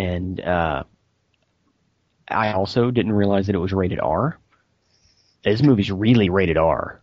and 0.00 0.40
uh, 0.40 0.82
I 2.28 2.52
also 2.52 2.90
didn't 2.90 3.12
realize 3.12 3.46
that 3.46 3.54
it 3.54 3.58
was 3.58 3.72
rated 3.72 4.00
R. 4.00 4.38
This 5.44 5.62
movie's 5.62 5.90
really 5.90 6.30
rated 6.30 6.56
R. 6.56 7.00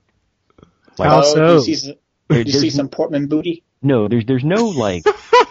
Like, 0.98 1.10
How 1.10 1.20
oh, 1.20 1.34
so? 1.34 1.54
You 1.56 1.62
see, 1.62 1.76
some, 1.76 1.94
there- 2.28 2.42
you 2.42 2.52
see 2.52 2.70
some 2.72 2.90
Portman 2.90 3.28
booty? 3.28 3.64
no, 3.84 4.08
there's 4.08 4.26
there's 4.26 4.44
no 4.44 4.66
like, 4.66 5.04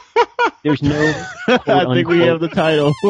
there's 0.64 0.82
no. 0.82 1.26
I 1.48 1.94
think 1.94 2.08
we 2.08 2.20
have 2.20 2.40
the 2.40 2.48
title. 2.48 2.92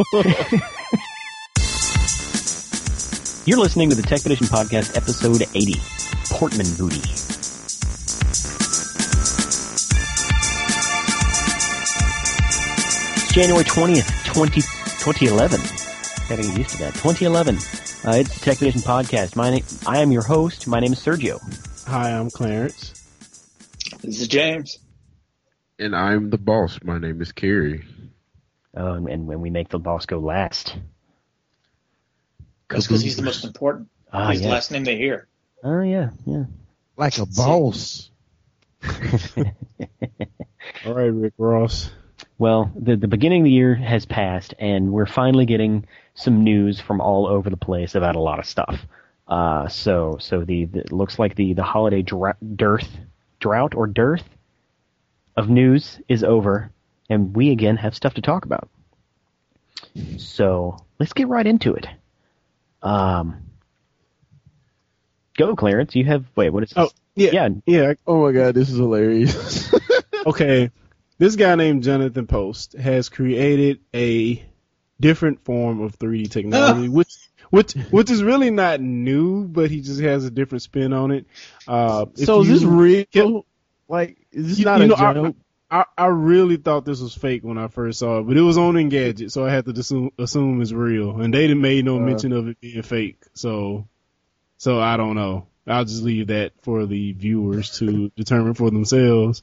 You're 3.46 3.58
listening 3.58 3.88
to 3.90 3.96
the 3.96 4.03
Tech 4.03 4.26
Edition 4.26 4.46
Podcast, 4.48 4.96
episode 4.96 5.42
80, 5.54 5.74
Portman 6.30 6.66
Booty. 6.76 7.00
It's 13.18 13.32
January 13.32 13.64
20th, 13.64 14.26
20, 14.37 14.60
2011. 14.60 15.60
Gotta 16.29 16.42
get 16.42 16.59
used 16.59 16.70
to 16.73 16.79
that. 16.80 16.92
2011. 16.92 17.56
Uh, 17.56 18.20
it's 18.20 18.34
the 18.34 18.41
Tech 18.45 18.61
Edition 18.61 18.83
Podcast. 18.83 19.34
My 19.34 19.48
name, 19.48 19.65
I 19.87 20.01
am 20.01 20.12
your 20.12 20.24
host. 20.24 20.69
My 20.69 20.78
name 20.78 20.92
is 20.92 21.01
Sergio. 21.01 21.41
Hi, 21.87 22.12
I'm 22.12 22.28
Clarence. 22.28 22.91
This 24.02 24.20
is 24.20 24.28
James. 24.28 24.78
And 25.78 25.97
I'm 25.97 26.28
the 26.28 26.37
boss. 26.37 26.78
My 26.84 26.98
name 26.98 27.23
is 27.23 27.33
Kerry. 27.33 27.87
Uh, 28.77 28.92
and, 28.92 29.09
and 29.09 29.27
when 29.27 29.41
we 29.41 29.48
make 29.48 29.70
the 29.70 29.78
boss 29.78 30.05
go 30.05 30.19
last. 30.19 30.77
That's 32.69 32.87
because 32.87 33.00
he's 33.00 33.16
the 33.16 33.23
most 33.23 33.42
important. 33.42 33.89
Ah, 34.12 34.33
he's 34.33 34.42
the 34.42 34.48
last 34.48 34.70
name 34.70 34.84
they 34.84 34.98
hear. 34.98 35.28
Oh, 35.64 35.80
yeah, 35.80 36.11
yeah. 36.27 36.45
Like 36.98 37.16
a 37.16 37.25
boss. 37.25 38.11
All 40.84 40.92
right, 40.92 41.06
Rick 41.06 41.33
Ross. 41.39 41.91
Well, 42.39 42.71
the 42.77 42.97
the 42.97 43.09
beginning 43.09 43.43
of 43.43 43.45
the 43.45 43.51
year 43.51 43.75
has 43.75 44.05
passed, 44.05 44.55
and 44.59 44.93
we're 44.93 45.07
finally 45.07 45.47
getting 45.47 45.87
some 46.15 46.45
news 46.45 46.81
from 46.81 47.01
all 47.01 47.27
over 47.27 47.49
the 47.49 47.57
place 47.57 47.95
about 47.95 48.17
a 48.17 48.20
lot 48.20 48.39
of 48.39 48.47
stuff. 48.47 48.78
Uh, 49.27 49.69
so 49.69 50.19
so 50.20 50.45
the, 50.45 50.67
the 50.67 50.81
it 50.81 50.93
looks 50.93 51.19
like 51.19 51.34
the 51.34 51.55
the 51.55 51.62
holiday 51.62 52.03
dra- 52.03 52.37
dearth, 52.55 52.89
drought 53.41 53.75
or 53.75 53.87
dearth 53.87 54.25
of 55.37 55.48
news 55.48 55.98
is 56.09 56.23
over, 56.23 56.70
and 57.09 57.34
we 57.34 57.51
again 57.51 57.77
have 57.77 57.95
stuff 57.95 58.15
to 58.15 58.23
talk 58.23 58.45
about. 58.45 58.69
So 60.19 60.78
let's 60.98 61.12
get 61.12 61.28
right 61.28 61.47
into 61.47 61.75
it. 61.75 61.87
Um, 62.83 63.37
go, 65.37 65.56
Clarence. 65.56 65.95
You 65.95 66.05
have 66.05 66.25
wait. 66.37 66.50
What 66.50 66.65
is? 66.65 66.73
Oh, 66.77 66.91
yeah, 67.15 67.31
yeah. 67.33 67.48
yeah. 67.65 67.95
Oh 68.06 68.23
my 68.23 68.33
God, 68.33 68.55
this 68.55 68.71
is 68.71 68.77
hilarious. 68.77 69.75
okay, 70.27 70.71
this 71.19 71.36
guy 71.36 71.55
named 71.55 71.83
Jonathan 71.83 72.27
Post 72.27 72.72
has 72.75 73.09
created 73.09 73.81
a 73.95 74.45
different 75.00 75.45
form 75.45 75.81
of 75.81 75.98
3D 75.98 76.31
technology, 76.31 76.89
which 76.89 77.14
which 77.50 77.72
which 77.91 78.11
is 78.11 78.22
really 78.22 78.50
not 78.50 78.81
new, 78.81 79.44
but 79.47 79.70
he 79.70 79.81
just 79.81 80.00
has 80.00 80.25
a 80.25 80.31
different 80.31 80.62
spin 80.62 80.92
on 80.92 81.11
it. 81.12 81.27
Uh, 81.69 82.06
So 82.14 82.41
is 82.42 82.48
this 82.48 82.62
real? 82.64 83.47
Like, 83.89 84.17
is 84.33 84.48
this 84.48 84.59
You- 84.59 84.64
not 84.64 84.78
you 84.78 84.84
a 84.84 84.89
know, 84.89 84.94
I- 84.97 85.14
joke? 85.14 85.37
I, 85.69 85.84
I 85.98 86.06
really 86.06 86.59
thought 86.59 86.84
this 86.84 87.00
was 87.00 87.12
fake 87.12 87.42
when 87.42 87.59
I 87.59 87.67
first 87.67 87.98
saw 87.98 88.20
it, 88.20 88.22
but 88.28 88.37
it 88.37 88.41
was 88.41 88.56
on 88.56 88.75
Engadget, 88.75 89.33
so 89.33 89.44
I 89.44 89.50
had 89.50 89.64
to 89.64 89.72
assume, 89.72 90.12
assume 90.17 90.62
it's 90.62 90.70
real. 90.70 91.20
And 91.20 91.34
they 91.34 91.48
didn't 91.48 91.61
made 91.61 91.84
no 91.84 91.97
Uh. 91.97 92.00
mention 92.00 92.33
of 92.33 92.47
it 92.47 92.61
being 92.61 92.83
fake, 92.83 93.19
so 93.34 93.89
so 94.59 94.81
I 94.81 94.97
don't 94.97 95.17
know. 95.17 95.47
I'll 95.67 95.84
just 95.84 96.03
leave 96.05 96.28
that 96.28 96.53
for 96.62 96.87
the 96.87 97.12
viewers 97.14 97.78
to 97.78 98.11
determine 98.17 98.55
for 98.55 98.70
themselves. 98.70 99.42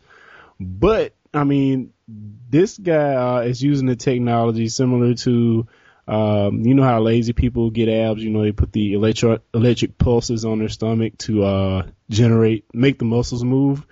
But 0.62 1.14
I 1.34 1.44
mean, 1.44 1.94
this 2.08 2.78
guy 2.78 3.16
uh, 3.16 3.40
is 3.42 3.62
using 3.62 3.88
the 3.88 3.96
technology 3.96 4.68
similar 4.70 5.14
to, 5.16 5.68
um, 6.08 6.62
you 6.66 6.74
know 6.76 6.84
how 6.84 7.02
lazy 7.02 7.34
people 7.34 7.70
get 7.72 7.90
abs. 7.90 8.24
You 8.24 8.30
know, 8.30 8.44
they 8.44 8.52
put 8.52 8.72
the 8.72 8.94
electro 8.94 9.40
electric 9.54 9.98
pulses 9.98 10.46
on 10.46 10.60
their 10.60 10.70
stomach 10.70 11.18
to 11.20 11.44
uh, 11.44 11.88
generate, 12.10 12.66
make 12.74 13.00
the 13.00 13.06
muscles 13.06 13.44
move 13.44 13.86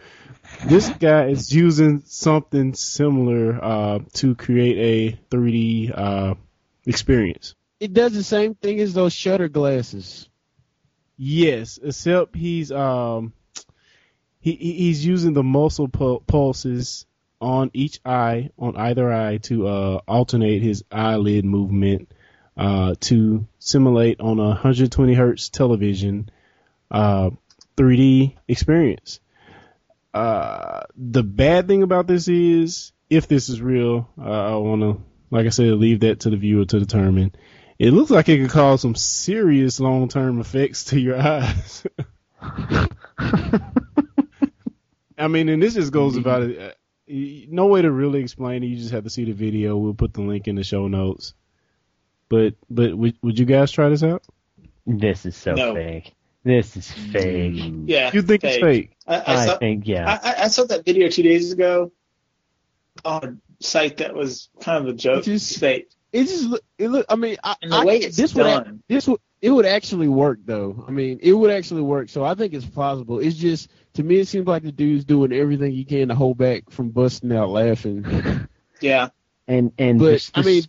this 0.68 0.90
guy 0.90 1.28
is 1.28 1.54
using 1.54 2.02
something 2.06 2.74
similar 2.74 3.64
uh, 3.64 4.00
to 4.14 4.36
create 4.36 5.14
a 5.14 5.20
3D 5.30 5.92
uh, 5.94 6.36
experience. 6.86 7.56
It 7.80 7.94
does 7.94 8.14
the 8.14 8.24
same 8.24 8.56
thing 8.56 8.80
as 8.80 8.94
those 8.94 9.14
shutter 9.14 9.48
glasses. 9.48 10.30
Yes, 11.18 11.80
except 11.82 12.36
he's 12.36 12.72
um 12.72 13.34
he 14.40 14.54
he- 14.56 14.74
he's 14.74 15.06
using 15.06 15.34
the 15.34 15.44
muscle 15.44 15.88
pu- 15.88 16.22
pulses 16.28 17.06
on 17.42 17.72
each 17.74 18.00
eye 18.06 18.52
on 18.58 18.78
either 18.78 19.12
eye 19.12 19.38
to 19.38 19.68
uh, 19.68 20.00
alternate 20.08 20.62
his 20.62 20.84
eyelid 20.92 21.44
movement 21.44 22.12
uh, 22.56 22.96
to 23.00 23.48
simulate 23.60 24.22
on 24.22 24.40
a 24.40 24.50
120 24.50 25.14
hertz 25.14 25.50
television 25.50 26.30
uh, 26.92 27.32
3D 27.76 28.36
experience. 28.48 29.20
Uh, 30.14 30.82
the 30.96 31.24
bad 31.24 31.68
thing 31.68 31.84
about 31.84 32.06
this 32.06 32.28
is, 32.28 32.92
if 33.10 33.28
this 33.28 33.50
is 33.50 33.62
real, 33.62 34.10
uh, 34.20 34.54
I 34.54 34.56
want 34.58 34.82
to, 34.82 35.02
like 35.32 35.46
I 35.46 35.50
said, 35.50 35.74
leave 35.74 36.02
that 36.02 36.22
to 36.22 36.30
the 36.30 36.38
viewer 36.38 36.66
to 36.66 36.80
determine. 36.80 37.34
It 37.80 37.92
looks 37.92 38.12
like 38.12 38.30
it 38.30 38.40
could 38.42 38.52
cause 38.52 38.82
some 38.82 38.96
serious 38.96 39.80
long-term 39.80 40.40
effects 40.40 40.86
to 40.86 41.00
your 41.00 41.20
eyes. 41.22 41.84
I 45.18 45.28
mean, 45.28 45.50
and 45.50 45.62
this 45.62 45.76
just 45.76 45.92
goes 45.94 46.18
about 46.18 46.44
it. 46.44 46.78
Y- 47.12 47.46
No 47.50 47.68
way 47.68 47.82
to 47.82 47.92
really 47.92 48.22
explain 48.22 48.64
it. 48.64 48.68
You 48.68 48.78
just 48.78 48.92
have 48.92 49.04
to 49.04 49.10
see 49.10 49.26
the 49.26 49.34
video. 49.34 49.78
We'll 49.78 49.94
put 49.94 50.14
the 50.14 50.22
link 50.22 50.48
in 50.48 50.56
the 50.56 50.64
show 50.64 50.88
notes. 50.88 51.34
But 52.30 52.56
but 52.70 52.96
would 52.98 53.18
would 53.22 53.38
you 53.40 53.46
guys 53.46 53.72
try 53.72 53.90
this 53.90 54.04
out? 54.04 54.24
This 54.88 55.26
is 55.26 55.36
so 55.36 55.54
No. 55.54 55.74
fake. 55.76 56.14
This 56.44 56.76
is 56.76 56.90
fake. 56.92 57.62
Yeah. 57.86 58.10
You 58.14 58.22
think 58.24 58.44
it's 58.44 58.58
fake? 58.58 58.92
I, 59.06 59.16
I, 59.18 59.24
I 59.42 59.46
saw, 59.46 59.58
think 59.58 59.88
yeah. 59.88 60.20
I, 60.24 60.30
I- 60.32 60.44
I 60.44 60.48
saw 60.48 60.64
that 60.66 60.86
video 60.86 61.08
two 61.10 61.24
days 61.24 61.52
ago 61.52 61.92
on 63.06 63.42
a 63.60 63.64
site 63.64 63.98
that 63.98 64.16
was 64.16 64.50
kind 64.60 64.84
of 64.88 64.94
a 64.94 64.98
joke. 64.98 65.20
It's 65.20 65.28
just- 65.28 65.52
It's 65.52 65.60
fake. 65.60 65.90
It 66.12 66.24
just. 66.26 66.62
It 66.78 66.88
look. 66.90 67.06
I 67.10 67.16
mean, 67.16 67.38
I, 67.44 67.56
And 67.62 67.72
the 67.72 67.78
I- 67.78 67.86
way 67.86 67.98
it's 67.98 68.18
this 68.18 68.34
would 68.36 68.44
done. 68.44 68.84
this 68.88 69.08
would 69.08 69.20
it 69.42 69.50
would 69.50 69.66
actually 69.66 70.08
work 70.08 70.40
though. 70.46 70.84
I 70.88 70.92
mean, 70.92 71.20
it 71.22 71.34
would 71.34 71.52
actually 71.52 71.82
work. 71.82 72.10
So 72.10 72.24
I 72.24 72.36
think 72.36 72.54
it's 72.54 72.66
plausible. 72.66 73.20
It's 73.20 73.36
just 73.36 73.70
to 73.94 74.04
me, 74.04 74.20
it 74.20 74.28
seems 74.28 74.48
like 74.48 74.64
the 74.64 74.72
dude's 74.72 75.04
doing 75.06 75.34
everything 75.34 75.72
he 75.72 75.84
can 75.84 76.10
to 76.10 76.16
hold 76.16 76.38
back 76.38 76.70
from 76.70 76.90
busting 76.90 77.32
out 77.32 77.50
laughing. 77.50 78.48
Yeah. 78.80 79.10
and 79.48 79.72
and 79.78 80.00
But 80.00 80.22
the, 80.22 80.32
I 80.34 80.42
mean, 80.42 80.64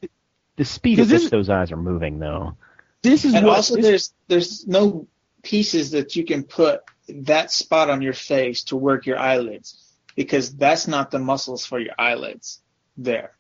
the 0.56 0.65
speed 0.66 0.99
at 0.99 1.03
'cause 1.05 1.09
this- 1.09 1.22
which 1.25 1.31
those 1.31 1.49
eyes 1.49 1.72
are 1.72 1.77
moving, 1.78 2.19
though. 2.19 2.56
this 3.03 3.25
is 3.25 3.32
And 3.34 3.47
what. 3.47 3.56
also, 3.56 3.77
this- 3.77 3.84
there's 3.87 4.15
there's 4.28 4.66
no 4.66 5.06
pieces 5.43 5.93
that 5.93 6.15
you 6.15 6.25
can 6.27 6.43
put 6.44 6.82
that 7.09 7.50
spot 7.50 7.88
on 7.91 8.03
your 8.03 8.12
face 8.12 8.65
to 8.65 8.77
work 8.77 9.06
your 9.06 9.19
eyelids 9.19 9.82
because 10.15 10.55
that's 10.55 10.87
not 10.87 11.11
the 11.11 11.19
muscles 11.19 11.65
for 11.65 11.81
your 11.81 11.94
eyelids 11.99 12.61
there. 12.99 13.32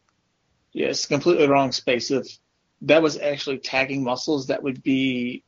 Yeah, 0.72 0.86
it's 0.88 1.04
completely 1.06 1.46
wrong 1.48 1.70
space. 1.72 2.10
If 2.10 2.38
that 2.82 3.02
was 3.02 3.18
actually 3.18 3.58
tagging 3.58 4.04
muscles, 4.04 4.48
that 4.48 4.62
would 4.62 4.82
be 4.82 5.44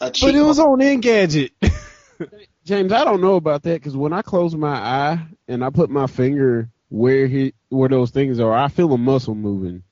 a 0.00 0.10
cheat. 0.10 0.28
But 0.28 0.34
it 0.34 0.42
was 0.42 0.58
on 0.58 0.80
Engadget. 0.80 1.50
James, 2.64 2.92
I 2.92 3.04
don't 3.04 3.20
know 3.20 3.36
about 3.36 3.62
that 3.62 3.74
because 3.74 3.96
when 3.96 4.12
I 4.12 4.22
close 4.22 4.54
my 4.54 4.74
eye 4.74 5.26
and 5.46 5.64
I 5.64 5.70
put 5.70 5.90
my 5.90 6.06
finger 6.06 6.68
where 6.88 7.26
he 7.26 7.54
where 7.68 7.88
those 7.88 8.10
things 8.10 8.40
are, 8.40 8.52
I 8.52 8.68
feel 8.68 8.92
a 8.92 8.98
muscle 8.98 9.34
moving. 9.34 9.82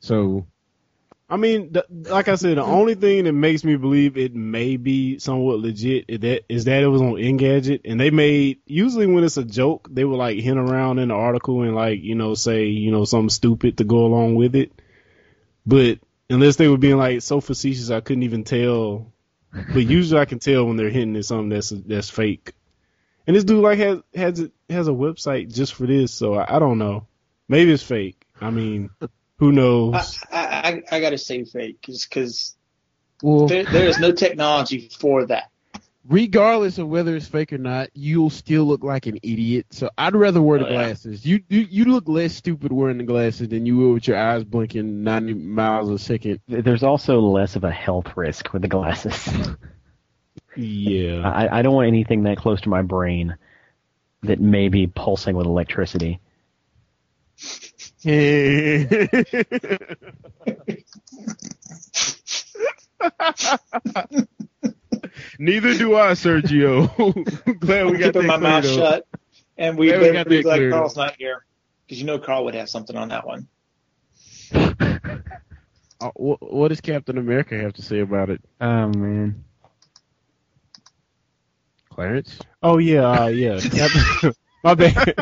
So 0.00 0.46
I 1.30 1.36
mean, 1.36 1.72
the, 1.72 1.86
like 1.88 2.26
I 2.26 2.34
said, 2.34 2.56
the 2.56 2.64
only 2.64 2.96
thing 2.96 3.24
that 3.24 3.32
makes 3.32 3.62
me 3.62 3.76
believe 3.76 4.18
it 4.18 4.34
may 4.34 4.76
be 4.76 5.20
somewhat 5.20 5.60
legit 5.60 6.06
is 6.08 6.18
that 6.20 6.44
is 6.48 6.64
that 6.64 6.82
it 6.82 6.88
was 6.88 7.00
on 7.00 7.12
Engadget, 7.12 7.82
and 7.84 8.00
they 8.00 8.10
made 8.10 8.58
usually 8.66 9.06
when 9.06 9.22
it's 9.22 9.36
a 9.36 9.44
joke, 9.44 9.88
they 9.88 10.04
would 10.04 10.16
like 10.16 10.38
hint 10.38 10.58
around 10.58 10.98
in 10.98 11.08
the 11.08 11.14
article 11.14 11.62
and 11.62 11.76
like 11.76 12.02
you 12.02 12.16
know 12.16 12.34
say 12.34 12.66
you 12.66 12.90
know 12.90 13.04
something 13.04 13.30
stupid 13.30 13.78
to 13.78 13.84
go 13.84 14.06
along 14.06 14.34
with 14.34 14.56
it. 14.56 14.72
But 15.66 15.98
unless 16.28 16.56
they 16.56 16.68
were 16.68 16.78
being 16.78 16.96
like 16.96 17.22
so 17.22 17.40
facetious, 17.40 17.90
I 17.90 18.00
couldn't 18.00 18.22
even 18.22 18.44
tell. 18.44 19.12
But 19.52 19.84
usually 19.86 20.20
I 20.20 20.26
can 20.26 20.38
tell 20.38 20.64
when 20.64 20.76
they're 20.76 20.90
hinting 20.90 21.16
at 21.16 21.24
something 21.24 21.48
that's 21.48 21.70
that's 21.70 22.10
fake. 22.10 22.52
And 23.26 23.36
this 23.36 23.44
dude 23.44 23.62
like 23.62 23.78
has 23.78 23.98
has 24.14 24.40
it 24.40 24.52
has 24.68 24.88
a 24.88 24.92
website 24.92 25.52
just 25.54 25.74
for 25.74 25.86
this, 25.86 26.12
so 26.12 26.34
I, 26.34 26.56
I 26.56 26.58
don't 26.58 26.78
know. 26.78 27.06
Maybe 27.48 27.72
it's 27.72 27.82
fake. 27.82 28.24
I 28.40 28.50
mean, 28.50 28.90
who 29.38 29.52
knows? 29.52 30.18
I, 30.30 30.38
I, 30.38 30.68
I, 30.68 30.82
I 30.96 31.00
gotta 31.00 31.18
say 31.18 31.44
fake 31.44 31.78
because 31.86 32.56
well, 33.22 33.46
there, 33.46 33.64
there 33.64 33.86
is 33.86 33.98
no 33.98 34.12
technology 34.12 34.88
for 34.88 35.26
that. 35.26 35.50
Regardless 36.08 36.78
of 36.78 36.88
whether 36.88 37.14
it's 37.16 37.26
fake 37.26 37.52
or 37.52 37.58
not, 37.58 37.88
you'll 37.94 38.30
still 38.30 38.64
look 38.64 38.82
like 38.82 39.06
an 39.06 39.18
idiot. 39.22 39.66
So 39.70 39.90
I'd 39.98 40.14
rather 40.14 40.40
wear 40.42 40.58
the 40.58 40.66
Oh, 40.66 40.70
yeah. 40.70 40.84
glasses. 40.86 41.24
You, 41.26 41.42
you 41.48 41.66
you 41.70 41.84
look 41.86 42.08
less 42.08 42.34
stupid 42.34 42.72
wearing 42.72 42.98
the 42.98 43.04
glasses 43.04 43.48
than 43.48 43.66
you 43.66 43.76
will 43.76 43.92
with 43.94 44.08
your 44.08 44.16
eyes 44.18 44.44
blinking 44.44 45.02
90 45.04 45.34
miles 45.34 45.90
a 45.90 45.98
second. 45.98 46.40
There's 46.48 46.82
also 46.82 47.20
less 47.20 47.56
of 47.56 47.64
a 47.64 47.70
health 47.70 48.16
risk 48.16 48.52
with 48.52 48.62
the 48.62 48.68
glasses. 48.68 49.28
Yeah. 50.56 51.28
I, 51.30 51.58
I 51.58 51.62
don't 51.62 51.74
want 51.74 51.88
anything 51.88 52.24
that 52.24 52.36
close 52.38 52.60
to 52.62 52.68
my 52.68 52.82
brain 52.82 53.36
that 54.22 54.40
may 54.40 54.68
be 54.68 54.86
pulsing 54.86 55.36
with 55.36 55.46
electricity. 55.46 56.20
Neither 65.38 65.74
do 65.76 65.96
I, 65.96 66.12
Sergio. 66.12 66.88
Glad 67.60 67.86
we 67.86 67.92
I'm 67.92 67.98
got 67.98 68.14
keeping 68.14 68.22
that 68.22 68.26
my 68.26 68.36
mouth 68.36 68.64
cleared 68.64 68.66
up. 68.66 68.88
shut, 68.92 69.06
and 69.58 69.78
we 69.78 69.90
Yeah, 69.90 69.98
we 69.98 70.00
better 70.00 70.12
got 70.12 70.28
that 70.28 70.44
like 70.44 70.52
cleared 70.52 70.72
Carl's 70.72 70.96
not 70.96 71.16
here 71.18 71.44
because 71.86 72.00
you 72.00 72.06
know 72.06 72.18
Carl 72.18 72.44
would 72.44 72.54
have 72.54 72.68
something 72.70 72.96
on 72.96 73.08
that 73.08 73.26
one. 73.26 73.48
Uh, 76.00 76.10
wh- 76.12 76.42
what 76.42 76.68
does 76.68 76.80
Captain 76.80 77.18
America 77.18 77.54
have 77.58 77.74
to 77.74 77.82
say 77.82 78.00
about 78.00 78.30
it, 78.30 78.40
Oh 78.60 78.88
man. 78.88 79.44
Clarence? 81.90 82.38
Oh 82.62 82.78
yeah, 82.78 83.24
uh, 83.24 83.26
yeah. 83.26 83.60
My 84.64 84.74
bad. 84.74 85.14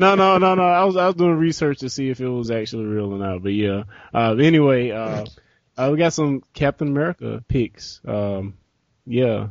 no, 0.00 0.14
no, 0.14 0.38
no, 0.38 0.54
no. 0.54 0.62
I 0.62 0.84
was 0.84 0.96
I 0.96 1.06
was 1.06 1.14
doing 1.14 1.36
research 1.36 1.78
to 1.80 1.88
see 1.90 2.08
if 2.10 2.20
it 2.20 2.28
was 2.28 2.50
actually 2.50 2.84
real 2.84 3.12
or 3.14 3.18
not. 3.18 3.42
But 3.42 3.52
yeah. 3.52 3.84
Uh, 4.12 4.34
anyway, 4.36 4.90
uh, 4.90 5.26
uh, 5.76 5.88
we 5.92 5.98
got 5.98 6.12
some 6.14 6.42
Captain 6.54 6.88
America 6.88 7.42
pics. 7.48 8.00
Um, 8.06 8.54
yeah, 9.06 9.48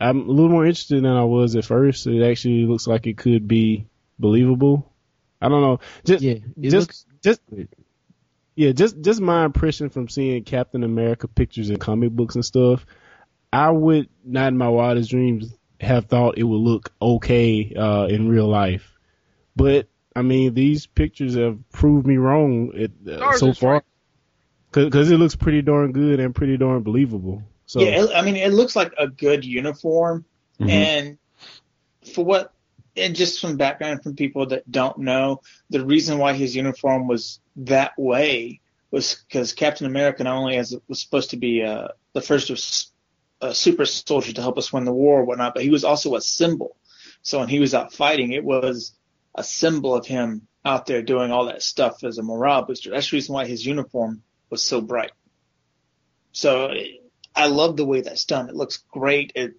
I'm 0.00 0.28
a 0.28 0.32
little 0.32 0.50
more 0.50 0.64
interested 0.64 1.02
than 1.04 1.12
I 1.12 1.24
was 1.24 1.56
at 1.56 1.64
first. 1.64 2.06
It 2.06 2.22
actually 2.22 2.66
looks 2.66 2.86
like 2.86 3.06
it 3.06 3.18
could 3.18 3.46
be 3.46 3.86
believable. 4.18 4.90
I 5.40 5.48
don't 5.48 5.62
know. 5.62 5.80
Just 6.04 6.22
Yeah, 6.22 6.34
just 6.58 6.76
looks 6.76 7.06
just 7.22 7.40
yeah, 8.56 8.72
just 8.72 9.00
just 9.00 9.20
my 9.20 9.44
impression 9.44 9.90
from 9.90 10.08
seeing 10.08 10.44
Captain 10.44 10.84
America 10.84 11.28
pictures 11.28 11.70
in 11.70 11.78
comic 11.78 12.10
books 12.10 12.34
and 12.34 12.44
stuff. 12.44 12.84
I 13.52 13.70
would 13.70 14.08
not 14.24 14.48
in 14.48 14.58
my 14.58 14.68
wildest 14.68 15.10
dreams 15.10 15.54
have 15.80 16.06
thought 16.06 16.38
it 16.38 16.44
would 16.44 16.60
look 16.60 16.92
okay 17.00 17.74
uh, 17.74 18.06
in 18.06 18.28
real 18.28 18.48
life, 18.48 18.98
but 19.56 19.88
I 20.14 20.22
mean 20.22 20.54
these 20.54 20.86
pictures 20.86 21.36
have 21.36 21.58
proved 21.70 22.06
me 22.06 22.16
wrong 22.16 22.72
it, 22.74 22.92
uh, 23.08 23.36
so 23.36 23.52
far 23.52 23.72
right. 23.72 23.82
because 24.72 25.10
it 25.10 25.16
looks 25.16 25.36
pretty 25.36 25.62
darn 25.62 25.92
good 25.92 26.20
and 26.20 26.34
pretty 26.34 26.56
darn 26.56 26.82
believable. 26.82 27.42
So 27.70 27.82
yeah, 27.82 28.02
it, 28.02 28.10
I 28.12 28.22
mean, 28.22 28.34
it 28.34 28.52
looks 28.52 28.74
like 28.74 28.92
a 28.98 29.06
good 29.06 29.44
uniform, 29.44 30.24
Mhm. 30.58 30.70
and 30.70 31.18
for 32.12 32.24
what, 32.24 32.52
and 32.96 33.14
just 33.14 33.40
some 33.40 33.56
background 33.56 34.02
from 34.02 34.16
people 34.16 34.46
that 34.46 34.68
don't 34.68 34.98
know, 34.98 35.40
the 35.68 35.86
reason 35.86 36.18
why 36.18 36.32
his 36.32 36.56
uniform 36.56 37.06
was 37.06 37.38
that 37.54 37.92
way 37.96 38.60
was 38.90 39.14
because 39.14 39.52
Captain 39.52 39.86
America 39.86 40.24
not 40.24 40.36
only 40.36 40.56
as 40.56 40.74
was 40.88 41.00
supposed 41.00 41.30
to 41.30 41.36
be 41.36 41.62
uh, 41.62 41.86
the 42.12 42.20
first 42.20 42.50
of 42.50 42.58
a 43.40 43.54
super 43.54 43.86
soldier 43.86 44.32
to 44.32 44.42
help 44.42 44.58
us 44.58 44.72
win 44.72 44.84
the 44.84 44.92
war 44.92 45.20
or 45.20 45.24
whatnot, 45.24 45.54
but 45.54 45.62
he 45.62 45.70
was 45.70 45.84
also 45.84 46.16
a 46.16 46.20
symbol. 46.20 46.76
So 47.22 47.38
when 47.38 47.48
he 47.48 47.60
was 47.60 47.72
out 47.72 47.92
fighting, 47.92 48.32
it 48.32 48.42
was 48.42 48.94
a 49.32 49.44
symbol 49.44 49.94
of 49.94 50.06
him 50.06 50.48
out 50.64 50.86
there 50.86 51.02
doing 51.02 51.30
all 51.30 51.44
that 51.44 51.62
stuff 51.62 52.02
as 52.02 52.18
a 52.18 52.24
morale 52.24 52.64
booster. 52.64 52.90
That's 52.90 53.08
the 53.08 53.16
reason 53.18 53.32
why 53.32 53.46
his 53.46 53.64
uniform 53.64 54.24
was 54.50 54.60
so 54.60 54.80
bright. 54.80 55.12
So 56.32 56.74
I 57.34 57.46
love 57.46 57.76
the 57.76 57.84
way 57.84 58.00
that's 58.00 58.24
done. 58.24 58.48
It 58.48 58.54
looks 58.54 58.78
great. 58.90 59.32
It 59.34 59.54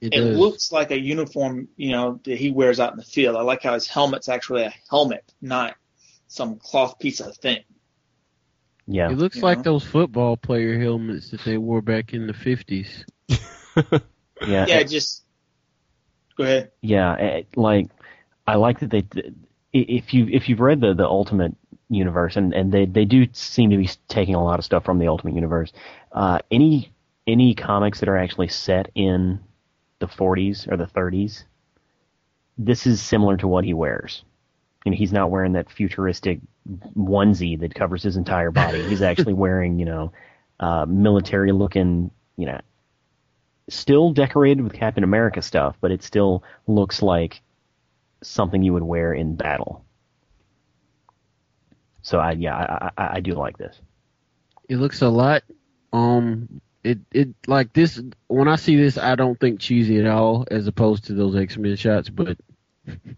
It, 0.00 0.14
it 0.14 0.36
looks 0.36 0.72
like 0.72 0.90
a 0.90 0.98
uniform, 1.00 1.68
you 1.76 1.92
know, 1.92 2.20
that 2.24 2.38
he 2.38 2.50
wears 2.50 2.80
out 2.80 2.92
in 2.92 2.98
the 2.98 3.04
field. 3.04 3.36
I 3.36 3.42
like 3.42 3.62
how 3.62 3.74
his 3.74 3.86
helmet's 3.86 4.28
actually 4.28 4.64
a 4.64 4.74
helmet, 4.90 5.24
not 5.40 5.76
some 6.28 6.56
cloth 6.56 6.98
piece 6.98 7.20
of 7.20 7.36
thing. 7.36 7.62
Yeah. 8.86 9.10
It 9.10 9.18
looks 9.18 9.36
you 9.36 9.42
like 9.42 9.58
know? 9.58 9.64
those 9.64 9.84
football 9.84 10.36
player 10.36 10.78
helmets 10.80 11.30
that 11.30 11.44
they 11.44 11.56
wore 11.56 11.82
back 11.82 12.12
in 12.14 12.26
the 12.26 12.34
fifties. 12.34 13.04
Yeah. 14.46 14.66
Yeah, 14.66 14.82
just 14.82 15.22
go 16.36 16.44
ahead. 16.44 16.72
Yeah, 16.80 17.14
eh, 17.14 17.42
like 17.54 17.88
I 18.46 18.56
like 18.56 18.80
that 18.80 18.90
they 18.90 19.04
if 19.72 20.12
you 20.12 20.26
if 20.30 20.48
you've 20.48 20.60
read 20.60 20.80
the 20.80 20.94
the 20.94 21.06
Ultimate 21.06 21.54
Universe 21.92 22.36
and 22.36 22.52
and 22.54 22.72
they 22.72 22.86
they 22.86 23.04
do 23.04 23.26
seem 23.32 23.70
to 23.70 23.76
be 23.76 23.88
taking 24.08 24.34
a 24.34 24.42
lot 24.42 24.58
of 24.58 24.64
stuff 24.64 24.84
from 24.84 24.98
the 24.98 25.08
Ultimate 25.08 25.34
Universe. 25.34 25.72
Uh, 26.12 26.38
any 26.50 26.92
any 27.26 27.54
comics 27.54 28.00
that 28.00 28.08
are 28.08 28.16
actually 28.16 28.48
set 28.48 28.90
in 28.94 29.40
the 30.00 30.08
40s 30.08 30.70
or 30.70 30.76
the 30.76 30.86
30s, 30.86 31.44
this 32.58 32.86
is 32.86 33.00
similar 33.00 33.36
to 33.36 33.46
what 33.46 33.64
he 33.64 33.74
wears. 33.74 34.24
You 34.84 34.90
know, 34.90 34.96
he's 34.96 35.12
not 35.12 35.30
wearing 35.30 35.52
that 35.52 35.70
futuristic 35.70 36.40
onesie 36.96 37.58
that 37.60 37.74
covers 37.74 38.02
his 38.02 38.16
entire 38.16 38.50
body. 38.50 38.82
He's 38.88 39.02
actually 39.02 39.34
wearing, 39.34 39.78
you 39.78 39.84
know, 39.84 40.12
uh, 40.58 40.86
military 40.86 41.52
looking, 41.52 42.10
you 42.36 42.46
know, 42.46 42.60
still 43.68 44.12
decorated 44.12 44.62
with 44.62 44.72
Captain 44.72 45.04
America 45.04 45.40
stuff, 45.40 45.76
but 45.80 45.92
it 45.92 46.02
still 46.02 46.42
looks 46.66 47.00
like 47.00 47.42
something 48.22 48.62
you 48.62 48.72
would 48.72 48.82
wear 48.82 49.12
in 49.12 49.36
battle. 49.36 49.84
So 52.02 52.18
I 52.18 52.32
yeah 52.32 52.56
I, 52.56 52.90
I, 53.02 53.08
I 53.16 53.20
do 53.20 53.32
like 53.34 53.56
this. 53.58 53.80
It 54.68 54.76
looks 54.76 55.02
a 55.02 55.08
lot. 55.08 55.42
Um, 55.92 56.60
it 56.84 56.98
it 57.12 57.28
like 57.46 57.72
this. 57.72 58.00
When 58.28 58.48
I 58.48 58.56
see 58.56 58.76
this, 58.76 58.98
I 58.98 59.14
don't 59.14 59.38
think 59.38 59.60
cheesy 59.60 59.98
at 60.00 60.06
all, 60.06 60.46
as 60.50 60.66
opposed 60.66 61.04
to 61.06 61.14
those 61.14 61.36
X 61.36 61.56
Men 61.56 61.76
shots. 61.76 62.08
But 62.08 62.38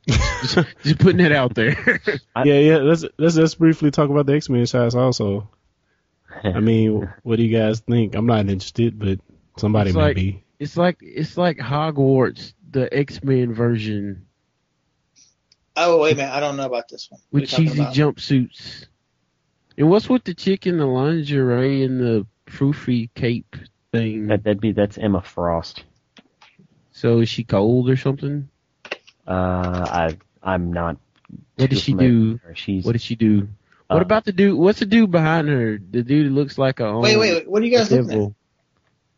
just, 0.08 0.58
just 0.82 0.98
putting 0.98 1.20
it 1.25 1.32
out 1.32 1.54
there. 1.54 2.00
yeah, 2.44 2.58
yeah. 2.58 2.76
Let's 2.78 3.04
let's 3.19 3.36
let's 3.36 3.54
briefly 3.54 3.90
talk 3.90 4.10
about 4.10 4.26
the 4.26 4.34
X 4.34 4.48
Men 4.48 4.66
shots 4.66 4.94
also. 4.94 5.48
I 6.42 6.60
mean, 6.60 7.08
what 7.22 7.37
do 7.37 7.44
you 7.44 7.56
guys 7.56 7.80
think? 7.80 8.14
I'm 8.14 8.26
not 8.26 8.40
interested, 8.40 8.98
but 8.98 9.20
somebody 9.56 9.90
It's 9.90 9.96
may 9.96 10.02
like- 10.02 10.16
be. 10.16 10.44
it's 10.58 10.76
like 10.76 10.98
it's 11.00 11.37
like 11.38 11.58
Hogwarts, 11.58 12.52
the 12.70 12.92
X 12.92 13.22
Men 13.22 13.54
version 13.54 14.26
Oh 15.76 16.00
wait 16.00 16.12
a 16.12 16.17
minute, 16.17 16.32
I 16.32 16.41
don't 16.41 16.56
know 16.56 16.67
about 16.67 16.88
this 16.88 17.11
one. 17.11 17.21
With 17.32 17.49
cheesy 17.49 17.81
about? 17.81 17.94
jumpsuits. 17.94 18.87
And 19.76 19.91
what's 19.91 20.09
with 20.09 20.25
the 20.25 20.35
chick 20.35 20.67
in 20.67 20.79
the 20.79 20.87
lingerie 20.87 21.82
and 21.82 22.00
the 22.00 22.26
froofy 22.47 23.11
cape 23.15 23.56
thing? 23.93 24.29
That 24.29 24.44
that'd 24.44 24.61
be 24.61 24.73
that's 24.73 24.99
Emma 24.99 25.23
Frost. 25.23 25.85
So 26.93 27.21
is 27.21 27.29
she 27.29 27.43
cold 27.43 27.91
or 27.91 27.97
something? 27.97 28.49
Uh, 29.26 29.31
I 29.31 30.17
I'm 30.43 30.73
not. 30.73 30.99
What 31.56 31.71
too 31.71 31.75
does 31.75 31.82
she 31.82 31.94
do? 31.94 32.38
She's 32.55 32.85
What 32.85 32.93
did 32.93 33.03
she 33.03 33.17
do? 33.17 33.49
What 33.88 33.99
uh, 33.99 34.03
about 34.03 34.25
the 34.25 34.32
dude? 34.32 34.59
What's 34.59 34.79
the 34.79 34.87
dude 34.87 35.11
behind 35.11 35.49
her? 35.49 35.79
The 35.79 36.03
dude 36.03 36.26
who 36.26 36.32
looks 36.32 36.56
like 36.56 36.81
a 36.81 36.99
Wait, 36.99 37.15
um, 37.15 37.21
wait, 37.21 37.35
wait. 37.35 37.50
What 37.50 37.62
are 37.62 37.67
you 37.67 37.76
guys 37.76 37.91
a 37.91 38.00
looking 38.00 38.35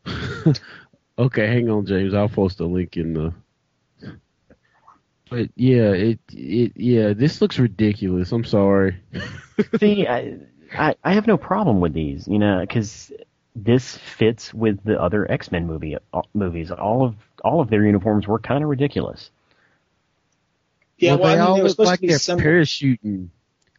at? 0.07 0.61
okay, 1.19 1.47
hang 1.47 1.71
on, 1.71 1.87
James. 1.87 2.15
I'll 2.15 2.29
post 2.29 2.61
a 2.61 2.67
link 2.67 2.97
in 2.97 3.15
the. 3.15 3.35
But 5.29 5.51
yeah, 5.57 5.91
it 5.93 6.21
it 6.33 6.73
yeah, 6.77 7.13
this 7.13 7.41
looks 7.41 7.59
ridiculous. 7.59 8.31
I'm 8.33 8.45
sorry. 8.45 8.97
See, 9.81 10.07
I, 10.07 10.39
I 10.73 10.95
I 11.03 11.15
have 11.15 11.27
no 11.27 11.37
problem 11.37 11.81
with 11.81 11.93
these, 11.93 12.29
you 12.29 12.39
know, 12.39 12.61
because 12.61 13.13
this 13.57 13.97
fits 13.97 14.55
with 14.55 14.85
the 14.85 15.01
other 15.01 15.31
X 15.31 15.51
Men 15.51 15.67
movie 15.67 15.97
uh, 16.13 16.23
movies. 16.33 16.71
All 16.71 17.05
of 17.05 17.17
all 17.43 17.61
of 17.61 17.71
their 17.71 17.85
uniforms 17.85 18.27
were 18.27 18.39
kind 18.39 18.63
of 18.63 18.71
ridiculous. 18.71 19.31
Yeah, 20.99 21.13
well, 21.13 21.21
well, 21.21 21.29
they 21.29 21.35
I 21.35 21.37
mean, 21.37 21.49
all 21.49 21.57
they 21.57 21.63
look 21.63 21.79
like 21.79 22.01
they're 22.01 22.19
symbols. 22.19 22.47
parachuting. 22.47 23.29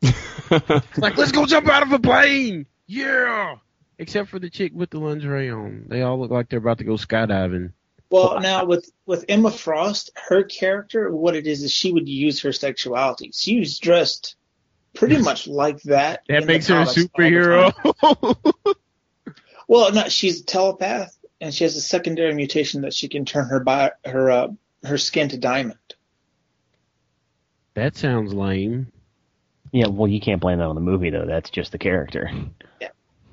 It's 0.01 0.97
like, 0.97 1.17
let's 1.17 1.31
go 1.31 1.45
jump 1.45 1.67
out 1.67 1.83
of 1.83 1.91
a 1.91 1.99
plane. 1.99 2.67
Yeah. 2.85 3.55
Except 3.97 4.29
for 4.29 4.37
the 4.37 4.49
chick 4.49 4.71
with 4.75 4.91
the 4.91 4.99
lingerie 4.99 5.49
on. 5.49 5.85
They 5.87 6.03
all 6.03 6.19
look 6.19 6.29
like 6.29 6.49
they're 6.49 6.59
about 6.59 6.77
to 6.77 6.83
go 6.83 6.93
skydiving. 6.93 7.71
Well, 8.09 8.39
now 8.39 8.65
with 8.65 8.89
with 9.05 9.25
Emma 9.27 9.51
Frost, 9.51 10.11
her 10.29 10.43
character, 10.43 11.13
what 11.13 11.35
it 11.35 11.45
is 11.45 11.63
is 11.63 11.71
she 11.71 11.91
would 11.91 12.07
use 12.07 12.41
her 12.41 12.53
sexuality. 12.53 13.31
She 13.33 13.59
was 13.59 13.79
dressed 13.79 14.35
pretty 14.93 15.17
much 15.21 15.47
like 15.47 15.81
that. 15.83 16.23
That 16.29 16.45
makes 16.45 16.67
her 16.67 16.75
a 16.75 16.85
comics 16.85 16.97
all 16.97 17.03
the 17.03 17.09
superhero. 17.09 18.75
Well, 19.69 19.91
no, 19.91 20.07
she's 20.07 20.39
a 20.39 20.45
telepath, 20.45 21.17
and 21.41 21.53
she 21.53 21.65
has 21.65 21.75
a 21.75 21.81
secondary 21.81 22.33
mutation 22.33 22.83
that 22.83 22.93
she 22.93 23.09
can 23.09 23.25
turn 23.25 23.47
her 23.47 23.59
bi- 23.59 23.91
her 24.05 24.31
uh, 24.31 24.47
her 24.85 24.97
skin 24.97 25.27
to 25.29 25.37
diamond. 25.37 25.77
that 27.73 27.97
sounds 27.97 28.33
lame. 28.33 28.91
Yeah, 29.73 29.87
well, 29.87 30.07
you 30.07 30.21
can't 30.21 30.39
blame 30.39 30.59
that 30.59 30.67
on 30.67 30.75
the 30.75 30.81
movie 30.81 31.09
though. 31.09 31.25
That's 31.25 31.49
just 31.49 31.73
the 31.73 31.77
character. 31.77 32.31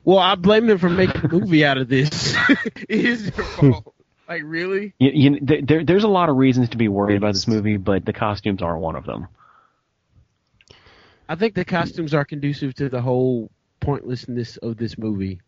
Well, 0.05 0.19
I 0.19 0.35
blame 0.35 0.67
them 0.67 0.79
for 0.79 0.91
making 0.91 1.25
a 1.25 1.29
movie 1.29 1.65
out 1.65 1.79
of 1.79 1.89
this. 1.89 2.37
it 2.49 2.85
is 2.89 3.31
their 3.31 3.45
fault. 3.45 3.94
Like, 4.29 4.43
really? 4.45 4.95
You, 4.99 5.11
you, 5.13 5.39
there, 5.43 5.63
there- 5.63 5.85
there's 5.85 6.05
a 6.05 6.09
lot 6.09 6.29
of 6.29 6.37
reasons 6.37 6.71
to 6.71 6.77
be 6.79 6.89
worried 6.89 7.17
about 7.17 7.35
this 7.35 7.47
movie, 7.47 7.77
but 7.77 8.05
the 8.05 8.13
costumes 8.13 8.63
aren't 8.63 8.81
one 8.81 8.97
of 8.97 9.05
them. 9.05 9.29
I 11.29 11.37
think 11.37 11.55
the 11.55 11.65
costumes 11.65 12.13
are 12.15 12.25
conducive 12.25 12.75
to 12.77 12.89
the 12.89 13.01
whole 13.01 13.51
pointlessness 13.81 14.57
of 14.59 14.77
this 14.77 14.97
movie. 14.99 15.41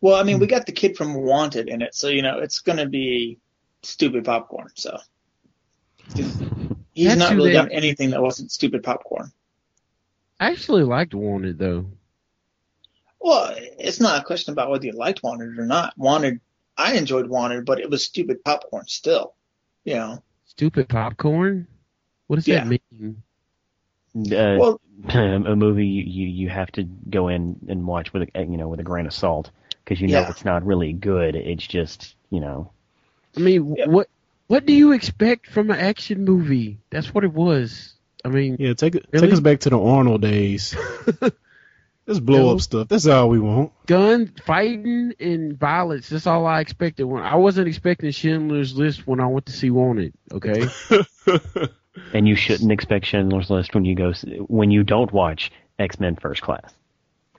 Well, 0.00 0.16
I 0.16 0.22
mean, 0.22 0.38
we 0.38 0.46
got 0.46 0.66
the 0.66 0.72
kid 0.72 0.96
from 0.96 1.14
Wanted 1.14 1.68
in 1.68 1.80
it, 1.82 1.94
so 1.94 2.08
you 2.08 2.22
know 2.22 2.38
it's 2.38 2.58
going 2.60 2.78
to 2.78 2.86
be 2.86 3.38
stupid 3.82 4.24
popcorn. 4.24 4.68
So 4.74 4.98
he's 6.14 6.36
That's 7.08 7.18
not 7.18 7.34
really 7.34 7.50
they- 7.50 7.56
done 7.56 7.72
anything 7.72 8.10
that 8.10 8.22
wasn't 8.22 8.52
stupid 8.52 8.82
popcorn. 8.82 9.32
I 10.40 10.50
actually 10.50 10.82
liked 10.82 11.14
Wanted, 11.14 11.58
though. 11.58 11.86
Well, 13.20 13.54
it's 13.56 14.00
not 14.00 14.20
a 14.20 14.24
question 14.24 14.52
about 14.52 14.68
whether 14.70 14.84
you 14.84 14.92
liked 14.92 15.22
Wanted 15.22 15.58
or 15.58 15.64
not. 15.64 15.94
Wanted, 15.96 16.40
I 16.76 16.94
enjoyed 16.94 17.28
Wanted, 17.28 17.64
but 17.64 17.80
it 17.80 17.88
was 17.90 18.04
stupid 18.04 18.42
popcorn 18.44 18.86
still. 18.88 19.34
You 19.84 19.94
know, 19.94 20.22
Stupid 20.46 20.88
popcorn? 20.88 21.66
What 22.26 22.36
does 22.36 22.48
Yeah. 22.48 22.64
that 22.64 22.80
mean? 22.92 23.22
uh, 24.16 24.56
Well- 24.58 24.80
a 25.08 25.56
movie 25.56 25.86
you, 25.86 26.02
you 26.04 26.28
you 26.28 26.48
have 26.48 26.70
to 26.72 26.84
go 26.84 27.28
in 27.28 27.56
and 27.68 27.86
watch 27.86 28.12
with 28.12 28.28
a 28.34 28.40
you 28.44 28.56
know 28.56 28.68
with 28.68 28.78
a 28.80 28.84
grain 28.84 29.06
of 29.06 29.12
salt 29.12 29.50
because 29.84 30.00
you 30.00 30.06
know 30.08 30.20
Yeah. 30.20 30.28
it's 30.30 30.44
not 30.44 30.64
really 30.64 30.92
good. 30.92 31.34
It's 31.36 31.66
just 31.66 32.14
you 32.30 32.40
know 32.40 32.70
I 33.36 33.40
mean, 33.40 33.74
Yeah. 33.76 33.86
what 33.86 34.08
what 34.46 34.66
do 34.66 34.72
you 34.72 34.92
expect 34.92 35.48
from 35.48 35.70
an 35.70 35.78
action 35.80 36.24
movie? 36.24 36.78
That's 36.90 37.12
what 37.12 37.24
it 37.24 37.32
was. 37.32 37.94
I 38.24 38.28
mean, 38.28 38.56
Yeah, 38.58 38.74
take 38.74 38.94
it 38.94 39.06
Really? 39.12 39.26
take 39.26 39.34
us 39.34 39.40
back 39.40 39.60
to 39.60 39.70
the 39.70 39.78
Arnold 39.80 40.22
days. 40.22 40.74
Just 42.06 42.24
blow 42.24 42.38
No. 42.46 42.50
up 42.54 42.60
stuff. 42.60 42.88
That's 42.88 43.06
all 43.06 43.28
we 43.30 43.38
want. 43.38 43.72
gun 43.86 44.30
fighting 44.44 45.14
and 45.18 45.58
violence. 45.58 46.10
That's 46.10 46.26
all 46.26 46.46
I 46.46 46.60
expected. 46.60 47.04
When 47.04 47.22
I 47.22 47.36
wasn't 47.36 47.66
expecting 47.68 48.10
Schindler's 48.10 48.76
List 48.76 49.06
when 49.06 49.20
I 49.20 49.26
went 49.26 49.46
to 49.46 49.52
see 49.52 49.70
Wanted. 49.70 50.12
Okay, 50.32 50.66
and 52.12 52.28
you 52.28 52.34
shouldn't 52.36 52.72
expect 52.72 53.06
Schindler's 53.06 53.50
List 53.50 53.74
when 53.74 53.84
you 53.84 53.94
go 53.94 54.12
when 54.48 54.70
you 54.70 54.82
don't 54.82 55.12
watch 55.12 55.50
X 55.78 55.98
Men 55.98 56.16
First 56.16 56.42
Class. 56.42 56.72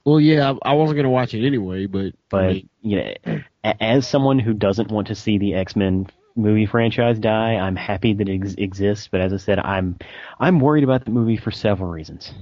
well, 0.03 0.19
yeah, 0.19 0.53
I, 0.63 0.71
I 0.71 0.73
wasn't 0.73 0.97
gonna 0.97 1.09
watch 1.11 1.33
it 1.33 1.45
anyway, 1.45 1.85
but 1.85 2.13
But 2.29 2.43
I 2.43 2.47
mean, 2.53 2.69
you 2.81 3.03
know, 3.25 3.41
as 3.79 4.07
someone 4.07 4.39
who 4.39 4.53
doesn't 4.53 4.89
want 4.91 5.07
to 5.07 5.15
see 5.15 5.37
the 5.37 5.53
X 5.55 5.75
Men 5.75 6.07
movie 6.35 6.65
franchise 6.65 7.17
die, 7.19 7.53
I'm 7.55 7.75
happy 7.75 8.13
that 8.13 8.27
it 8.27 8.41
ex- 8.41 8.55
exists. 8.57 9.07
But 9.11 9.21
as 9.21 9.31
I 9.31 9.37
said, 9.37 9.59
I'm 9.59 9.97
I'm 10.39 10.59
worried 10.59 10.83
about 10.83 11.05
the 11.05 11.11
movie 11.11 11.37
for 11.37 11.51
several 11.51 11.89
reasons. 11.89 12.33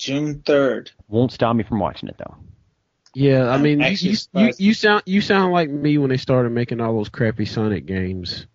June 0.00 0.42
third. 0.44 0.90
Won't 1.08 1.30
stop 1.30 1.54
me 1.54 1.62
from 1.62 1.78
watching 1.78 2.08
it 2.08 2.16
though. 2.18 2.36
yeah, 3.14 3.48
I 3.50 3.58
mean, 3.58 3.80
you, 3.80 3.88
you, 3.90 4.16
you, 4.34 4.52
you 4.56 4.74
sound 4.74 5.02
you 5.04 5.20
sound 5.20 5.52
like 5.52 5.68
me 5.68 5.98
when 5.98 6.08
they 6.08 6.16
started 6.16 6.50
making 6.50 6.80
all 6.80 6.96
those 6.96 7.10
crappy 7.10 7.44
Sonic 7.44 7.84
games. 7.84 8.46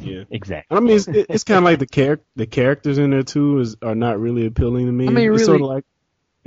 Yeah. 0.00 0.24
Exactly. 0.30 0.76
I 0.76 0.80
mean, 0.80 0.96
it's, 0.96 1.08
it's 1.08 1.44
kind 1.44 1.58
of 1.58 1.64
like 1.64 1.80
the 1.80 1.86
char- 1.86 2.20
the 2.36 2.46
characters 2.46 2.98
in 2.98 3.10
there 3.10 3.24
too 3.24 3.58
is 3.58 3.76
are 3.82 3.96
not 3.96 4.20
really 4.20 4.46
appealing 4.46 4.86
to 4.86 4.92
me. 4.92 5.08
I 5.08 5.10
mean, 5.10 5.32
it's 5.34 5.46
sort 5.46 5.60
of 5.60 5.66
like 5.66 5.84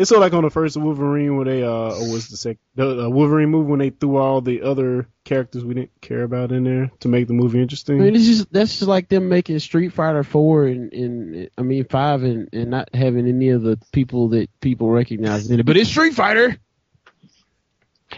it's 0.02 0.10
sort 0.10 0.18
of 0.18 0.24
like 0.24 0.34
on 0.34 0.44
the 0.44 0.50
first 0.50 0.76
Wolverine 0.78 1.36
where 1.36 1.46
they 1.46 1.64
uh 1.64 1.96
or 1.96 2.12
was 2.12 2.28
the 2.28 2.38
second 2.38 2.60
the 2.76 3.06
uh, 3.06 3.10
Wolverine 3.10 3.50
movie 3.50 3.70
when 3.70 3.80
they 3.80 3.92
threw 3.92 4.18
all 4.18 4.42
the 4.42 4.64
other 4.64 5.08
characters 5.24 5.64
we 5.64 5.74
didn't 5.74 5.92
care 6.02 6.24
about 6.24 6.52
in 6.52 6.64
there 6.64 6.92
to 7.02 7.08
make 7.08 7.28
the 7.28 7.34
movie 7.34 7.62
interesting. 7.62 8.02
I 8.02 8.06
mean, 8.06 8.16
it's 8.16 8.26
just 8.26 8.52
that's 8.52 8.80
just 8.80 8.88
like 8.88 9.10
them 9.10 9.30
making 9.30 9.60
Street 9.60 9.94
Fighter 9.94 10.24
Four 10.24 10.66
and, 10.66 10.92
and 10.92 11.50
I 11.58 11.62
mean 11.62 11.86
five 11.86 12.24
and, 12.24 12.50
and 12.52 12.70
not 12.72 12.94
having 12.94 13.28
any 13.28 13.50
of 13.50 13.62
the 13.62 13.80
people 13.92 14.30
that 14.30 14.50
people 14.60 14.90
recognize 14.90 15.50
in 15.50 15.60
it. 15.60 15.66
But 15.66 15.78
it's 15.78 15.90
Street 15.90 16.14
Fighter. 16.14 16.58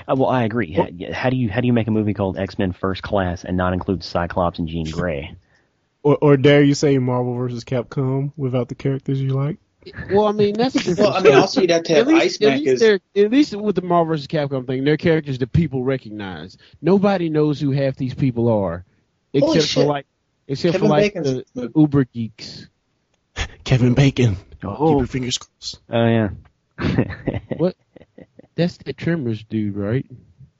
Uh, 0.07 0.15
well, 0.15 0.29
I 0.29 0.43
agree. 0.43 0.73
How, 0.73 0.87
how 1.13 1.29
do 1.29 1.35
you 1.35 1.51
how 1.51 1.61
do 1.61 1.67
you 1.67 1.73
make 1.73 1.87
a 1.87 1.91
movie 1.91 2.13
called 2.13 2.37
X 2.37 2.57
Men 2.57 2.71
First 2.71 3.03
Class 3.03 3.43
and 3.43 3.57
not 3.57 3.73
include 3.73 4.03
Cyclops 4.03 4.57
and 4.57 4.67
Jean 4.67 4.89
Grey? 4.89 5.35
or, 6.03 6.17
or 6.21 6.37
dare 6.37 6.61
you 6.61 6.75
say 6.75 6.97
Marvel 6.97 7.33
versus 7.33 7.63
Capcom 7.63 8.31
without 8.37 8.67
the 8.67 8.75
characters 8.75 9.21
you 9.21 9.29
like? 9.29 9.57
Well, 10.11 10.25
I 10.25 10.31
mean 10.31 10.53
that's 10.55 10.75
a 10.75 10.77
different 10.83 10.99
Well, 10.99 11.11
I 11.13 11.15
mean, 11.17 11.23
story. 11.25 11.35
also 11.35 11.61
you'd 11.61 11.69
have 11.71 11.83
to 11.83 11.93
have 11.95 12.07
at 12.07 12.13
least, 12.13 12.41
Ice 12.43 12.49
at 12.51 12.59
least, 12.59 12.83
as 12.83 12.99
at 13.15 13.31
least 13.31 13.55
with 13.55 13.75
the 13.75 13.81
Marvel 13.81 14.13
vs. 14.13 14.27
Capcom 14.27 14.65
thing, 14.67 14.83
they're 14.83 14.97
characters 14.97 15.37
that 15.39 15.51
people 15.51 15.83
recognize. 15.83 16.57
Nobody 16.81 17.29
knows 17.29 17.59
who 17.59 17.71
half 17.71 17.95
these 17.95 18.13
people 18.13 18.47
are, 18.49 18.85
Holy 19.37 19.57
except 19.57 19.73
for 19.73 19.79
shit. 19.81 19.87
like, 19.87 20.05
except 20.47 20.73
Kevin 20.73 20.87
for 20.87 20.91
like 20.91 21.13
Bacon's 21.13 21.43
the 21.53 21.61
movie. 21.61 21.73
Uber 21.75 22.03
geeks. 22.05 22.67
Kevin 23.63 23.93
Bacon. 23.93 24.35
Keep 24.35 24.65
Oh, 24.65 24.97
your 24.99 25.07
fingers 25.07 25.37
crossed. 25.37 25.79
oh 25.89 26.05
yeah. 26.05 26.29
what? 27.57 27.75
That's 28.55 28.77
the 28.77 28.93
Tremors 28.93 29.43
dude, 29.43 29.75
right? 29.75 30.05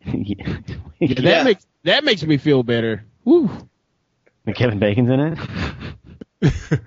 yeah. 0.06 0.58
Yeah, 1.00 1.14
that 1.16 1.24
Yeah. 1.24 1.44
makes 1.44 1.66
that 1.84 2.04
makes 2.04 2.24
me 2.24 2.38
feel 2.38 2.64
better. 2.64 3.06
Woo. 3.26 3.50
Kevin 4.56 4.80
Bacon's 4.80 5.10
in 5.10 5.38
it. 6.42 6.82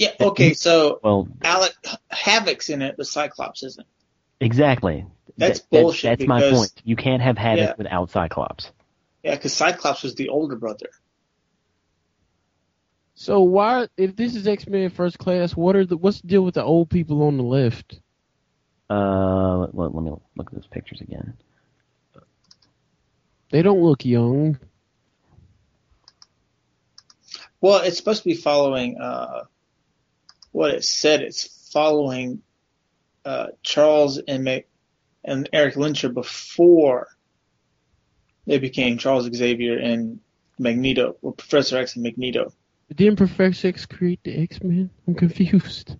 Yeah. 0.00 0.12
Okay. 0.18 0.54
So 0.54 0.98
Well, 1.04 1.28
Alec 1.42 1.74
Havoc's 2.10 2.70
in 2.70 2.80
it, 2.80 2.96
but 2.96 3.06
Cyclops 3.06 3.62
isn't. 3.62 3.86
exactly. 4.40 5.04
That's 5.36 5.60
That- 5.60 5.70
that- 5.70 5.82
bullshit 5.82 6.18
that's 6.18 6.26
my 6.28 6.40
because- 6.40 6.58
point. 6.58 6.82
You 6.84 6.96
can't 6.96 7.20
have 7.22 7.36
Havoc 7.36 7.58
Yeah. 7.68 7.74
without 7.76 8.10
Cyclops. 8.10 8.72
Yeah, 9.22 9.34
because 9.36 9.52
Cyclops 9.52 10.02
was 10.02 10.14
the 10.14 10.30
older 10.30 10.56
brother. 10.56 10.88
So 13.14 13.42
why, 13.42 13.88
if 13.98 14.16
this 14.16 14.34
is 14.34 14.48
X 14.48 14.66
Men 14.66 14.88
First 14.88 15.18
Class, 15.18 15.54
what 15.54 15.76
are 15.76 15.84
the 15.84 15.98
what's 15.98 16.22
the 16.22 16.28
deal 16.28 16.42
with 16.42 16.54
the 16.54 16.64
old 16.64 16.88
people 16.88 17.22
on 17.24 17.36
the 17.36 17.42
left? 17.42 18.00
Uh, 18.88 19.58
let, 19.74 19.94
let 19.94 20.02
me 20.02 20.10
look 20.36 20.46
at 20.48 20.54
those 20.54 20.66
pictures 20.66 21.02
again. 21.02 21.34
They 23.50 23.60
don't 23.60 23.82
look 23.82 24.06
young. 24.06 24.58
Well, 27.60 27.82
it's 27.82 27.98
supposed 27.98 28.22
to 28.22 28.28
be 28.30 28.34
following 28.34 28.96
uh, 28.98 29.44
what 30.52 30.72
it 30.72 30.84
said. 30.84 31.22
It's 31.22 31.70
following 31.72 32.42
uh, 33.24 33.48
Charles 33.62 34.18
and 34.18 34.44
Mac- 34.44 34.66
and 35.24 35.48
Erik 35.52 35.74
Lehnsherr 35.74 36.12
before 36.12 37.08
they 38.46 38.58
became 38.58 38.98
Charles 38.98 39.28
Xavier 39.34 39.78
and 39.78 40.20
Magneto, 40.58 41.16
or 41.22 41.32
Professor 41.32 41.78
X 41.78 41.94
and 41.94 42.02
Magneto. 42.02 42.52
Didn't 42.94 43.16
Professor 43.16 43.68
X 43.68 43.86
create 43.86 44.20
the 44.24 44.42
X 44.42 44.62
Men? 44.62 44.90
I'm 45.06 45.14
confused. 45.14 45.96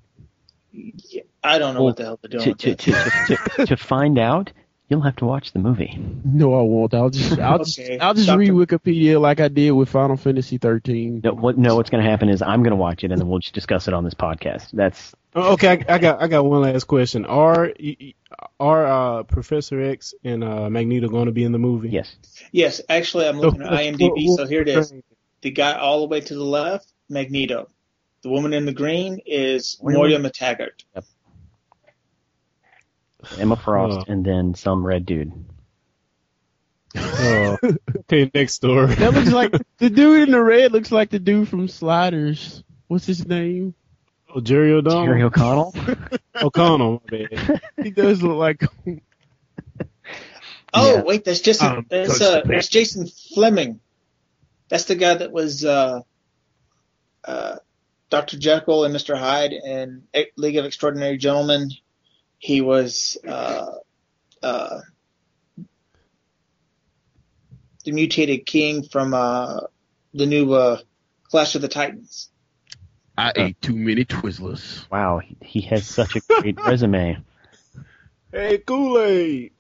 Yeah, 0.73 1.23
I 1.43 1.59
don't 1.59 1.75
know 1.75 1.81
Well, 1.81 1.87
what 1.91 1.97
the 1.97 2.05
hell 2.05 2.19
they're 2.23 2.41
doing. 2.41 2.55
To, 2.55 2.71
with 2.71 2.79
to, 2.79 2.93
to, 2.93 3.37
to, 3.57 3.67
to 3.67 3.77
find 3.77 4.19
out, 4.19 4.53
you'll 4.91 5.01
have 5.01 5.17
to 5.17 5.25
watch 5.25 5.53
the 5.53 5.59
movie. 5.61 5.99
No, 6.25 6.53
I 6.53 6.63
won't. 6.63 6.93
I'll 6.93 7.09
just 7.09 7.39
I'll 7.39 7.59
just 7.59 7.79
Okay. 7.79 7.99
I'll 7.99 8.13
just 8.13 8.27
Doctor- 8.27 8.39
read 8.41 8.51
Wikipedia 8.51 9.19
like 9.19 9.41
I 9.41 9.49
did 9.49 9.71
with 9.71 9.89
Final 9.89 10.17
Fantasy 10.19 10.59
13. 10.59 11.23
No, 11.25 11.33
what, 11.33 11.57
no, 11.57 11.77
what's 11.77 11.89
going 11.89 12.05
to 12.05 12.11
happen 12.11 12.29
is 12.29 12.43
I'm 12.43 12.63
going 12.63 12.73
to 12.73 12.77
watch 12.77 13.05
it 13.05 13.13
and 13.13 13.21
then 13.21 13.29
we'll 13.29 13.39
just 13.39 13.55
discuss 13.55 13.89
it 13.89 13.95
on 13.95 14.05
this 14.05 14.15
podcast. 14.15 14.73
That's 14.73 15.15
Oh, 15.33 15.53
Okay, 15.53 15.85
I, 15.89 15.95
I 15.95 15.99
got 15.99 16.21
I 16.21 16.27
got 16.27 16.45
one 16.45 16.61
last 16.63 16.85
question. 16.85 17.25
Are 17.25 17.73
y- 17.81 17.97
y- 18.01 18.15
are 18.59 18.87
uh, 19.19 19.23
Professor 19.23 19.81
X 19.81 20.13
and 20.25 20.43
uh, 20.43 20.69
Magneto 20.69 21.09
going 21.09 21.27
to 21.27 21.33
be 21.33 21.45
in 21.45 21.53
the 21.53 21.59
movie? 21.59 21.89
yes. 21.91 22.17
Yes, 22.51 22.81
actually, 22.89 23.29
I'm 23.29 23.39
looking 23.39 23.63
at 23.63 23.71
IMDb, 23.71 24.35
so 24.35 24.45
here 24.47 24.63
it 24.63 24.69
is. 24.69 24.93
The 25.43 25.51
guy 25.53 25.75
all 25.75 26.01
the 26.01 26.07
way 26.09 26.21
to 26.21 26.35
the 26.35 26.43
left, 26.45 26.93
Magneto. 27.09 27.69
The 28.23 28.29
woman 28.29 28.53
in 28.53 28.67
the 28.67 28.73
green 28.73 29.21
is 29.25 29.79
Moira 29.81 30.19
McTaggart. 30.19 30.83
Emma 33.39 33.57
Frost 33.57 34.07
Oh. 34.09 34.13
and 34.13 34.25
then 34.25 34.55
some 34.55 34.85
red 34.87 35.07
dude. 35.07 35.33
Oh, 36.97 37.57
okay, 38.01 38.31
next 38.35 38.59
door. 38.61 38.87
That 38.87 39.15
looks 39.15 39.31
like 39.33 39.53
the 39.79 39.91
dude 39.91 40.23
in 40.29 40.31
the 40.33 40.43
red 40.43 40.73
looks 40.73 40.91
like 40.91 41.11
the 41.11 41.19
dude 41.21 41.49
from 41.49 41.69
Sliders. 41.69 42.65
What's 42.89 43.07
his 43.07 43.27
name? 43.27 43.75
Oh, 44.35 44.41
Jerry 44.41 44.73
O'Donnell. 44.73 45.07
Jerry 45.07 45.23
O'Connell. 45.23 45.75
O'Connell. 46.43 47.03
My 47.11 47.27
bad. 47.31 47.61
He 47.83 47.91
does 47.91 48.23
look 48.23 48.37
like 48.37 48.63
Oh 50.73 50.95
Yeah. 50.97 51.03
wait, 51.03 51.25
that's 51.25 51.41
just 51.41 51.63
Um, 51.63 51.87
that's 51.89 52.19
Coach 52.19 52.23
uh 52.23 52.43
that's 52.45 52.69
Jason 52.69 53.07
Flemyng. 53.07 53.79
That's 54.69 54.85
the 54.85 54.95
guy 54.95 55.15
that 55.15 55.33
was 55.33 55.65
uh, 55.65 56.03
uh, 57.25 57.57
Dr. 58.09 58.39
Jekyll 58.39 58.85
and 58.85 58.95
Mr. 58.95 59.17
Hyde 59.19 59.53
in 59.53 60.05
E- 60.15 60.27
League 60.37 60.57
of 60.57 60.65
Extraordinary 60.65 61.17
Gentlemen. 61.19 61.71
He 62.41 62.63
was 62.63 63.19
uh, 63.29 63.67
uh, 64.43 64.81
the 67.85 67.93
mutated 67.93 68.47
king 68.47 68.83
from 68.83 69.13
uh, 69.13 69.61
the 70.15 70.25
new 70.25 70.55
uh, 70.55 70.79
Clash 71.31 71.55
of 71.55 71.61
the 71.61 71.69
Titans. 71.69 72.31
I 73.19 73.33
ate 73.37 73.61
too 73.61 73.77
many 73.77 74.07
Twizzlers. 74.07 74.91
Wow, 74.91 75.19
he, 75.19 75.37
he 75.43 75.61
has 75.61 75.87
such 75.87 76.17
a 76.17 76.21
great 76.21 76.57
resume. 76.67 77.23
Hey, 78.33 78.57
Kool 78.57 78.99
Aid. 78.99 79.53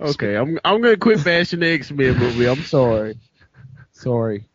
Okay, 0.00 0.36
I'm 0.36 0.58
I'm 0.64 0.80
gonna 0.80 0.96
quit 0.96 1.22
bashing 1.22 1.60
the 1.60 1.68
X 1.68 1.90
Men 1.90 2.18
movie. 2.18 2.48
I'm 2.48 2.62
sorry. 2.62 3.18
Sorry. 3.92 4.48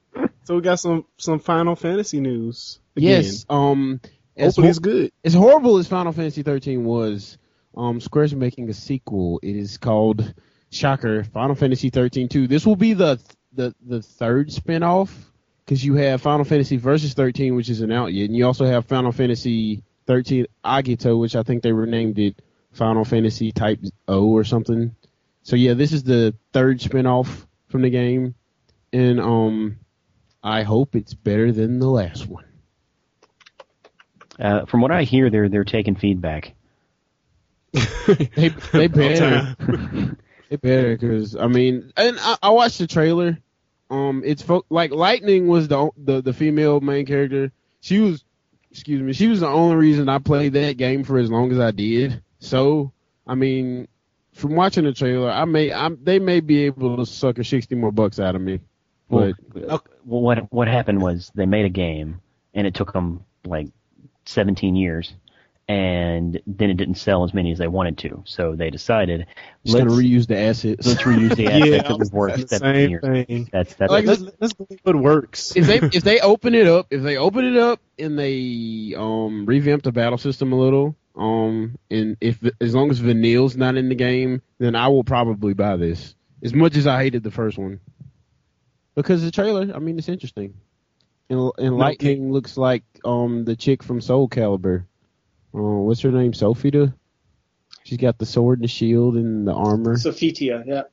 So 0.44 0.56
we 0.56 0.62
got 0.62 0.80
some 0.80 1.06
some 1.18 1.40
Final 1.40 1.76
Fantasy 1.76 2.20
news. 2.20 2.80
Again. 2.98 3.24
Yes. 3.24 3.46
Um. 3.50 4.02
Hopefully 4.40 4.70
it's 4.70 4.80
good. 4.80 5.12
as 5.24 5.34
horrible 5.34 5.78
as 5.78 5.88
Final 5.88 6.12
Fantasy 6.12 6.44
13 6.44 6.84
was, 6.84 7.38
um, 7.76 8.00
Square's 8.00 8.36
making 8.36 8.70
a 8.70 8.74
sequel. 8.74 9.40
It 9.44 9.56
is 9.56 9.78
called 9.78 10.34
Shocker 10.72 11.24
Final 11.24 11.56
Fantasy 11.56 11.90
13 11.90 12.30
2. 12.30 12.48
This 12.48 12.66
will 12.66 12.76
be 12.76 12.94
the 12.94 13.20
the 13.54 13.74
the 13.86 14.02
third 14.02 14.52
spin-off 14.52 15.32
because 15.66 15.84
you 15.84 15.96
have 15.96 16.22
Final 16.22 16.46
Fantasy 16.46 16.78
Versus 16.78 17.14
13, 17.14 17.56
which 17.56 17.70
isn't 17.70 17.92
out 17.92 18.14
yet, 18.14 18.26
and 18.26 18.36
you 18.36 18.46
also 18.46 18.66
have 18.66 18.86
Final 18.86 19.12
Fantasy 19.12 19.84
13 20.08 20.48
Agito, 20.66 21.20
which 21.20 21.36
I 21.36 21.44
think 21.44 21.62
they 21.62 21.72
renamed 21.72 22.18
it 22.20 22.42
Final 22.72 23.06
Fantasy 23.06 23.52
Type 23.52 23.80
O 24.08 24.28
or 24.28 24.44
something. 24.44 24.96
So 25.44 25.56
yeah, 25.56 25.74
this 25.74 25.92
is 25.92 26.04
the 26.04 26.36
third 26.54 26.82
spin-off 26.82 27.48
from 27.68 27.84
the 27.84 27.90
game, 27.90 28.36
and 28.92 29.20
um, 29.20 29.80
I 30.44 30.64
hope 30.64 30.96
it's 30.96 31.14
better 31.14 31.52
than 31.52 31.80
the 31.80 31.90
last 31.90 32.28
one. 32.28 32.46
Uh, 34.40 34.66
from 34.66 34.82
what 34.82 34.92
I 34.92 35.04
hear, 35.04 35.30
they're 35.30 35.50
they're 35.50 35.64
taking 35.66 35.96
feedback. 35.96 36.54
They 38.08 38.50
they 38.72 38.88
better. 38.88 39.56
They 40.50 40.56
better 40.56 40.98
because 40.98 41.36
I 41.36 41.48
mean, 41.48 41.92
and 41.96 42.18
I, 42.20 42.38
I 42.44 42.50
watched 42.50 42.80
the 42.80 42.88
trailer. 42.88 43.38
Um, 43.92 44.24
it's 44.26 44.42
fo- 44.42 44.66
like 44.70 44.92
Lightning 44.92 45.48
was 45.48 45.68
the, 45.68 45.90
the 45.98 46.22
the 46.22 46.34
female 46.34 46.80
main 46.80 47.06
character. 47.06 47.52
she 47.82 48.00
was, 48.00 48.24
excuse 48.72 49.02
me, 49.02 49.14
she 49.14 49.28
was 49.28 49.40
the 49.42 49.48
only 49.48 49.76
reason 49.76 50.10
I 50.10 50.20
played 50.20 50.54
that 50.54 50.78
game 50.78 51.04
for 51.04 51.18
as 51.18 51.30
long 51.30 51.52
as 51.52 51.60
I 51.60 51.72
did. 51.72 52.22
So, 52.40 52.92
I 53.28 53.36
mean, 53.36 53.88
from 54.34 54.56
watching 54.56 54.86
the 54.86 54.94
trailer, 54.94 55.30
I 55.30 55.46
may, 55.46 55.72
I'm, 55.74 55.98
they 56.04 56.20
may 56.20 56.40
be 56.40 56.66
able 56.66 56.98
to 56.98 57.06
sucker 57.06 57.44
sixty 57.44 57.76
more 57.76 57.92
bucks 57.92 58.20
out 58.20 58.36
of 58.36 58.42
me. 58.42 58.60
Well, 59.10 59.34
But 59.54 59.68
well, 60.06 60.22
what 60.22 60.52
what 60.52 60.68
happened 60.68 61.02
was 61.02 61.32
they 61.36 61.46
made 61.48 61.66
a 61.66 61.70
game, 61.70 62.22
and 62.54 62.66
it 62.66 62.74
took 62.76 62.94
them 62.94 63.26
like 63.46 63.68
17 64.30 64.76
years, 64.76 65.14
and 65.68 66.40
then 66.48 66.70
it 66.70 66.78
didn't 66.78 66.96
sell 66.96 67.24
as 67.24 67.34
many 67.34 67.52
as 67.52 67.58
they 67.60 67.68
wanted 67.68 67.98
to. 68.00 68.24
So 68.26 68.56
they 68.56 68.70
decided 68.70 69.28
just 69.66 69.78
gonna 69.78 69.92
let's 69.92 70.02
reuse 70.02 70.28
the 70.28 70.38
assets. 70.38 70.86
let's 70.88 71.02
reuse 71.04 71.36
the 71.36 71.48
assets 71.52 71.84
I 71.86 71.90
that 71.90 72.00
was 72.00 72.10
we've 72.10 72.14
worked 72.14 72.38
the 72.38 72.48
17 72.48 72.74
same 72.74 72.90
years. 72.90 73.02
thing. 73.28 73.50
That's 73.52 73.74
that's 73.76 73.92
Like, 73.92 74.06
Let's, 74.06 74.24
let's 74.40 74.54
what 74.84 74.96
works. 74.96 75.56
if 75.56 75.68
they 75.68 75.78
if 75.78 76.04
they 76.04 76.20
open 76.20 76.56
it 76.56 76.68
up, 76.68 76.88
if 76.90 77.02
they 77.04 77.18
open 77.18 77.46
it 77.46 77.58
up 77.58 77.80
and 77.98 78.18
they 78.18 78.96
um 78.98 79.46
revamp 79.46 79.84
the 79.84 79.92
battle 79.92 80.18
system 80.18 80.54
a 80.54 80.60
little, 80.60 80.96
um, 81.16 81.78
and 81.92 82.18
if 82.22 82.40
as 82.62 82.74
long 82.74 82.90
as 82.92 83.00
Vanille's 83.00 83.56
not 83.58 83.78
in 83.78 83.90
the 83.90 83.96
game, 83.96 84.42
then 84.58 84.76
I 84.76 84.88
will 84.88 85.04
probably 85.04 85.54
buy 85.54 85.76
this. 85.78 86.16
As 86.42 86.54
much 86.54 86.76
as 86.78 86.88
I 86.88 87.04
hated 87.04 87.24
the 87.24 87.32
first 87.32 87.58
one, 87.58 87.80
because 88.96 89.22
the 89.24 89.32
trailer, 89.32 89.72
I 89.76 89.80
mean, 89.80 89.98
it's 89.98 90.08
interesting. 90.10 90.54
And, 91.30 91.52
and 91.58 91.78
Lightning 91.78 92.32
looks 92.32 92.58
like 92.58 92.84
um 93.06 93.46
the 93.46 93.56
chick 93.56 93.84
from 93.84 94.02
Soul 94.02 94.28
Calibur. 94.28 94.86
Uh, 95.54 95.60
what's 95.60 96.02
her 96.02 96.12
name? 96.12 96.34
Sophita. 96.34 96.94
She's 97.84 97.98
got 97.98 98.18
the 98.18 98.26
sword 98.26 98.60
and 98.60 98.64
the 98.64 98.68
shield 98.68 99.16
and 99.16 99.48
the 99.48 99.54
armor. 99.54 99.96
Sophitia, 99.96 100.64
yeah. 100.66 100.84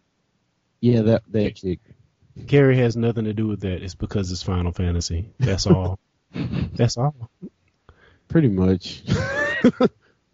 Yeah, 0.81 1.03
that 1.03 1.23
that 1.31 1.57
chick. 1.57 1.81
Carrie 2.47 2.77
has 2.79 2.97
nothing 2.97 3.25
to 3.25 3.33
do 3.33 3.47
with 3.47 3.61
that. 3.61 3.83
It's 3.83 3.95
because 3.95 4.31
it's 4.31 4.43
Final 4.43 4.73
Fantasy. 4.73 5.31
That's 5.39 5.67
all. 5.67 5.99
That's 6.33 6.97
all. 6.97 7.15
Pretty 8.29 8.49
much. 8.49 9.03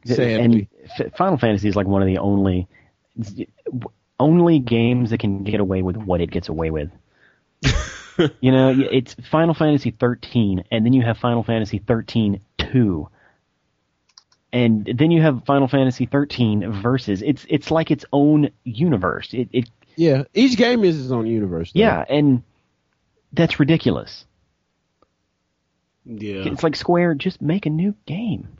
Sadly. 0.04 0.68
And 0.96 1.14
Final 1.16 1.38
Fantasy 1.38 1.68
is 1.68 1.76
like 1.76 1.86
one 1.86 2.02
of 2.02 2.08
the 2.08 2.18
only 2.18 2.68
only 4.18 4.58
games 4.58 5.10
that 5.10 5.18
can 5.18 5.44
get 5.44 5.60
away 5.60 5.82
with 5.82 5.96
what 5.96 6.20
it 6.20 6.30
gets 6.30 6.48
away 6.48 6.70
with. 6.70 6.90
you 8.40 8.52
know, 8.52 8.74
it's 8.90 9.14
Final 9.30 9.54
Fantasy 9.54 9.90
13, 9.90 10.64
and 10.70 10.84
then 10.84 10.92
you 10.92 11.02
have 11.02 11.18
Final 11.18 11.42
Fantasy 11.42 11.78
13 11.78 12.40
2. 12.58 13.08
And 14.54 14.84
then 14.98 15.10
you 15.10 15.22
have 15.22 15.44
Final 15.46 15.66
Fantasy 15.66 16.06
13 16.06 16.82
versus. 16.82 17.22
It's 17.22 17.46
it's 17.48 17.70
like 17.70 17.90
its 17.90 18.04
own 18.12 18.50
universe. 18.64 19.32
It, 19.32 19.48
it 19.52 19.70
Yeah, 19.96 20.24
each 20.34 20.58
game 20.58 20.84
is 20.84 21.00
its 21.02 21.10
own 21.10 21.26
universe. 21.26 21.72
though. 21.72 21.80
yeah, 21.80 22.04
and 22.08 22.42
that's 23.32 23.58
ridiculous. 23.58 24.26
Yeah. 26.04 26.44
It's 26.46 26.62
like 26.62 26.76
Square, 26.76 27.14
just 27.14 27.40
make 27.40 27.66
a 27.66 27.70
new 27.70 27.94
game. 28.06 28.58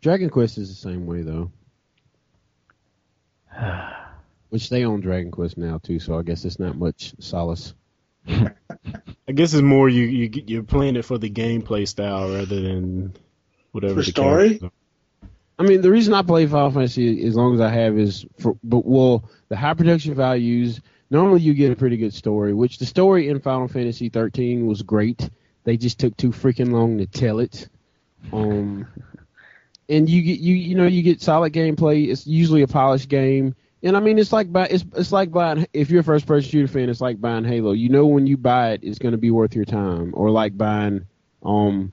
Dragon 0.00 0.28
Quest 0.30 0.58
is 0.58 0.68
the 0.68 0.74
same 0.74 1.06
way 1.06 1.22
though. 1.22 1.50
Which 4.50 4.68
they 4.68 4.84
own 4.84 5.00
Dragon 5.00 5.30
Quest 5.30 5.58
now 5.58 5.78
too, 5.78 5.98
so 5.98 6.18
I 6.18 6.22
guess 6.22 6.44
it's 6.44 6.58
not 6.58 6.76
much 6.76 7.14
solace. 7.20 7.74
I 8.28 9.32
guess 9.32 9.52
it's 9.52 9.62
more 9.62 9.88
you 9.88 10.04
you 10.04 10.42
you're 10.46 10.62
playing 10.62 10.96
it 10.96 11.04
for 11.04 11.18
the 11.18 11.30
gameplay 11.30 11.86
style 11.86 12.30
rather 12.30 12.60
than 12.60 13.14
whatever 13.72 13.94
For 13.94 14.00
the 14.00 14.10
story? 14.10 14.60
I 15.58 15.64
mean, 15.64 15.80
the 15.80 15.90
reason 15.90 16.14
I 16.14 16.22
play 16.22 16.46
Final 16.46 16.70
Fantasy 16.70 17.26
as 17.26 17.34
long 17.34 17.54
as 17.54 17.60
I 17.60 17.68
have 17.68 17.98
is 17.98 18.24
for, 18.38 18.56
but 18.62 18.86
well, 18.86 19.28
the 19.48 19.56
high 19.56 19.74
production 19.74 20.14
values. 20.14 20.80
Normally, 21.10 21.40
you 21.40 21.54
get 21.54 21.72
a 21.72 21.76
pretty 21.76 21.96
good 21.96 22.12
story, 22.12 22.52
which 22.52 22.78
the 22.78 22.86
story 22.86 23.28
in 23.28 23.40
Final 23.40 23.66
Fantasy 23.66 24.08
13 24.10 24.66
was 24.66 24.82
great. 24.82 25.30
They 25.64 25.76
just 25.76 25.98
took 25.98 26.16
too 26.16 26.30
freaking 26.30 26.70
long 26.70 26.98
to 26.98 27.06
tell 27.06 27.40
it. 27.40 27.68
Um, 28.32 28.86
and 29.88 30.08
you 30.08 30.22
get 30.22 30.38
you 30.38 30.54
you 30.54 30.74
know 30.74 30.86
you 30.86 31.02
get 31.02 31.22
solid 31.22 31.52
gameplay. 31.52 32.08
It's 32.08 32.26
usually 32.26 32.62
a 32.62 32.68
polished 32.68 33.08
game, 33.08 33.54
and 33.82 33.96
I 33.96 34.00
mean 34.00 34.18
it's 34.18 34.32
like 34.32 34.52
buy, 34.52 34.66
it's 34.66 34.84
it's 34.96 35.12
like 35.12 35.30
buying 35.30 35.66
if 35.72 35.90
you're 35.90 36.00
a 36.00 36.04
first 36.04 36.26
person 36.26 36.50
shooter 36.50 36.68
fan, 36.68 36.88
it's 36.88 37.00
like 37.00 37.20
buying 37.20 37.44
Halo. 37.44 37.72
You 37.72 37.88
know 37.88 38.06
when 38.06 38.26
you 38.26 38.36
buy 38.36 38.72
it, 38.72 38.80
it's 38.82 38.98
going 38.98 39.12
to 39.12 39.18
be 39.18 39.30
worth 39.30 39.54
your 39.54 39.64
time, 39.64 40.12
or 40.14 40.30
like 40.30 40.56
buying 40.56 41.06
um 41.44 41.92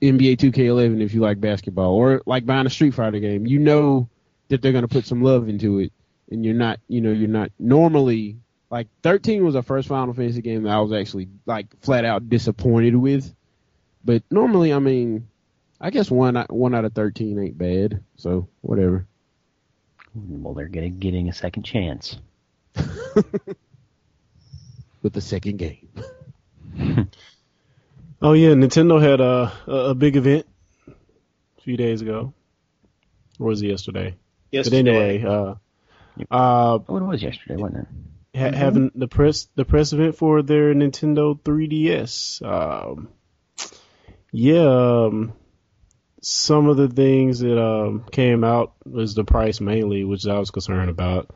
NBA 0.00 0.38
2K11 0.38 1.02
if 1.02 1.14
you 1.14 1.20
like 1.20 1.40
basketball, 1.40 1.94
or 1.94 2.22
like 2.26 2.46
buying 2.46 2.66
a 2.66 2.70
Street 2.70 2.94
Fighter 2.94 3.18
game. 3.18 3.46
You 3.46 3.58
know 3.58 4.08
that 4.48 4.62
they're 4.62 4.72
going 4.72 4.82
to 4.82 4.88
put 4.88 5.06
some 5.06 5.22
love 5.22 5.48
into 5.48 5.78
it, 5.80 5.92
and 6.30 6.44
you're 6.44 6.54
not 6.54 6.80
you 6.88 7.00
know 7.00 7.12
you're 7.12 7.28
not 7.28 7.50
normally 7.58 8.38
like 8.70 8.88
13 9.02 9.44
was 9.44 9.54
the 9.54 9.62
first 9.62 9.88
Final 9.88 10.14
Fantasy 10.14 10.42
game 10.42 10.64
that 10.64 10.70
I 10.70 10.80
was 10.80 10.92
actually 10.92 11.28
like 11.46 11.66
flat 11.80 12.04
out 12.04 12.28
disappointed 12.28 12.96
with. 12.96 13.32
But 14.04 14.22
normally, 14.30 14.72
I 14.72 14.78
mean, 14.78 15.28
I 15.80 15.90
guess 15.90 16.10
one 16.10 16.36
one 16.48 16.74
out 16.74 16.84
of 16.84 16.92
13 16.92 17.38
ain't 17.38 17.58
bad. 17.58 18.02
So 18.16 18.48
whatever. 18.60 19.06
Well, 20.14 20.54
they're 20.54 20.68
getting 20.68 20.98
getting 20.98 21.28
a 21.28 21.32
second 21.32 21.64
chance. 21.64 22.16
With 25.02 25.12
the 25.12 25.20
second 25.20 25.56
game. 25.58 25.88
Oh 28.22 28.32
yeah, 28.32 28.50
Nintendo 28.50 29.02
had 29.02 29.20
a 29.20 29.52
a 29.66 29.90
a 29.90 29.94
big 29.94 30.16
event 30.16 30.46
a 30.88 31.60
few 31.60 31.76
days 31.76 32.00
ago, 32.00 32.32
or 33.38 33.48
was 33.48 33.60
it 33.60 33.66
yesterday? 33.66 34.14
Yesterday. 34.50 34.82
But 34.82 34.88
anyway, 34.88 35.22
uh, 35.24 35.54
uh, 36.30 36.78
Oh, 36.88 36.96
it 36.96 37.02
was 37.02 37.22
yesterday, 37.22 37.56
wasn't 37.60 37.86
it? 38.32 38.38
ha- 38.38 38.56
having 38.56 38.92
the 38.94 39.08
press 39.08 39.48
the 39.56 39.66
press 39.66 39.92
event 39.92 40.16
for 40.16 40.40
their 40.40 40.72
Nintendo 40.72 41.38
3DS. 41.38 42.40
Um, 42.42 43.08
yeah, 44.32 45.04
um, 45.08 45.34
some 46.24 46.68
of 46.68 46.76
the 46.76 46.88
things 46.88 47.40
that 47.40 47.60
um, 47.62 48.04
came 48.10 48.44
out 48.44 48.72
was 48.84 49.14
the 49.14 49.24
price 49.24 49.60
mainly, 49.60 50.04
which 50.04 50.26
I 50.26 50.38
was 50.38 50.50
concerned 50.50 50.90
about. 50.90 51.30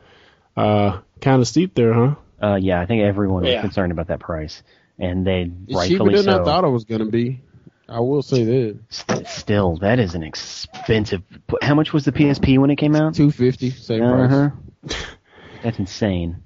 Uh, 0.57 0.99
kind 1.21 1.41
of 1.41 1.47
steep 1.47 1.75
there, 1.75 1.93
huh? 1.93 2.15
Uh, 2.41 2.55
yeah, 2.55 2.81
I 2.81 2.85
think 2.85 3.03
everyone 3.03 3.43
was 3.43 3.51
Yeah. 3.51 3.61
concerned 3.61 3.91
about 3.91 4.07
that 4.07 4.19
price, 4.19 4.61
and 4.97 5.25
they 5.25 5.41
It's 5.43 5.51
cheaper 5.67 6.03
rightfully 6.03 6.15
than 6.15 6.23
so. 6.23 6.41
I 6.41 6.43
thought 6.43 6.63
it 6.63 6.69
was 6.69 6.85
going 6.85 6.99
to 7.05 7.11
be. 7.11 7.41
I 7.87 7.99
will 8.01 8.21
say 8.21 8.43
that. 8.43 8.79
St- 8.89 9.27
Still, 9.27 9.77
that 9.77 9.99
is 9.99 10.15
an 10.15 10.23
expensive. 10.23 11.21
How 11.61 11.75
much 11.75 11.91
was 11.93 12.05
the 12.05 12.11
PSP 12.11 12.57
when 12.59 12.69
it 12.69 12.75
came 12.75 12.95
out? 12.95 13.15
250 13.15 13.71
same 13.71 13.99
price. 14.01 14.31
Uh-huh. 14.31 14.95
That's 15.63 15.79
insane. 15.79 16.43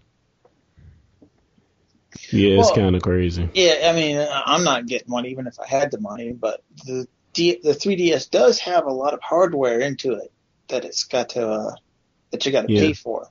Yeah, 2.31 2.59
it's 2.59 2.67
Well- 2.67 2.75
kind 2.75 2.95
of 2.95 3.01
crazy. 3.01 3.49
Yeah, 3.53 3.89
I 3.89 3.93
mean, 3.93 4.17
I'm 4.45 4.63
not 4.63 4.85
getting 4.85 5.11
one 5.11 5.25
even 5.25 5.47
if 5.47 5.59
I 5.59 5.67
had 5.67 5.91
the 5.91 5.99
money, 5.99 6.31
but 6.31 6.63
the 6.85 7.07
D, 7.33 7.59
the 7.63 7.71
3DS 7.73 8.29
does 8.29 8.59
have 8.59 8.85
a 8.85 8.91
lot 8.93 9.13
of 9.13 9.21
hardware 9.21 9.79
into 9.79 10.13
it 10.13 10.31
that 10.69 10.85
it's 10.85 11.03
got 11.05 11.29
to 11.29 11.47
uh, 11.47 11.75
that 12.31 12.45
you 12.45 12.51
got 12.51 12.67
to 12.67 12.73
Yeah. 12.73 12.79
pay 12.81 12.93
for. 12.93 13.27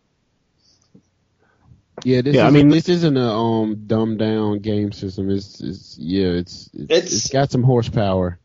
Yeah, 2.04 2.22
this 2.22 2.34
Yeah, 2.34 2.46
I 2.46 2.50
mean- 2.50 2.68
this 2.68 2.88
isn't 2.88 3.16
a 3.16 3.30
um 3.30 3.84
dumbed 3.86 4.18
down 4.18 4.58
game 4.58 4.92
system. 4.92 5.30
It's, 5.30 5.60
it's 5.60 5.96
yeah, 5.98 6.28
it's 6.28 6.68
it's, 6.74 6.90
It's- 6.90 7.12
it's 7.12 7.28
got 7.28 7.50
some 7.50 7.62
horsepower. 7.62 8.38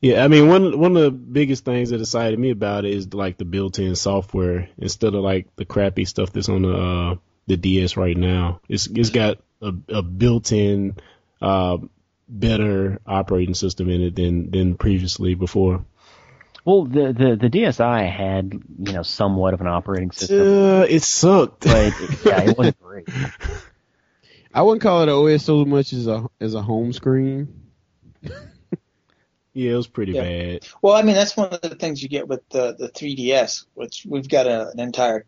Yeah, 0.00 0.24
I 0.24 0.28
mean 0.28 0.48
one 0.48 0.78
one 0.78 0.96
of 0.96 1.02
the 1.04 1.10
biggest 1.12 1.64
things 1.64 1.90
that 1.90 2.00
excited 2.00 2.38
me 2.38 2.50
about 2.50 2.84
it 2.84 2.92
is 2.92 3.12
like 3.14 3.38
the 3.38 3.44
built-in 3.44 3.94
software 3.94 4.68
instead 4.76 5.14
of 5.14 5.22
like 5.22 5.54
the 5.56 5.64
crappy 5.64 6.04
stuff 6.04 6.32
that's 6.32 6.48
on 6.48 6.62
the 6.62 6.72
uh, 6.74 7.14
the 7.46 7.56
DS 7.56 7.96
right 7.96 8.16
now. 8.16 8.60
It's 8.68 8.86
it's 8.88 9.10
got 9.10 9.38
a, 9.60 9.72
a 9.88 10.02
built-in 10.02 10.96
uh, 11.40 11.78
better 12.40 13.00
operating 13.06 13.54
system 13.54 13.88
in 13.90 14.02
it 14.02 14.16
than 14.16 14.50
than 14.50 14.76
previously 14.76 15.34
before. 15.34 15.84
Well, 16.64 16.84
the, 16.84 17.12
the 17.12 17.36
the 17.40 17.50
DSi 17.50 18.10
had 18.10 18.52
you 18.78 18.92
know 18.92 19.02
somewhat 19.02 19.54
of 19.54 19.60
an 19.60 19.66
operating 19.66 20.12
system, 20.12 20.40
Uh, 20.40 20.86
it 20.88 21.02
sucked. 21.02 21.64
but 21.64 21.92
yeah, 22.24 22.42
it 22.42 22.56
wasn't 22.56 22.80
great. 22.82 23.08
I 24.54 24.62
wouldn't 24.62 24.82
call 24.82 25.00
it 25.02 25.08
an 25.08 25.34
OS 25.34 25.44
so 25.44 25.64
much 25.64 25.92
as 25.92 26.06
a 26.06 26.26
as 26.40 26.54
a 26.54 26.62
home 26.62 26.92
screen. 26.92 27.62
yeah, 29.54 29.72
it 29.72 29.74
was 29.74 29.86
pretty 29.88 30.12
Yeah. 30.12 30.22
bad. 30.22 30.66
Well, 30.82 30.94
I 30.94 31.02
mean, 31.02 31.14
that's 31.16 31.36
one 31.36 31.48
of 31.50 31.60
the 31.62 31.74
things 31.74 32.02
you 32.02 32.08
get 32.08 32.28
with 32.28 32.48
the 32.50 32.74
the 32.78 32.88
3DS, 32.88 33.64
which 33.74 34.06
we've 34.08 34.28
got 34.28 34.46
a, 34.46 34.68
an 34.70 34.78
entire 34.80 35.26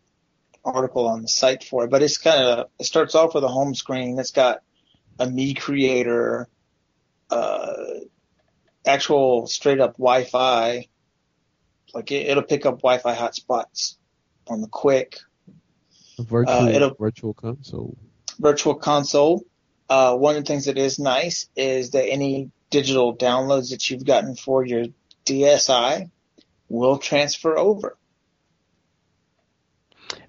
article 0.64 1.06
on 1.08 1.22
the 1.22 1.28
site 1.28 1.64
for. 1.64 1.88
But 1.88 2.02
it's 2.02 2.18
kind 2.18 2.40
of 2.44 2.68
it 2.78 2.84
starts 2.84 3.14
off 3.14 3.34
with 3.34 3.44
a 3.44 3.48
home 3.48 3.74
screen 3.74 4.16
that's 4.16 4.30
got 4.30 4.60
a 5.18 5.26
Mii 5.26 5.58
Creator, 5.60 6.48
uh, 7.30 7.74
actual 8.86 9.46
straight 9.46 9.80
up 9.80 9.92
Wi-Fi. 9.94 10.88
Like 11.94 12.10
it, 12.12 12.26
it'll 12.28 12.42
pick 12.42 12.66
up 12.66 12.80
Wi-Fi 12.82 13.14
hotspots 13.14 13.96
on 14.48 14.60
the 14.60 14.68
quick. 14.68 15.18
A 16.18 16.22
virtual 16.22 16.54
Uh, 16.54 16.68
it'll- 16.68 16.94
virtual 16.94 17.34
console. 17.34 17.96
virtual 18.38 18.74
console. 18.74 19.44
Uh, 19.88 20.16
one 20.16 20.36
of 20.36 20.44
the 20.44 20.46
things 20.48 20.64
that 20.64 20.78
is 20.78 20.98
nice 20.98 21.48
is 21.56 21.90
that 21.90 22.08
any 22.08 22.50
digital 22.70 23.14
downloads 23.16 23.70
that 23.70 23.88
you've 23.90 24.04
gotten 24.04 24.34
for 24.34 24.64
your 24.64 24.86
DSi 25.26 26.10
will 26.68 26.98
transfer 26.98 27.56
over. 27.58 27.96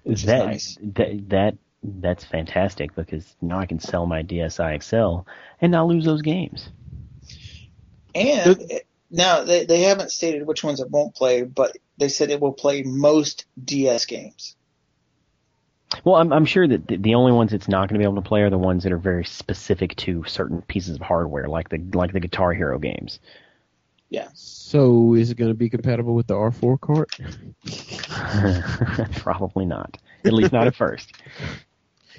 Which 0.02 0.18
is 0.20 0.24
that, 0.26 0.46
nice. 0.46 0.78
that 0.94 1.28
that 1.30 1.56
that's 1.82 2.24
fantastic 2.24 2.94
because 2.94 3.34
now 3.40 3.58
I 3.58 3.66
can 3.66 3.80
sell 3.80 4.06
my 4.06 4.22
DSi 4.22 4.82
XL 4.82 5.28
and 5.60 5.72
not 5.72 5.86
lose 5.88 6.04
those 6.04 6.22
games. 6.22 6.68
And 8.16 8.70
it, 8.70 8.86
Now 9.10 9.44
they 9.44 9.64
they 9.64 9.82
haven't 9.82 10.10
stated 10.10 10.46
which 10.46 10.64
ones 10.64 10.80
it 10.80 10.90
won't 10.90 11.14
play, 11.14 11.42
but 11.42 11.76
they 11.98 12.08
said 12.08 12.30
it 12.30 12.40
will 12.40 12.52
play 12.52 12.82
most 12.82 13.46
DS 13.62 14.06
games. 14.06 14.56
Well, 16.04 16.16
I'm, 16.16 16.32
I'm 16.32 16.44
sure 16.44 16.66
that 16.66 16.88
the, 16.88 16.96
the 16.96 17.14
only 17.14 17.32
ones 17.32 17.52
it's 17.52 17.68
not 17.68 17.88
going 17.88 17.94
to 17.94 17.98
be 17.98 18.04
able 18.04 18.20
to 18.20 18.28
play 18.28 18.42
are 18.42 18.50
the 18.50 18.58
ones 18.58 18.82
that 18.82 18.92
are 18.92 18.98
very 18.98 19.24
specific 19.24 19.94
to 19.96 20.24
certain 20.24 20.62
pieces 20.62 20.96
of 20.96 21.02
hardware, 21.02 21.48
like 21.48 21.68
the 21.68 21.78
like 21.94 22.12
the 22.12 22.20
Guitar 22.20 22.52
Hero 22.52 22.78
games. 22.78 23.20
Yeah. 24.08 24.28
So 24.34 25.14
is 25.14 25.30
it 25.30 25.36
going 25.36 25.50
to 25.50 25.54
be 25.54 25.68
compatible 25.68 26.14
with 26.14 26.26
the 26.26 26.34
R4 26.34 26.80
cart? 26.80 27.18
Probably 29.20 29.66
not. 29.66 29.96
At 30.24 30.32
least 30.32 30.52
not 30.52 30.66
at 30.66 30.74
first. 30.76 31.12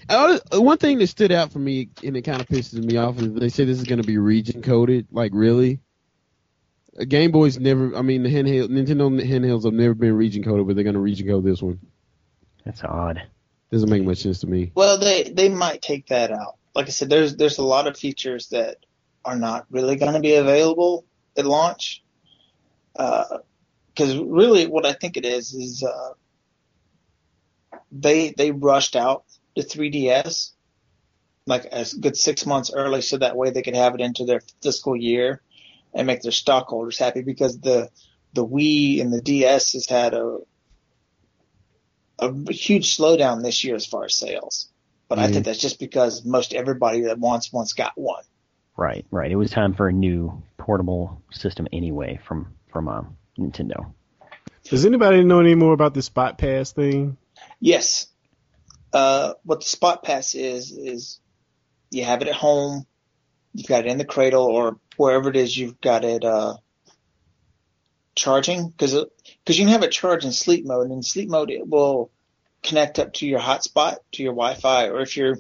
Uh, 0.10 0.38
one 0.54 0.78
thing 0.78 1.00
that 1.00 1.08
stood 1.08 1.32
out 1.32 1.52
for 1.52 1.60
me, 1.60 1.90
and 2.04 2.16
it 2.16 2.22
kind 2.22 2.42
of 2.42 2.48
pisses 2.48 2.84
me 2.84 2.98
off, 2.98 3.18
is 3.20 3.34
they 3.34 3.50
say 3.50 3.66
this 3.66 3.78
is 3.78 3.86
going 3.86 4.02
to 4.02 4.08
be 4.08 4.18
region 4.18 4.62
coded. 4.62 5.08
Like, 5.12 5.32
really? 5.34 5.80
Uh, 7.00 7.06
Game 7.06 7.32
Boys 7.32 7.60
never. 7.60 7.96
I 7.96 8.02
mean, 8.02 8.24
the 8.24 8.30
handheld 8.30 8.70
Nintendo 8.70 9.22
handhelds 9.22 9.66
have 9.66 9.74
never 9.74 9.94
been 9.94 10.14
region 10.14 10.44
coded, 10.44 10.68
but 10.68 10.76
they're 10.76 10.84
going 10.84 10.96
to 10.96 11.00
region 11.00 11.28
code 11.28 11.44
this 11.44 11.62
one. 11.62 11.80
That's 12.66 12.84
odd. 12.84 13.22
Doesn't 13.72 13.90
make 13.90 14.04
much 14.04 14.20
sense 14.20 14.40
to 14.42 14.48
me. 14.48 14.72
Well, 14.76 15.00
they 15.00 15.24
they 15.24 15.50
might 15.50 15.82
take 15.82 16.08
that 16.08 16.32
out. 16.32 16.56
Like 16.74 16.88
I 16.88 16.90
said, 16.90 17.10
there's 17.10 17.36
there's 17.36 17.58
a 17.58 17.64
lot 17.64 17.88
of 17.88 17.98
features 17.98 18.50
that 18.50 18.78
are 19.26 19.36
not 19.36 19.66
really 19.70 19.96
going 19.98 20.14
to 20.14 20.20
be 20.20 20.36
available 20.36 21.06
at 21.38 21.46
launch. 21.46 22.04
Because 22.94 24.18
really, 24.18 24.68
what 24.68 24.86
I 24.86 24.94
think 24.94 25.18
it 25.18 25.26
is 25.26 25.54
is 25.54 25.84
uh, 25.84 26.14
they 27.92 28.32
they 28.32 28.52
rushed 28.52 28.96
out 28.96 29.26
the 29.56 29.64
3DS 29.64 30.52
like 31.46 31.66
a 31.72 31.86
good 32.00 32.18
six 32.18 32.46
months 32.46 32.72
early, 32.74 33.02
so 33.02 33.18
that 33.18 33.36
way 33.36 33.52
they 33.52 33.62
could 33.62 33.76
have 33.76 33.96
it 33.96 34.02
into 34.02 34.26
their 34.26 34.42
fiscal 34.62 34.96
year 34.96 35.42
and 35.94 36.08
make 36.08 36.22
their 36.22 36.32
stockholders 36.32 36.98
happy. 36.98 37.22
Because 37.22 37.60
the 37.60 37.90
the 38.34 38.46
Wii 38.46 39.02
and 39.02 39.12
the 39.12 39.22
DS 39.22 39.74
has 39.74 39.88
had 39.88 40.14
a 40.14 40.40
a 42.20 42.52
huge 42.52 42.98
slowdown 42.98 43.44
this 43.44 43.64
year 43.64 43.76
as 43.76 43.86
far 43.86 44.06
as 44.06 44.16
sales. 44.16 44.70
But 45.08 45.20
I 45.20 45.28
Mhm. 45.28 45.34
think 45.34 45.46
that's 45.46 45.60
just 45.60 45.80
because 45.80 46.26
most 46.26 46.54
everybody 46.54 47.02
that 47.02 47.20
wants 47.20 47.54
one's 47.54 47.74
got 47.74 47.94
one. 47.96 48.24
Right, 48.76 49.06
right. 49.12 49.32
It 49.32 49.36
was 49.36 49.52
time 49.52 49.74
for 49.74 49.88
a 49.88 49.94
new 49.94 50.44
portable 50.58 51.22
system 51.32 51.68
anyway 51.72 52.20
from 52.28 52.54
from 52.72 52.88
uh, 52.88 53.04
Nintendo. 53.40 53.94
Does 54.66 54.86
anybody 54.86 55.24
know 55.24 55.40
any 55.40 55.56
more 55.56 55.74
about 55.74 55.94
the 55.94 56.02
Spot 56.02 56.38
Pass 56.38 56.74
thing? 56.74 57.18
Yes. 57.60 58.08
Uh, 58.92 59.34
what 59.44 59.62
the 59.62 59.66
Spot 59.66 60.04
Pass 60.04 60.36
is 60.36 60.72
is 60.72 61.20
you 61.90 62.04
have 62.04 62.22
it 62.22 62.28
at 62.28 62.36
home, 62.36 62.86
you've 63.58 63.66
got 63.68 63.86
it 63.86 63.92
in 63.92 63.98
the 63.98 64.06
cradle 64.06 64.46
or 64.46 64.78
wherever 64.98 65.30
it 65.30 65.36
is 65.36 65.58
you've 65.58 65.82
got 65.82 66.06
it 66.06 66.24
uh, 66.24 66.56
charging 68.16 68.70
because 68.70 68.94
because 69.44 69.58
you 69.58 69.66
can 69.66 69.74
have 69.74 69.84
it 69.84 69.92
charge 69.92 70.26
in 70.26 70.32
sleep 70.32 70.66
mode. 70.66 70.84
And 70.86 70.94
in 70.94 71.04
sleep 71.04 71.28
mode, 71.30 71.50
it 71.50 71.68
will 71.68 72.12
connect 72.64 73.00
up 73.00 73.14
to 73.14 73.28
your 73.28 73.40
hotspot 73.40 73.98
to 74.14 74.24
your 74.24 74.34
Wi-Fi, 74.34 74.90
or 74.90 75.02
if 75.02 75.18
you're 75.18 75.38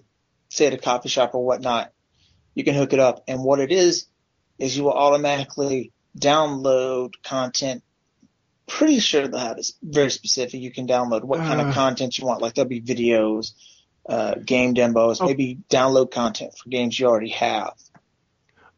say 0.49 0.65
at 0.67 0.73
a 0.73 0.77
coffee 0.77 1.09
shop 1.09 1.35
or 1.35 1.45
whatnot, 1.45 1.91
you 2.55 2.63
can 2.63 2.73
hook 2.73 2.93
it 2.93 2.99
up. 2.99 3.23
And 3.27 3.43
what 3.43 3.59
it 3.59 3.71
is 3.71 4.07
is 4.57 4.75
you 4.75 4.83
will 4.83 4.93
automatically 4.93 5.91
download 6.17 7.11
content. 7.23 7.83
Pretty 8.65 8.99
sure 8.99 9.27
they'll 9.27 9.39
have 9.39 9.59
it 9.59 9.71
very 9.83 10.09
specific. 10.09 10.59
You 10.59 10.71
can 10.71 10.87
download 10.87 11.23
what 11.23 11.39
kind 11.39 11.61
of 11.61 11.67
Uh. 11.67 11.73
content 11.73 12.17
you 12.17 12.25
want. 12.25 12.41
Like 12.41 12.55
there'll 12.55 12.67
be 12.67 12.81
videos, 12.81 13.51
uh, 14.09 14.35
game 14.35 14.73
demos, 14.73 15.21
Oh. 15.21 15.25
maybe 15.25 15.59
download 15.69 16.11
content 16.11 16.57
for 16.57 16.69
games 16.69 16.97
you 16.99 17.07
already 17.07 17.29
have. 17.29 17.73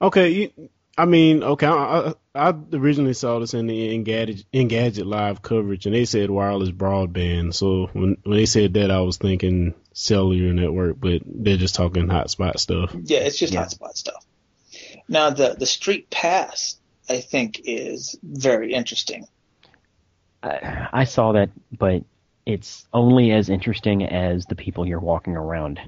Okay, 0.02 0.30
you, 0.30 0.70
I 0.98 1.06
mean, 1.06 1.44
okay, 1.44 1.68
I, 1.68 2.10
I, 2.10 2.50
I 2.50 2.54
originally 2.74 3.14
saw 3.14 3.40
this 3.40 3.54
in 3.54 3.68
the 3.68 3.98
Engadget, 3.98 4.46
Engadget 4.54 5.06
live 5.06 5.42
coverage, 5.42 5.86
and 5.86 5.96
they 5.96 6.06
said 6.06 6.30
wireless 6.30 6.72
broadband. 6.72 7.54
So 7.54 7.90
when 7.94 8.18
when 8.24 8.38
they 8.38 8.46
said 8.46 8.74
that, 8.74 8.92
I 8.92 9.02
was 9.02 9.18
thinking 9.18 9.76
cellular 9.94 10.54
network, 10.54 11.00
but 11.00 11.22
they're 11.26 11.58
just 11.58 11.76
talking 11.76 12.08
hotspot 12.08 12.60
stuff. 12.60 12.94
Yeah, 13.04 13.20
it's 13.20 13.38
just 13.38 13.54
Yeah. 13.54 13.66
hotspot 13.66 13.96
stuff. 13.96 14.26
Now 15.08 15.30
the 15.32 15.56
the 15.58 15.66
Street 15.66 16.10
Pass, 16.10 16.78
I 17.10 17.20
think, 17.22 17.62
is 17.66 18.18
very 18.24 18.74
interesting. 18.74 19.26
I, 20.44 20.88
I 20.94 21.04
saw 21.06 21.34
that, 21.34 21.50
but 21.78 22.04
it's 22.46 22.86
only 22.94 23.32
as 23.32 23.50
interesting 23.50 24.04
as 24.04 24.46
the 24.46 24.56
people 24.56 24.88
you're 24.88 25.00
walking 25.00 25.36
around 25.36 25.80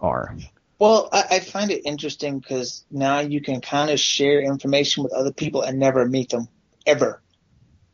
are. 0.00 0.36
Well, 0.80 1.10
I, 1.12 1.24
I 1.32 1.40
find 1.40 1.70
it 1.70 1.82
interesting 1.84 2.38
because 2.38 2.86
now 2.90 3.20
you 3.20 3.42
can 3.42 3.60
kind 3.60 3.90
of 3.90 4.00
share 4.00 4.40
information 4.40 5.04
with 5.04 5.12
other 5.12 5.30
people 5.30 5.60
and 5.60 5.78
never 5.78 6.06
meet 6.06 6.30
them 6.30 6.48
ever. 6.86 7.22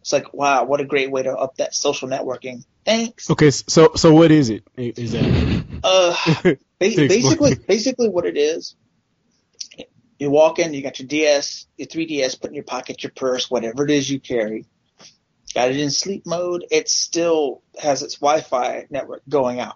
It's 0.03 0.13
like, 0.13 0.33
wow, 0.33 0.65
what 0.65 0.81
a 0.81 0.85
great 0.85 1.11
way 1.11 1.25
to 1.25 1.33
up 1.33 1.57
that 1.57 1.75
social 1.75 2.09
networking. 2.09 2.65
Thanks. 2.85 3.29
Okay, 3.29 3.51
so 3.51 3.91
so 3.97 4.15
what 4.15 4.31
is 4.31 4.51
it? 4.51 4.63
Is 4.77 5.11
that 5.13 5.65
Uh, 5.83 6.17
ba- 6.45 6.57
basically, 6.79 7.57
basically 7.67 8.09
what 8.09 8.25
it 8.25 8.37
is, 8.37 8.77
you 10.21 10.31
walk 10.31 10.61
in, 10.61 10.73
you 10.73 10.81
got 10.81 11.01
your 11.01 11.09
DS, 11.09 11.67
your 11.77 11.89
3DS, 11.89 12.41
put 12.41 12.51
in 12.51 12.55
your 12.55 12.63
pocket, 12.63 13.03
your 13.03 13.11
purse, 13.11 13.51
whatever 13.51 13.85
it 13.85 13.91
is 13.91 14.09
you 14.09 14.21
carry. 14.21 14.65
Got 15.55 15.71
it 15.73 15.79
in 15.79 15.91
sleep 15.91 16.25
mode. 16.25 16.65
It 16.71 16.89
still 16.89 17.63
has 17.77 18.05
its 18.05 18.19
Wi-Fi 18.19 18.87
network 18.91 19.23
going 19.29 19.59
out. 19.59 19.75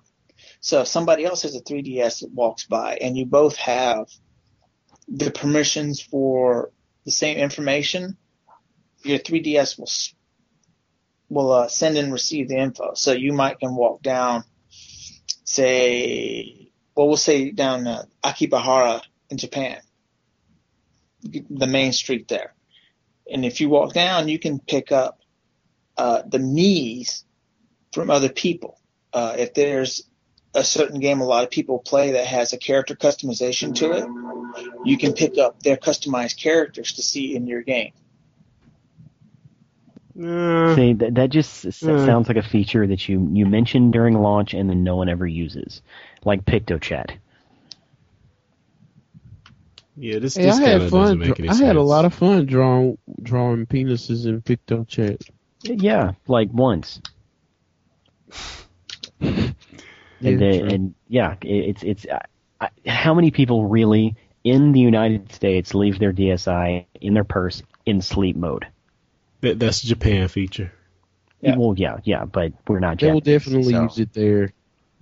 So 0.61 0.83
if 0.83 0.89
somebody 0.89 1.25
else 1.25 1.43
has 1.43 1.57
a 1.57 1.61
3DS 1.61 2.21
that 2.21 2.33
walks 2.33 2.67
by 2.67 2.97
and 3.01 3.17
you 3.17 3.25
both 3.25 3.57
have 3.57 4.07
the 5.09 5.31
permissions 5.31 6.01
for 6.01 6.71
the 7.05 7.11
same 7.11 7.39
information, 7.39 8.17
your 9.03 9.19
3DS 9.19 9.79
will 9.79 9.89
will 11.31 11.53
uh, 11.53 11.69
send 11.69 11.97
and 11.97 12.13
receive 12.13 12.49
the 12.49 12.57
info. 12.57 12.93
So 12.95 13.13
you 13.13 13.33
might 13.33 13.61
can 13.61 13.75
walk 13.75 14.03
down, 14.03 14.45
say, 15.45 16.73
well, 16.95 17.07
we'll 17.09 17.17
say 17.17 17.53
down 17.53 17.87
uh, 17.87 18.03
Akibahara 18.23 19.01
in 19.31 19.39
Japan, 19.39 19.79
the 21.23 21.69
main 21.69 21.93
street 21.93 22.29
there. 22.29 22.55
And 23.33 23.45
if 23.45 23.61
you 23.61 23.69
walk 23.69 23.95
down, 23.95 24.29
you 24.29 24.41
can 24.41 24.59
pick 24.59 24.91
up 24.91 25.21
uh, 25.97 26.23
the 26.27 26.39
Mii's 26.39 27.25
from 27.93 28.11
other 28.11 28.29
people. 28.29 28.81
Uh, 29.13 29.37
if 29.39 29.55
there's 29.55 30.10
a 30.55 30.65
certain 30.65 30.99
game 31.01 31.21
a 31.21 31.25
lot 31.25 31.45
of 31.45 31.51
people 31.51 31.79
play 31.79 32.13
that 32.13 32.27
has 32.27 32.53
a 32.53 32.59
character 32.59 32.95
customization 32.97 33.75
to 33.77 33.93
it, 33.93 34.05
you 34.85 34.99
can 34.99 35.13
pick 35.13 35.39
up 35.39 35.63
their 35.63 35.77
customized 35.77 36.37
characters 36.37 36.93
to 36.95 37.03
see 37.03 37.37
in 37.37 37.47
your 37.47 37.63
game. 37.63 37.93
uh, 40.23 40.75
See, 40.75 40.93
that, 40.95 41.15
that 41.15 41.31
just 41.31 41.65
s- 41.67 41.79
Mm. 41.83 42.05
sounds 42.05 42.29
like 42.29 42.37
a 42.37 42.43
feature 42.43 42.87
that 42.87 43.09
you, 43.09 43.29
you 43.33 43.47
mentioned 43.47 43.93
during 43.93 44.15
launch 44.21 44.53
and 44.55 44.69
then 44.69 44.83
no 44.83 44.97
one 44.97 45.09
ever 45.09 45.27
uses, 45.27 45.83
like 46.25 46.45
PictoChat. 46.45 47.17
yeah? 49.97 50.19
This 50.19 50.35
Hey, 50.35 50.47
this 50.47 50.59
I 50.59 50.61
had 50.63 50.91
fun. 50.91 51.01
doesn't 51.03 51.19
make 51.21 51.39
any 51.39 51.49
I 51.49 51.53
sense. 51.53 51.63
had 51.63 51.77
a 51.77 51.83
lot 51.83 52.05
of 52.05 52.13
fun 52.13 52.47
drawing 52.47 52.99
drawing 53.23 53.67
penises 53.67 54.27
in 54.27 54.43
PictoChat. 54.43 55.23
Yeah, 55.63 56.13
like 56.27 56.49
once. 56.53 57.01
Yeah, 60.21 60.31
and, 60.31 60.41
they, 60.41 60.59
true. 60.59 60.69
and 60.69 60.95
yeah, 61.09 61.37
it, 61.43 61.49
it's 61.49 61.83
it's 61.83 62.07
uh, 62.07 62.69
how 62.87 63.15
many 63.15 63.31
people 63.31 63.67
really 63.67 64.17
in 64.45 64.73
the 64.73 64.81
United 64.81 65.33
States 65.33 65.75
leave 65.75 65.99
their 65.99 66.13
DSi 66.13 66.87
in 67.01 67.15
their 67.15 67.25
purse 67.25 67.63
in 67.87 68.03
sleep 68.03 68.37
mode? 68.37 68.67
That, 69.41 69.59
that's 69.59 69.83
a 69.83 69.87
Japan 69.87 70.29
feature. 70.29 70.73
Yeah. 71.41 71.57
Well, 71.57 71.75
yeah, 71.77 71.99
yeah, 72.05 72.27
but 72.27 72.53
we're 72.69 72.81
not. 72.81 73.01
They 73.01 73.11
will 73.11 73.21
definitely 73.21 73.73
so- 73.73 73.83
use 73.83 73.99
it 73.99 74.13
there. 74.13 74.53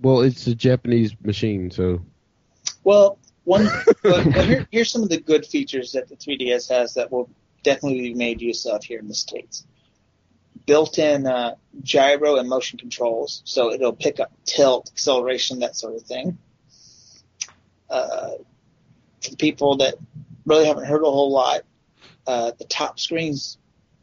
Well, 0.01 0.21
it's 0.21 0.47
a 0.47 0.55
Japanese 0.55 1.13
machine, 1.21 1.71
so 1.71 2.01
Well, 2.85 3.19
one, 3.43 3.67
but, 4.03 4.23
but 4.23 4.45
here, 4.45 4.67
here's 4.71 4.89
some 4.89 5.03
of 5.03 5.09
the 5.09 5.19
good 5.19 5.45
features 5.45 5.91
that 5.91 6.07
the 6.07 6.15
3DS 6.15 6.69
has 6.69 6.93
that 6.93 7.11
will 7.11 7.29
definitely 7.63 7.99
be 8.01 8.13
made 8.13 8.41
use 8.41 8.65
of 8.65 8.81
here 8.81 8.99
in 8.99 9.09
the 9.09 9.13
States. 9.13 9.65
Built-in 10.69 11.25
uh, 11.25 11.55
gyro 11.81 12.35
and 12.35 12.47
motion 12.47 12.77
controls, 12.77 13.41
so 13.43 13.71
it'll 13.73 13.91
pick 13.93 14.19
up 14.19 14.31
tilt, 14.45 14.91
acceleration, 14.93 15.59
that 15.59 15.75
sort 15.75 15.95
of 15.95 16.03
thing. 16.03 16.37
Uh, 17.89 18.33
for 19.23 19.31
the 19.31 19.37
people 19.37 19.77
that 19.77 19.95
really 20.45 20.67
haven't 20.67 20.85
heard 20.85 21.01
a 21.01 21.09
whole 21.09 21.31
lot, 21.31 21.61
uh, 22.27 22.51
the 22.59 22.65
top 22.65 22.99
screen's 22.99 23.57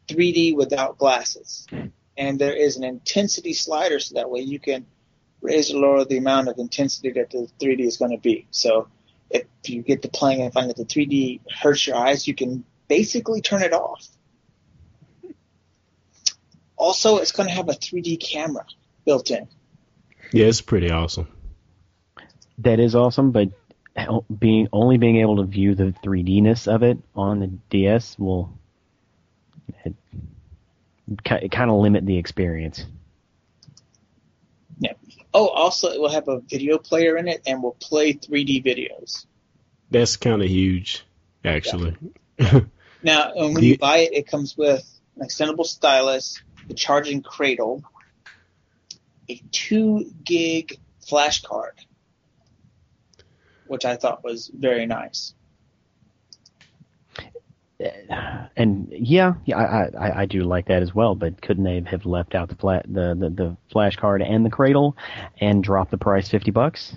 3D 0.09 0.57
without 0.57 0.99
glasses, 0.99 1.69
and 2.17 2.37
there 2.41 2.57
is 2.57 2.77
an 2.77 2.83
intensity 2.83 3.53
slider, 3.53 4.01
so 4.01 4.17
that 4.17 4.29
way 4.29 4.41
you 4.41 4.59
can 4.59 4.87
raise 5.41 5.73
or 5.73 5.79
lower 5.79 6.05
the 6.05 6.17
amount 6.17 6.49
of 6.49 6.59
intensity 6.59 7.13
that 7.13 7.31
the 7.31 7.49
3D 7.61 7.87
is 7.87 7.97
going 7.97 8.11
to 8.11 8.19
be. 8.19 8.49
So 8.51 8.89
if 9.31 9.45
you 9.67 9.83
get 9.83 10.03
to 10.03 10.09
playing 10.09 10.43
and 10.43 10.53
find 10.53 10.69
that 10.69 10.77
the 10.77 10.85
3D 10.85 11.43
hurts 11.63 11.87
your 11.87 11.95
eyes, 11.95 12.27
you 12.27 12.35
can 12.35 12.65
basically 12.89 13.41
turn 13.41 13.63
it 13.63 13.73
off. 13.73 14.09
Also, 16.77 17.19
it's 17.19 17.33
going 17.33 17.49
to 17.49 17.55
have 17.55 17.69
a 17.69 17.73
3D 17.73 18.21
camera 18.21 18.65
built 19.05 19.31
in. 19.31 19.49
Yeah, 20.33 20.47
it's 20.47 20.61
pretty 20.61 20.91
awesome. 20.91 21.29
That 22.59 22.81
is 22.81 22.95
awesome, 22.95 23.31
but 23.33 23.51
being 24.39 24.69
only 24.73 24.99
being 24.99 25.17
able 25.19 25.37
to 25.39 25.45
view 25.45 25.75
the 25.75 25.95
3D 26.05 26.43
ness 26.43 26.67
of 26.69 26.83
it 26.83 26.99
on 27.15 27.41
the 27.41 27.47
DS 27.47 28.19
will 28.19 28.59
it, 29.85 29.95
it 31.09 31.51
kind 31.51 31.71
of 31.71 31.77
limit 31.79 32.05
the 32.05 32.19
experience. 32.19 32.85
Yeah. 34.79 34.93
Oh, 35.33 35.49
also 35.49 35.89
it 35.91 36.01
will 36.01 36.11
have 36.11 36.29
a 36.29 36.41
video 36.41 36.79
player 36.79 37.17
in 37.17 37.29
it 37.29 37.43
and 37.47 37.63
will 37.63 37.77
play 37.81 38.13
3D 38.15 38.65
videos. 38.65 39.25
That's 39.91 40.17
kind 40.17 40.43
of 40.43 40.49
huge, 40.49 41.05
actually. 41.45 41.97
Now, 43.03 43.33
when 43.37 43.55
Do 43.55 43.65
you- 43.65 43.73
you 43.73 43.79
buy 43.79 43.99
it, 43.99 44.15
it 44.15 44.27
comes 44.27 44.57
with 44.57 44.85
an 45.17 45.27
extendable 45.29 45.65
stylus, 45.67 46.43
the 46.67 46.75
charging 46.75 47.23
cradle, 47.23 47.83
a 49.29 49.43
two 49.53 50.11
gig 50.25 50.79
flash 51.07 51.43
card, 51.43 51.81
which 53.67 53.85
I 53.85 53.97
thought 53.97 54.25
was 54.25 54.49
very 54.49 54.87
nice. 54.87 55.35
Uh, 57.79 58.47
and 58.57 58.89
yeah, 58.91 59.35
yeah, 59.45 59.59
I, 59.59 59.91
I, 59.99 60.21
I 60.23 60.27
do 60.27 60.45
like 60.45 60.69
that 60.69 60.83
as 60.83 60.95
well. 60.95 61.15
But 61.15 61.43
couldn't 61.43 61.65
they 61.65 61.83
have 61.91 62.07
left 62.07 62.35
out 62.35 62.49
the 62.49 62.55
flat 62.55 62.87
the, 62.89 63.15
the, 63.15 63.29
the 63.29 63.57
flash 63.71 63.97
card 63.97 64.23
and 64.23 64.47
the 64.47 64.51
cradle, 64.51 64.97
and 65.41 65.63
drop 65.63 65.91
the 65.91 65.99
price 65.99 66.29
fifty 66.29 66.51
bucks? 66.51 66.95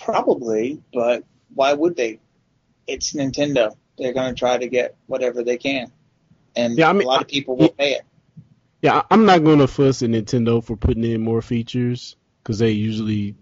Probably, 0.00 0.82
but 0.92 1.24
why 1.54 1.72
would 1.72 1.96
they? 1.96 2.18
It's 2.86 3.12
Nintendo. 3.12 3.76
They're 3.96 4.12
going 4.12 4.34
to 4.34 4.38
try 4.38 4.58
to 4.58 4.66
get 4.66 4.96
whatever 5.06 5.44
they 5.44 5.56
can, 5.56 5.92
and 6.56 6.76
Yeah, 6.76 6.88
I 6.90 6.92
mean, 6.92 7.02
a 7.02 7.06
lot 7.06 7.22
of 7.22 7.28
people 7.28 7.56
will 7.56 7.70
pay 7.70 7.92
it. 7.94 8.02
Yeah, 8.82 9.02
I'm 9.10 9.24
not 9.24 9.44
going 9.44 9.60
to 9.60 9.66
fuss 9.66 10.02
at 10.02 10.10
Nintendo 10.10 10.62
for 10.62 10.76
putting 10.76 11.04
in 11.04 11.22
more 11.22 11.40
features 11.40 12.16
because 12.42 12.58
they 12.58 12.70
usually 12.72 13.34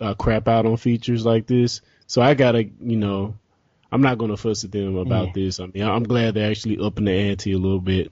uh, 0.00 0.14
crap 0.14 0.48
out 0.48 0.66
on 0.66 0.76
features 0.76 1.24
like 1.24 1.46
this. 1.46 1.80
So 2.06 2.20
I 2.20 2.34
gotta, 2.34 2.64
you 2.64 2.96
know, 2.96 3.36
I'm 3.92 4.02
not 4.02 4.18
going 4.18 4.30
to 4.32 4.36
fuss 4.36 4.64
at 4.64 4.72
them 4.72 4.96
about 4.96 5.28
Yeah. 5.28 5.32
this. 5.34 5.60
I 5.60 5.66
mean, 5.66 5.84
I'm 5.84 6.02
glad 6.02 6.34
they're 6.34 6.50
actually 6.50 6.78
upping 6.78 7.04
the 7.04 7.12
ante 7.12 7.52
a 7.52 7.58
little 7.58 7.80
bit. 7.80 8.10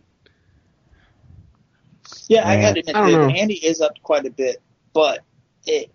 Yeah, 2.29 2.49
I 2.49 2.61
got 2.61 2.75
to 2.75 2.81
admit, 2.81 2.95
the 2.95 3.41
ante 3.41 3.55
is 3.55 3.81
up 3.81 3.93
quite 4.03 4.27
a 4.27 4.31
bit, 4.31 4.63
but 4.93 5.21
it 5.67 5.91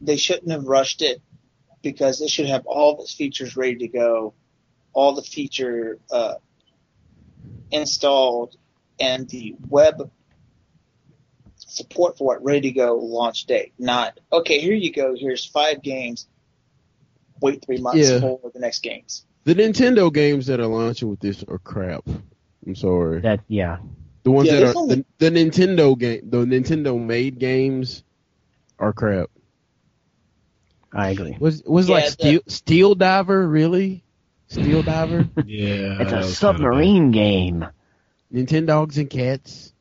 they 0.00 0.16
shouldn't 0.16 0.50
have 0.50 0.64
rushed 0.64 1.02
it 1.02 1.20
because 1.82 2.20
it 2.20 2.30
should 2.30 2.46
have 2.46 2.66
all 2.66 2.94
of 2.94 3.00
its 3.00 3.14
features 3.14 3.56
ready 3.56 3.76
to 3.76 3.88
go, 3.88 4.34
all 4.92 5.14
the 5.14 5.22
feature 5.22 5.98
uh, 6.10 6.34
installed, 7.70 8.56
and 9.00 9.28
the 9.28 9.54
web 9.68 10.10
support 11.58 12.16
for 12.16 12.36
it 12.36 12.42
ready 12.42 12.60
to 12.62 12.72
go 12.72 12.96
launch 12.96 13.44
date. 13.46 13.72
Not 13.78 14.18
okay, 14.32 14.60
here 14.60 14.74
you 14.74 14.92
go. 14.92 15.14
Here's 15.18 15.44
five 15.44 15.82
games. 15.82 16.26
Wait 17.40 17.64
three 17.64 17.78
months 17.78 18.08
Yeah. 18.08 18.20
for 18.20 18.40
the 18.52 18.60
next 18.60 18.82
games. 18.82 19.24
The 19.44 19.54
Nintendo 19.54 20.12
games 20.12 20.46
that 20.46 20.58
are 20.60 20.66
launching 20.66 21.08
with 21.08 21.20
this 21.20 21.44
are 21.46 21.58
crap. 21.58 22.04
I'm 22.66 22.74
sorry. 22.74 23.20
That 23.20 23.40
yeah, 23.48 23.78
The 24.24 24.30
ones 24.32 24.48
Yeah, 24.48 24.60
that 24.60 24.74
are 24.74 24.78
only- 24.78 25.04
the, 25.18 25.30
the 25.30 25.30
Nintendo 25.30 25.96
game, 25.98 26.22
the 26.28 26.38
Nintendo 26.44 26.98
made 27.00 27.38
games 27.38 28.02
are 28.78 28.92
crap. 28.92 29.30
I 30.92 31.10
agree. 31.10 31.36
Was 31.38 31.62
was 31.64 31.88
Yeah, 31.88 31.94
like 31.96 32.04
the- 32.06 32.10
Steel 32.12 32.40
Steel 32.46 32.94
Diver 32.94 33.46
really? 33.46 34.02
Steel 34.48 34.82
Diver, 34.82 35.28
Yeah, 35.44 36.00
It's 36.02 36.12
a 36.12 36.22
submarine 36.24 37.10
game. 37.10 37.66
Nintendogs 38.32 38.96
and 38.96 39.10
cats. 39.10 39.72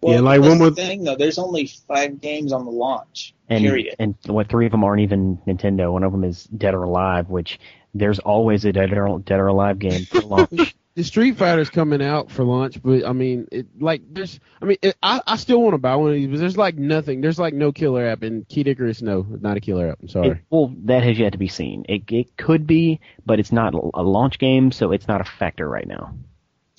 Well, 0.00 0.14
Yeah, 0.14 0.20
like 0.20 0.40
that's 0.40 0.48
one 0.48 0.58
the 0.58 0.64
more- 0.64 0.74
thing 0.74 1.04
though. 1.04 1.16
There's 1.16 1.38
only 1.38 1.66
five 1.66 2.20
games 2.20 2.52
on 2.52 2.64
the 2.64 2.70
launch. 2.72 3.34
And 3.48 3.62
period. 3.64 3.94
and 3.98 4.14
what 4.26 4.48
three 4.48 4.66
of 4.66 4.72
them 4.72 4.82
aren't 4.84 5.02
even 5.02 5.38
Nintendo. 5.46 5.92
One 5.92 6.02
of 6.02 6.12
them 6.12 6.24
is 6.24 6.44
Dead 6.44 6.74
or 6.74 6.82
Alive, 6.84 7.28
which 7.30 7.60
there's 7.94 8.18
always 8.18 8.64
a 8.64 8.72
Dead 8.72 8.92
or, 8.92 9.18
Dead 9.20 9.38
or 9.38 9.46
Alive 9.48 9.78
game 9.78 10.04
for 10.06 10.20
launch. 10.20 10.74
The 10.94 11.04
Street 11.04 11.38
Fighter's 11.38 11.70
coming 11.70 12.02
out 12.02 12.30
for 12.30 12.44
launch, 12.44 12.82
but 12.82 13.06
I 13.06 13.12
mean, 13.12 13.48
it 13.50 13.66
like 13.80 14.02
there's, 14.10 14.38
I 14.60 14.66
mean, 14.66 14.76
it, 14.82 14.94
I 15.02 15.22
I 15.26 15.36
still 15.36 15.62
want 15.62 15.72
to 15.72 15.78
buy 15.78 15.96
one 15.96 16.10
of 16.10 16.14
these, 16.14 16.28
but 16.28 16.38
there's 16.38 16.56
like 16.56 16.74
nothing. 16.76 17.22
There's 17.22 17.38
like 17.38 17.54
no 17.54 17.72
killer 17.72 18.06
app, 18.06 18.22
and 18.22 18.46
Kid 18.46 18.68
Icarus, 18.68 19.00
no, 19.00 19.24
not 19.28 19.56
a 19.56 19.60
killer 19.60 19.88
app. 19.88 20.00
I'm 20.02 20.08
sorry. 20.08 20.28
It, 20.28 20.38
well, 20.50 20.74
that 20.84 21.02
has 21.02 21.18
yet 21.18 21.32
to 21.32 21.38
be 21.38 21.48
seen. 21.48 21.86
It 21.88 22.02
it 22.12 22.36
could 22.36 22.66
be, 22.66 23.00
but 23.24 23.40
it's 23.40 23.52
not 23.52 23.72
a 23.72 24.02
launch 24.02 24.38
game, 24.38 24.70
so 24.70 24.92
it's 24.92 25.08
not 25.08 25.22
a 25.22 25.24
factor 25.24 25.66
right 25.66 25.86
now. 25.86 26.14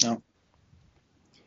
No. 0.04 0.22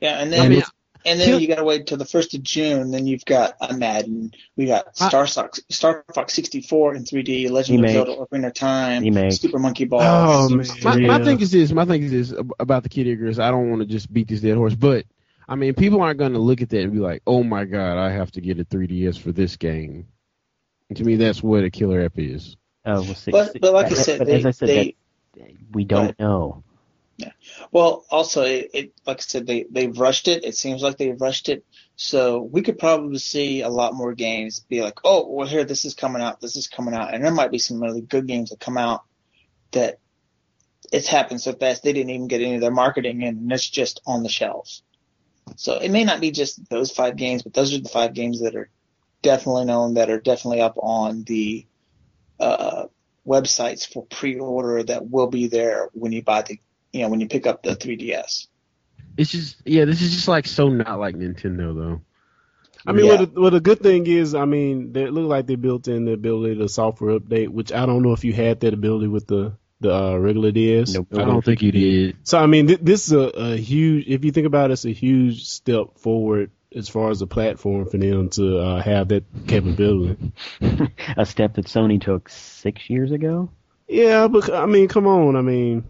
Yeah, 0.00 0.20
and 0.20 0.34
I 0.34 0.38
then 0.38 0.50
mean, 0.50 0.62
and 1.06 1.18
then 1.20 1.28
Kill- 1.28 1.40
you 1.40 1.48
got 1.48 1.56
to 1.56 1.64
wait 1.64 1.86
till 1.86 1.96
the 1.96 2.04
first 2.04 2.34
of 2.34 2.42
June. 2.42 2.90
Then 2.90 3.06
you've 3.06 3.24
got 3.24 3.54
a 3.60 3.74
Madden. 3.74 4.32
We 4.56 4.66
got 4.66 4.88
I- 5.00 5.08
Star 5.08 5.26
Fox, 5.26 5.60
Star 5.70 6.04
Fox 6.14 6.34
64 6.34 6.94
in 6.96 7.04
3D, 7.04 7.50
Legend 7.50 7.80
Remake. 7.80 7.96
of 7.96 8.06
Zelda: 8.06 8.26
Ocarina 8.26 8.46
of 8.48 8.54
Time, 8.54 9.02
Remake. 9.02 9.32
Super 9.32 9.58
Monkey 9.58 9.84
Ball. 9.86 10.00
Oh, 10.02 10.48
man. 10.48 10.66
my, 10.82 10.96
Yeah. 10.96 11.06
my 11.18 11.24
thing 11.24 11.40
is 11.40 11.50
this. 11.50 11.72
My 11.72 11.84
thing 11.84 12.02
is 12.02 12.10
this 12.10 12.42
about 12.58 12.82
the 12.82 12.88
Kid 12.88 13.06
Icarus. 13.06 13.38
I 13.38 13.50
don't 13.50 13.70
want 13.70 13.80
to 13.82 13.86
just 13.86 14.12
beat 14.12 14.28
this 14.28 14.40
dead 14.40 14.56
horse, 14.56 14.74
but 14.74 15.06
I 15.48 15.54
mean, 15.54 15.74
people 15.74 16.00
aren't 16.02 16.18
going 16.18 16.32
to 16.32 16.38
look 16.40 16.60
at 16.60 16.70
that 16.70 16.82
and 16.82 16.92
be 16.92 16.98
like, 16.98 17.22
"Oh 17.26 17.42
my 17.44 17.64
god, 17.64 17.98
I 17.98 18.10
have 18.10 18.32
to 18.32 18.40
get 18.40 18.58
a 18.58 18.64
3DS 18.64 19.16
for 19.18 19.32
this 19.32 19.56
game." 19.56 20.08
And 20.88 20.96
to 20.98 21.04
me, 21.04 21.16
that's 21.16 21.42
what 21.42 21.64
a 21.64 21.70
killer 21.70 22.02
app 22.02 22.18
is. 22.18 22.56
Oh, 22.84 23.02
we'll 23.02 23.14
see. 23.14 23.30
But 23.30 23.56
but 23.60 23.72
like 23.72 23.86
I 23.86 23.94
said, 23.94 24.26
they, 24.26 24.34
as 24.36 24.46
I 24.46 24.50
said, 24.52 24.68
they 24.68 24.96
that, 25.34 25.50
we 25.72 25.84
don't 25.84 26.18
know. 26.18 26.62
Well 27.72 28.04
also 28.10 28.42
it, 28.42 28.70
it 28.74 28.92
like 29.06 29.18
I 29.18 29.20
said 29.20 29.46
they 29.46 29.66
they've 29.70 29.98
rushed 29.98 30.28
it. 30.28 30.44
It 30.44 30.56
seems 30.56 30.82
like 30.82 30.98
they've 30.98 31.20
rushed 31.20 31.48
it. 31.48 31.64
So 31.96 32.42
we 32.42 32.62
could 32.62 32.78
probably 32.78 33.18
see 33.18 33.62
a 33.62 33.68
lot 33.68 33.94
more 33.94 34.14
games 34.14 34.60
be 34.60 34.82
like, 34.82 34.98
oh 35.04 35.26
well, 35.28 35.46
here 35.46 35.64
this 35.64 35.84
is 35.84 35.94
coming 35.94 36.22
out, 36.22 36.40
this 36.40 36.56
is 36.56 36.68
coming 36.68 36.94
out, 36.94 37.14
and 37.14 37.24
there 37.24 37.32
might 37.32 37.50
be 37.50 37.58
some 37.58 37.82
really 37.82 38.02
good 38.02 38.26
games 38.26 38.50
that 38.50 38.60
come 38.60 38.76
out 38.76 39.04
that 39.72 39.98
it's 40.92 41.08
happened 41.08 41.40
so 41.40 41.52
fast 41.52 41.82
they 41.82 41.92
didn't 41.92 42.10
even 42.10 42.28
get 42.28 42.42
any 42.42 42.54
of 42.56 42.60
their 42.60 42.70
marketing 42.70 43.22
in, 43.22 43.36
and 43.38 43.52
it's 43.52 43.68
just 43.68 44.00
on 44.06 44.22
the 44.22 44.28
shelves. 44.28 44.82
So 45.56 45.78
it 45.78 45.90
may 45.90 46.04
not 46.04 46.20
be 46.20 46.30
just 46.30 46.68
those 46.68 46.90
five 46.90 47.16
games, 47.16 47.42
but 47.42 47.54
those 47.54 47.74
are 47.74 47.80
the 47.80 47.88
five 47.88 48.14
games 48.14 48.40
that 48.40 48.56
are 48.56 48.68
definitely 49.22 49.64
known 49.64 49.94
that 49.94 50.10
are 50.10 50.20
definitely 50.20 50.60
up 50.60 50.76
on 50.76 51.24
the 51.24 51.66
uh, 52.38 52.86
websites 53.26 53.90
for 53.92 54.04
pre-order 54.06 54.82
that 54.82 55.08
will 55.08 55.28
be 55.28 55.48
there 55.48 55.88
when 55.92 56.12
you 56.12 56.22
buy 56.22 56.42
the 56.42 56.60
you 56.92 57.02
know 57.02 57.08
when 57.08 57.20
you 57.20 57.28
pick 57.28 57.46
up 57.46 57.62
the 57.62 57.76
3ds. 57.76 58.46
It's 59.16 59.30
just, 59.30 59.56
yeah, 59.64 59.86
this 59.86 60.02
is 60.02 60.14
just 60.14 60.28
like 60.28 60.46
so 60.46 60.68
not 60.68 60.98
like 60.98 61.14
Nintendo 61.14 61.74
though. 61.74 62.00
I 62.86 62.92
mean, 62.92 63.06
Yeah. 63.06 63.16
what, 63.16 63.34
the, 63.34 63.40
what 63.40 63.50
the 63.50 63.60
good 63.60 63.80
thing 63.80 64.06
is, 64.06 64.34
I 64.34 64.44
mean, 64.44 64.92
they 64.92 65.04
it 65.04 65.12
look 65.12 65.26
like 65.28 65.46
they 65.46 65.56
built 65.56 65.88
in 65.88 66.04
the 66.04 66.12
ability 66.12 66.56
to 66.56 66.68
software 66.68 67.18
update, 67.18 67.48
which 67.48 67.72
I 67.72 67.86
don't 67.86 68.02
know 68.02 68.12
if 68.12 68.24
you 68.24 68.32
had 68.32 68.60
that 68.60 68.74
ability 68.74 69.08
with 69.08 69.26
the 69.26 69.54
the 69.80 69.94
uh, 69.94 70.16
regular 70.16 70.52
DS. 70.52 70.94
Nope. 70.94 71.08
I 71.12 71.24
don't 71.24 71.44
think 71.44 71.60
you 71.62 71.72
did. 71.72 72.16
So 72.22 72.38
I 72.38 72.46
mean, 72.46 72.68
th- 72.68 72.80
this 72.80 73.06
is 73.08 73.12
a, 73.12 73.18
a 73.18 73.56
huge. 73.56 74.06
If 74.06 74.24
you 74.24 74.32
think 74.32 74.46
about 74.46 74.70
it, 74.70 74.74
it's 74.74 74.84
a 74.84 74.90
huge 74.92 75.44
step 75.44 75.98
forward 75.98 76.50
as 76.74 76.88
far 76.88 77.10
as 77.10 77.18
the 77.20 77.26
platform 77.26 77.86
for 77.88 77.96
them 77.98 78.28
to 78.30 78.58
uh, 78.58 78.82
have 78.82 79.08
that 79.08 79.24
capability. 79.46 80.32
a 81.16 81.26
step 81.26 81.54
that 81.54 81.66
Sony 81.66 82.00
took 82.00 82.28
six 82.28 82.88
years 82.88 83.12
ago. 83.12 83.50
Yeah, 83.88 84.28
but 84.28 84.52
I 84.52 84.66
mean, 84.66 84.88
come 84.88 85.06
on. 85.06 85.36
I 85.36 85.42
mean, 85.42 85.84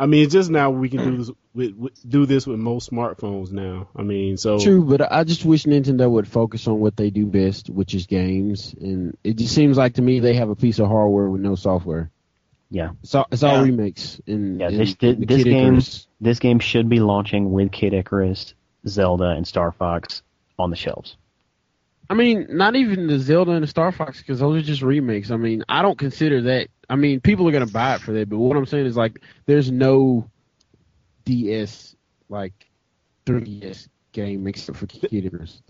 I 0.00 0.06
mean, 0.06 0.24
it's 0.24 0.32
just 0.32 0.48
now 0.50 0.70
we 0.70 0.88
can 0.88 1.00
do 1.00 1.10
mm. 1.10 1.18
this 1.18 1.30
with, 1.52 1.74
with 1.74 2.08
do 2.08 2.24
this 2.24 2.46
with 2.46 2.58
most 2.58 2.90
smartphones 2.90 3.52
now. 3.52 3.88
I 3.94 4.02
mean, 4.02 4.38
so 4.38 4.58
True, 4.58 4.82
but 4.82 5.12
I 5.12 5.24
just 5.24 5.44
wish 5.44 5.64
Nintendo 5.64 6.10
would 6.10 6.26
focus 6.26 6.66
on 6.66 6.80
what 6.80 6.96
they 6.96 7.10
do 7.10 7.26
best, 7.26 7.68
which 7.68 7.94
is 7.94 8.06
games. 8.06 8.74
And 8.80 9.16
it 9.22 9.36
just 9.36 9.54
seems 9.54 9.76
like 9.76 9.94
to 9.94 10.02
me 10.02 10.20
they 10.20 10.34
have 10.34 10.48
a 10.48 10.56
piece 10.56 10.78
of 10.78 10.88
hardware 10.88 11.28
with 11.28 11.42
no 11.42 11.54
software. 11.54 12.10
Yeah, 12.70 12.90
so 13.02 13.26
it's 13.30 13.42
all 13.42 13.56
Yeah. 13.56 13.62
remakes. 13.64 14.20
And, 14.26 14.60
Yeah, 14.60 14.68
and 14.68 14.80
this- 14.80 14.94
the 14.94 15.12
this 15.14 15.44
game- 15.44 15.74
Icarus. 15.74 16.06
this 16.20 16.38
game 16.38 16.60
should 16.60 16.88
be 16.88 17.00
launching 17.00 17.52
with 17.52 17.70
Kid 17.70 17.92
Icarus, 17.92 18.54
Zelda, 18.88 19.30
and 19.30 19.46
Star 19.46 19.70
Fox 19.70 20.22
on 20.58 20.70
the 20.70 20.76
shelves. 20.76 21.16
I 22.08 22.14
mean, 22.14 22.46
not 22.50 22.74
even 22.74 23.06
the 23.06 23.18
Zelda 23.18 23.52
and 23.52 23.62
the 23.62 23.68
Star 23.68 23.92
Fox 23.92 24.18
because 24.18 24.40
those 24.40 24.62
are 24.62 24.66
just 24.66 24.82
remakes. 24.82 25.30
I 25.30 25.36
mean, 25.36 25.62
I 25.68 25.82
don't 25.82 25.98
consider 25.98 26.40
that. 26.42 26.68
I 26.90 26.96
mean, 26.96 27.20
people 27.20 27.48
are 27.48 27.52
gonna 27.52 27.66
buy 27.66 27.94
it 27.94 28.00
for 28.00 28.12
that, 28.12 28.28
but 28.28 28.38
what 28.38 28.56
I'm 28.56 28.66
saying 28.66 28.86
is 28.86 28.96
like, 28.96 29.20
there's 29.46 29.70
no 29.70 30.28
DS 31.24 31.94
like 32.28 32.52
3DS 33.26 33.88
game 34.12 34.48
except 34.48 34.76
for 34.76 34.86
Kid 34.86 35.08
Icarus. 35.12 35.62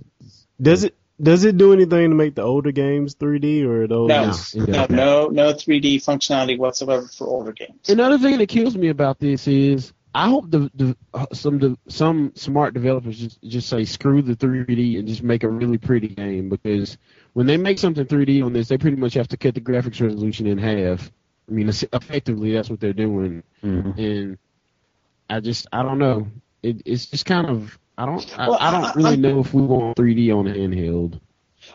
does 0.61 0.85
it 0.85 0.97
does 1.23 1.45
it 1.45 1.59
do 1.59 1.75
anything 1.75 2.09
to 2.09 2.17
make 2.17 2.35
the 2.35 2.43
older 2.43 2.73
games 2.73 3.15
3D 3.17 3.65
or 3.67 3.83
are 3.83 3.87
those? 3.87 4.09
No, 4.09 4.25
just- 4.25 4.57
it 4.57 4.69
no, 4.69 4.87
no, 4.89 5.29
no 5.29 5.53
3D 5.53 5.97
functionality 5.97 6.57
whatsoever 6.57 7.07
for 7.07 7.27
older 7.27 7.53
games. 7.53 7.91
Another 7.91 8.19
thing 8.19 8.39
that 8.39 8.49
kills 8.49 8.75
me 8.75 8.89
about 8.89 9.19
this 9.19 9.47
is 9.47 9.93
I 10.15 10.29
hope 10.29 10.51
the, 10.51 10.71
the 10.75 10.97
uh, 11.15 11.27
some 11.33 11.59
the, 11.59 11.79
some 11.89 12.33
smart 12.35 12.75
developers 12.75 13.19
just 13.19 13.41
just 13.43 13.69
say 13.69 13.85
screw 13.85 14.23
the 14.23 14.35
3D 14.35 14.99
and 14.99 15.07
just 15.07 15.23
make 15.23 15.45
a 15.45 15.49
really 15.49 15.79
pretty 15.79 16.09
game 16.09 16.49
because 16.49 16.99
when 17.35 17.47
they 17.47 17.57
make 17.57 17.79
something 17.79 18.05
3D 18.05 18.45
on 18.45 18.53
this, 18.53 18.69
they 18.69 18.77
pretty 18.79 18.97
much 18.97 19.15
have 19.15 19.29
to 19.29 19.37
cut 19.37 19.55
the 19.55 19.61
graphics 19.61 20.01
resolution 20.01 20.47
in 20.49 20.59
half. 20.59 21.11
I 21.49 21.53
mean, 21.53 21.69
effectively 21.69 22.53
that's 22.53 22.69
what 22.71 22.81
they're 22.81 22.93
doing, 22.93 23.43
Mhm. 23.63 23.99
and 23.99 24.39
I 25.29 25.41
just 25.41 25.67
I 25.73 25.83
don't 25.83 25.99
know. 25.99 26.27
It, 26.63 26.83
it's 26.85 27.07
just 27.07 27.25
kind 27.27 27.49
of 27.49 27.79
I 27.97 28.07
don't 28.07 28.39
I, 28.39 28.49
Well, 28.49 28.59
I 28.61 28.69
I- 28.69 28.71
don't 28.81 28.97
really 28.97 29.11
I'm- 29.11 29.21
know 29.21 29.41
if 29.41 29.55
we 29.55 29.63
want 29.63 29.97
3D 29.97 30.33
on 30.37 30.47
handheld. 30.47 31.21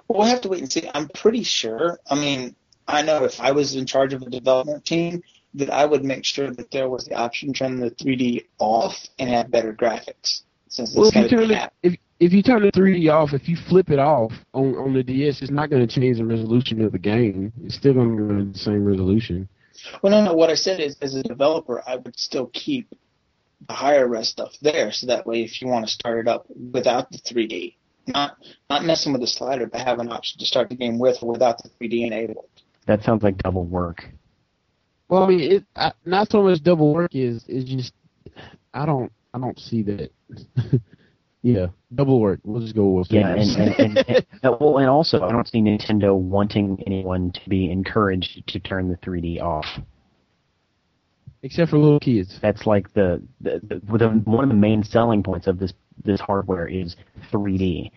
Well, 0.08 0.20
we'll 0.20 0.28
have 0.28 0.42
to 0.42 0.50
wait 0.50 0.62
and 0.62 0.72
see. 0.72 0.90
I'm 0.94 1.08
pretty 1.10 1.44
sure. 1.44 2.00
I 2.10 2.16
mean, 2.16 2.56
I 2.88 3.02
know 3.02 3.24
if 3.24 3.40
I 3.40 3.52
was 3.52 3.76
in 3.76 3.86
charge 3.86 4.14
of 4.14 4.22
a 4.24 4.30
development 4.30 4.84
team, 4.84 5.24
that 5.56 5.70
I 5.70 5.86
would 5.86 6.04
make 6.04 6.26
sure 6.26 6.52
that 6.52 6.72
there 6.72 6.90
was 6.90 7.06
the 7.06 7.16
option 7.16 7.54
to 7.54 7.60
turn 7.60 7.80
the 7.80 7.92
3D 7.92 8.46
off 8.60 8.96
and 9.20 9.30
have 9.30 9.50
better 9.52 9.74
graphics. 9.74 10.42
Since 10.68 10.96
Well, 10.96 11.08
it's 11.08 11.16
if 11.16 11.32
you 11.32 11.38
turn 11.38 11.52
it, 11.52 11.74
if 11.84 11.96
if 12.20 12.34
you 12.34 12.42
turn 12.42 12.62
the 12.62 12.72
3D 12.72 13.12
off, 13.12 13.34
if 13.34 13.48
you 13.48 13.56
flip 13.56 13.90
it 13.90 14.00
off 14.00 14.32
on 14.54 14.76
on 14.76 14.94
the 14.94 15.04
DS, 15.04 15.42
it's 15.42 15.52
not 15.52 15.70
going 15.70 15.86
to 15.86 16.00
change 16.00 16.18
the 16.18 16.26
resolution 16.26 16.82
of 16.82 16.92
the 16.92 17.00
game. 17.00 17.52
It's 17.64 17.76
still 17.76 17.94
going 17.94 18.18
to 18.18 18.24
run 18.24 18.52
the 18.52 18.58
same 18.58 18.86
resolution. 18.86 19.48
Well, 20.02 20.12
no, 20.12 20.24
no. 20.24 20.34
What 20.34 20.50
I 20.50 20.56
said 20.56 20.80
is, 20.80 20.98
as 21.02 21.16
a 21.16 21.24
developer, 21.24 21.84
I 21.86 21.98
would 21.98 22.18
still 22.18 22.50
keep 22.54 22.90
the 23.68 23.74
higher 23.74 24.08
res 24.08 24.30
stuff 24.30 24.54
there, 24.62 24.92
so 24.92 25.08
that 25.08 25.26
way, 25.26 25.44
if 25.44 25.62
you 25.62 25.68
want 25.68 25.86
to 25.86 25.92
start 25.92 26.20
it 26.20 26.28
up 26.28 26.46
without 26.74 27.12
the 27.12 27.18
3D, 27.18 27.76
not 28.08 28.38
not 28.70 28.86
messing 28.86 29.12
with 29.12 29.22
the 29.22 29.28
slider, 29.28 29.68
but 29.68 29.82
have 29.82 30.00
an 30.00 30.12
option 30.12 30.40
to 30.40 30.46
start 30.46 30.70
the 30.70 30.76
game 30.76 31.00
with 31.00 31.22
or 31.22 31.32
without 31.32 31.62
the 31.62 31.70
3D 31.70 32.06
enabled. 32.06 32.50
That 32.86 33.04
sounds 33.04 33.24
like 33.24 33.38
double 33.40 33.66
work. 33.66 34.10
Well, 35.08 35.24
I 35.24 35.28
mean, 35.28 35.40
it 35.52 35.64
I, 35.76 35.92
not 36.06 36.30
so 36.32 36.42
much 36.44 36.62
double 36.64 36.94
work 36.94 37.14
is 37.16 37.46
is 37.48 37.64
just 37.66 37.94
I 38.74 38.86
don't 38.86 39.12
I 39.34 39.40
don't 39.40 39.60
see 39.60 39.84
that. 39.84 40.12
yeah, 41.42 41.68
double 41.94 42.20
work. 42.20 42.40
We'll 42.44 42.62
just 42.62 42.76
go 42.76 42.90
with 42.90 43.12
Yeah, 43.12 43.34
that. 43.36 43.38
and, 43.38 43.58
and, 43.80 43.98
and, 43.98 44.10
and 44.10 44.26
well, 44.60 44.78
and 44.80 44.90
also 44.90 45.22
I 45.24 45.32
don't 45.32 45.48
see 45.48 45.60
Nintendo 45.62 46.16
wanting 46.18 46.82
anyone 46.88 47.32
to 47.34 47.50
be 47.50 47.70
encouraged 47.70 48.48
to 48.48 48.60
turn 48.60 48.90
the 48.90 48.98
3D 48.98 49.40
off. 49.42 49.66
except 51.44 51.70
for 51.70 51.78
little 51.78 52.00
kids. 52.00 52.40
That's 52.42 52.66
like 52.66 52.92
the, 52.94 53.22
the, 53.42 53.60
the, 53.64 53.98
the 53.98 54.08
one 54.26 54.44
of 54.44 54.50
the 54.50 54.56
main 54.56 54.84
selling 54.84 55.22
points 55.24 55.48
of 55.48 55.60
this 55.60 55.74
this 56.04 56.20
hardware 56.20 56.68
is 56.68 56.96
3D. 57.32 57.92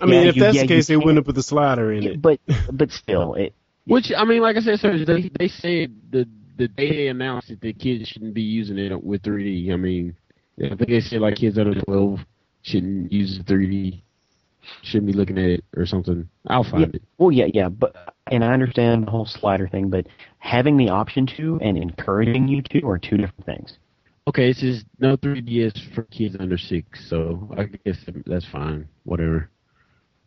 I 0.00 0.06
mean, 0.06 0.22
Yeah, 0.22 0.28
if 0.28 0.36
you- 0.36 0.42
that's 0.42 0.56
yeah, 0.56 0.62
the 0.62 0.68
case, 0.68 0.86
they 0.86 0.94
can't- 0.94 1.04
wouldn't 1.04 1.18
have 1.18 1.26
put 1.26 1.34
the 1.34 1.42
slider 1.42 1.92
in 1.92 2.04
it. 2.04 2.22
But 2.22 2.40
but 2.72 2.90
still, 2.92 3.34
it 3.34 3.54
Which 3.88 4.12
I 4.16 4.24
mean, 4.24 4.42
like 4.42 4.56
I 4.56 4.60
said, 4.60 4.78
sir, 4.80 5.04
they 5.04 5.30
they 5.38 5.48
said 5.48 5.94
the 6.10 6.28
the 6.56 6.68
day 6.68 6.90
they 6.90 7.08
announced 7.08 7.48
that 7.48 7.60
the 7.60 7.72
kids 7.72 8.08
shouldn't 8.08 8.34
be 8.34 8.42
using 8.42 8.78
it 8.78 9.02
with 9.02 9.22
3D. 9.22 9.72
I 9.72 9.76
mean, 9.76 10.14
I 10.58 10.74
think 10.74 10.88
they 10.88 11.00
said 11.00 11.20
like 11.20 11.36
kids 11.36 11.58
under 11.58 11.80
12 11.82 12.18
shouldn't 12.62 13.12
use 13.12 13.38
the 13.38 13.44
3D, 13.44 14.02
shouldn't 14.82 15.06
be 15.06 15.12
looking 15.12 15.38
at 15.38 15.44
it 15.44 15.64
or 15.76 15.86
something. 15.86 16.28
I'll 16.48 16.64
find 16.64 16.94
it. 16.94 17.02
Well, 17.16 17.30
yeah, 17.30 17.46
yeah, 17.52 17.68
but 17.68 18.14
and 18.30 18.44
I 18.44 18.52
understand 18.52 19.06
the 19.06 19.10
whole 19.10 19.26
slider 19.26 19.68
thing, 19.68 19.88
but 19.88 20.06
having 20.38 20.76
the 20.76 20.90
option 20.90 21.26
to 21.36 21.58
and 21.62 21.78
encouraging 21.78 22.48
you 22.48 22.62
to 22.70 22.86
are 22.86 22.98
two 22.98 23.16
different 23.16 23.46
things. 23.46 23.78
Okay, 24.26 24.50
it 24.50 24.56
says 24.56 24.84
no 24.98 25.16
3DS 25.16 25.94
for 25.94 26.02
kids 26.02 26.36
under 26.38 26.58
six, 26.58 27.08
so 27.08 27.50
I 27.56 27.64
guess 27.64 27.96
that's 28.26 28.46
fine. 28.46 28.86
Whatever. 29.04 29.48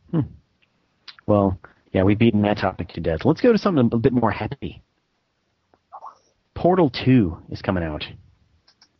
Hmm. 0.09 0.21
Well, 1.27 1.59
yeah, 1.91 2.03
we've 2.03 2.17
beaten 2.17 2.41
that 2.43 2.57
topic 2.57 2.89
to 2.93 3.01
death. 3.01 3.25
Let's 3.25 3.41
go 3.41 3.51
to 3.51 3.57
something 3.57 3.89
a 3.91 3.97
bit 3.97 4.13
more 4.13 4.31
happy. 4.31 4.81
Portal 6.53 6.89
Two 6.89 7.37
is 7.49 7.61
coming 7.61 7.83
out. 7.83 8.07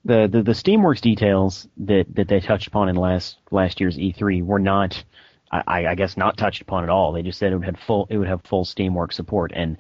The 0.03 0.27
the, 0.31 0.41
the 0.43 0.51
SteamWorks 0.51 1.01
details 1.01 1.67
that, 1.77 2.05
that 2.15 2.27
they 2.27 2.39
touched 2.39 2.67
upon 2.67 2.89
in 2.89 2.95
last 2.95 3.37
last 3.51 3.79
year's 3.79 3.97
E3 3.97 4.43
were 4.43 4.59
not, 4.59 5.03
I, 5.51 5.85
I 5.87 5.95
guess, 5.95 6.17
not 6.17 6.37
touched 6.37 6.61
upon 6.61 6.83
at 6.83 6.89
all. 6.89 7.11
They 7.11 7.21
just 7.21 7.39
said 7.39 7.53
it 7.53 7.57
would 7.57 7.65
have 7.65 7.79
full 7.79 8.07
it 8.09 8.17
would 8.17 8.27
have 8.27 8.41
full 8.43 8.65
SteamWorks 8.65 9.13
support, 9.13 9.51
and 9.53 9.77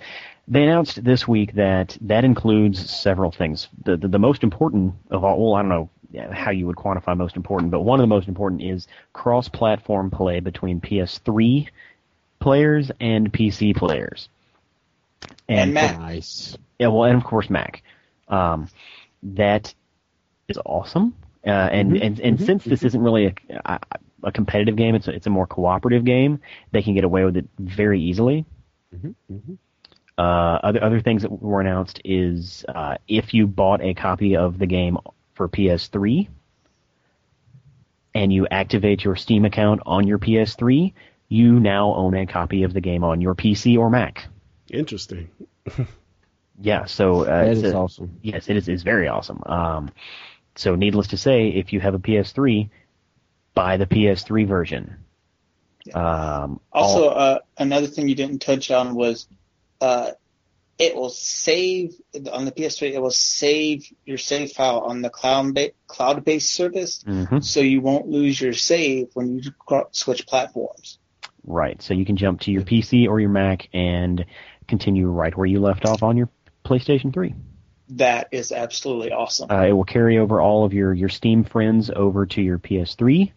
they 0.47 0.63
announced 0.63 1.03
this 1.03 1.27
week 1.27 1.53
that 1.53 1.97
that 2.01 2.23
includes 2.23 2.89
several 2.89 3.31
things. 3.31 3.67
The 3.83 3.97
the, 3.97 4.07
the 4.07 4.19
most 4.19 4.43
important 4.43 4.93
of 5.09 5.23
all, 5.23 5.37
well, 5.43 5.55
I 5.55 5.61
don't 5.61 5.69
know 5.69 5.89
how 6.31 6.51
you 6.51 6.67
would 6.67 6.75
quantify 6.75 7.17
most 7.17 7.35
important, 7.35 7.71
but 7.71 7.81
one 7.81 7.99
of 7.99 8.03
the 8.03 8.07
most 8.07 8.27
important 8.27 8.61
is 8.61 8.87
cross-platform 9.13 10.11
play 10.11 10.41
between 10.41 10.81
PS3 10.81 11.67
players 12.41 12.91
and 12.99 13.31
PC 13.31 13.75
players. 13.75 14.27
And 15.47 15.73
Mac. 15.73 15.97
Nice. 15.97 16.57
Yeah, 16.79 16.87
well, 16.87 17.05
and 17.05 17.17
of 17.17 17.23
course 17.23 17.49
Mac. 17.49 17.83
Um, 18.27 18.67
that 19.23 19.73
is 20.47 20.57
awesome. 20.65 21.15
Uh, 21.45 21.49
and, 21.49 21.93
Mhm, 21.93 22.05
and 22.05 22.19
and 22.19 22.37
mhm, 22.39 22.45
since 22.45 22.63
this 22.63 22.83
isn't 22.83 23.01
really 23.01 23.27
a, 23.27 23.33
a, 23.65 23.79
a 24.23 24.31
competitive 24.31 24.75
game, 24.75 24.95
it's 24.95 25.07
a, 25.07 25.11
it's 25.11 25.27
a 25.27 25.29
more 25.29 25.47
cooperative 25.47 26.03
game. 26.05 26.39
They 26.71 26.81
can 26.81 26.93
get 26.93 27.03
away 27.03 27.23
with 27.23 27.37
it 27.37 27.47
very 27.59 28.01
easily. 28.01 28.45
Mhm, 28.95 29.15
mhm. 29.31 29.57
Uh, 30.17 30.59
other 30.63 30.83
other 30.83 31.01
things 31.01 31.21
that 31.23 31.31
were 31.31 31.61
announced 31.61 32.01
is 32.03 32.65
uh, 32.67 32.95
if 33.07 33.33
you 33.33 33.47
bought 33.47 33.81
a 33.81 33.93
copy 33.93 34.35
of 34.35 34.59
the 34.59 34.67
game 34.67 34.97
for 35.33 35.47
PS3 35.47 36.27
and 38.13 38.31
you 38.33 38.45
activate 38.51 39.03
your 39.03 39.15
Steam 39.15 39.45
account 39.45 39.81
on 39.85 40.05
your 40.05 40.19
PS3, 40.19 40.93
you 41.31 41.59
now 41.61 41.95
own 41.95 42.13
a 42.13 42.25
copy 42.25 42.63
of 42.63 42.73
the 42.73 42.81
game 42.81 43.03
on 43.05 43.21
your 43.21 43.35
PC 43.35 43.77
or 43.77 43.89
Mac. 43.89 44.25
Interesting. 44.69 45.29
Yeah, 46.63 46.85
so 46.85 47.21
uh, 47.21 47.25
That 47.45 47.47
it's 47.47 47.63
is 47.63 47.71
a- 47.73 47.75
awesome. 47.75 48.19
Yes, 48.21 48.47
it 48.47 48.55
is. 48.55 48.67
It's 48.67 48.83
very 48.83 49.07
awesome. 49.07 49.41
Um, 49.47 49.89
so, 50.55 50.75
needless 50.75 51.07
to 51.07 51.17
say, 51.17 51.47
if 51.47 51.73
you 51.73 51.79
have 51.79 51.95
a 51.95 51.99
PS3, 51.99 52.69
buy 53.55 53.77
the 53.77 53.87
PS3 53.87 54.45
version. 54.47 54.97
Um, 55.93 56.59
Also, 56.71 57.09
all- 57.09 57.17
uh, 57.17 57.39
another 57.57 57.87
thing 57.87 58.07
you 58.07 58.13
didn't 58.13 58.39
touch 58.43 58.69
on 58.69 58.93
was 58.93 59.27
uh, 59.79 60.11
it 60.77 60.93
will 60.95 61.09
save 61.09 61.95
on 62.31 62.45
the 62.45 62.51
PS3. 62.51 62.91
It 62.93 63.01
will 63.01 63.09
save 63.09 63.87
your 64.05 64.19
save 64.19 64.51
file 64.51 64.81
on 64.81 65.01
the 65.01 65.09
cloud 65.09 65.55
ba- 65.55 65.71
cloud 65.87 66.23
based 66.23 66.51
service, 66.51 67.03
Mhm. 67.07 67.43
so 67.43 67.59
you 67.61 67.81
won't 67.81 68.07
lose 68.07 68.39
your 68.39 68.53
save 68.53 69.07
when 69.15 69.39
you 69.39 69.49
cro- 69.57 69.87
switch 69.91 70.27
platforms. 70.27 70.99
Right. 71.45 71.81
So 71.81 71.93
you 71.93 72.05
can 72.05 72.17
jump 72.17 72.41
to 72.41 72.51
your 72.51 72.63
PC 72.63 73.07
or 73.07 73.19
your 73.19 73.29
Mac 73.29 73.69
and 73.73 74.25
continue 74.67 75.07
right 75.07 75.35
where 75.35 75.47
you 75.47 75.59
left 75.59 75.85
off 75.85 76.03
on 76.03 76.17
your 76.17 76.29
PlayStation 76.65 77.13
3. 77.13 77.33
That 77.89 78.29
is 78.31 78.51
absolutely 78.51 79.11
awesome. 79.11 79.51
Uh, 79.51 79.65
it 79.65 79.73
will 79.73 79.83
carry 79.83 80.17
over 80.17 80.39
all 80.39 80.63
of 80.63 80.73
your, 80.73 80.93
your 80.93 81.09
Steam 81.09 81.43
friends 81.43 81.89
over 81.93 82.25
to 82.27 82.41
your 82.41 82.57
PS3. 82.57 83.31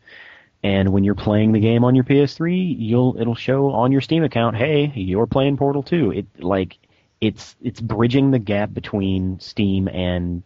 And 0.63 0.93
when 0.93 1.05
you're 1.05 1.15
playing 1.15 1.53
the 1.53 1.61
game 1.61 1.85
on 1.85 1.95
your 1.95 2.05
PS3, 2.05 2.77
you'll 2.79 3.21
it'll 3.21 3.35
show 3.35 3.73
on 3.73 3.93
your 3.93 4.01
Steam 4.01 4.25
account, 4.25 4.57
"Hey, 4.57 4.91
you're 4.95 5.27
playing 5.27 5.59
Portal 5.59 5.83
2." 5.83 6.13
It 6.13 6.27
like 6.43 6.79
it's 7.21 7.55
it's 7.63 7.81
bridging 7.81 8.31
the 8.31 8.39
gap 8.39 8.73
between 8.73 9.41
Steam 9.41 9.89
and 9.89 10.43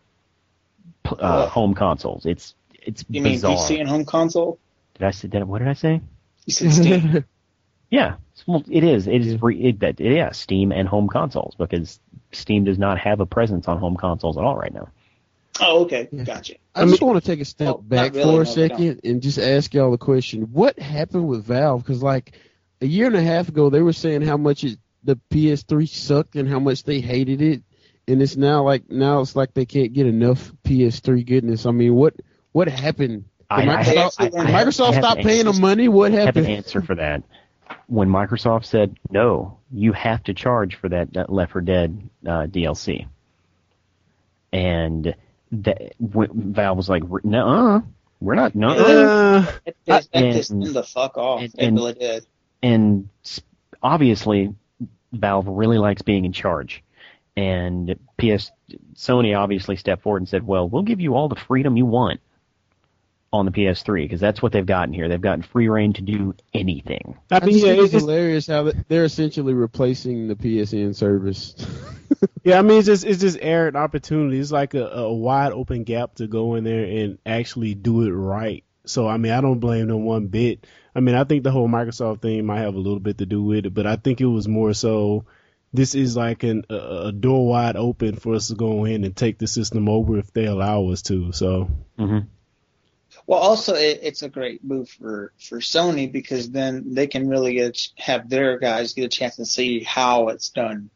uh, 1.04 1.14
What? 1.16 1.48
home 1.50 1.74
consoles. 1.74 2.26
It's 2.26 2.56
it's 2.82 3.04
you 3.08 3.22
mean 3.22 3.34
bizarre. 3.34 3.56
PC 3.56 3.78
and 3.78 3.88
home 3.88 4.04
console? 4.04 4.58
Did 4.94 5.04
I 5.06 5.12
say 5.12 5.28
that? 5.28 5.46
What 5.46 5.60
did 5.60 5.68
I 5.68 5.74
say? 5.74 6.00
You 6.46 6.52
said 6.52 6.72
Steam. 6.72 7.24
Yeah, 7.90 8.16
well, 8.46 8.62
it 8.70 8.84
is. 8.84 9.06
It 9.06 9.26
is. 9.26 9.40
Re- 9.40 9.58
it, 9.68 9.80
that 9.80 10.00
it, 10.00 10.14
yeah, 10.14 10.30
Steam 10.32 10.72
and 10.72 10.86
home 10.88 11.08
consoles 11.08 11.54
because 11.56 11.98
Steam 12.32 12.64
does 12.64 12.78
not 12.78 12.98
have 12.98 13.20
a 13.20 13.26
presence 13.26 13.66
on 13.68 13.78
home 13.78 13.96
consoles 13.96 14.36
at 14.36 14.44
all 14.44 14.56
right 14.56 14.72
now. 14.74 14.88
oh, 15.60 15.84
okay, 15.84 16.08
Yeah. 16.12 16.24
gotcha. 16.24 16.54
I, 16.74 16.82
I 16.82 16.84
just 16.86 17.00
want 17.02 17.22
to 17.22 17.26
take 17.26 17.40
a 17.40 17.44
step 17.46 17.66
Well, 17.66 17.78
back 17.78 18.12
really, 18.14 18.24
for 18.24 18.36
a 18.36 18.38
we 18.40 18.44
second 18.44 19.00
and 19.04 19.22
just 19.22 19.38
ask 19.38 19.72
y'all 19.72 19.90
the 19.90 19.98
question: 19.98 20.42
What 20.52 20.78
happened 20.78 21.26
with 21.28 21.44
Valve? 21.46 21.82
Because 21.82 22.02
like 22.02 22.32
a 22.82 22.86
year 22.86 23.06
and 23.06 23.16
a 23.16 23.22
half 23.22 23.48
ago, 23.48 23.70
they 23.70 23.80
were 23.82 23.92
saying 23.94 24.22
how 24.22 24.36
much 24.36 24.64
it, 24.64 24.78
the 25.04 25.18
PS3 25.30 25.88
sucked 25.88 26.36
and 26.36 26.48
how 26.48 26.58
much 26.58 26.84
they 26.84 27.00
hated 27.00 27.40
it, 27.40 27.62
and 28.06 28.20
it's 28.20 28.36
now 28.36 28.62
like 28.64 28.90
now 28.90 29.20
it's 29.22 29.34
like 29.34 29.54
they 29.54 29.64
can't 29.64 29.94
get 29.94 30.06
enough 30.06 30.52
PS3 30.64 31.24
goodness. 31.24 31.64
I 31.64 31.70
mean, 31.70 31.94
what 31.94 32.14
what 32.52 32.68
happened? 32.68 33.24
I, 33.50 33.64
Microsoft, 33.64 34.16
I, 34.18 34.24
I, 34.24 34.28
did 34.28 34.38
I 34.40 34.44
have- 34.50 34.66
Microsoft 34.68 35.02
I 35.02 35.08
have 35.08 35.18
paying 35.24 35.46
answer- 35.46 35.52
them 35.52 35.60
money? 35.62 35.88
What 35.88 36.12
I 36.12 36.16
have 36.16 36.36
an 36.36 36.44
happened? 36.44 36.46
answer 36.48 36.82
for 36.82 36.94
that. 36.96 37.22
When 37.86 38.08
Microsoft 38.08 38.64
said 38.66 38.96
no, 39.10 39.58
you 39.72 39.92
have 39.92 40.22
to 40.24 40.34
charge 40.34 40.74
for 40.76 40.88
that, 40.90 41.12
that 41.14 41.30
Left 41.32 41.52
4 41.52 41.60
Dead 41.62 42.08
uh, 42.26 42.46
DLC, 42.46 43.06
and 44.52 45.14
that 45.52 45.92
w- 46.00 46.30
Valve 46.34 46.76
was 46.76 46.88
like, 46.88 47.02
"No, 47.24 47.82
we're 48.20 48.34
not. 48.34 48.54
No." 48.54 48.68
Uh, 48.70 49.46
It, 49.66 49.76
it, 49.86 50.08
it 50.12 50.32
just 50.34 50.50
them 50.50 50.72
the 50.72 50.82
fuck 50.82 51.16
off. 51.16 51.40
and- 51.42 51.54
and- 51.58 51.76
really 51.76 51.94
did. 51.94 52.26
and 52.62 53.08
obviously 53.82 54.54
Valve 55.12 55.46
really 55.48 55.78
likes 55.78 56.02
being 56.02 56.24
in 56.24 56.32
charge. 56.32 56.82
And 57.36 57.98
PS 58.18 58.50
Sony 58.96 59.38
obviously 59.38 59.76
stepped 59.76 60.02
forward 60.02 60.22
and 60.22 60.28
said, 60.28 60.46
"Well, 60.46 60.68
we'll 60.68 60.82
give 60.82 61.00
you 61.00 61.14
all 61.14 61.28
the 61.28 61.36
freedom 61.36 61.76
you 61.76 61.86
want 61.86 62.20
on 63.32 63.44
the 63.44 63.52
PS3 63.52 64.04
because 64.04 64.20
that's 64.20 64.40
what 64.40 64.52
they've 64.52 64.64
gotten 64.64 64.94
here. 64.94 65.08
They've 65.08 65.20
gotten 65.20 65.42
free 65.42 65.68
reign 65.68 65.92
to 65.94 66.02
do 66.02 66.34
anything." 66.54 67.16
I 67.30 67.40
I 67.42 67.44
mean, 67.46 67.58
yeah, 67.58 67.72
it's 67.72 67.92
it's 67.94 68.02
hilarious 68.02 68.46
how 68.46 68.64
they- 68.64 68.72
they're 68.88 69.04
essentially 69.04 69.54
replacing 69.54 70.28
the 70.28 70.36
PSN 70.36 70.94
service. 70.94 71.54
yeah. 72.44 72.58
I 72.58 72.62
mean, 72.62 72.78
it's 72.78 72.86
just 72.86 73.04
it's 73.04 73.20
just 73.20 73.38
errant 73.40 73.76
opportunity. 73.76 74.38
It's 74.38 74.52
like 74.52 74.74
a, 74.74 74.86
a 74.86 75.12
wide 75.12 75.52
open 75.52 75.84
gap 75.84 76.16
to 76.16 76.26
go 76.26 76.54
in 76.54 76.64
there 76.64 76.84
and 76.84 77.18
actually 77.26 77.74
do 77.74 78.02
it 78.02 78.10
right. 78.10 78.64
So 78.86 79.06
I 79.06 79.18
mean, 79.18 79.32
I 79.32 79.40
don't 79.40 79.60
blame 79.60 79.88
them 79.88 80.04
one 80.04 80.28
bit. 80.28 80.66
I 80.94 81.00
mean, 81.00 81.14
I 81.14 81.24
think 81.24 81.44
the 81.44 81.50
whole 81.50 81.68
Microsoft 81.68 82.22
thing 82.22 82.44
might 82.46 82.60
have 82.60 82.74
a 82.74 82.78
little 82.80 82.98
bit 82.98 83.18
to 83.18 83.26
do 83.26 83.42
with 83.42 83.66
it, 83.66 83.74
but 83.74 83.86
I 83.86 83.96
think 83.96 84.20
it 84.20 84.26
was 84.26 84.48
more 84.48 84.72
so. 84.72 85.26
This 85.70 85.94
is 85.94 86.16
like 86.16 86.44
an, 86.44 86.64
a, 86.70 87.08
a 87.08 87.12
door 87.12 87.46
wide 87.46 87.76
open 87.76 88.16
for 88.16 88.34
us 88.34 88.48
to 88.48 88.54
go 88.54 88.86
in 88.86 89.04
and 89.04 89.14
take 89.14 89.38
the 89.38 89.46
system 89.46 89.86
over 89.86 90.18
if 90.18 90.32
they 90.32 90.46
allow 90.46 90.88
us 90.88 91.02
to. 91.02 91.30
So 91.32 91.68
hmm 91.98 92.20
Well, 93.28 93.40
also 93.40 93.74
it, 93.74 94.00
it's 94.02 94.22
a 94.22 94.30
great 94.30 94.64
move 94.64 94.88
for 94.88 95.34
for 95.38 95.58
Sony 95.58 96.10
because 96.10 96.50
then 96.50 96.94
they 96.94 97.06
can 97.06 97.28
really 97.28 97.52
get 97.52 97.78
have 97.98 98.30
their 98.30 98.58
guys 98.58 98.94
get 98.94 99.04
a 99.04 99.08
chance 99.08 99.36
to 99.36 99.44
see 99.44 99.84
how 99.84 100.28
it's 100.28 100.48
done 100.48 100.88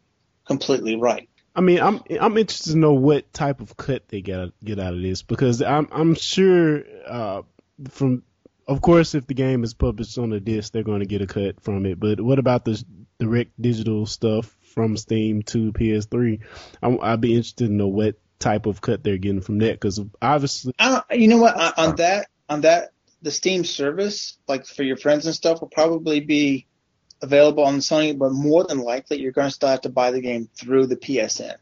completely 0.46 0.96
right. 0.96 1.28
I 1.54 1.60
mean, 1.60 1.80
I'm 1.80 2.00
I'm 2.18 2.38
interested 2.38 2.72
to 2.72 2.78
know 2.78 2.94
what 2.94 3.30
type 3.34 3.60
of 3.60 3.76
cut 3.76 4.08
they 4.08 4.22
get 4.22 4.48
get 4.64 4.80
out 4.80 4.94
of 4.94 5.02
this 5.02 5.20
because 5.20 5.60
I'm 5.60 5.88
I'm 5.92 6.14
sure 6.14 6.84
uh, 7.06 7.42
from 7.90 8.22
of 8.66 8.80
course 8.80 9.14
if 9.14 9.26
the 9.26 9.34
game 9.34 9.62
is 9.62 9.74
published 9.74 10.16
on 10.16 10.32
a 10.32 10.40
disc 10.40 10.72
they're 10.72 10.82
going 10.82 11.00
to 11.00 11.06
get 11.06 11.20
a 11.20 11.26
cut 11.26 11.62
from 11.62 11.84
it. 11.84 12.00
But 12.00 12.18
what 12.18 12.38
about 12.38 12.64
the 12.64 12.82
direct 13.20 13.60
digital 13.60 14.06
stuff 14.06 14.56
from 14.72 14.96
Steam 14.96 15.42
to 15.42 15.70
PS3? 15.70 16.40
I'm, 16.82 16.98
I'd 17.02 17.20
be 17.20 17.32
interested 17.32 17.66
to 17.66 17.72
know 17.74 17.88
what 17.88 18.16
type 18.42 18.66
of 18.66 18.80
cut 18.80 19.02
they're 19.04 19.18
getting 19.18 19.40
from 19.40 19.58
that 19.58 19.72
because 19.72 20.00
obviously 20.20 20.74
I 20.78 21.02
don't, 21.08 21.20
you 21.20 21.28
know 21.28 21.38
what? 21.38 21.56
On- 21.56 21.88
On 21.90 21.96
that, 21.96 22.28
on 22.48 22.60
that, 22.62 22.90
the 23.22 23.30
Steam 23.30 23.64
service, 23.64 24.36
like 24.48 24.66
for 24.66 24.82
your 24.82 24.96
friends 24.96 25.26
and 25.26 25.34
stuff, 25.34 25.60
will 25.60 25.68
probably 25.68 26.20
be 26.20 26.66
available 27.22 27.64
on 27.64 27.78
Sony, 27.78 28.18
but 28.18 28.32
more 28.32 28.64
than 28.64 28.78
likely, 28.80 29.20
you're 29.20 29.32
going 29.32 29.46
to 29.48 29.54
still 29.54 29.68
have 29.68 29.82
to 29.82 29.88
buy 29.90 30.10
the 30.10 30.20
game 30.20 30.48
through 30.56 30.86
the 30.86 30.96
PSN. 30.96 31.54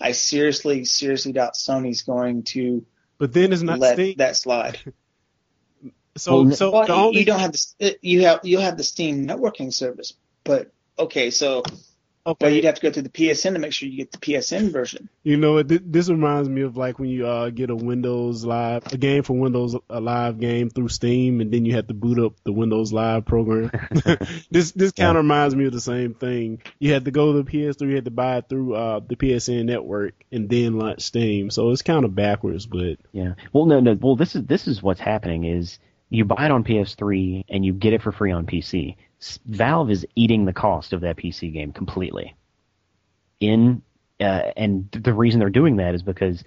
I 0.00 0.12
seriously, 0.12 0.84
seriously 0.84 1.32
doubt 1.32 1.54
Sony's 1.54 2.02
going 2.02 2.42
to 2.54 2.84
but 3.18 3.32
then 3.32 3.52
it's 3.52 3.62
not 3.62 3.78
let 3.78 3.94
Steam. 3.94 4.16
that 4.18 4.36
slide. 4.36 4.78
so 6.16 6.42
Well, 6.42 6.52
so 6.52 6.70
well, 6.72 6.86
the 6.86 6.92
you- 6.92 6.98
only 7.00 7.18
you 7.20 7.24
don't 7.24 7.40
have 7.40 7.52
the 7.52 7.98
you 8.02 8.22
have 8.22 8.40
you 8.42 8.58
have 8.58 8.76
the 8.76 8.84
Steam 8.84 9.26
networking 9.26 9.72
service, 9.72 10.12
but 10.44 10.70
okay, 10.98 11.30
so 11.30 11.62
but 12.34 12.52
you'd 12.52 12.64
have 12.64 12.74
to 12.74 12.80
go 12.80 12.90
through 12.90 13.02
the 13.02 13.08
PSN 13.08 13.52
to 13.52 13.58
make 13.58 13.72
sure 13.72 13.88
you 13.88 13.96
get 13.96 14.12
the 14.12 14.18
PSN 14.18 14.72
version. 14.72 15.08
You 15.22 15.36
know 15.36 15.54
what? 15.54 15.68
This, 15.68 15.80
this 15.84 16.08
reminds 16.08 16.48
me 16.48 16.62
of 16.62 16.76
like 16.76 16.98
when 16.98 17.08
you 17.08 17.26
uh, 17.26 17.50
get 17.50 17.70
a 17.70 17.76
Windows 17.76 18.44
Live, 18.44 18.92
a 18.92 18.96
game 18.96 19.22
for 19.22 19.34
Windows, 19.34 19.76
a 19.88 20.00
live 20.00 20.40
game 20.40 20.70
through 20.70 20.88
Steam, 20.88 21.40
and 21.40 21.52
then 21.52 21.64
you 21.64 21.74
have 21.76 21.86
to 21.86 21.94
boot 21.94 22.18
up 22.18 22.34
the 22.44 22.52
Windows 22.52 22.92
Live 22.92 23.24
program. 23.24 23.70
this 24.50 24.72
this 24.72 24.92
kind 24.92 25.16
of 25.16 25.24
reminds 25.24 25.54
me 25.54 25.66
of 25.66 25.72
the 25.72 25.80
same 25.80 26.14
thing. 26.14 26.62
You 26.78 26.92
had 26.92 27.04
to 27.04 27.10
go 27.10 27.32
to 27.32 27.42
the 27.42 27.50
PS3, 27.50 27.80
you 27.82 27.94
had 27.94 28.04
to 28.06 28.10
buy 28.10 28.38
it 28.38 28.48
through 28.48 28.74
uh, 28.74 29.00
the 29.06 29.16
PSN 29.16 29.66
network, 29.66 30.14
and 30.32 30.48
then 30.48 30.78
launch 30.78 31.02
Steam. 31.02 31.50
So 31.50 31.70
it's 31.70 31.82
kind 31.82 32.04
of 32.04 32.14
backwards, 32.14 32.66
but 32.66 32.98
Yeah. 33.12 33.34
Well, 33.52 33.66
no, 33.66 33.80
no. 33.80 33.96
Well, 34.00 34.16
this 34.16 34.34
is 34.34 34.44
this 34.44 34.66
is 34.66 34.82
what's 34.82 35.00
happening 35.00 35.44
is 35.44 35.78
you 36.08 36.24
buy 36.24 36.44
it 36.44 36.50
on 36.50 36.64
PS3 36.64 37.44
and 37.48 37.64
you 37.64 37.72
get 37.72 37.92
it 37.92 38.02
for 38.02 38.12
free 38.12 38.32
on 38.32 38.46
PC. 38.46 38.96
S- 39.20 39.38
Valve 39.46 39.90
is 39.90 40.06
eating 40.14 40.44
the 40.44 40.52
cost 40.52 40.92
of 40.92 41.00
that 41.02 41.16
PC 41.16 41.52
game 41.52 41.72
completely. 41.72 42.34
In 43.40 43.82
uh, 44.20 44.52
and 44.56 44.90
the 44.92 45.12
reason 45.12 45.40
they're 45.40 45.50
doing 45.50 45.76
that 45.76 45.94
is 45.94 46.02
because 46.02 46.42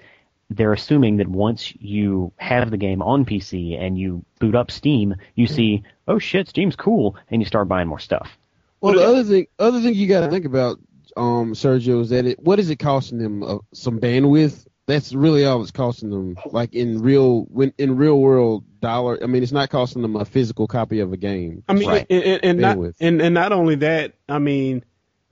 they're 0.49 0.73
assuming 0.73 1.17
that 1.17 1.27
once 1.27 1.73
you 1.79 2.31
have 2.37 2.71
the 2.71 2.77
game 2.77 3.01
on 3.01 3.25
PC 3.25 3.79
and 3.79 3.97
you 3.97 4.25
boot 4.39 4.55
up 4.55 4.71
Steam, 4.71 5.15
you 5.35 5.45
see, 5.45 5.83
oh 6.07 6.17
shit, 6.17 6.47
Steam's 6.47 6.75
cool, 6.75 7.15
and 7.29 7.41
you 7.41 7.45
start 7.45 7.67
buying 7.67 7.87
more 7.87 7.99
stuff. 7.99 8.37
Well, 8.81 8.95
the 8.95 9.05
other 9.05 9.23
thing, 9.23 9.47
other 9.59 9.81
thing 9.81 9.93
you 9.93 10.07
got 10.07 10.21
to 10.21 10.29
think 10.29 10.45
about, 10.45 10.79
um, 11.17 11.53
Sergio, 11.53 12.01
is 12.01 12.09
that 12.09 12.25
it. 12.25 12.39
What 12.39 12.59
is 12.59 12.69
it 12.69 12.77
costing 12.77 13.19
them? 13.19 13.43
Uh, 13.43 13.57
some 13.73 13.99
bandwidth. 13.99 14.65
That's 14.89 15.13
really 15.13 15.45
all 15.45 15.61
it's 15.61 15.71
costing 15.71 16.09
them. 16.09 16.37
Like 16.45 16.73
in 16.73 17.01
real, 17.01 17.41
when 17.43 17.73
in 17.77 17.95
real 17.95 18.19
world 18.19 18.65
dollar. 18.79 19.19
I 19.21 19.27
mean, 19.27 19.43
it's 19.43 19.51
not 19.51 19.69
costing 19.69 20.01
them 20.01 20.15
a 20.15 20.25
physical 20.25 20.67
copy 20.67 20.99
of 20.99 21.13
a 21.13 21.17
game. 21.17 21.63
I 21.67 21.73
mean, 21.73 21.87
Right. 21.87 22.05
and, 22.09 22.23
and, 22.23 22.43
and 22.43 22.59
not 22.59 22.77
Bandwidth. 22.77 22.95
and, 22.99 23.21
and 23.21 23.33
not 23.33 23.51
only 23.51 23.75
that, 23.75 24.13
I 24.27 24.39
mean, 24.39 24.83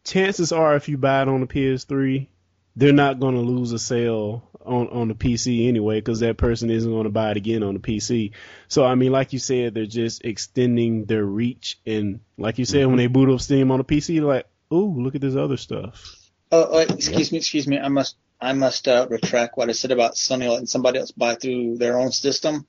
chances 0.04 0.52
are 0.52 0.76
if 0.76 0.90
you 0.90 0.98
buy 0.98 1.22
it 1.22 1.28
on 1.28 1.42
the 1.42 1.48
PS3, 1.48 2.28
they're 2.76 2.94
not 2.94 3.20
going 3.20 3.36
to 3.36 3.42
lose 3.42 3.72
a 3.72 3.80
sale 3.80 4.44
on 4.66 4.90
on 4.90 5.08
the 5.08 5.16
PC 5.16 5.68
anyway 5.68 6.00
because 6.00 6.20
that 6.20 6.38
person 6.38 6.70
isn't 6.70 6.92
going 6.92 7.06
to 7.06 7.10
buy 7.10 7.32
it 7.32 7.38
again 7.38 7.64
on 7.64 7.74
the 7.74 7.80
PC. 7.80 8.32
So 8.68 8.86
I 8.86 8.96
mean, 8.96 9.12
like 9.12 9.34
you 9.34 9.40
said, 9.40 9.74
they're 9.74 9.86
just 9.86 10.26
extending 10.26 11.06
their 11.06 11.26
reach, 11.26 11.80
and 11.86 12.20
like 12.38 12.60
you 12.60 12.66
said, 12.66 12.86
when 12.86 12.90
mm-hmm. 12.90 12.98
they 12.98 13.08
boot 13.08 13.30
up 13.30 13.42
Steam 13.42 13.72
on 13.72 13.80
the 13.80 13.84
PC, 13.84 14.16
they're 14.16 14.26
like, 14.26 14.48
"Ooh, 14.72 15.02
look 15.02 15.16
at 15.16 15.22
this 15.22 15.36
other 15.36 15.58
stuff." 15.58 16.16
Oh, 16.52 16.68
oh, 16.72 16.80
excuse 16.80 17.32
me, 17.32 17.40
excuse 17.40 17.68
me. 17.68 17.78
I 17.78 17.90
must, 17.90 18.16
I 18.40 18.54
must 18.54 18.88
uh, 18.88 19.08
retract 19.10 19.58
what 19.58 19.70
I 19.70 19.74
said 19.74 19.92
about 19.92 20.14
Sony 20.16 20.50
letting 20.50 20.68
somebody 20.68 21.00
else 21.00 21.12
buy 21.12 21.36
through 21.36 21.78
their 21.78 21.98
own 22.00 22.12
system. 22.12 22.68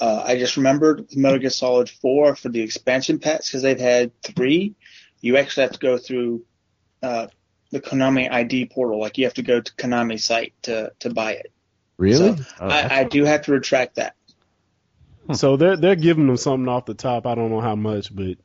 Uh, 0.00 0.22
I 0.26 0.38
just 0.38 0.56
remembered 0.56 1.06
Metal 1.14 1.38
Gear 1.38 1.50
Solid 1.50 1.88
4 1.88 2.34
for 2.34 2.48
the 2.48 2.60
expansion 2.60 3.20
packs 3.20 3.48
because 3.48 3.62
they've 3.62 3.78
had 3.78 4.10
three. 4.22 4.74
You 5.20 5.36
actually 5.36 5.62
have 5.62 5.72
to 5.72 5.78
go 5.78 5.98
through 5.98 6.44
uh, 7.02 7.28
the 7.70 7.80
Konami 7.80 8.30
ID 8.30 8.66
portal. 8.66 9.00
Like 9.00 9.18
you 9.18 9.24
have 9.24 9.34
to 9.34 9.42
go 9.42 9.60
to 9.60 9.72
Konami 9.74 10.20
site 10.20 10.52
to 10.62 10.92
to 11.00 11.14
buy 11.14 11.32
it. 11.32 11.52
Really? 11.96 12.36
So 12.36 12.44
Oh, 12.60 12.68
I, 12.68 13.00
I 13.00 13.04
do 13.04 13.24
have 13.24 13.42
to 13.42 13.52
retract 13.52 13.96
that. 13.96 14.16
So 15.32 15.56
they're 15.56 15.76
they're 15.76 15.96
giving 15.96 16.26
them 16.26 16.36
something 16.36 16.68
off 16.68 16.86
the 16.86 16.94
top. 16.94 17.26
I 17.26 17.34
don't 17.34 17.50
know 17.50 17.60
how 17.60 17.76
much, 17.76 18.14
but 18.14 18.36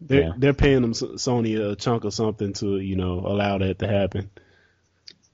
they're 0.00 0.22
Yeah. 0.22 0.32
they're 0.36 0.52
paying 0.54 0.82
them 0.82 0.92
Sony 0.92 1.58
a 1.72 1.76
chunk 1.76 2.04
of 2.04 2.12
something 2.12 2.52
to 2.54 2.78
you 2.78 2.96
know 2.96 3.20
allow 3.24 3.58
that 3.58 3.78
to 3.78 3.86
happen. 3.88 4.30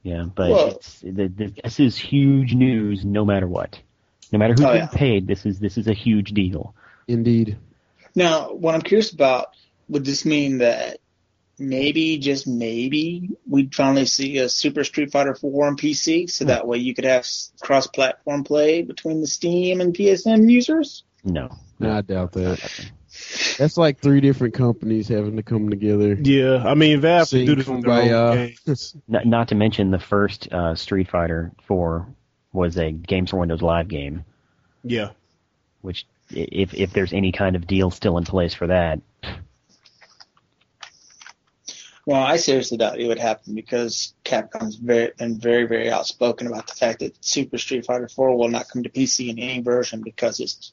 Yeah, 0.05 0.25
but 0.35 0.51
Well- 0.51 0.67
it's, 0.75 0.99
the, 1.01 1.27
the, 1.27 1.51
this 1.63 1.79
is 1.79 1.97
huge 1.97 2.53
news, 2.53 3.03
no 3.03 3.25
matter 3.25 3.47
what. 3.47 3.79
No 4.31 4.37
matter 4.37 4.53
who's 4.53 4.61
Oh, 4.61 4.73
getting 4.73 4.81
yeah. 4.93 4.97
paid, 4.97 5.27
this 5.27 5.45
is 5.47 5.59
this 5.59 5.77
is 5.79 5.87
a 5.87 5.93
huge 5.93 6.31
deal. 6.31 6.75
Indeed. 7.07 7.57
Now, 8.13 8.53
what 8.53 8.75
I'm 8.75 8.81
curious 8.81 9.11
about, 9.11 9.47
would 9.89 10.05
this 10.05 10.23
mean 10.23 10.59
that 10.59 10.99
maybe, 11.57 12.19
just 12.19 12.45
maybe, 12.47 13.31
we'd 13.49 13.73
finally 13.73 14.05
see 14.05 14.37
a 14.37 14.47
Super 14.49 14.83
Street 14.83 15.11
Fighter 15.11 15.33
4 15.33 15.67
on 15.67 15.75
PC, 15.77 16.29
so 16.29 16.45
that 16.45 16.67
way 16.67 16.77
you 16.77 16.93
could 16.93 17.05
have 17.05 17.25
cross-platform 17.61 18.43
play 18.43 18.83
between 18.83 19.21
the 19.21 19.27
Steam 19.27 19.81
and 19.81 19.93
PSN 19.95 20.49
users? 20.51 21.03
No, 21.23 21.49
No, 21.79 21.93
I 21.93 22.01
doubt 22.01 22.33
that. 22.33 22.59
That's 23.57 23.77
like 23.77 23.99
three 23.99 24.21
different 24.21 24.53
companies 24.53 25.07
having 25.07 25.37
to 25.37 25.43
come 25.43 25.69
together. 25.69 26.13
Yeah, 26.21 26.63
I 26.65 26.73
mean 26.73 26.99
Valve 27.01 27.29
can 27.29 27.45
do 27.45 27.55
this 27.55 27.67
with 27.67 27.83
their 27.83 27.91
own 27.93 28.09
Kumbaya. 28.09 28.55
games. 28.65 28.95
Not, 29.07 29.25
not 29.25 29.47
to 29.49 29.55
mention 29.55 29.91
the 29.91 29.99
first 29.99 30.51
uh, 30.51 30.75
Street 30.75 31.09
Fighter 31.09 31.51
4 31.67 32.07
was 32.53 32.77
a 32.77 32.91
Games 32.91 33.29
for 33.31 33.37
Windows 33.37 33.61
Live 33.61 33.87
game, 33.87 34.23
Yeah. 34.83 35.09
which 35.81 36.05
if 36.31 36.73
if 36.73 36.91
there's 36.93 37.13
any 37.13 37.31
kind 37.31 37.55
of 37.55 37.67
deal 37.67 37.91
still 37.91 38.17
in 38.17 38.23
place 38.23 38.53
for 38.53 38.67
that, 38.67 38.99
Well, 42.07 42.21
I 42.21 42.37
seriously 42.37 42.77
doubt 42.77 42.99
it 42.99 43.07
would 43.07 43.17
happen 43.17 43.55
because 43.55 44.13
Capcom's 44.23 44.75
very 44.75 45.11
been 45.17 45.39
very, 45.39 45.65
very 45.65 45.89
outspoken 45.89 46.45
about 46.45 46.67
the 46.67 46.75
fact 46.75 46.99
that 46.99 47.17
Super 47.25 47.57
Street 47.57 47.85
Fighter 47.85 48.07
4 48.07 48.37
will 48.37 48.49
not 48.49 48.69
come 48.69 48.83
to 48.83 48.89
PC 48.89 49.29
in 49.29 49.39
any 49.39 49.61
version 49.61 50.01
because 50.03 50.39
it's, 50.39 50.71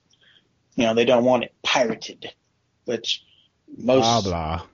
you 0.77 0.85
know, 0.85 0.95
they 0.95 1.05
don't 1.05 1.25
want 1.25 1.45
it 1.45 1.55
pirated, 1.63 2.33
which 2.85 3.25
most, 3.77 4.03
Blah 4.03 4.21
blah. 4.23 4.67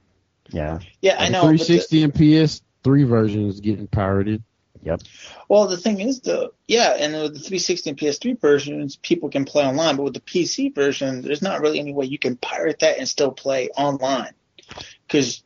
yeah, 0.50 0.78
yeah, 1.00 1.16
I 1.18 1.28
know. 1.28 1.42
but 1.42 1.58
the- 1.58 1.64
360 1.64 2.02
and 2.04 2.14
PS3 2.14 3.08
versions 3.08 3.60
getting 3.60 3.86
pirated. 3.86 4.42
yep, 4.82 5.00
Well, 5.48 5.66
the 5.66 5.76
thing 5.76 6.00
is, 6.00 6.20
though, 6.20 6.52
yeah, 6.66 6.96
and 6.98 7.12
with 7.14 7.34
the 7.34 7.40
360 7.40 7.90
and 7.90 7.98
PS3 7.98 8.40
versions, 8.40 8.96
people 8.96 9.28
can 9.28 9.44
play 9.44 9.64
online, 9.64 9.96
but 9.96 10.04
with 10.04 10.14
the 10.14 10.20
PC 10.20 10.74
version, 10.74 11.22
there's 11.22 11.42
not 11.42 11.60
really 11.60 11.80
any 11.80 11.92
way 11.92 12.06
you 12.06 12.18
can 12.18 12.36
pirate 12.36 12.80
that 12.80 12.98
and 12.98 13.08
still 13.08 13.32
play 13.32 13.68
online. 13.76 14.32
Because 15.06 15.42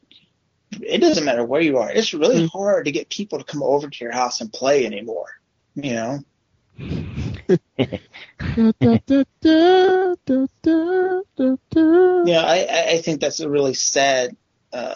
it 0.80 0.98
doesn't 0.98 1.24
matter 1.24 1.44
where 1.44 1.60
you 1.60 1.78
are. 1.78 1.90
It's 1.90 2.14
really 2.14 2.42
hmm. 2.42 2.46
hard 2.46 2.86
to 2.86 2.92
get 2.92 3.08
people 3.08 3.38
to 3.38 3.44
come 3.44 3.62
over 3.62 3.88
to 3.88 4.04
your 4.04 4.12
house 4.12 4.40
and 4.40 4.52
play 4.52 4.86
anymore. 4.86 5.28
You 5.74 5.94
know? 5.94 6.18
Yeah, 12.24 12.42
I, 12.44 12.66
I- 12.70 12.86
I 12.92 12.98
think 13.02 13.20
that's 13.20 13.40
a 13.40 13.48
really 13.48 13.74
sad 13.74 14.36
uh, 14.72 14.94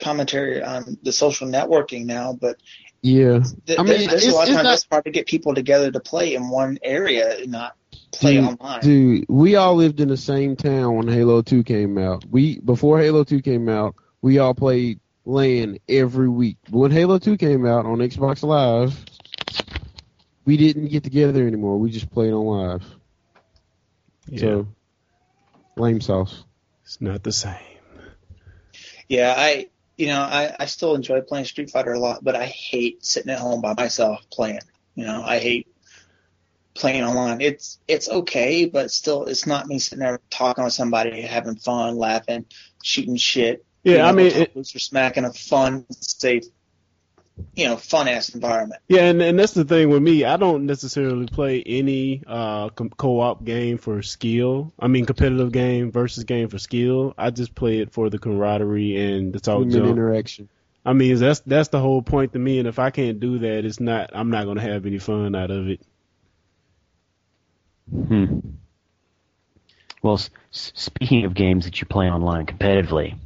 commentary 0.00 0.62
on 0.62 0.98
the 1.02 1.12
social 1.12 1.48
networking 1.48 2.04
now, 2.06 2.32
but 2.34 2.56
Yeah. 3.02 3.40
th- 3.66 3.78
I 3.78 3.82
mean, 3.82 3.86
there's, 3.86 4.06
there's 4.08 4.24
a 4.24 4.28
it's- 4.28 4.34
lot 4.34 4.48
of 4.48 4.54
times 4.54 4.64
not- 4.64 4.74
it's 4.74 4.86
hard 4.90 5.04
to 5.04 5.10
get 5.10 5.26
people 5.26 5.54
together 5.54 5.90
to 5.90 6.00
play 6.00 6.34
in 6.34 6.48
one 6.50 6.78
area 6.82 7.38
and 7.40 7.50
not 7.52 7.74
play 8.12 8.34
Dude, 8.36 8.44
online. 8.44 8.80
Dude, 8.80 9.26
we 9.28 9.56
all 9.56 9.74
lived 9.74 10.00
in 10.00 10.08
the 10.08 10.16
same 10.16 10.56
town 10.56 10.96
when 10.96 11.08
Halo 11.08 11.42
2 11.42 11.62
came 11.64 11.98
out. 11.98 12.24
We 12.30 12.58
before 12.60 12.98
Halo 13.00 13.24
2 13.24 13.40
came 13.42 13.68
out, 13.68 13.94
we 14.20 14.38
all 14.38 14.54
played 14.54 15.00
LAN 15.24 15.78
every 15.88 16.28
week. 16.28 16.58
But 16.64 16.78
when 16.78 16.90
Halo 16.90 17.18
2 17.18 17.36
came 17.38 17.64
out 17.66 17.86
on 17.86 17.98
Xbox 17.98 18.42
Live, 18.42 19.04
we 20.44 20.56
didn't 20.56 20.88
get 20.88 21.04
together 21.04 21.46
anymore. 21.46 21.78
We 21.78 21.90
just 21.90 22.10
played 22.10 22.32
on 22.32 22.44
live. 22.44 22.84
Yeah. 24.26 24.40
So 24.40 24.68
lame 25.76 26.00
sauce. 26.00 26.44
it's 26.84 27.00
not 27.00 27.22
the 27.22 27.32
same. 27.32 27.56
Yeah, 29.08 29.34
I 29.36 29.68
you 29.96 30.06
know 30.06 30.20
I 30.20 30.54
I 30.58 30.66
still 30.66 30.94
enjoy 30.94 31.20
playing 31.20 31.44
Street 31.44 31.70
Fighter 31.70 31.92
a 31.92 31.98
lot, 31.98 32.24
but 32.24 32.36
I 32.36 32.46
hate 32.46 33.04
sitting 33.04 33.30
at 33.30 33.38
home 33.38 33.60
by 33.60 33.74
myself 33.74 34.24
playing. 34.30 34.60
You 34.94 35.06
know, 35.06 35.22
I 35.22 35.38
hate 35.38 35.68
playing 36.74 37.04
online. 37.04 37.40
It's 37.40 37.78
it's 37.88 38.08
okay, 38.08 38.66
but 38.66 38.90
still, 38.90 39.24
it's 39.24 39.46
not 39.46 39.66
me 39.66 39.78
sitting 39.78 40.00
there 40.00 40.20
talking 40.30 40.64
with 40.64 40.72
somebody, 40.72 41.22
having 41.22 41.56
fun, 41.56 41.96
laughing, 41.96 42.46
shooting 42.82 43.16
shit. 43.16 43.64
Yeah, 43.84 44.06
I 44.08 44.12
mean, 44.12 44.26
it, 44.26 44.52
or 44.54 44.64
smacking 44.64 45.24
a 45.24 45.32
fun, 45.32 45.86
safe, 45.90 46.44
you 47.54 47.66
know, 47.66 47.76
fun 47.76 48.08
ass 48.08 48.30
environment. 48.34 48.80
yeah, 48.88 49.02
and, 49.04 49.22
and 49.22 49.38
that's 49.38 49.52
the 49.54 49.64
thing 49.64 49.88
with 49.90 50.02
me. 50.02 50.24
I 50.24 50.36
don't 50.36 50.66
necessarily 50.66 51.26
play 51.26 51.62
any 51.64 52.22
uh 52.26 52.70
co-op 52.70 53.44
game 53.44 53.78
for 53.78 54.02
skill. 54.02 54.72
I 54.78 54.88
mean, 54.88 55.06
competitive 55.06 55.52
game 55.52 55.90
versus 55.92 56.24
game 56.24 56.48
for 56.48 56.58
skill. 56.58 57.14
I 57.18 57.30
just 57.30 57.54
play 57.54 57.78
it 57.78 57.92
for 57.92 58.10
the 58.10 58.18
camaraderie 58.18 58.96
and 58.96 59.32
the 59.32 59.40
talk 59.40 59.62
Human 59.62 59.84
interaction. 59.86 60.48
I 60.84 60.92
mean, 60.94 61.16
that's 61.16 61.40
that's 61.40 61.68
the 61.68 61.80
whole 61.80 62.02
point 62.02 62.32
to 62.32 62.38
me. 62.38 62.58
And 62.58 62.68
if 62.68 62.78
I 62.78 62.90
can't 62.90 63.20
do 63.20 63.38
that, 63.38 63.64
it's 63.64 63.80
not. 63.80 64.10
I'm 64.14 64.30
not 64.30 64.46
gonna 64.46 64.60
have 64.62 64.84
any 64.86 64.98
fun 64.98 65.34
out 65.34 65.50
of 65.50 65.68
it. 65.68 65.80
Hmm. 67.90 68.38
Well, 70.02 70.14
s- 70.14 70.30
s- 70.52 70.72
speaking 70.74 71.24
of 71.24 71.34
games 71.34 71.64
that 71.64 71.80
you 71.80 71.86
play 71.86 72.10
online 72.10 72.46
competitively, 72.46 73.16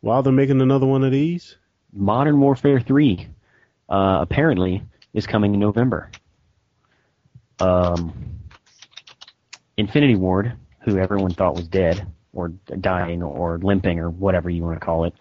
While 0.00 0.22
they're 0.22 0.32
making 0.32 0.60
another 0.60 0.86
one 0.86 1.04
of 1.04 1.12
these, 1.12 1.56
Modern 1.92 2.40
Warfare 2.40 2.80
3 2.80 3.28
uh, 3.88 4.18
apparently 4.20 4.82
is 5.12 5.26
coming 5.26 5.54
in 5.54 5.60
November. 5.60 6.10
Um, 7.60 8.40
Infinity 9.76 10.16
Ward, 10.16 10.54
who 10.80 10.98
everyone 10.98 11.32
thought 11.32 11.54
was 11.54 11.68
dead 11.68 12.06
or 12.32 12.48
dying 12.48 13.22
or 13.22 13.58
limping 13.58 14.00
or 14.00 14.10
whatever 14.10 14.48
you 14.48 14.62
want 14.62 14.80
to 14.80 14.84
call 14.84 15.04
it, 15.04 15.14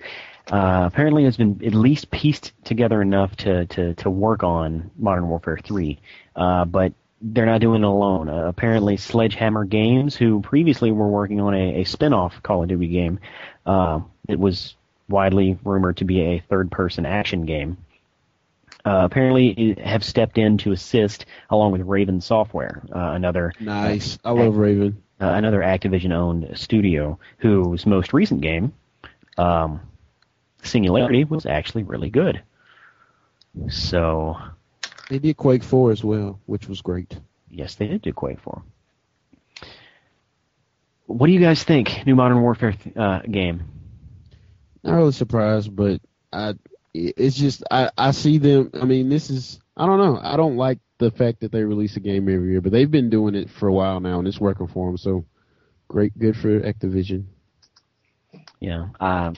uh, 0.52 0.84
apparently 0.86 1.26
has 1.26 1.38
been 1.38 1.62
at 1.66 1.74
least 1.74 2.10
pieced 2.12 2.52
together 2.64 3.02
enough 3.02 3.36
to, 3.38 3.66
to, 3.68 3.94
to 3.96 4.10
work 4.10 4.44
on 4.44 4.92
Modern 4.98 5.28
Warfare 5.28 5.60
3. 5.64 6.00
Uh, 6.36 6.66
but 6.66 6.94
they're 7.22 7.46
not 7.46 7.62
doing 7.62 7.84
it 7.84 7.88
alone. 7.88 8.30
Uh, 8.30 8.48
apparently, 8.48 8.98
Sledgehammer 8.98 9.66
Games, 9.66 10.16
who 10.16 10.42
previously 10.42 10.92
were 10.92 11.08
working 11.08 11.40
on 11.40 11.54
a, 11.54 11.82
a 11.82 11.84
spin-off 11.84 12.42
Call 12.42 12.64
of 12.64 12.70
Duty 12.70 12.88
game, 12.88 13.20
uh, 13.66 14.00
it 14.28 14.40
was 14.40 14.76
widely 15.12 15.58
rumored 15.64 15.98
to 15.98 16.06
be 16.06 16.22
a 16.22 16.40
third-person 16.50 17.06
action 17.06 17.46
game. 17.46 17.78
Uh, 18.84 19.02
apparently, 19.04 19.76
have 19.84 20.04
stepped 20.04 20.38
in 20.40 20.58
to 20.60 20.72
assist 20.72 21.26
along 21.52 21.72
with 21.72 21.82
Raven 21.82 22.20
Software, 22.22 22.82
uh, 22.94 23.12
another 23.12 23.54
Nice. 23.60 24.18
I 24.26 24.32
love 24.32 24.56
Raven. 24.58 25.04
uh, 25.22 25.26
another 25.28 25.60
Activision-owned 25.60 26.58
studio, 26.58 27.20
whose 27.38 27.86
most 27.86 28.12
recent 28.14 28.42
game, 28.42 28.74
um, 29.38 29.82
Singularity, 30.64 31.26
was 31.26 31.46
actually 31.46 31.84
really 31.84 32.10
good. 32.10 32.42
So, 33.70 34.38
They 35.10 35.20
did 35.20 35.38
Quake 35.38 35.64
4 35.64 35.92
as 35.92 36.04
well, 36.04 36.40
which 36.48 36.68
was 36.68 36.82
great. 36.82 37.20
yes, 37.52 37.76
they 37.76 37.86
did 37.88 38.02
do 38.02 38.14
Quake 38.14 38.40
4. 38.40 38.64
What 41.08 41.28
do 41.28 41.34
you 41.34 41.40
guys 41.42 41.64
think? 41.64 42.06
New 42.06 42.16
Modern 42.16 42.42
Warfare 42.42 42.74
uh, 42.96 43.20
game. 43.20 43.64
Not 44.84 44.96
really 44.96 45.12
surprised, 45.12 45.76
but 45.76 46.02
I 46.34 46.54
it's 46.94 47.36
just 47.36 47.64
I 47.72 47.90
I 47.98 48.12
see 48.12 48.38
them. 48.38 48.72
I 48.74 48.86
mean, 48.86 49.10
this 49.10 49.30
is 49.30 49.60
I 49.78 49.86
don't 49.86 50.00
know. 50.00 50.20
I 50.22 50.36
don't 50.38 50.58
like 50.58 50.80
the 50.98 51.12
fact 51.12 51.42
that 51.42 51.52
they 51.52 51.64
release 51.64 51.96
a 51.98 52.00
game 52.00 52.28
every 52.30 52.52
year, 52.52 52.62
but 52.62 52.72
they've 52.72 52.90
been 52.90 53.10
doing 53.10 53.36
it 53.36 53.50
for 53.50 53.68
a 53.68 53.74
while 53.74 54.00
now, 54.00 54.20
and 54.20 54.28
it's 54.28 54.40
working 54.40 54.68
for 54.68 54.88
them. 54.88 54.98
So 54.98 55.26
great, 55.88 56.18
good 56.18 56.36
for 56.36 56.60
Activision. 56.60 57.26
Yeah. 58.60 58.88
Uh, 59.00 59.34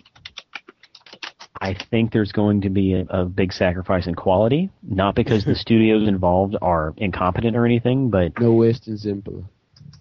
I 1.62 1.74
think 1.76 2.12
there's 2.12 2.32
going 2.34 2.62
to 2.62 2.70
be 2.70 2.94
a, 2.94 3.06
a 3.10 3.26
big 3.26 3.54
sacrifice 3.54 4.08
in 4.08 4.16
quality, 4.16 4.70
not 4.82 5.16
because 5.16 5.46
the 5.46 5.56
studios 5.66 6.08
involved 6.08 6.56
are 6.62 6.94
incompetent 6.98 7.56
or 7.56 7.66
anything, 7.66 8.10
but 8.10 8.38
No 8.40 8.54
Western 8.54 8.96
Zimpler. 8.96 9.46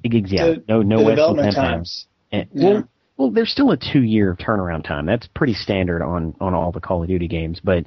yeah, 0.03 0.47
The- 0.47 0.64
no 0.68 0.82
no 0.82 0.99
the 0.99 1.05
Western 1.05 1.09
development 1.16 1.49
Empire. 1.49 1.70
times. 1.72 2.07
And- 2.32 2.49
Yeah. 2.53 2.70
Well, 2.72 2.88
well, 3.17 3.31
there's 3.31 3.51
still 3.51 3.71
a 3.71 3.77
two-year 3.77 4.37
turnaround 4.41 4.85
time. 4.85 5.07
That's 5.07 5.27
pretty 5.29 5.55
standard 5.55 6.03
on 6.03 6.35
on 6.41 6.55
all 6.55 6.73
the 6.73 6.81
Call 6.81 7.03
of 7.03 7.09
Duty 7.09 7.29
games. 7.29 7.61
But 7.63 7.85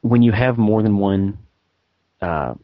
when 0.00 0.22
you 0.22 0.32
have 0.32 0.58
more 0.58 0.82
than 0.82 0.98
one 0.98 1.38
uh, 2.20 2.54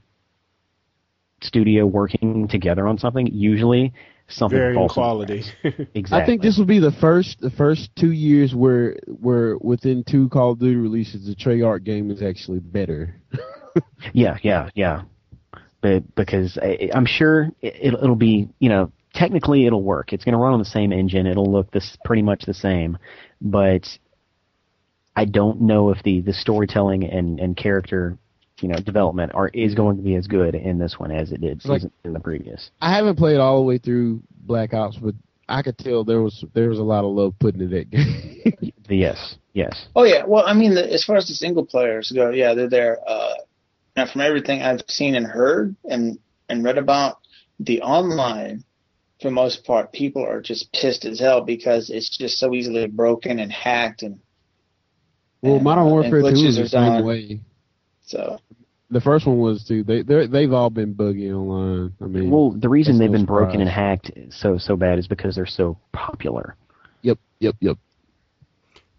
studio 1.42 1.86
working 1.86 2.48
together 2.48 2.86
on 2.86 2.98
something, 2.98 3.26
usually 3.26 3.92
something 4.28 4.58
varying 4.58 4.88
quality. 4.88 5.42
Exactly. 5.94 6.02
I 6.12 6.26
think 6.26 6.42
this 6.42 6.58
will 6.58 6.66
be 6.66 6.78
the 6.78 6.92
first 6.92 7.40
the 7.40 7.50
first 7.50 7.90
two 7.98 8.12
years 8.12 8.54
where 8.54 8.96
where 9.06 9.56
within 9.58 10.04
two 10.04 10.28
Call 10.28 10.52
of 10.52 10.58
Duty 10.58 10.76
releases, 10.76 11.26
the 11.26 11.34
Treyarch 11.34 11.84
game 11.84 12.10
is 12.10 12.22
actually 12.22 12.60
better. 12.60 13.16
Yeah, 14.12 14.36
yeah, 14.42 14.68
yeah. 14.74 15.02
But 15.80 16.14
because 16.14 16.58
I, 16.60 16.90
I'm 16.94 17.06
sure 17.06 17.50
it, 17.60 17.94
it'll 17.94 18.16
be, 18.16 18.48
you 18.58 18.68
know, 18.68 18.92
technically 19.14 19.66
it'll 19.66 19.82
work. 19.82 20.12
It's 20.12 20.24
going 20.24 20.32
to 20.32 20.38
run 20.38 20.52
on 20.52 20.58
the 20.58 20.64
same 20.64 20.92
engine. 20.92 21.26
It'll 21.26 21.50
look 21.50 21.70
this 21.70 21.96
pretty 22.04 22.22
much 22.22 22.44
the 22.46 22.54
same, 22.54 22.98
but 23.40 23.86
I 25.14 25.24
don't 25.24 25.62
know 25.62 25.90
if 25.90 26.02
the 26.02 26.20
the 26.22 26.32
storytelling 26.32 27.04
and 27.04 27.38
and 27.38 27.56
character, 27.56 28.16
you 28.60 28.68
know, 28.68 28.76
development 28.76 29.32
are 29.34 29.48
is 29.48 29.74
going 29.74 29.96
to 29.96 30.02
be 30.02 30.14
as 30.14 30.26
good 30.26 30.54
in 30.54 30.78
this 30.78 30.98
one 30.98 31.10
as 31.10 31.32
it 31.32 31.40
did 31.40 31.64
Like- 31.64 31.82
in 32.04 32.12
the 32.12 32.20
previous. 32.20 32.70
I 32.80 32.94
haven't 32.94 33.16
played 33.16 33.38
all 33.38 33.56
the 33.56 33.62
way 33.62 33.78
through 33.78 34.22
Black 34.44 34.72
Ops, 34.74 34.96
but 34.96 35.14
I 35.48 35.62
could 35.62 35.76
tell 35.76 36.04
there 36.04 36.22
was 36.22 36.44
there 36.54 36.70
was 36.70 36.78
a 36.78 36.82
lot 36.84 37.04
of 37.04 37.10
love 37.12 37.34
put 37.38 37.54
into 37.54 37.68
that 37.68 37.90
game. 37.90 38.54
Yes, 38.88 39.36
yes. 39.54 39.86
Oh 39.96 40.04
yeah, 40.04 40.24
well, 40.26 40.44
I 40.44 40.52
mean, 40.52 40.74
the, 40.74 40.92
as 40.92 41.02
far 41.02 41.16
as 41.16 41.26
the 41.26 41.32
single 41.34 41.64
players 41.64 42.12
go, 42.14 42.28
yeah, 42.30 42.52
they're 42.52 42.68
there. 42.68 42.98
Uh, 43.06 43.34
now, 43.96 44.06
from 44.10 44.20
everything 44.20 44.60
I've 44.60 44.82
seen 44.88 45.14
and 45.14 45.24
heard 45.26 45.74
and 45.88 46.18
and 46.50 46.62
read 46.62 46.76
about, 46.76 47.18
the 47.58 47.80
online, 47.80 48.64
for 49.22 49.28
the 49.28 49.34
most 49.34 49.64
part, 49.64 49.92
people 49.92 50.24
are 50.24 50.40
just 50.42 50.70
pissed 50.72 51.04
as 51.04 51.20
hell 51.20 51.40
because 51.42 51.88
it's 51.90 52.16
just 52.18 52.38
so 52.38 52.52
easily 52.52 52.86
broken 52.88 53.38
and 53.38 53.50
hacked, 53.52 54.02
and 54.02 54.18
well, 55.40 55.54
and, 55.54 55.64
Modern 55.64 55.86
uh, 55.86 55.90
Warfare 55.90 56.20
Two 56.20 56.26
glitches 56.26 56.46
is 56.48 56.56
the 56.56 56.62
are 56.64 56.66
same 56.68 56.92
done. 56.94 57.04
way. 57.06 57.40
So 58.04 58.38
The 58.90 59.00
first 59.00 59.26
one 59.26 59.38
was 59.38 59.64
too. 59.64 59.84
They 59.84 60.02
they 60.02 60.26
they've 60.26 60.52
all 60.52 60.68
been 60.70 60.92
buggy 60.92 61.32
online. 61.32 61.92
I 62.00 62.04
mean, 62.06 62.30
Well, 62.30 62.50
the 62.50 62.68
reason 62.68 62.98
they've 62.98 63.08
no 63.10 63.16
been 63.18 63.24
broken 63.26 63.60
and 63.60 63.70
hacked 63.70 64.10
so 64.30 64.58
so 64.58 64.76
bad 64.76 64.98
is 64.98 65.06
because 65.08 65.34
they're 65.36 65.46
so 65.46 65.78
popular. 65.92 66.56
yep, 67.02 67.18
yep, 67.40 67.54
yep. 67.60 67.78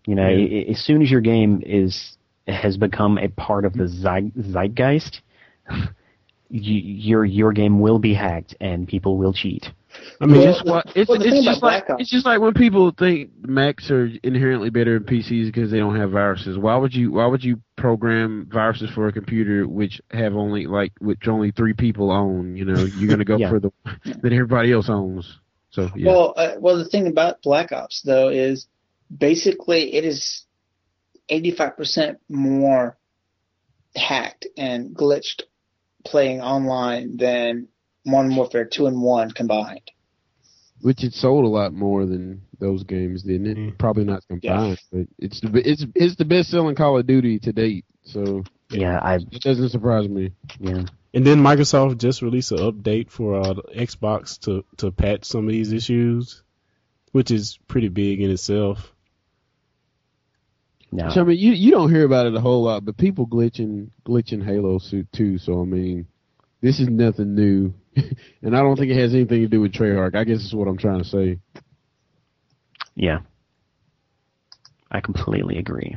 You 0.06 0.16
know, 0.16 0.28
Yeah. 0.30 0.62
i- 0.68 0.72
as 0.72 0.80
soon 0.80 1.02
as 1.02 1.12
your 1.12 1.22
game 1.22 1.62
is 1.66 2.18
has 2.48 2.76
become 2.76 3.18
a 3.18 3.30
part 3.30 3.64
of 3.66 3.74
the 3.74 3.86
zeitgeist, 3.88 5.22
you, 6.50 6.74
your 6.76 7.24
your 7.26 7.54
game 7.54 7.80
will 7.80 8.00
be 8.00 8.14
hacked 8.14 8.56
and 8.60 8.88
people 8.88 9.18
will 9.18 9.32
cheat. 9.34 9.72
I 10.22 10.26
mean, 10.26 10.48
It's, 10.48 10.64
what, 10.64 10.86
it's, 10.96 11.10
well, 11.10 11.22
it's 11.22 11.46
just 11.46 11.62
like 11.64 11.90
Ops- 11.90 12.02
it's 12.02 12.10
just 12.12 12.26
like 12.26 12.40
when 12.40 12.54
people 12.54 12.92
think 12.98 13.32
Macs 13.42 13.92
are 13.92 14.10
inherently 14.24 14.70
better 14.70 14.98
than 15.00 15.08
PCs 15.08 15.48
because 15.48 15.72
they 15.72 15.78
don't 15.80 15.96
have 15.96 16.12
viruses. 16.12 16.58
Why 16.58 16.76
would 16.76 16.94
you 16.94 17.12
Why 17.14 17.26
would 17.26 17.44
you 17.44 17.60
program 17.76 18.48
viruses 18.52 18.90
for 18.92 19.08
a 19.08 19.12
computer 19.12 19.68
which 19.68 20.02
have 20.12 20.36
only 20.36 20.66
like 20.68 20.94
which 21.00 21.28
only 21.28 21.52
three 21.52 21.74
people 21.74 22.12
own? 22.12 22.56
You 22.56 22.66
know, 22.66 22.84
you're 22.98 23.10
gonna 23.10 23.26
go 23.26 23.38
Yeah. 23.44 23.50
for 23.50 23.60
the 23.60 23.72
that 24.06 24.32
everybody 24.34 24.72
else 24.72 24.90
owns. 24.90 25.40
So 25.72 25.90
yeah, 25.96 26.08
Well, 26.12 26.34
uh, 26.38 26.52
well, 26.60 26.78
the 26.78 26.88
thing 26.88 27.08
about 27.08 27.42
Black 27.42 27.72
Ops 27.72 28.02
though 28.04 28.30
is 28.30 28.68
basically 29.16 29.96
it 29.96 30.06
is 30.06 30.46
85% 31.32 32.18
more 32.30 32.98
hacked 33.96 34.48
and 34.58 34.96
glitched 34.96 35.44
playing 36.06 36.42
online 36.42 37.18
than 37.18 37.68
Modern 38.06 38.36
Warfare 38.36 38.66
2 38.66 38.88
and 38.88 39.02
1 39.02 39.32
combined. 39.32 39.92
which 40.82 41.04
it 41.04 41.14
sold 41.14 41.46
a 41.46 41.48
lot 41.48 41.74
more 41.74 42.06
than 42.06 42.42
those 42.60 42.84
games, 42.84 43.24
didn't 43.24 43.48
it? 43.48 43.58
Mm. 43.58 43.78
Probably 43.78 44.04
not 44.04 44.28
combined, 44.28 44.80
but 44.92 45.08
it's 45.18 45.40
the 45.42 45.70
it's 45.70 45.86
it's 45.96 46.16
the 46.16 46.26
best 46.26 46.50
selling 46.50 46.76
Call 46.76 46.98
of 47.00 47.08
Duty 47.08 47.40
to 47.40 47.54
date. 47.54 47.86
So 48.04 48.44
Yeah, 48.70 49.00
I 49.00 49.16
it 49.16 49.42
doesn't 49.42 49.70
surprise 49.70 50.08
me. 50.10 50.32
yeah. 50.60 50.84
and 51.14 51.26
then 51.26 51.40
Microsoft 51.40 52.00
just 52.00 52.22
released 52.22 52.52
an 52.52 52.58
update 52.60 53.10
for 53.10 53.36
uh, 53.40 53.54
Xbox 53.76 54.40
to 54.42 54.66
to 54.78 54.92
patch 54.92 55.24
some 55.26 55.46
of 55.46 55.52
these 55.52 55.72
issues, 55.72 56.44
which 57.14 57.32
is 57.32 57.58
pretty 57.68 57.88
big 57.90 58.20
in 58.22 58.30
itself. 58.32 58.92
No. 60.92 61.10
So 61.10 61.22
I 61.22 61.24
mean, 61.24 61.38
you 61.40 61.52
you 61.54 61.72
don't 61.72 61.90
hear 61.92 62.06
about 62.06 62.28
it 62.28 62.36
a 62.36 62.42
whole 62.42 62.64
lot, 62.64 62.86
but 62.86 62.98
people 62.98 63.26
glitching 63.26 63.90
glitching 64.06 64.44
Halo 64.44 64.78
suit 64.80 65.08
too. 65.12 65.38
So 65.38 65.62
I 65.62 65.66
mean, 65.66 66.08
this 66.62 66.80
is 66.80 66.88
nothing 66.90 67.36
new, 67.36 67.74
and 68.42 68.56
I 68.56 68.60
don't 68.62 68.78
think 68.78 68.92
it 68.92 68.98
has 69.00 69.14
anything 69.14 69.42
to 69.42 69.48
do 69.48 69.62
with 69.62 69.74
Treyarch. 69.74 70.16
I 70.16 70.24
guess 70.24 70.40
is 70.40 70.54
what 70.54 70.68
I'm 70.68 70.78
trying 70.78 71.00
to 71.00 71.06
say. 71.10 71.40
Yeah. 72.96 73.20
I 74.92 75.00
completely 75.02 75.58
agree. 75.58 75.96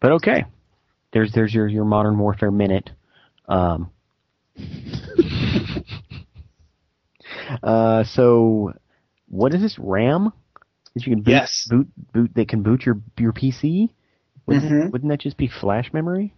But 0.00 0.12
okay. 0.12 0.44
There's 1.12 1.32
there's 1.32 1.52
your, 1.52 1.66
your 1.68 1.84
modern 1.84 2.18
warfare 2.18 2.50
minute. 2.50 2.90
Um 3.48 3.90
Uh 7.62 8.04
so 8.04 8.72
what 9.28 9.52
is 9.54 9.60
this 9.60 9.78
RAM? 9.78 10.32
That 10.94 11.06
you 11.06 11.12
can 11.14 11.22
boot 11.22 11.30
Yes. 11.32 11.66
boot 11.68 11.88
boot 12.12 12.30
that 12.34 12.48
can 12.48 12.62
boot 12.62 12.84
your 12.86 13.00
your 13.18 13.32
PC? 13.32 13.90
Wouldn't, 14.46 14.64
Mhm. 14.72 14.90
wouldn't 14.92 15.10
that 15.10 15.20
just 15.20 15.36
be 15.36 15.48
flash 15.48 15.92
memory? 15.92 16.34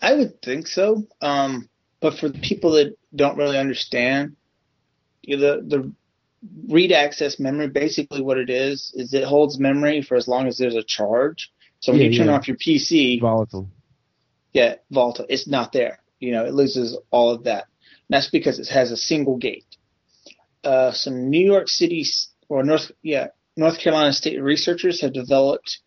I 0.00 0.14
would 0.14 0.40
think 0.42 0.66
so. 0.66 1.06
Um, 1.20 1.68
but 2.00 2.18
for 2.18 2.28
the 2.28 2.38
people 2.38 2.72
that 2.72 2.96
don't 3.14 3.36
really 3.36 3.58
understand, 3.58 4.36
you 5.22 5.36
know, 5.36 5.60
the 5.60 5.62
the 5.76 5.92
read 6.68 6.92
access 6.92 7.38
memory, 7.38 7.68
basically 7.68 8.22
what 8.22 8.38
it 8.38 8.48
is, 8.50 8.92
is 8.96 9.12
it 9.12 9.24
holds 9.24 9.58
memory 9.58 10.00
for 10.02 10.16
as 10.16 10.26
long 10.28 10.46
as 10.48 10.56
there's 10.58 10.76
a 10.76 10.82
charge. 10.82 11.50
So 11.80 11.92
when 11.92 12.00
Yeah, 12.00 12.08
you 12.08 12.18
turn 12.18 12.28
yeah. 12.28 12.34
off 12.34 12.48
your 12.48 12.56
PC, 12.56 13.20
Volatile. 13.20 13.68
yeah, 14.54 14.76
volatile, 14.90 15.26
it's 15.28 15.46
not 15.48 15.72
there. 15.72 16.00
You 16.20 16.32
know, 16.32 16.44
it 16.46 16.54
loses 16.54 16.96
all 17.10 17.30
of 17.30 17.44
that. 17.44 17.64
And 18.08 18.14
that's 18.16 18.30
because 18.30 18.58
it 18.58 18.68
has 18.68 18.90
a 18.90 18.96
single 18.96 19.36
gate. 19.36 19.66
uh, 20.64 20.92
some 20.92 21.30
New 21.30 21.44
York 21.44 21.68
City 21.68 22.04
or 22.48 22.62
North, 22.62 22.90
yeah, 23.02 23.28
North 23.56 23.78
Carolina 23.78 24.12
State 24.12 24.42
researchers 24.42 25.00
have 25.00 25.12
developed 25.14 25.80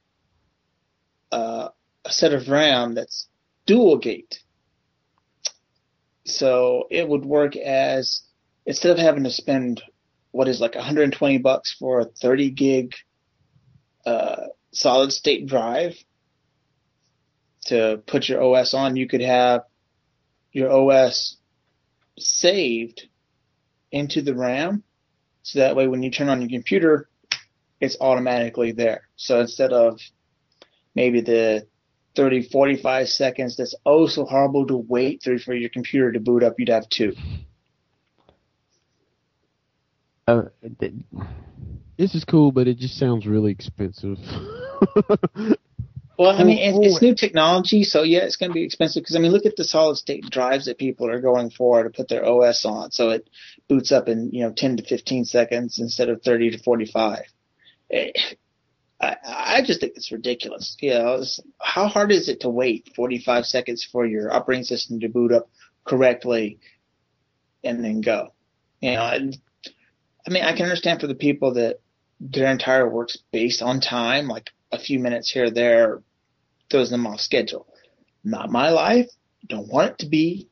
uh, 1.32 1.70
a 2.06 2.12
set 2.12 2.34
of 2.34 2.48
RAM 2.50 2.96
that's 2.96 3.28
dual 3.66 3.98
gate. 3.98 4.40
So 6.26 6.88
it 6.90 7.08
would 7.08 7.26
work 7.26 7.56
as 7.56 8.22
instead 8.66 8.92
of 8.92 8.98
having 8.98 9.24
to 9.24 9.32
spend 9.32 9.82
what 10.32 10.48
is 10.48 10.62
like 10.62 10.76
120 10.76 11.38
bucks 11.40 11.76
for 11.78 12.00
a 12.00 12.06
30 12.06 12.52
gig 12.52 12.96
uh, 14.06 14.48
solid 14.72 15.12
state 15.12 15.46
drive 15.46 15.96
to 17.66 18.02
put 18.08 18.28
your 18.28 18.44
OS 18.44 18.74
on, 18.74 18.96
you 18.96 19.08
could 19.08 19.22
have 19.22 19.64
your 20.52 20.72
OS 20.72 21.38
saved 22.18 23.08
into 23.92 24.22
the 24.22 24.36
RAM. 24.36 24.84
So 25.44 25.60
that 25.60 25.76
way, 25.76 25.88
when 25.88 26.04
you 26.04 26.12
turn 26.12 26.30
on 26.30 26.42
your 26.42 26.50
computer, 26.50 27.10
it's 27.80 27.98
automatically 28.00 28.72
there. 28.72 29.08
So 29.16 29.40
instead 29.40 29.74
of 29.74 30.00
maybe 30.96 31.22
the 31.22 31.68
30, 32.16 32.50
45 32.50 33.10
seconds 33.10 33.58
that's 33.58 33.76
oh 33.86 34.08
so 34.08 34.26
horrible 34.26 34.68
to 34.68 34.78
wait 34.78 35.22
through 35.24 35.40
for 35.40 35.54
your 35.54 35.70
computer 35.70 36.12
to 36.12 36.20
boot 36.20 36.44
up, 36.44 36.60
you'd 36.60 36.70
have 36.70 36.88
two. 36.90 37.14
Uh, 40.28 40.44
th- 40.80 40.94
This 41.98 42.16
is 42.16 42.24
cool, 42.24 42.52
but 42.52 42.68
it 42.68 42.78
just 42.78 42.98
sounds 42.98 43.26
really 43.28 43.52
expensive. 43.52 44.18
Well, 46.18 46.40
I 46.40 46.44
mean, 46.44 46.60
it's, 46.60 46.94
it's 46.94 47.02
new 47.02 47.16
technology, 47.26 47.84
so 47.84 48.04
yeah, 48.04 48.20
it's 48.20 48.36
going 48.36 48.52
to 48.52 48.54
be 48.54 48.64
expensive 48.64 49.02
because 49.02 49.16
I 49.16 49.20
mean, 49.20 49.32
look 49.32 49.46
at 49.46 49.56
the 49.56 49.64
solid 49.64 49.98
state 49.98 50.30
drives 50.30 50.66
that 50.66 50.78
people 50.78 51.10
are 51.10 51.20
going 51.20 51.50
for 51.50 51.84
to 51.84 51.90
put 51.90 52.08
their 52.08 52.26
OS 52.26 52.66
on, 52.66 52.92
so 52.92 53.10
it 53.10 53.30
boots 53.68 53.92
up 53.92 54.08
in 54.08 54.30
you 54.32 54.44
know 54.44 54.54
10 54.56 54.78
to 54.78 54.84
15 54.84 55.26
seconds 55.26 55.80
instead 55.80 56.10
of 56.10 56.22
30 56.22 56.52
to 56.52 56.58
45. 56.60 57.24
Eh, 57.92 58.12
I, 59.04 59.58
I 59.58 59.62
just 59.62 59.80
think 59.82 59.94
it's 59.96 60.12
ridiculous. 60.12 60.78
You 60.80 60.92
know, 60.92 61.24
how 61.60 61.88
hard 61.88 62.12
is 62.12 62.30
it 62.30 62.42
to 62.42 62.50
wait 62.50 62.92
45 62.96 63.46
seconds 63.46 63.84
for 63.84 64.06
your 64.06 64.34
operating 64.34 64.64
system 64.64 65.00
to 65.00 65.10
boot 65.10 65.32
up 65.32 65.50
correctly 65.86 66.60
and 67.64 67.84
then 67.84 68.02
go? 68.02 68.34
You 68.82 68.94
know, 68.94 69.04
and, 69.04 69.38
I 70.26 70.30
mean, 70.30 70.44
I 70.44 70.54
can 70.54 70.64
understand 70.64 71.02
for 71.02 71.08
the 71.08 71.16
people 71.16 71.56
that 71.56 71.80
their 72.20 72.52
entire 72.52 72.90
work's 72.90 73.18
based 73.32 73.62
on 73.62 73.82
time, 73.82 74.28
like 74.28 74.50
a 74.72 74.80
few 74.80 75.00
minutes 75.00 75.30
here 75.30 75.46
or 75.46 75.52
there 75.52 76.02
throws 76.70 76.90
them 76.90 77.06
off 77.06 77.20
schedule. 77.20 77.68
Not 78.24 78.50
my 78.50 78.70
life. 78.70 79.10
Don't 79.48 79.72
want 79.72 79.92
it 79.92 79.98
to 80.00 80.08
be, 80.08 80.50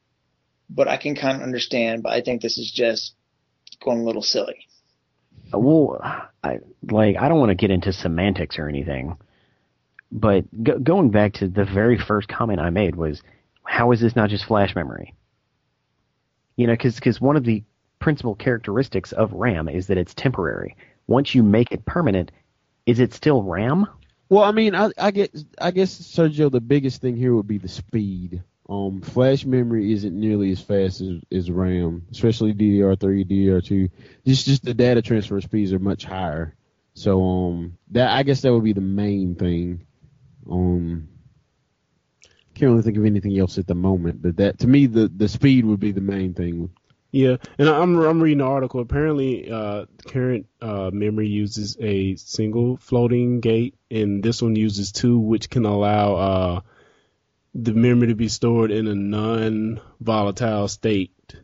but 0.70 0.90
I 0.90 0.98
can 0.98 1.16
kind 1.16 1.38
of 1.38 1.44
understand. 1.44 2.04
But 2.04 2.14
I 2.14 2.22
think 2.22 2.42
this 2.42 2.58
is 2.58 2.70
just 2.70 3.16
going 3.82 4.02
a 4.02 4.04
little 4.04 4.22
silly. 4.22 4.68
Well, 5.54 6.02
I 6.44 6.60
like 6.90 7.18
I 7.18 7.30
don't 7.30 7.40
want 7.40 7.50
to 7.50 7.56
get 7.56 7.72
into 7.72 7.94
semantics 7.94 8.58
or 8.60 8.68
anything, 8.68 9.18
but 10.12 10.46
go, 10.64 10.80
going 10.80 11.10
back 11.10 11.34
to 11.34 11.48
the 11.48 11.66
very 11.66 11.98
first 11.98 12.28
comment 12.28 12.60
I 12.60 12.70
made 12.70 12.96
was, 12.96 13.22
how 13.64 13.92
is 13.92 14.02
this 14.02 14.16
not 14.16 14.30
just 14.30 14.46
flash 14.46 14.76
memory? 14.76 15.14
You 16.56 16.68
know, 16.68 16.76
because 16.76 17.22
one 17.22 17.38
of 17.38 17.44
the 17.44 17.64
principal 18.00 18.36
characteristics 18.36 19.12
of 19.12 19.32
RAM 19.34 19.70
is 19.70 19.88
that 19.88 19.98
it's 19.98 20.14
temporary. 20.14 20.76
Once 21.08 21.34
you 21.34 21.44
make 21.44 21.72
it 21.72 21.86
permanent, 21.86 22.32
is 22.86 23.00
it 23.00 23.14
still 23.14 23.44
RAM? 23.44 23.88
Well, 24.30 24.44
I 24.44 24.52
mean, 24.52 24.76
I, 24.76 24.92
I 24.98 25.12
get, 25.12 25.38
I 25.60 25.72
guess 25.72 25.94
Sergio, 25.94 26.52
the 26.52 26.62
biggest 26.62 27.02
thing 27.02 27.16
here 27.16 27.36
would 27.36 27.48
be 27.48 27.58
the 27.58 27.68
speed. 27.68 28.44
Um, 28.72 29.02
flash 29.02 29.44
memory 29.46 29.92
isn't 29.92 30.18
nearly 30.18 30.50
as 30.54 30.62
fast 30.62 31.02
as, 31.02 31.20
as 31.30 31.52
RAM, 31.52 32.08
especially 32.10 32.54
DDR3, 32.54 33.30
DDR2. 33.30 33.92
Just, 34.26 34.46
just 34.46 34.64
the 34.64 34.74
data 34.74 35.02
transfer 35.02 35.42
speeds 35.42 35.74
are 35.74 35.80
much 35.80 36.06
higher. 36.06 36.56
So, 36.94 37.22
um, 37.22 37.78
that 37.90 38.10
I 38.16 38.24
guess 38.24 38.42
that 38.42 38.54
would 38.54 38.64
be 38.64 38.72
the 38.72 38.80
main 38.80 39.36
thing. 39.36 39.86
Um, 40.50 41.10
can't 42.56 42.72
really 42.72 42.82
think 42.82 42.98
of 42.98 43.06
anything 43.06 43.38
else 43.38 43.58
at 43.58 43.68
the 43.68 43.76
moment, 43.76 44.22
but 44.22 44.38
that 44.38 44.60
to 44.60 44.68
me, 44.68 44.86
the 44.86 45.08
the 45.08 45.28
speed 45.28 45.66
would 45.66 45.80
be 45.80 45.92
the 45.92 46.02
main 46.02 46.34
thing. 46.34 46.70
Yeah, 47.12 47.38
and 47.58 47.68
I'm 47.68 47.98
I'm 48.00 48.22
reading 48.22 48.38
the 48.38 48.46
article. 48.46 48.80
Apparently, 48.80 49.52
uh, 49.52 49.86
current 50.08 50.48
uh, 50.62 50.92
memory 50.94 51.28
uses 51.28 51.76
a 51.80 52.16
single 52.16 52.78
floating 52.78 53.42
gate, 53.42 53.76
and 53.90 54.24
this 54.24 54.42
one 54.42 54.56
uses 54.56 54.92
two, 54.92 55.20
which 55.20 55.50
can 55.50 55.66
allow 55.66 56.16
uh, 56.16 56.62
the 57.54 57.74
memory 57.74 58.08
to 58.08 58.16
be 58.16 58.30
stored 58.30 58.72
in 58.72 58.88
a 58.88 58.96
non-volatile 58.96 60.68
state. 60.68 61.36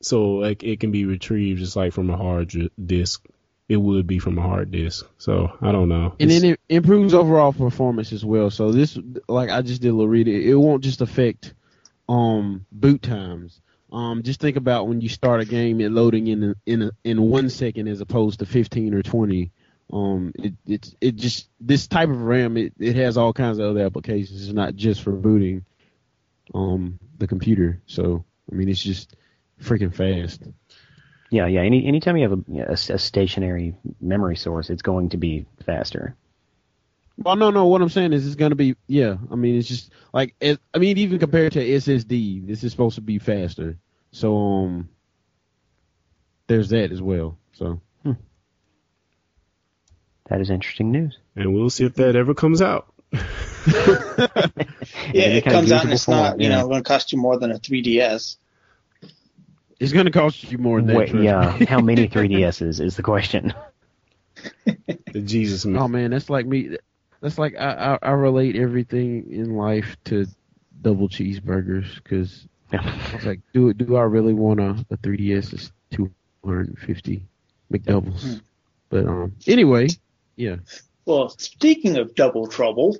So 0.00 0.32
like 0.32 0.62
it 0.62 0.80
can 0.80 0.90
be 0.90 1.04
retrieved 1.04 1.60
just 1.60 1.76
like 1.76 1.92
from 1.92 2.10
a 2.10 2.16
hard 2.16 2.70
disk. 2.84 3.24
It 3.68 3.76
would 3.76 4.06
be 4.06 4.18
from 4.18 4.36
a 4.38 4.42
hard 4.42 4.70
disk. 4.70 5.06
So 5.16 5.50
I 5.60 5.72
don't 5.72 5.88
know. 5.88 6.14
And 6.20 6.30
then 6.30 6.44
it 6.44 6.60
improves 6.68 7.14
overall 7.14 7.52
performance 7.52 8.12
as 8.12 8.24
well. 8.24 8.50
So 8.50 8.72
this, 8.72 8.98
like 9.28 9.50
I 9.50 9.62
just 9.62 9.80
did 9.80 9.88
a 9.88 9.92
little 9.92 10.08
read, 10.08 10.28
it, 10.28 10.48
it 10.48 10.54
won't 10.54 10.84
just 10.84 11.00
affect 11.00 11.54
um 12.08 12.66
boot 12.70 13.02
times. 13.02 13.60
Um, 13.90 14.22
just 14.22 14.40
think 14.40 14.56
about 14.56 14.88
when 14.88 15.00
you 15.00 15.08
start 15.08 15.40
a 15.40 15.44
game, 15.44 15.80
it 15.80 15.92
loading 15.92 16.26
in 16.26 16.54
in 16.66 16.82
a, 16.82 16.90
in 17.04 17.22
one 17.22 17.48
second 17.48 17.88
as 17.88 18.00
opposed 18.00 18.40
to 18.40 18.46
fifteen 18.46 18.92
or 18.92 19.02
twenty. 19.02 19.52
Um, 19.92 20.32
it 20.36 20.54
it 20.66 20.94
it 21.00 21.16
just 21.16 21.48
this 21.60 21.86
type 21.86 22.08
of 22.08 22.20
RAM, 22.22 22.56
it, 22.56 22.72
it 22.78 22.96
has 22.96 23.16
all 23.16 23.32
kinds 23.32 23.58
of 23.58 23.66
other 23.70 23.84
applications. 23.84 24.42
It's 24.42 24.52
not 24.52 24.74
just 24.74 25.02
for 25.02 25.12
booting 25.12 25.64
um 26.54 26.98
the 27.18 27.26
computer. 27.26 27.80
So 27.86 28.24
I 28.50 28.54
mean, 28.54 28.68
it's 28.68 28.82
just 28.82 29.16
freaking 29.60 29.94
fast. 29.94 30.42
Yeah, 31.30 31.46
yeah. 31.46 31.60
Any 31.60 31.86
anytime 31.86 32.16
you 32.16 32.28
have 32.28 32.38
a, 32.38 32.70
a, 32.70 32.94
a 32.94 32.98
stationary 32.98 33.76
memory 34.00 34.36
source, 34.36 34.70
it's 34.70 34.82
going 34.82 35.10
to 35.10 35.16
be 35.16 35.46
faster. 35.64 36.16
Well, 37.16 37.36
no, 37.36 37.50
no. 37.50 37.66
What 37.66 37.80
I'm 37.80 37.88
saying 37.88 38.12
is, 38.12 38.26
it's 38.26 38.36
gonna 38.36 38.54
be 38.54 38.76
yeah. 38.86 39.16
I 39.30 39.36
mean, 39.36 39.56
it's 39.56 39.68
just 39.68 39.92
like 40.12 40.34
it, 40.40 40.60
I 40.72 40.78
mean, 40.78 40.98
even 40.98 41.18
compared 41.18 41.52
to 41.52 41.64
SSD, 41.64 42.46
this 42.46 42.64
is 42.64 42.72
supposed 42.72 42.96
to 42.96 43.00
be 43.00 43.18
faster. 43.18 43.78
So 44.10 44.36
um, 44.36 44.88
there's 46.46 46.70
that 46.70 46.92
as 46.92 47.00
well. 47.00 47.38
So 47.52 47.80
That 50.28 50.40
is 50.40 50.50
interesting 50.50 50.90
news. 50.90 51.18
and 51.36 51.54
we'll 51.54 51.70
see 51.70 51.84
if 51.84 51.94
that 51.94 52.16
ever 52.16 52.34
comes 52.34 52.62
out. 52.62 52.92
Yeah, 55.12 55.26
it 55.26 55.44
comes 55.44 55.70
out 55.72 55.82
and 55.84 55.90
usable 55.90 55.92
it's 55.92 56.08
not, 56.08 56.40
you 56.40 56.48
yeah. 56.48 56.56
know, 56.60 56.68
going 56.68 56.82
to 56.82 56.88
cost 56.88 57.12
you 57.12 57.18
more 57.18 57.38
than 57.38 57.50
a 57.50 57.58
3DS. 57.58 58.36
it's 59.80 59.92
gonna 59.92 60.10
cost 60.10 60.50
you 60.50 60.58
more 60.58 60.78
than 60.78 60.88
that. 60.88 60.96
Wait, 60.96 61.08
trust 61.10 61.20
me. 61.20 61.24
yeah. 61.24 61.64
How 61.66 61.80
many 61.80 62.08
3DSs 62.14 62.80
is 62.80 62.96
the 62.96 63.02
question? 63.02 63.54
The 64.64 65.20
Jesus 65.20 65.64
man. 65.64 65.80
Oh 65.80 65.88
man, 65.88 66.10
that's 66.10 66.28
like 66.28 66.46
me. 66.46 66.76
That's 67.20 67.38
like 67.38 67.54
I, 67.58 67.98
I, 68.02 68.08
I 68.08 68.10
relate 68.12 68.56
everything 68.56 69.30
in 69.30 69.56
life 69.56 69.96
to 70.06 70.26
double 70.82 71.08
cheeseburgers 71.08 71.94
because 72.02 72.46
I 72.72 73.10
was 73.14 73.24
like, 73.24 73.40
do 73.52 73.72
do 73.72 73.96
I 73.96 74.02
really 74.02 74.34
want 74.34 74.60
a, 74.60 74.70
a 74.90 74.96
3ds? 74.98 75.52
It's 75.54 75.72
250 75.92 77.26
McDoubles. 77.72 78.40
But 78.90 79.06
um, 79.06 79.36
anyway, 79.46 79.88
yeah. 80.36 80.56
Well, 81.04 81.28
speaking 81.30 81.96
of 81.98 82.14
double 82.14 82.46
trouble, 82.46 82.96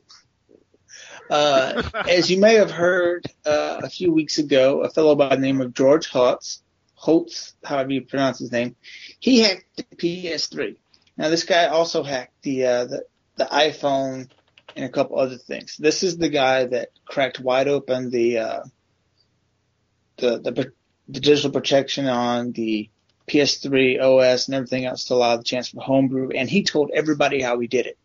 uh, 1.30 1.82
as 2.08 2.30
you 2.30 2.38
may 2.38 2.54
have 2.54 2.70
heard 2.70 3.24
uh, 3.46 3.80
a 3.82 3.88
few 3.88 4.12
weeks 4.12 4.38
ago, 4.38 4.82
a 4.82 4.90
fellow 4.90 5.14
by 5.14 5.30
the 5.30 5.40
name 5.40 5.60
of 5.60 5.74
George 5.74 6.08
Holtz, 6.08 6.62
Holtz, 6.94 7.54
however 7.64 7.92
you 7.92 8.02
pronounce 8.02 8.38
his 8.38 8.52
name, 8.52 8.76
he 9.20 9.40
hacked 9.40 9.76
the 9.76 9.84
PS3. 9.96 10.76
Now, 11.16 11.28
this 11.28 11.44
guy 11.44 11.66
also 11.66 12.02
hacked 12.02 12.42
the 12.42 12.66
uh, 12.66 12.84
the, 12.86 13.04
the 13.36 13.44
iPhone 13.44 14.30
and 14.76 14.84
a 14.84 14.88
couple 14.88 15.18
other 15.18 15.36
things. 15.36 15.76
This 15.76 16.02
is 16.02 16.18
the 16.18 16.28
guy 16.28 16.64
that 16.66 16.90
cracked 17.04 17.40
wide 17.40 17.68
open 17.68 18.10
the 18.10 18.38
uh, 18.38 18.62
the, 20.16 20.40
the 20.40 20.72
the 21.08 21.20
digital 21.20 21.50
protection 21.50 22.06
on 22.06 22.52
the 22.52 22.90
PS3 23.28 24.00
OS 24.00 24.48
and 24.48 24.54
everything 24.54 24.84
else 24.84 25.04
to 25.04 25.14
allow 25.14 25.36
the 25.36 25.44
chance 25.44 25.68
for 25.68 25.80
homebrew. 25.80 26.30
And 26.30 26.48
he 26.48 26.62
told 26.62 26.90
everybody 26.92 27.40
how 27.40 27.58
he 27.58 27.66
did 27.66 27.86
it. 27.86 27.98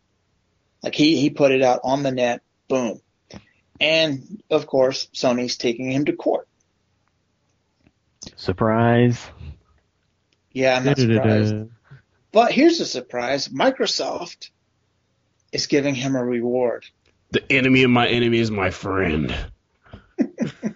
Like 0.82 0.94
he, 0.94 1.20
he 1.20 1.30
put 1.30 1.52
it 1.52 1.62
out 1.62 1.80
on 1.84 2.02
the 2.02 2.10
net, 2.10 2.42
boom. 2.68 3.00
And 3.80 4.42
of 4.50 4.66
course, 4.66 5.08
Sony's 5.14 5.56
taking 5.56 5.90
him 5.90 6.06
to 6.06 6.12
court. 6.12 6.48
Surprise. 8.36 9.26
Yeah, 10.52 10.76
I'm 10.76 10.84
not 10.84 10.98
surprised. 10.98 11.54
But 12.32 12.52
here's 12.52 12.80
a 12.80 12.86
surprise. 12.86 13.48
Microsoft 13.48 14.50
is 15.52 15.66
giving 15.66 15.94
him 15.94 16.16
a 16.16 16.24
reward. 16.24 16.86
The 17.30 17.50
enemy 17.50 17.82
of 17.82 17.90
my 17.90 18.08
enemy 18.08 18.38
is 18.38 18.50
my 18.50 18.70
friend. 18.70 19.34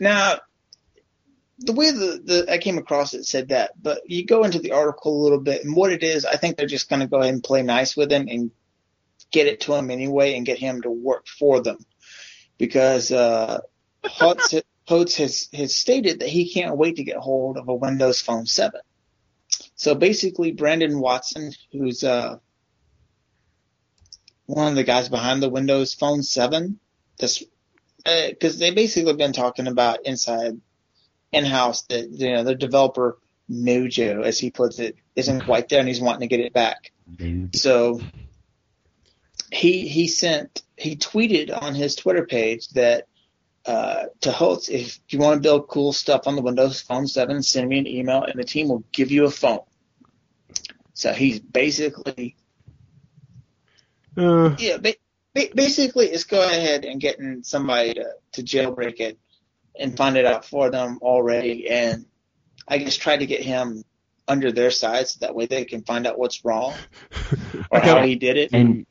Now, 0.00 0.38
the 1.60 1.72
way 1.72 1.90
the, 1.90 2.20
the 2.24 2.52
I 2.52 2.58
came 2.58 2.78
across 2.78 3.14
it 3.14 3.26
said 3.26 3.48
that, 3.48 3.72
but 3.80 4.02
you 4.06 4.24
go 4.24 4.44
into 4.44 4.58
the 4.58 4.72
article 4.72 5.20
a 5.20 5.22
little 5.22 5.40
bit, 5.40 5.64
and 5.64 5.76
what 5.76 5.92
it 5.92 6.02
is, 6.02 6.24
I 6.24 6.36
think 6.36 6.56
they're 6.56 6.66
just 6.66 6.88
going 6.88 7.00
to 7.00 7.06
go 7.06 7.18
ahead 7.18 7.34
and 7.34 7.44
play 7.44 7.62
nice 7.62 7.96
with 7.96 8.10
him 8.10 8.28
and 8.28 8.50
get 9.30 9.46
it 9.46 9.60
to 9.60 9.74
him 9.74 9.90
anyway, 9.90 10.34
and 10.34 10.46
get 10.46 10.58
him 10.58 10.82
to 10.82 10.90
work 10.90 11.26
for 11.26 11.60
them, 11.60 11.78
because 12.58 13.12
uh, 13.12 13.60
Hutz 14.04 14.62
Hotz 14.88 15.16
has, 15.16 15.48
has 15.52 15.76
stated 15.76 16.20
that 16.20 16.28
he 16.28 16.52
can't 16.52 16.76
wait 16.76 16.96
to 16.96 17.04
get 17.04 17.16
hold 17.16 17.58
of 17.58 17.68
a 17.68 17.74
Windows 17.74 18.20
Phone 18.20 18.46
7. 18.46 18.80
So 19.76 19.94
basically, 19.94 20.52
Brandon 20.52 20.98
Watson, 20.98 21.52
who's 21.70 22.02
uh, 22.02 22.38
one 24.46 24.68
of 24.68 24.74
the 24.74 24.82
guys 24.82 25.08
behind 25.08 25.42
the 25.42 25.48
Windows 25.48 25.94
Phone 25.94 26.22
7, 26.22 26.80
this 27.18 27.44
because 28.04 28.58
they 28.58 28.70
basically 28.70 29.14
been 29.14 29.34
talking 29.34 29.66
about 29.66 30.06
inside 30.06 30.58
in-house 31.32 31.82
that 31.82 32.10
you 32.10 32.32
know 32.32 32.44
the 32.44 32.54
developer 32.54 33.18
mojo, 33.50 34.24
as 34.24 34.38
he 34.38 34.50
puts 34.50 34.78
it, 34.78 34.96
isn't 35.16 35.42
quite 35.42 35.68
there, 35.68 35.80
and 35.80 35.88
he's 35.88 36.00
wanting 36.00 36.28
to 36.28 36.36
get 36.36 36.44
it 36.44 36.52
back. 36.52 36.92
So 37.54 38.00
he 39.50 39.88
he 39.88 40.06
sent 40.08 40.62
he 40.76 40.96
tweeted 40.96 41.50
on 41.62 41.74
his 41.74 41.96
Twitter 41.96 42.26
page 42.26 42.68
that 42.70 43.06
uh, 43.66 44.04
to 44.22 44.30
Hotz, 44.30 44.68
if 44.70 44.98
you 45.10 45.18
want 45.18 45.42
to 45.42 45.46
build 45.46 45.68
cool 45.68 45.92
stuff 45.92 46.26
on 46.26 46.34
the 46.34 46.42
Windows 46.42 46.80
Phone 46.80 47.06
7, 47.06 47.42
send 47.42 47.68
me 47.68 47.78
an 47.78 47.86
email, 47.86 48.22
and 48.22 48.38
the 48.38 48.44
team 48.44 48.68
will 48.68 48.84
give 48.90 49.10
you 49.10 49.26
a 49.26 49.30
phone. 49.30 49.60
So 50.94 51.12
he's 51.12 51.40
basically 51.40 52.36
Uh, 54.16 54.56
yeah, 54.58 54.78
ba- 54.78 54.94
ba- 55.34 55.50
basically 55.54 56.06
it's 56.06 56.24
going 56.24 56.50
ahead 56.50 56.84
and 56.84 57.00
getting 57.00 57.42
somebody 57.42 57.94
to, 57.94 58.12
to 58.32 58.42
jailbreak 58.42 59.00
it 59.00 59.18
and 59.80 59.96
find 59.96 60.16
it 60.16 60.26
out 60.26 60.44
for 60.44 60.70
them 60.70 60.98
already, 61.02 61.68
and 61.68 62.06
I 62.68 62.78
just 62.78 63.00
try 63.00 63.16
to 63.16 63.26
get 63.26 63.42
him 63.42 63.82
under 64.28 64.52
their 64.52 64.70
side 64.70 65.08
so 65.08 65.18
that 65.20 65.34
way 65.34 65.46
they 65.46 65.64
can 65.64 65.82
find 65.82 66.06
out 66.06 66.18
what's 66.18 66.44
wrong 66.44 66.74
or 67.70 67.80
how 67.80 68.02
he 68.02 68.14
did 68.14 68.36
it. 68.36 68.52
And 68.52 68.86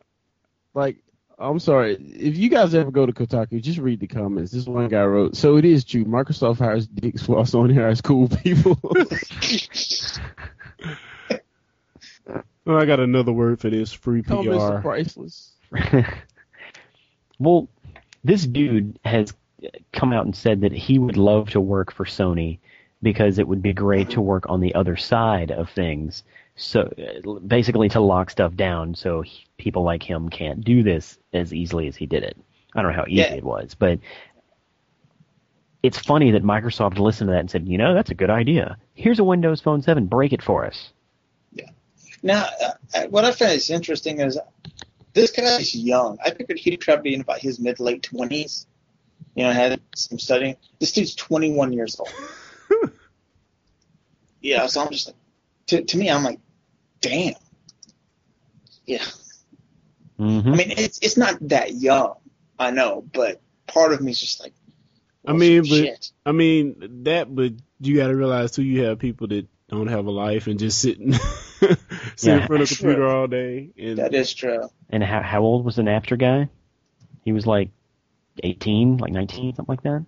like 0.73 0.97
I'm 1.37 1.59
sorry, 1.59 1.95
if 1.95 2.37
you 2.37 2.49
guys 2.49 2.75
ever 2.75 2.91
go 2.91 3.05
to 3.05 3.13
Kotaku, 3.13 3.61
just 3.61 3.79
read 3.79 4.01
the 4.01 4.07
comments. 4.07 4.51
This 4.51 4.65
one 4.65 4.89
guy 4.89 5.05
wrote, 5.05 5.37
"So 5.37 5.55
it 5.55 5.63
is 5.63 5.85
true. 5.85 6.03
Microsoft 6.03 6.57
hires 6.57 6.87
dicks 6.87 7.25
while 7.27 7.43
Sony 7.43 7.73
hires 7.73 8.01
cool 8.01 8.27
people." 8.27 8.77
well, 8.83 9.05
oh, 12.67 12.77
I 12.77 12.85
got 12.85 12.99
another 12.99 13.31
word 13.31 13.61
for 13.61 13.69
this 13.69 13.93
free 13.93 14.21
PR. 14.21 14.79
priceless. 14.81 15.53
well, 17.39 17.69
this 18.23 18.45
dude 18.45 18.99
has 19.05 19.33
come 19.93 20.13
out 20.13 20.25
and 20.25 20.35
said 20.35 20.61
that 20.61 20.71
he 20.71 20.99
would 20.99 21.17
love 21.17 21.49
to 21.51 21.61
work 21.61 21.91
for 21.93 22.05
Sony 22.05 22.59
because 23.01 23.39
it 23.39 23.47
would 23.47 23.61
be 23.61 23.73
great 23.73 24.09
to 24.11 24.21
work 24.21 24.45
on 24.49 24.59
the 24.59 24.75
other 24.75 24.97
side 24.97 25.51
of 25.51 25.69
things. 25.69 26.23
So 26.55 26.81
uh, 27.25 27.39
basically, 27.39 27.87
to 27.89 28.01
lock 28.01 28.29
stuff 28.29 28.55
down, 28.55 28.93
so 28.95 29.21
he, 29.21 29.45
people 29.57 29.83
like 29.83 30.03
him 30.03 30.27
can't 30.29 30.61
do 30.63 30.83
this 30.83 31.17
as 31.33 31.53
easily 31.53 31.87
as 31.87 31.95
he 31.95 32.05
did 32.05 32.23
it. 32.23 32.35
I 32.75 32.81
don't 32.81 32.91
know 32.91 32.97
how 32.97 33.05
easy 33.07 33.21
Yeah. 33.21 33.33
it 33.35 33.43
was, 33.43 33.73
but 33.75 33.99
it's 35.81 35.97
funny 35.97 36.31
that 36.31 36.43
Microsoft 36.43 36.99
listened 36.99 37.29
to 37.29 37.31
that 37.31 37.39
and 37.39 37.49
said, 37.51 37.67
"You 37.67 37.77
know, 37.77 37.93
that's 37.93 38.11
a 38.11 38.15
good 38.15 38.29
idea. 38.29 38.77
Here's 38.95 39.19
a 39.19 39.23
Windows 39.23 39.61
Phone 39.61 39.81
7. 39.81 40.07
Break 40.07 40.33
it 40.33 40.41
for 40.41 40.65
us." 40.65 40.91
Yeah. 41.53 41.69
Now, 42.21 42.47
uh, 42.93 43.03
what 43.07 43.23
I 43.23 43.31
find 43.31 43.53
is 43.53 43.69
interesting 43.69 44.19
is 44.19 44.37
this 45.13 45.31
guy 45.31 45.57
is 45.57 45.73
young. 45.73 46.17
I 46.23 46.31
figured 46.31 46.59
he'd 46.59 46.81
probably 46.81 47.11
be 47.11 47.15
in 47.15 47.21
about 47.21 47.39
his 47.39 47.59
mid 47.59 47.79
late 47.79 48.03
twenties. 48.03 48.67
You 49.35 49.43
know, 49.43 49.49
I 49.49 49.53
had 49.53 49.81
some 49.95 50.19
studying. 50.19 50.55
This 50.79 50.91
dude's 50.91 51.15
21 51.15 51.73
years 51.73 51.99
old. 51.99 52.09
yeah, 54.41 54.65
so 54.67 54.81
I'm 54.81 54.91
just 54.91 55.07
like, 55.07 55.15
to, 55.67 55.83
to 55.83 55.97
me, 55.97 56.09
I'm 56.09 56.23
like, 56.23 56.39
damn. 57.01 57.33
Yeah, 58.85 59.03
hmm 60.17 60.39
I 60.51 60.55
mean, 60.55 60.71
it's 60.71 60.97
it's 61.03 61.15
not 61.15 61.37
that 61.49 61.75
young, 61.75 62.15
I 62.57 62.71
know, 62.71 63.03
but 63.13 63.39
part 63.67 63.93
of 63.93 64.01
me 64.01 64.11
is 64.11 64.19
just 64.19 64.39
like, 64.41 64.53
I 65.27 65.33
mean, 65.33 65.61
but 65.61 65.67
shit. 65.67 66.11
I 66.25 66.31
mean 66.31 67.03
that, 67.03 67.33
but 67.33 67.53
you 67.79 67.95
got 67.97 68.07
to 68.07 68.15
realize 68.15 68.51
too, 68.51 68.63
you 68.63 68.83
have 68.85 68.97
people 68.97 69.27
that 69.27 69.47
don't 69.69 69.87
have 69.87 70.07
a 70.07 70.11
life 70.11 70.47
and 70.47 70.57
just 70.57 70.81
sitting 70.81 71.13
sit 71.13 71.77
Yeah. 72.23 72.41
in 72.41 72.47
front 72.47 72.63
of 72.63 72.69
the 72.69 72.75
computer 72.75 72.95
True. 73.01 73.11
all 73.11 73.27
day. 73.27 73.69
And 73.77 73.99
that 73.99 74.15
is 74.15 74.33
true. 74.33 74.67
And 74.89 75.03
how 75.03 75.21
how 75.21 75.41
old 75.41 75.63
was 75.65 75.75
the 75.75 75.83
Napster 75.83 76.17
guy? 76.17 76.49
He 77.23 77.31
was 77.31 77.45
like 77.45 77.69
18, 78.43 78.97
like 78.97 79.11
19, 79.11 79.55
something 79.55 79.71
like 79.71 79.83
that. 79.83 80.05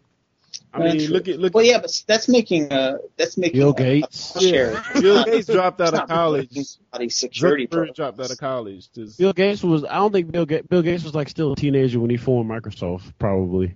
I 0.74 0.80
mean, 0.80 1.10
look 1.12 1.28
at 1.28 1.38
look. 1.40 1.54
Well, 1.54 1.66
yeah, 1.66 1.80
but 1.80 1.92
that's 2.08 2.28
making 2.30 2.72
a 2.72 2.98
that's 3.18 3.38
making 3.38 3.60
Bill 3.60 3.70
a- 3.70 3.72
a 3.72 3.76
Gates. 3.76 4.42
share. 4.42 4.82
Bill 4.94 5.24
Gates 5.26 5.48
dropped 5.48 5.82
out 5.82 5.90
of 5.90 5.94
not 5.94 6.08
college. 6.10 6.48
protecting 6.50 6.64
somebody's 6.64 7.16
security 7.16 7.68
Zuckerberg 7.68 7.96
dropped 7.96 8.20
out 8.20 8.32
of 8.32 8.38
college. 8.38 8.90
Just, 8.94 9.18
Bill 9.18 9.34
Gates 9.34 9.64
was. 9.64 9.84
I 9.86 9.96
don't 9.96 10.12
think 10.14 10.32
Bill 10.32 10.46
Gates. 10.46 10.68
Bill 10.68 10.82
Gates 10.82 11.04
was 11.04 11.14
like 11.14 11.28
still 11.30 11.54
a 11.54 11.56
teenager 11.56 12.00
when 12.00 12.10
he 12.10 12.18
formed 12.18 12.50
Microsoft. 12.50 13.14
Probably. 13.20 13.76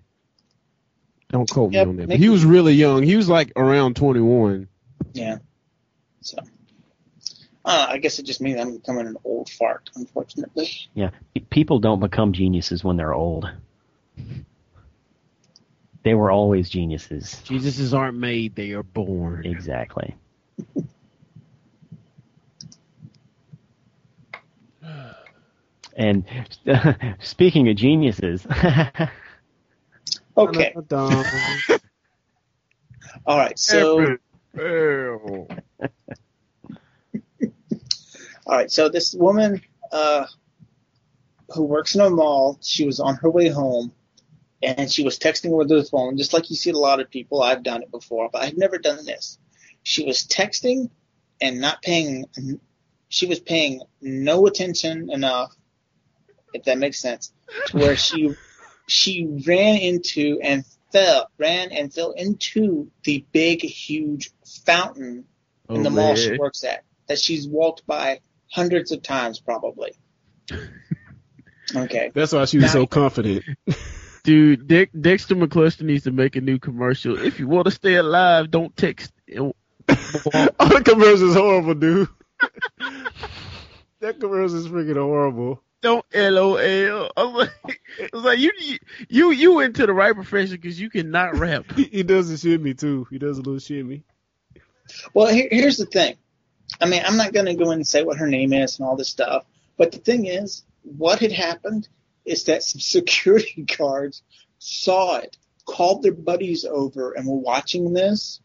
Don't 1.30 1.50
quote 1.50 1.72
me 1.72 1.80
on 1.80 1.96
that. 1.98 2.08
But 2.08 2.18
he 2.18 2.30
was 2.30 2.46
really 2.46 2.74
young. 2.74 3.04
He 3.04 3.16
was 3.16 3.28
like 3.28 3.52
around 3.56 3.96
21. 3.96 4.68
Yeah. 5.14 5.38
So, 6.22 6.38
uh, 7.66 7.88
I 7.90 7.98
guess 7.98 8.20
it 8.20 8.26
just 8.26 8.42
means 8.42 8.60
I'm 8.60 8.78
becoming 8.78 9.08
an 9.08 9.18
old 9.24 9.50
fart, 9.50 9.90
unfortunately. 9.96 10.70
Yeah, 10.94 11.10
people 11.50 11.80
don't 11.80 12.00
become 12.00 12.32
geniuses 12.34 12.84
when 12.84 12.96
they're 12.96 13.14
old. 13.14 13.50
They 16.04 16.14
were 16.14 16.32
always 16.32 16.70
geniuses. 16.70 17.42
Geniuses 17.44 17.94
aren't 17.94 18.18
made; 18.18 18.56
they 18.56 18.72
are 18.72 18.84
born. 18.84 19.46
Exactly. 19.46 20.16
And 25.98 26.26
speaking 27.22 27.70
of 27.70 27.78
geniuses, 27.78 28.46
Okay. 30.38 30.74
All 33.26 33.38
right. 33.38 33.58
So, 33.58 34.18
all 34.56 35.48
right. 38.48 38.70
So 38.70 38.90
this 38.90 39.14
woman, 39.14 39.62
uh, 39.92 40.26
who 41.50 41.64
works 41.64 41.96
in 41.96 42.02
a 42.02 42.10
mall, 42.10 42.60
she 42.62 42.86
was 42.86 43.00
on 43.00 43.16
her 43.16 43.30
way 43.30 43.48
home, 43.48 43.94
and 44.62 44.92
she 44.92 45.04
was 45.04 45.20
texting 45.20 45.52
with 45.56 45.70
her 45.70 45.84
phone, 45.84 46.18
just 46.18 46.34
like 46.34 46.50
you 46.50 46.56
see 46.56 46.72
a 46.72 46.78
lot 46.78 47.00
of 47.00 47.10
people. 47.10 47.42
I've 47.42 47.64
done 47.64 47.84
it 47.84 47.92
before, 47.92 48.30
but 48.32 48.44
I've 48.44 48.58
never 48.58 48.78
done 48.78 49.06
this. 49.06 49.38
She 49.84 50.04
was 50.06 50.24
texting 50.26 50.90
and 51.42 51.60
not 51.62 51.82
paying. 51.82 52.26
She 53.10 53.28
was 53.28 53.40
paying 53.40 53.82
no 54.02 54.48
attention 54.48 55.10
enough, 55.12 55.54
if 56.54 56.64
that 56.64 56.78
makes 56.78 57.00
sense, 57.00 57.32
to 57.68 57.78
where 57.78 57.96
she 57.96 58.34
she 58.88 59.28
ran 59.46 59.78
into 59.78 60.40
and 60.42 60.64
fell, 60.92 61.30
ran 61.38 61.72
and 61.72 61.94
fell 61.94 62.12
into 62.12 62.92
the 63.04 63.26
big, 63.32 63.62
huge 63.62 64.32
fountain 64.66 65.26
in 65.70 65.84
the 65.84 65.90
Oh, 65.90 65.94
mall 65.94 66.16
man. 66.16 66.18
she 66.18 66.38
works 66.38 66.64
at 66.64 66.84
that 67.08 67.20
she's 67.20 67.48
walked 67.48 67.86
by 67.86 68.20
hundreds 68.52 68.92
of 68.92 69.02
times 69.04 69.40
probably. 69.40 69.94
Okay. 71.76 72.12
That's 72.14 72.32
why 72.32 72.46
she 72.46 72.60
was 72.60 72.72
so 72.72 72.86
confident. 72.86 73.44
Dude, 74.26 74.68
Dick, 74.68 74.90
Dexter 75.00 75.36
McCluster 75.36 75.84
needs 75.84 76.06
to 76.06 76.12
make 76.12 76.36
a 76.36 76.42
new 76.42 76.58
commercial. 76.58 77.16
If 77.24 77.40
you 77.40 77.48
want 77.48 77.66
to 77.66 77.72
stay 77.72 77.94
alive, 77.94 78.50
don't 78.50 78.76
text. 78.76 79.14
All 79.38 79.56
oh, 79.90 79.96
the 79.96 80.82
commercials 80.84 81.22
is 81.22 81.36
horrible, 81.36 81.76
dude. 81.76 82.08
that 84.00 84.20
commercial 84.20 84.58
is 84.58 84.68
freaking 84.68 84.98
horrible. 84.98 85.62
Don't 85.84 86.04
LOL. 86.12 86.58
I 87.16 87.24
was 87.24 87.34
like, 87.36 87.82
I 88.00 88.10
was 88.12 88.24
like 88.24 88.40
you, 88.40 88.52
you, 89.08 89.30
you 89.30 89.54
went 89.54 89.76
to 89.76 89.86
the 89.86 89.94
right 89.94 90.16
profession 90.16 90.56
because 90.56 90.82
you 90.82 90.90
cannot 90.90 91.38
rap. 91.38 91.72
He, 91.76 91.84
he 91.84 92.02
does 92.02 92.28
the 92.28 92.38
shimmy 92.38 92.74
too. 92.74 93.06
He 93.12 93.20
does 93.20 93.38
a 93.38 93.42
little 93.42 93.60
shimmy. 93.60 94.06
Well, 95.14 95.28
here, 95.28 95.50
here's 95.52 95.78
the 95.78 95.86
thing. 95.86 96.16
I 96.82 96.88
mean, 96.88 97.04
I'm 97.06 97.18
not 97.18 97.32
going 97.32 97.46
to 97.46 97.54
go 97.54 97.70
in 97.70 97.78
and 97.78 97.88
say 97.88 98.04
what 98.04 98.18
her 98.18 98.28
name 98.28 98.54
is 98.54 98.80
and 98.80 98.88
all 98.88 98.96
this 98.96 99.10
stuff, 99.10 99.46
but 99.78 99.92
the 99.92 100.00
thing 100.00 100.26
is, 100.26 100.64
what 100.82 101.20
had 101.20 101.32
happened 101.32 101.88
is 102.26 102.46
that 102.46 102.64
some 102.64 102.80
security 102.82 103.64
guards 103.78 104.24
saw 104.60 105.18
it, 105.18 105.38
called 105.66 106.04
their 106.04 106.14
buddies 106.14 106.66
over, 106.66 107.14
and 107.14 107.28
were 107.28 107.36
watching 107.36 107.94
this. 107.94 108.40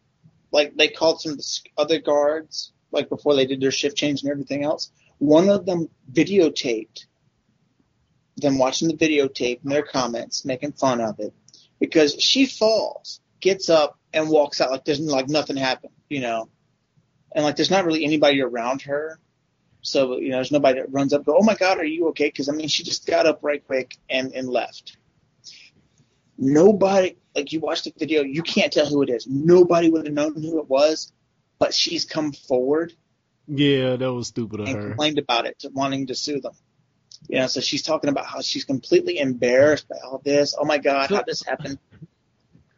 Like 0.51 0.75
they 0.75 0.89
called 0.89 1.21
some 1.21 1.37
other 1.77 1.99
guards, 1.99 2.73
like 2.91 3.09
before 3.09 3.35
they 3.35 3.45
did 3.45 3.61
their 3.61 3.71
shift 3.71 3.97
change 3.97 4.21
and 4.21 4.31
everything 4.31 4.63
else. 4.63 4.91
One 5.17 5.49
of 5.49 5.65
them 5.65 5.87
videotaped 6.11 7.05
them 8.37 8.57
watching 8.57 8.87
the 8.87 8.95
videotape 8.95 9.61
and 9.63 9.71
their 9.71 9.83
comments, 9.83 10.45
making 10.45 10.73
fun 10.73 10.99
of 10.99 11.19
it, 11.19 11.33
because 11.79 12.15
she 12.19 12.45
falls, 12.45 13.21
gets 13.39 13.69
up, 13.69 13.99
and 14.13 14.29
walks 14.29 14.59
out 14.61 14.71
like 14.71 14.83
there's 14.83 14.99
like 14.99 15.29
nothing 15.29 15.55
happened, 15.55 15.93
you 16.09 16.21
know, 16.21 16.49
and 17.33 17.45
like 17.45 17.55
there's 17.55 17.71
not 17.71 17.85
really 17.85 18.03
anybody 18.03 18.41
around 18.41 18.81
her, 18.83 19.19
so 19.81 20.17
you 20.17 20.29
know 20.29 20.37
there's 20.37 20.51
nobody 20.51 20.79
that 20.79 20.91
runs 20.91 21.13
up, 21.13 21.25
go, 21.25 21.37
oh 21.37 21.43
my 21.43 21.55
god, 21.55 21.79
are 21.79 21.85
you 21.85 22.09
okay? 22.09 22.27
Because 22.27 22.49
I 22.49 22.53
mean 22.53 22.67
she 22.67 22.83
just 22.83 23.05
got 23.07 23.25
up 23.25 23.39
right 23.43 23.65
quick 23.65 23.97
and 24.09 24.33
and 24.33 24.47
left. 24.49 24.97
Nobody, 26.37 27.17
like 27.35 27.51
you 27.53 27.59
watch 27.59 27.83
the 27.83 27.93
video, 27.97 28.23
you 28.23 28.41
can't 28.43 28.73
tell 28.73 28.87
who 28.87 29.03
it 29.03 29.09
is. 29.09 29.27
Nobody 29.27 29.89
would 29.89 30.05
have 30.05 30.13
known 30.13 30.33
who 30.35 30.59
it 30.59 30.67
was, 30.69 31.11
but 31.59 31.73
she's 31.73 32.05
come 32.05 32.31
forward 32.33 32.93
Yeah, 33.47 33.95
that 33.97 34.13
was 34.13 34.27
stupid 34.27 34.59
of 34.61 34.67
and 34.67 34.75
her. 34.75 34.81
complained 34.81 35.19
about 35.19 35.45
it, 35.45 35.63
wanting 35.73 36.07
to 36.07 36.15
sue 36.15 36.39
them. 36.41 36.53
You 37.29 37.39
know, 37.39 37.47
so 37.47 37.61
she's 37.61 37.83
talking 37.83 38.09
about 38.09 38.25
how 38.25 38.41
she's 38.41 38.65
completely 38.65 39.19
embarrassed 39.19 39.87
by 39.87 39.97
all 40.03 40.21
this. 40.23 40.55
Oh 40.57 40.65
my 40.65 40.79
God, 40.79 41.09
how 41.11 41.23
this 41.23 41.43
happened? 41.43 41.79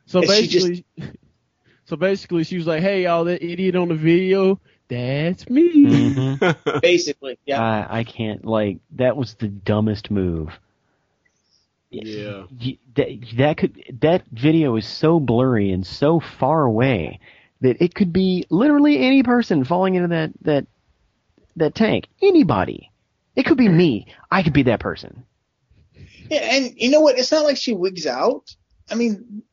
So 0.05 0.19
And 0.19 0.27
basically, 0.27 0.85
so 1.85 1.95
basically, 1.95 2.43
she 2.43 2.57
was 2.57 2.67
like, 2.67 2.81
"Hey, 2.81 3.03
y'all, 3.03 3.23
that 3.25 3.43
idiot 3.43 3.75
on 3.75 3.89
the 3.89 3.95
video, 3.95 4.59
that's 4.93 5.49
me." 5.49 5.85
Mhm. 5.85 6.81
Basically, 6.81 7.37
yeah. 7.45 7.61
I, 7.61 7.99
I 7.99 8.03
can't 8.03 8.45
like 8.45 8.77
that 8.91 9.17
was 9.17 9.35
the 9.35 9.47
dumbest 9.47 10.11
move. 10.11 10.59
Yeah. 11.91 12.45
That 12.95 13.19
that 13.37 13.57
could 13.57 13.83
that 14.01 14.23
video 14.31 14.75
is 14.75 14.87
so 14.87 15.19
blurry 15.19 15.71
and 15.71 15.85
so 15.85 16.19
far 16.19 16.63
away 16.63 17.19
that 17.61 17.81
it 17.81 17.93
could 17.93 18.11
be 18.11 18.45
literally 18.49 18.99
any 18.99 19.23
person 19.23 19.63
falling 19.63 19.95
into 19.95 20.09
that 20.09 20.31
that 20.41 20.65
that 21.55 21.75
tank. 21.75 22.07
Anybody. 22.21 22.89
It 23.35 23.45
could 23.45 23.57
be 23.57 23.69
me. 23.69 24.07
I 24.31 24.43
could 24.43 24.53
be 24.53 24.63
that 24.63 24.79
person. 24.79 25.23
Yeah, 26.29 26.39
and 26.39 26.73
you 26.75 26.89
know 26.89 27.01
what? 27.01 27.17
It's 27.17 27.31
not 27.31 27.45
like 27.45 27.57
she 27.57 27.73
wigs 27.73 28.05
out. 28.05 28.55
I 28.89 28.95
mean, 28.95 29.43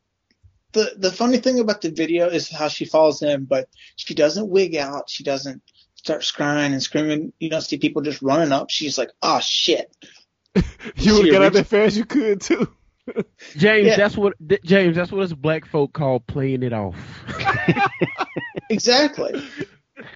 the 0.73 0.91
the 0.97 1.11
funny 1.11 1.37
thing 1.37 1.59
about 1.59 1.81
the 1.81 1.91
video 1.91 2.27
is 2.27 2.49
how 2.49 2.67
she 2.67 2.85
falls 2.85 3.21
in, 3.21 3.45
but 3.45 3.67
she 3.95 4.13
doesn't 4.13 4.49
wig 4.49 4.75
out. 4.75 5.09
She 5.09 5.23
doesn't 5.23 5.61
start 5.95 6.29
crying 6.35 6.73
and 6.73 6.81
screaming. 6.81 7.33
You 7.39 7.49
don't 7.49 7.61
see 7.61 7.77
people 7.77 8.01
just 8.01 8.21
running 8.21 8.51
up. 8.51 8.69
She's 8.69 8.97
like, 8.97 9.11
"Oh 9.21 9.39
shit!" 9.39 9.95
You 10.95 11.13
would 11.15 11.25
She 11.25 11.31
get 11.31 11.41
out 11.41 11.53
reached- 11.53 11.69
there 11.69 11.83
fast 11.85 11.95
you 11.97 12.05
could 12.05 12.41
too. 12.41 12.67
James, 13.57 13.87
Yeah. 13.87 13.95
that's 13.97 14.15
what 14.17 14.33
th- 14.47 14.61
James, 14.63 14.95
that's 14.95 15.11
what 15.11 15.23
us 15.23 15.33
black 15.33 15.65
folk 15.65 15.91
call 15.93 16.19
playing 16.19 16.63
it 16.63 16.73
off. 16.73 16.95
Exactly, 18.69 19.43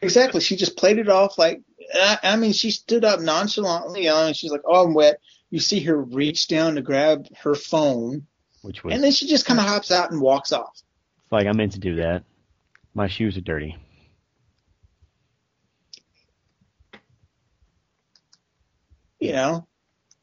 exactly. 0.02 0.40
She 0.42 0.56
just 0.56 0.78
played 0.78 0.98
it 0.98 1.10
off 1.10 1.38
like. 1.38 1.62
I, 1.94 2.18
I 2.24 2.36
mean, 2.38 2.54
she 2.54 2.72
stood 2.72 3.06
up 3.06 3.20
nonchalantly, 3.20 4.04
you 4.06 4.10
know, 4.10 4.28
and 4.28 4.36
she's 4.36 4.52
like, 4.52 4.62
"Oh, 4.66 4.86
I'm 4.86 4.94
wet." 4.94 5.20
You 5.52 5.60
see 5.60 5.82
her 5.82 5.96
reach 6.02 6.48
down 6.48 6.76
to 6.76 6.82
grab 6.82 7.28
her 7.44 7.54
phone, 7.54 8.26
Which 8.66 8.84
was 8.84 8.96
and 8.96 9.04
then 9.04 9.12
she 9.12 9.28
just 9.28 9.46
kind 9.46 9.60
of 9.60 9.68
hops 9.68 9.92
out 9.92 10.10
and 10.10 10.20
walks 10.20 10.52
off. 10.52 10.82
like 11.30 11.46
I 11.46 11.52
meant 11.52 11.74
to 11.74 11.80
do 11.80 11.98
that. 11.98 12.24
My 12.96 13.08
shoes 13.08 13.38
are 13.38 13.42
dirty. 13.42 13.78
You 19.20 19.34
know, 19.34 19.68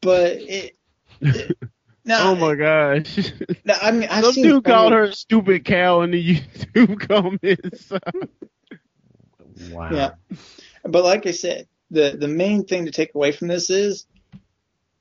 but 0.01 0.33
it. 0.33 0.75
it 1.21 1.57
oh 1.63 1.67
now, 2.03 2.31
oh 2.31 2.35
my 2.35 2.55
gosh! 2.55 3.31
now, 3.63 3.77
I 3.81 3.91
mean, 3.91 4.09
I've 4.11 4.25
Some 4.25 4.33
seen 4.33 4.43
dude 4.43 4.65
called 4.65 4.91
her 4.91 5.03
a 5.03 5.13
stupid 5.13 5.63
cow 5.63 6.01
in 6.01 6.11
the 6.11 6.35
YouTube 6.41 6.99
comments. 7.07 7.93
Wow. 9.71 9.89
Yeah. 9.89 10.11
But 10.83 11.05
like 11.05 11.25
I 11.27 11.31
said, 11.31 11.69
the 11.91 12.17
the 12.19 12.27
main 12.27 12.65
thing 12.65 12.87
to 12.87 12.91
take 12.91 13.15
away 13.15 13.31
from 13.31 13.47
this 13.47 13.69
is 13.69 14.05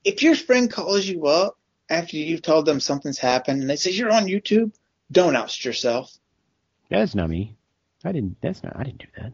if 0.04 0.22
your 0.22 0.36
friend 0.36 0.70
calls 0.70 1.04
you 1.04 1.26
up 1.26 1.58
after 1.92 2.16
you've 2.16 2.42
told 2.42 2.66
them 2.66 2.80
something's 2.80 3.18
happened 3.18 3.60
and 3.60 3.70
they 3.70 3.76
say 3.76 3.90
you're 3.90 4.12
on 4.12 4.26
YouTube, 4.26 4.72
don't 5.10 5.36
oust 5.36 5.64
yourself. 5.64 6.12
That's 6.88 7.14
not 7.14 7.30
me. 7.30 7.56
I 8.04 8.12
didn't 8.12 8.40
that's 8.40 8.62
not 8.62 8.76
I 8.76 8.84
didn't 8.84 9.00
do 9.00 9.06
that. 9.18 9.32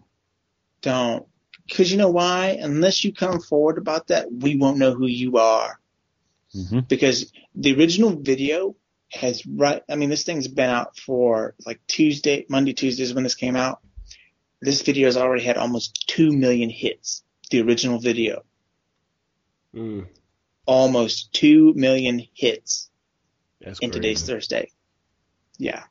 Don't. 0.82 1.26
Because 1.66 1.90
you 1.90 1.98
know 1.98 2.10
why? 2.10 2.58
Unless 2.60 3.04
you 3.04 3.12
come 3.12 3.40
forward 3.40 3.78
about 3.78 4.08
that, 4.08 4.26
we 4.32 4.56
won't 4.56 4.78
know 4.78 4.94
who 4.94 5.06
you 5.06 5.36
are. 5.38 5.78
hmm 6.52 6.80
Because 6.80 7.32
the 7.54 7.74
original 7.74 8.10
video 8.16 8.74
has 9.10 9.46
right. 9.46 9.82
I 9.88 9.96
mean, 9.96 10.10
this 10.10 10.24
thing's 10.24 10.48
been 10.48 10.70
out 10.70 10.96
for 10.98 11.54
like 11.66 11.80
Tuesday, 11.86 12.46
Monday, 12.48 12.72
Tuesdays 12.74 13.14
when 13.14 13.24
this 13.24 13.34
came 13.34 13.56
out. 13.56 13.80
This 14.60 14.82
video 14.82 15.06
has 15.06 15.16
already 15.16 15.44
had 15.44 15.56
almost 15.56 16.06
two 16.08 16.32
million 16.32 16.70
hits. 16.70 17.22
The 17.50 17.62
original 17.62 17.98
video, 17.98 18.44
Mm, 19.74 20.06
almost 20.68 21.32
two 21.32 21.72
million 21.74 22.22
hits 22.34 22.90
that's 23.60 23.78
in 23.80 23.90
crazy. 23.90 24.00
today's 24.00 24.22
Thursday. 24.22 24.70
Yeah. 25.58 25.82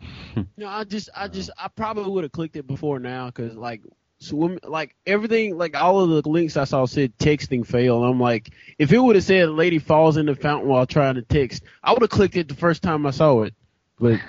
No, 0.56 0.68
I 0.68 0.84
just, 0.84 1.08
I 1.14 1.26
just, 1.26 1.50
I 1.58 1.66
probably 1.68 2.08
would 2.08 2.22
have 2.22 2.32
clicked 2.32 2.54
it 2.54 2.66
before 2.66 3.00
now 3.00 3.26
because 3.26 3.56
like, 3.56 3.82
so 4.18 4.36
when, 4.36 4.58
like 4.62 4.94
everything, 5.04 5.58
like 5.58 5.76
all 5.76 6.00
of 6.00 6.10
the 6.10 6.28
links 6.28 6.56
I 6.56 6.64
saw 6.64 6.86
said 6.86 7.18
texting 7.18 7.66
fail. 7.66 8.02
And 8.02 8.12
I'm 8.12 8.20
like, 8.20 8.50
if 8.78 8.92
it 8.92 8.98
would 8.98 9.16
have 9.16 9.24
said 9.24 9.48
a 9.48 9.50
lady 9.50 9.80
falls 9.80 10.16
in 10.16 10.26
the 10.26 10.36
fountain 10.36 10.68
while 10.68 10.86
trying 10.86 11.16
to 11.16 11.22
text, 11.22 11.64
I 11.82 11.92
would 11.92 12.02
have 12.02 12.10
clicked 12.10 12.36
it 12.36 12.46
the 12.48 12.54
first 12.54 12.82
time 12.82 13.06
I 13.06 13.10
saw 13.10 13.42
it. 13.42 13.54
But 13.98 14.20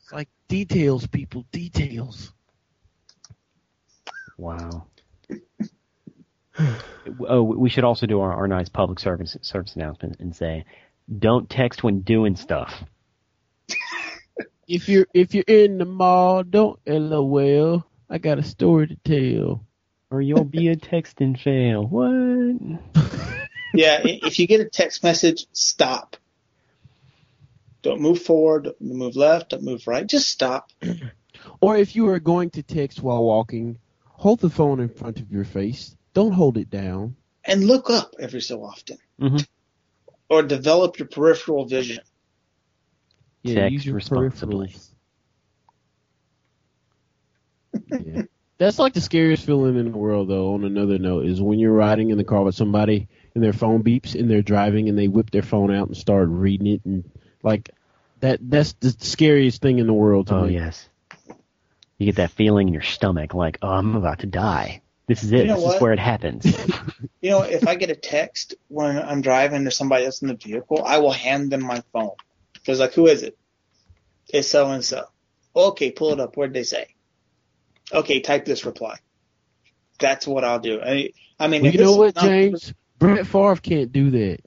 it's 0.00 0.12
like 0.12 0.28
details, 0.48 1.06
people, 1.06 1.44
details. 1.52 2.32
Wow. 4.36 4.86
oh, 7.28 7.42
we 7.42 7.70
should 7.70 7.84
also 7.84 8.06
do 8.06 8.20
our, 8.20 8.32
our 8.32 8.48
nice 8.48 8.68
public 8.68 8.98
service 8.98 9.36
service 9.42 9.76
announcement 9.76 10.20
and 10.20 10.34
say, 10.34 10.64
don't 11.18 11.48
text 11.48 11.82
when 11.82 12.00
doing 12.00 12.36
stuff. 12.36 12.72
If 14.70 14.86
you're, 14.86 15.06
if 15.14 15.32
you're 15.32 15.44
in 15.46 15.78
the 15.78 15.86
mall, 15.86 16.42
don't 16.42 16.78
lol. 16.86 17.86
I 18.10 18.18
got 18.18 18.38
a 18.38 18.42
story 18.42 18.88
to 18.88 18.96
tell. 18.96 19.64
Or 20.10 20.20
you'll 20.20 20.44
be 20.44 20.68
a 20.68 20.76
text 20.76 21.22
and 21.22 21.40
fail. 21.40 21.86
What? 21.86 22.80
Yeah. 23.74 24.00
if 24.02 24.38
you 24.38 24.46
get 24.46 24.60
a 24.60 24.68
text 24.68 25.02
message, 25.02 25.46
stop. 25.52 26.16
Don't 27.82 28.00
move 28.00 28.20
forward. 28.20 28.64
Don't 28.64 28.80
move 28.80 29.16
left. 29.16 29.50
Don't 29.50 29.62
move 29.62 29.86
right. 29.86 30.06
Just 30.06 30.28
stop. 30.28 30.70
Or 31.60 31.76
if 31.76 31.94
you 31.94 32.08
are 32.08 32.18
going 32.18 32.50
to 32.50 32.62
text 32.62 33.02
while 33.02 33.22
walking, 33.22 33.78
hold 34.04 34.40
the 34.40 34.50
phone 34.50 34.80
in 34.80 34.88
front 34.88 35.20
of 35.20 35.30
your 35.30 35.44
face. 35.44 35.96
Don't 36.18 36.32
hold 36.32 36.58
it 36.58 36.68
down. 36.68 37.14
And 37.44 37.64
look 37.64 37.90
up 37.90 38.16
every 38.18 38.40
so 38.40 38.64
often. 38.64 38.98
Mhm. 39.20 39.46
Or 40.28 40.42
develop 40.42 40.98
your 40.98 41.06
peripheral 41.06 41.64
vision. 41.66 42.00
Yeah, 43.44 43.54
Text 43.54 43.72
use 43.72 43.86
your 43.86 43.94
responsibly. 43.94 44.74
peripherals. 47.72 48.04
yeah. 48.04 48.22
That's 48.58 48.80
like 48.80 48.94
the 48.94 49.00
scariest 49.00 49.46
feeling 49.46 49.76
in 49.76 49.92
the 49.92 49.96
world, 49.96 50.28
though. 50.28 50.54
On 50.54 50.64
another 50.64 50.98
note, 50.98 51.26
is 51.26 51.40
when 51.40 51.60
you're 51.60 51.72
riding 51.72 52.10
in 52.10 52.18
the 52.18 52.24
car 52.24 52.42
with 52.42 52.56
somebody 52.56 53.06
and 53.36 53.44
their 53.44 53.52
phone 53.52 53.84
beeps 53.84 54.18
and 54.18 54.28
they're 54.28 54.42
driving 54.42 54.88
and 54.88 54.98
they 54.98 55.06
whip 55.06 55.30
their 55.30 55.42
phone 55.42 55.72
out 55.72 55.86
and 55.86 55.96
start 55.96 56.26
reading 56.28 56.66
it 56.66 56.80
and 56.84 57.08
like 57.44 57.70
that. 58.18 58.40
That's 58.42 58.72
the 58.72 58.90
scariest 58.98 59.62
thing 59.62 59.78
in 59.78 59.86
the 59.86 59.92
world 59.92 60.26
to 60.26 60.34
Oh 60.34 60.44
me. 60.46 60.54
yes. 60.54 60.88
You 61.98 62.06
get 62.06 62.16
that 62.16 62.32
feeling 62.32 62.66
in 62.66 62.74
your 62.74 62.82
stomach, 62.82 63.34
like, 63.34 63.58
oh, 63.62 63.68
I'm 63.68 63.94
about 63.94 64.18
to 64.20 64.26
die. 64.26 64.82
This 65.08 65.24
is 65.24 65.32
it. 65.32 65.38
You 65.38 65.44
know 65.46 65.54
this 65.56 65.64
what? 65.64 65.74
is 65.76 65.80
where 65.82 65.92
it 65.92 65.98
happens. 65.98 66.46
You 67.20 67.30
know, 67.30 67.42
if 67.42 67.66
I 67.66 67.74
get 67.74 67.90
a 67.90 67.96
text 67.96 68.54
when 68.68 68.96
I'm 68.96 69.22
driving 69.22 69.64
to 69.64 69.72
somebody 69.72 70.04
else 70.04 70.22
in 70.22 70.28
the 70.28 70.34
vehicle, 70.34 70.84
I 70.84 70.98
will 70.98 71.10
hand 71.10 71.50
them 71.50 71.64
my 71.64 71.82
phone. 71.92 72.12
Because 72.52 72.78
like, 72.78 72.92
who 72.94 73.08
is 73.08 73.24
it? 73.24 73.36
It's 74.32 74.46
so 74.48 74.70
and 74.70 74.84
so. 74.84 75.06
Okay, 75.54 75.90
pull 75.90 76.12
it 76.12 76.20
up. 76.20 76.36
What 76.36 76.46
did 76.46 76.54
they 76.54 76.62
say? 76.62 76.94
Okay, 77.92 78.20
type 78.20 78.44
this 78.44 78.64
reply. 78.64 78.98
That's 79.98 80.28
what 80.28 80.44
I'll 80.44 80.60
do. 80.60 80.80
I, 80.80 81.10
I 81.40 81.48
mean, 81.48 81.62
Well, 81.62 81.72
you 81.72 81.78
know 81.80 81.96
what, 81.96 82.14
not- 82.14 82.24
James? 82.24 82.72
Brett 83.00 83.26
Favre 83.26 83.56
can't 83.56 83.90
do 83.92 84.10
that. 84.10 84.40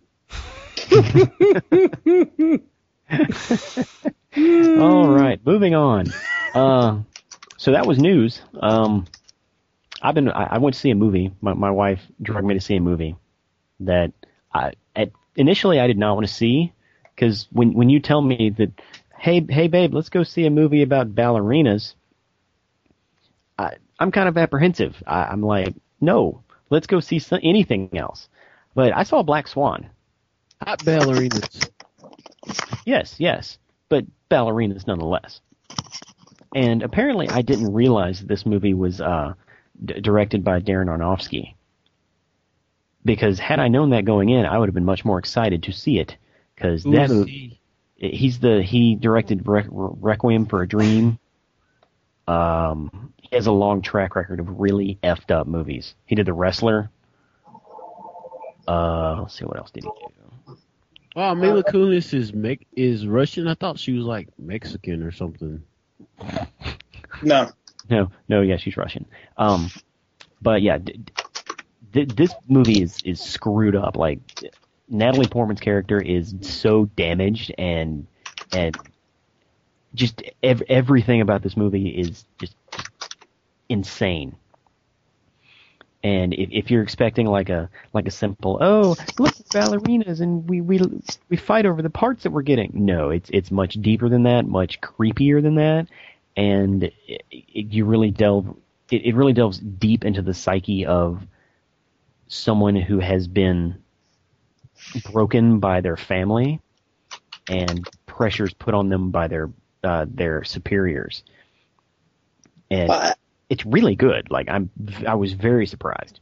All 4.80 5.10
right, 5.10 5.40
moving 5.46 5.76
on. 5.76 6.06
Uh, 6.54 7.02
so 7.58 7.72
that 7.74 7.86
was 7.86 8.00
news. 8.00 8.42
Um, 8.60 9.06
I've 10.02 10.16
been. 10.16 10.30
I, 10.30 10.56
I 10.56 10.58
went 10.58 10.74
to 10.74 10.80
see 10.80 10.92
a 10.92 10.96
movie. 10.96 11.32
My 11.42 11.54
my 11.54 11.72
wife 11.72 12.02
drugged 12.22 12.48
me 12.48 12.54
to 12.56 12.62
see 12.62 12.76
a 12.76 12.82
movie 12.82 13.16
that 13.82 14.12
I 14.54 14.74
at 14.96 15.12
initially 15.36 15.80
I 15.80 15.88
did 15.88 15.98
not 15.98 16.16
want 16.16 16.28
to 16.28 16.34
see 16.34 16.74
because 17.16 17.48
when 17.52 17.74
when 17.74 17.90
you 17.90 18.00
tell 18.00 18.22
me 18.22 18.52
that, 18.58 18.72
hey 19.18 19.46
hey 19.48 19.68
babe, 19.68 19.94
let's 19.94 20.10
go 20.10 20.24
see 20.24 20.46
a 20.46 20.50
movie 20.50 20.82
about 20.82 21.16
ballerinas. 21.16 21.94
I 23.58 23.76
I'm 24.00 24.12
kind 24.12 24.28
of 24.28 24.38
apprehensive. 24.38 25.02
I, 25.06 25.26
I'm 25.26 25.44
like, 25.44 25.76
no, 26.00 26.42
let's 26.70 26.88
go 26.88 27.00
see 27.00 27.20
some, 27.20 27.40
anything 27.44 27.90
else. 27.96 28.30
But 28.74 28.96
I 28.96 29.04
saw 29.04 29.22
Black 29.22 29.48
Swan. 29.48 29.88
Hot 30.66 30.80
ballerinas. 30.80 31.70
Yes, 32.86 33.16
yes, 33.20 33.60
but 33.90 34.06
ballerinas 34.30 34.88
nonetheless. 34.88 35.42
And 36.56 36.84
apparently, 36.84 37.30
I 37.30 37.42
didn't 37.42 37.72
realize 37.72 38.22
this 38.22 38.46
movie 38.46 38.74
was 38.74 39.00
uh, 39.00 39.34
d- 39.84 40.00
directed 40.02 40.44
by 40.44 40.60
Darren 40.60 40.88
Aronofsky. 40.88 41.56
Because 43.04 43.40
had 43.40 43.60
I 43.60 43.68
known 43.68 43.90
that 43.92 44.06
going 44.06 44.30
in, 44.30 44.46
I 44.46 44.58
would 44.58 44.70
have 44.70 44.76
been 44.76 44.86
much 44.86 45.04
more 45.04 45.18
excited 45.20 45.64
to 45.64 45.72
see 45.72 46.00
it. 46.00 46.16
Because 46.56 46.84
that 46.84 47.10
Ooh, 47.10 47.22
mo- 47.22 47.26
see. 47.26 47.60
he's 47.96 48.40
the 48.40 48.62
he 48.62 48.96
directed 48.96 49.48
Re- 49.48 49.66
Requiem 49.70 50.46
for 50.46 50.62
a 50.62 50.68
Dream. 50.68 51.18
Um, 52.28 53.14
he 53.18 53.36
has 53.36 53.48
a 53.48 53.52
long 53.52 53.82
track 53.82 54.16
record 54.16 54.40
of 54.40 54.60
really 54.60 55.00
effed 55.04 55.32
up 55.32 55.48
movies. 55.48 55.96
He 56.06 56.16
did 56.16 56.28
The 56.28 56.34
Wrestler. 56.34 56.92
Uh, 58.68 59.22
let's 59.22 59.38
see 59.38 59.46
what 59.46 59.58
else 59.58 59.72
did 59.72 59.84
he 59.84 59.90
do. 59.90 60.58
Wow, 61.16 61.34
Mila 61.34 61.64
Kunis 61.64 62.14
is 62.14 62.34
Me- 62.34 62.66
is 62.74 63.06
Russian. 63.06 63.48
I 63.48 63.56
thought 63.56 63.80
she 63.80 63.92
was 63.94 64.06
like 64.06 64.30
Mexican 64.38 65.04
or 65.04 65.12
something. 65.12 65.62
No. 67.24 67.50
No, 67.92 68.10
no, 68.30 68.42
yeah, 68.42 68.56
she's 68.56 68.78
Russian. 68.78 69.06
Um, 69.38 69.70
but 70.42 70.62
yeah, 70.62 70.78
d- 70.78 71.04
d- 71.92 72.06
this 72.06 72.34
movie 72.48 72.82
is 72.82 72.98
is 73.04 73.20
screwed 73.20 73.76
up. 73.76 73.98
Like 73.98 74.20
Natalie 74.88 75.28
Portman's 75.28 75.60
character 75.60 76.00
is 76.02 76.34
so 76.40 76.86
damaged, 76.86 77.54
and 77.58 78.08
and 78.54 78.78
just 79.94 80.24
ev- 80.42 80.64
everything 80.70 81.20
about 81.20 81.44
this 81.44 81.58
movie 81.58 81.90
is 81.90 82.24
just 82.40 82.56
insane. 83.68 84.38
And 86.04 86.34
if, 86.34 86.50
if 86.52 86.72
you're 86.72 86.82
expecting 86.82 87.28
like 87.28 87.50
a 87.50 87.70
like 87.94 88.08
a 88.08 88.12
simple 88.12 88.58
oh 88.62 88.96
look 89.20 89.34
at 89.40 89.46
ballerinas 89.50 90.22
and 90.22 90.50
we 90.50 90.62
we 90.62 90.80
we 91.30 91.38
fight 91.38 91.66
over 91.68 91.82
the 91.82 91.92
parts 91.92 92.24
that 92.24 92.32
we're 92.32 92.42
getting 92.42 92.72
no 92.74 93.12
it's 93.12 93.30
it's 93.32 93.52
much 93.52 93.74
deeper 93.76 94.10
than 94.10 94.24
that 94.24 94.48
much 94.48 94.82
creepier 94.82 95.44
than 95.44 95.56
that 95.56 95.86
and 96.36 96.84
it, 96.84 97.24
it, 97.30 97.74
you 97.74 97.86
really 97.86 98.12
delve 98.12 98.56
it, 98.90 99.06
it 99.06 99.16
really 99.16 99.34
delves 99.34 99.58
deep 99.60 100.06
into 100.06 100.22
the 100.22 100.34
psyche 100.34 100.86
of 100.86 101.22
someone 102.28 102.76
who 102.76 103.00
has 103.00 103.28
been 103.28 103.82
broken 105.12 105.60
by 105.60 105.82
their 105.82 105.98
family 105.98 106.60
and 107.50 107.88
pressures 108.06 108.54
put 108.54 108.74
on 108.74 108.90
them 108.90 109.12
by 109.12 109.28
their 109.28 109.50
uh, 109.84 110.06
their 110.10 110.44
superiors 110.44 111.24
and 112.70 112.90
Well, 112.90 113.00
I, 113.00 113.16
it's 113.50 113.66
really 113.66 113.96
good 113.96 114.32
like 114.32 114.50
i'm 114.50 114.70
i 115.08 115.16
was 115.16 115.34
very 115.34 115.66
surprised 115.66 116.20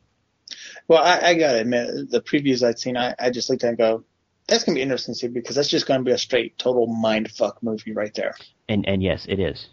well, 0.88 1.04
I, 1.04 1.20
I 1.20 1.34
gotta 1.36 1.60
admit, 1.60 2.10
the 2.10 2.22
previews 2.22 2.68
I'd 2.68 2.80
seen, 2.80 2.98
I, 2.98 3.16
I 3.20 3.30
just 3.30 3.50
looked 3.50 3.64
at 3.64 3.70
and 3.70 3.78
go, 3.78 4.04
that's 4.48 4.64
gonna 4.64 4.76
be 4.76 4.82
interesting 4.82 5.14
to 5.14 5.20
see 5.20 5.28
because 5.28 5.56
that's 5.56 5.70
just 5.70 5.86
gonna 5.86 6.04
be 6.04 6.12
a 6.12 6.18
straight 6.18 6.58
total 6.58 6.88
mind 6.88 7.32
fuck 7.32 7.62
movie 7.62 7.94
right 7.94 8.14
there. 8.14 8.34
and 8.68 8.88
and 8.88 9.04
yes, 9.04 9.26
it 9.30 9.40
is. 9.40 9.70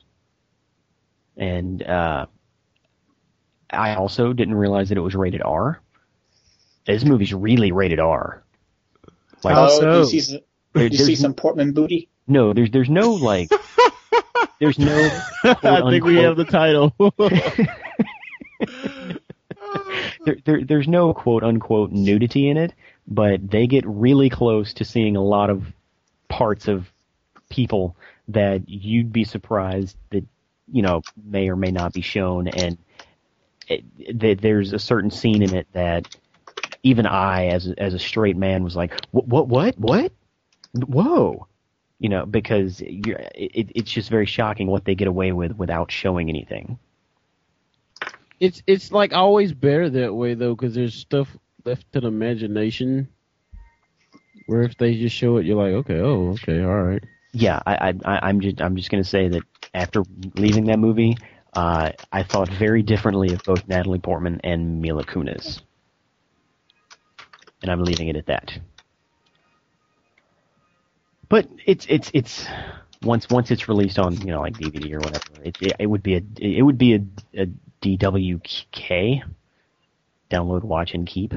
And 1.36 1.82
uh, 1.82 2.26
I 3.70 3.94
also 3.94 4.32
didn't 4.32 4.54
realize 4.54 4.88
that 4.88 4.98
it 4.98 5.02
was 5.02 5.14
rated 5.14 5.42
R. 5.42 5.80
This 6.86 7.04
movie's 7.04 7.34
really 7.34 7.72
rated 7.72 8.00
R. 8.00 8.42
Like, 9.42 9.54
How 9.54 9.66
oh, 9.66 9.80
so? 9.80 9.98
you 10.00 10.06
see 10.06 10.20
some, 10.20 10.40
you 10.74 10.96
see 10.96 11.16
some 11.16 11.34
Portman 11.34 11.72
booty? 11.72 12.08
no, 12.26 12.52
there's 12.52 12.70
there's 12.70 12.90
no 12.90 13.12
like, 13.12 13.50
there's 14.60 14.78
no. 14.78 15.10
I 15.44 15.90
think 15.90 16.04
we 16.04 16.16
have 16.16 16.36
the 16.36 16.44
title. 16.44 16.94
there, 20.24 20.36
there, 20.44 20.64
there's 20.64 20.88
no 20.88 21.14
quote 21.14 21.44
unquote 21.44 21.92
nudity 21.92 22.48
in 22.48 22.56
it, 22.56 22.72
but 23.06 23.48
they 23.48 23.66
get 23.66 23.86
really 23.86 24.30
close 24.30 24.74
to 24.74 24.84
seeing 24.84 25.16
a 25.16 25.22
lot 25.22 25.50
of 25.50 25.66
parts 26.28 26.68
of 26.68 26.90
people 27.48 27.96
that 28.28 28.68
you'd 28.68 29.12
be 29.12 29.24
surprised 29.24 29.96
that 30.10 30.24
you 30.70 30.82
know 30.82 31.02
may 31.24 31.48
or 31.48 31.56
may 31.56 31.70
not 31.70 31.92
be 31.92 32.00
shown, 32.00 32.48
and 32.48 32.78
it, 33.68 34.20
that 34.20 34.40
there's 34.40 34.72
a 34.72 34.78
certain 34.78 35.10
scene 35.10 35.42
in 35.42 35.54
it 35.54 35.66
that 35.72 36.16
even 36.82 37.06
I, 37.06 37.46
as 37.46 37.66
as 37.78 37.94
a 37.94 37.98
straight 37.98 38.36
man, 38.36 38.62
was 38.62 38.76
like, 38.76 39.00
what, 39.10 39.26
what, 39.26 39.48
what, 39.48 39.78
what? 39.78 40.12
Whoa. 40.74 41.46
You 41.98 42.10
know, 42.10 42.26
because 42.26 42.80
it, 42.80 43.70
it's 43.74 43.90
just 43.90 44.10
very 44.10 44.26
shocking 44.26 44.68
what 44.68 44.84
they 44.84 44.94
get 44.94 45.08
away 45.08 45.32
with 45.32 45.52
without 45.56 45.90
showing 45.90 46.28
anything. 46.28 46.78
it's 48.40 48.62
it's 48.66 48.92
like 48.92 49.12
always 49.12 49.52
better 49.52 49.88
that 49.90 50.14
way 50.14 50.34
though, 50.34 50.54
because 50.54 50.74
there's 50.74 50.94
stuff 50.94 51.28
left 51.64 51.90
to 51.92 52.00
the 52.00 52.08
imagination. 52.08 53.08
Where 54.46 54.62
if 54.62 54.76
they 54.76 54.94
just 54.96 55.16
show 55.16 55.38
it, 55.38 55.46
you're 55.46 55.56
like, 55.56 55.74
okay, 55.84 55.98
oh, 55.98 56.30
okay, 56.34 56.62
all 56.62 56.82
right. 56.82 57.02
Yeah, 57.36 57.60
I, 57.66 57.92
I, 58.04 58.18
I'm 58.28 58.40
just, 58.40 58.62
I'm 58.62 58.76
just 58.76 58.90
to 59.02 59.08
say 59.08 59.28
that 59.28 59.42
after 59.74 60.02
leaving 60.36 60.64
that 60.66 60.78
movie, 60.78 61.18
uh, 61.52 61.92
I 62.10 62.22
thought 62.22 62.48
very 62.48 62.82
differently 62.82 63.34
of 63.34 63.42
both 63.44 63.68
Natalie 63.68 63.98
Portman 63.98 64.40
and 64.42 64.80
Mila 64.80 65.04
Kunis, 65.04 65.60
and 67.60 67.70
I'm 67.70 67.84
leaving 67.84 68.08
it 68.08 68.16
at 68.16 68.26
that. 68.26 68.58
But 71.28 71.46
it's, 71.66 71.84
it's, 71.90 72.10
it's 72.14 72.46
once, 73.02 73.28
once 73.28 73.50
it's 73.50 73.68
released 73.68 73.98
on, 73.98 74.18
you 74.20 74.28
know, 74.28 74.40
like 74.40 74.54
DVD 74.54 74.94
or 74.94 75.00
whatever, 75.00 75.42
it, 75.44 75.56
it, 75.60 75.76
it 75.80 75.86
would 75.86 76.02
be 76.02 76.14
a, 76.14 76.22
it 76.38 76.62
would 76.62 76.78
be 76.78 76.94
a, 76.94 77.00
a 77.42 77.46
DWK, 77.82 79.22
download, 80.30 80.62
watch, 80.62 80.94
and 80.94 81.06
keep. 81.06 81.34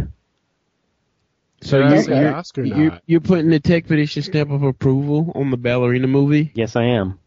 So 1.62 1.82
Did 1.82 1.92
you, 1.92 2.02
say 2.04 2.22
you're, 2.22 2.36
Oscar 2.36 2.64
you're, 2.64 3.00
you're 3.06 3.20
putting 3.20 3.50
the 3.50 3.60
tech 3.60 3.86
petition 3.88 4.24
stamp 4.24 4.52
of 4.52 4.64
approval 4.64 5.32
on 5.36 5.52
the 5.52 5.58
ballerina 5.58 6.08
movie. 6.08 6.52
Yes, 6.56 6.76
I 6.76 6.84
am. 6.86 7.20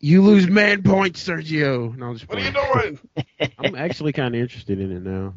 You 0.00 0.22
lose 0.22 0.46
man 0.46 0.82
points, 0.82 1.26
Sergio. 1.26 1.96
No, 1.96 2.08
I'm 2.08 2.16
just 2.16 2.28
What 2.28 2.38
are 2.38 2.42
you 2.42 2.52
doing? 2.52 2.98
I'm 3.58 3.74
actually 3.74 4.12
kind 4.12 4.34
of 4.34 4.40
interested 4.40 4.78
in 4.78 4.92
it 4.92 5.02
now. 5.02 5.34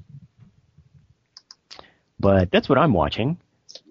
But 2.20 2.52
that's 2.52 2.68
what 2.68 2.78
I'm 2.78 2.94
watching. 2.94 3.38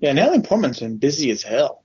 Yeah, 0.00 0.12
Natalie 0.12 0.42
Portman's 0.42 0.80
been 0.80 0.98
busy 0.98 1.30
as 1.30 1.42
hell. 1.42 1.82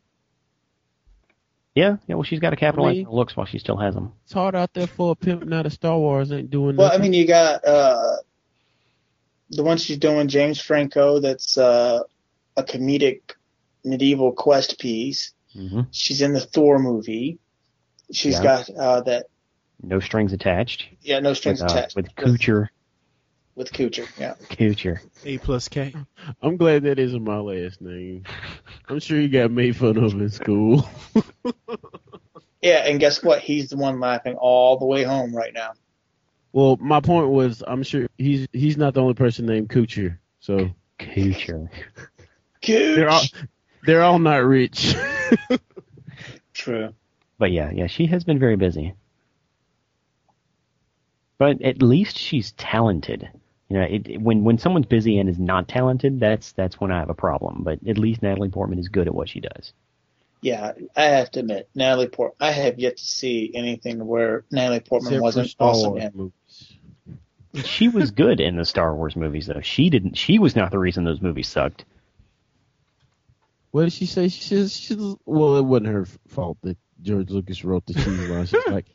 Yeah, 1.73 1.97
yeah. 2.05 2.15
Well, 2.15 2.23
she's 2.23 2.39
got 2.39 2.51
to 2.51 2.55
capitalize 2.55 2.91
Really? 2.91 3.05
on 3.05 3.11
her 3.11 3.17
looks 3.17 3.35
while 3.35 3.45
she 3.45 3.57
still 3.57 3.77
has 3.77 3.95
them. 3.95 4.11
It's 4.25 4.33
hard 4.33 4.55
out 4.55 4.73
there 4.73 4.87
for 4.87 5.13
a 5.13 5.15
pimp 5.15 5.45
not 5.45 5.65
a 5.65 5.69
Star 5.69 5.97
Wars 5.97 6.31
ain't 6.31 6.51
doing 6.51 6.75
Well, 6.75 6.91
I 6.91 6.97
mean, 6.97 7.13
you 7.13 7.25
got 7.25 7.65
uh, 7.65 8.17
the 9.55 9.63
one 9.63 9.77
she's 9.77 9.97
doing, 9.97 10.27
James 10.27 10.59
Franco, 10.61 11.19
that's 11.19 11.57
uh, 11.57 12.01
a 12.57 12.63
comedic 12.63 13.21
medieval 13.83 14.31
quest 14.31 14.79
piece. 14.79 15.33
hmm 15.53 15.81
She's 15.91 16.21
in 16.21 16.33
the 16.33 16.39
Thor 16.41 16.79
movie. 16.79 17.39
She's 18.11 18.35
Yeah. 18.35 18.43
got 18.43 18.69
uh, 18.69 19.01
that, 19.01 19.25
No 19.81 19.99
strings 19.99 20.33
attached. 20.33 20.85
yeah, 21.01 21.19
no 21.19 21.33
strings 21.33 21.61
with, 21.61 21.69
uh, 21.71 21.73
attached. 21.73 21.95
with 21.95 22.13
Kutcher. 22.15 22.67
With 23.55 23.71
Kutcher, 23.71 24.07
yeah. 24.19 24.33
Kutcher. 24.49 24.99
A 25.25 25.37
plus 25.37 25.67
K. 25.67 25.93
I'm 26.41 26.57
glad 26.57 26.83
that 26.83 26.97
isn't 26.97 27.23
my 27.23 27.37
last 27.37 27.81
name. 27.81 28.23
I'm 28.89 28.99
sure 28.99 29.19
you 29.19 29.27
got 29.29 29.51
made 29.51 29.75
fun 29.75 29.97
of 29.97 30.13
in 30.13 30.29
school. 30.29 30.87
Yeah, 32.61 32.85
and 32.87 32.97
guess 32.97 33.21
what? 33.21 33.41
He's 33.41 33.69
the 33.69 33.75
one 33.75 33.99
laughing 33.99 34.35
all 34.35 34.77
the 34.79 34.85
way 34.85 35.03
home 35.03 35.35
right 35.35 35.53
now. 35.53 35.71
Well, 36.53 36.77
my 36.79 36.99
point 37.01 37.29
was, 37.29 37.63
I'm 37.65 37.83
sure 37.83 38.07
he's 38.17 38.47
he's 38.53 38.77
not 38.77 38.93
the 38.93 39.01
only 39.01 39.15
person 39.15 39.45
named 39.47 39.69
Kutcher. 39.69 40.17
So 40.39 40.69
Kutcher. 40.99 41.69
they're 42.95 43.09
all 43.09 43.23
they're 43.85 44.03
all 44.03 44.19
not 44.19 44.43
rich. 44.43 44.95
True. 46.53 46.93
But 47.39 47.51
yeah, 47.51 47.71
yeah, 47.73 47.87
she 47.87 48.05
has 48.05 48.23
been 48.23 48.39
very 48.39 48.55
busy. 48.55 48.93
But 51.39 51.61
at 51.61 51.81
least 51.81 52.17
she's 52.17 52.51
talented. 52.53 53.27
You 53.69 53.79
know, 53.79 53.85
it, 53.85 54.07
it- 54.07 54.21
when 54.21 54.43
when 54.43 54.59
someone's 54.59 54.85
busy 54.85 55.17
and 55.17 55.27
is 55.27 55.39
not 55.39 55.67
talented, 55.67 56.19
that's 56.19 56.51
that's 56.51 56.79
when 56.79 56.91
I 56.91 56.99
have 56.99 57.09
a 57.09 57.15
problem. 57.15 57.63
But 57.63 57.79
at 57.87 57.97
least 57.97 58.21
Natalie 58.21 58.49
Portman 58.49 58.77
is 58.79 58.89
good 58.89 59.07
at 59.07 59.15
what 59.15 59.27
she 59.27 59.39
does. 59.39 59.73
Yeah, 60.41 60.73
I 60.95 61.03
have 61.05 61.31
to 61.31 61.39
admit, 61.39 61.69
Natalie 61.73 62.09
Port. 62.09 62.33
I 62.37 62.51
have 62.51 62.77
yet 62.77 62.97
to 62.97 63.05
see 63.05 63.49
anything 63.55 64.05
where 64.05 64.43
Natalie 64.51 64.81
Portman 64.81 65.13
Except 65.13 65.23
wasn't 65.23 65.55
awesome 65.57 65.97
in. 65.97 66.33
Movies. 67.53 67.67
She 67.69 67.87
was 67.87 68.11
good 68.11 68.39
in 68.39 68.55
the 68.55 68.65
Star 68.65 68.95
Wars 68.95 69.15
movies, 69.15 69.47
though. 69.47 69.61
She 69.61 69.89
didn't. 69.89 70.17
She 70.17 70.39
was 70.39 70.55
not 70.55 70.71
the 70.71 70.79
reason 70.79 71.03
those 71.03 71.21
movies 71.21 71.47
sucked. 71.47 71.85
What 73.71 73.83
did 73.83 73.93
she 73.93 74.05
say? 74.05 74.27
She 74.27 74.41
says 74.43 74.75
she's 74.75 74.97
well, 75.25 75.57
it 75.57 75.63
wasn't 75.63 75.87
her 75.87 76.05
fault 76.27 76.57
that 76.61 76.77
George 77.01 77.29
Lucas 77.31 77.63
wrote 77.63 77.85
the 77.85 77.93
cheese 77.95 78.29
line. 78.29 78.45
She's 78.45 78.67
like, 78.67 78.85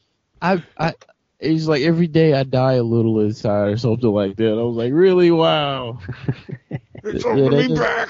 I, 0.40 0.62
I, 0.78 0.94
he's 1.40 1.66
like 1.66 1.82
every 1.82 2.06
day 2.06 2.32
I 2.34 2.44
die 2.44 2.74
a 2.74 2.82
little 2.82 3.20
inside 3.20 3.68
or 3.70 3.76
something 3.76 4.08
like 4.08 4.36
that. 4.36 4.50
I 4.52 4.62
was 4.62 4.76
like, 4.76 4.92
really? 4.92 5.30
Wow. 5.30 5.98
It's 7.04 7.24
Yeah, 7.24 7.32
holding 7.32 7.58
me 7.68 7.72
is- 7.74 7.78
back. 7.78 8.08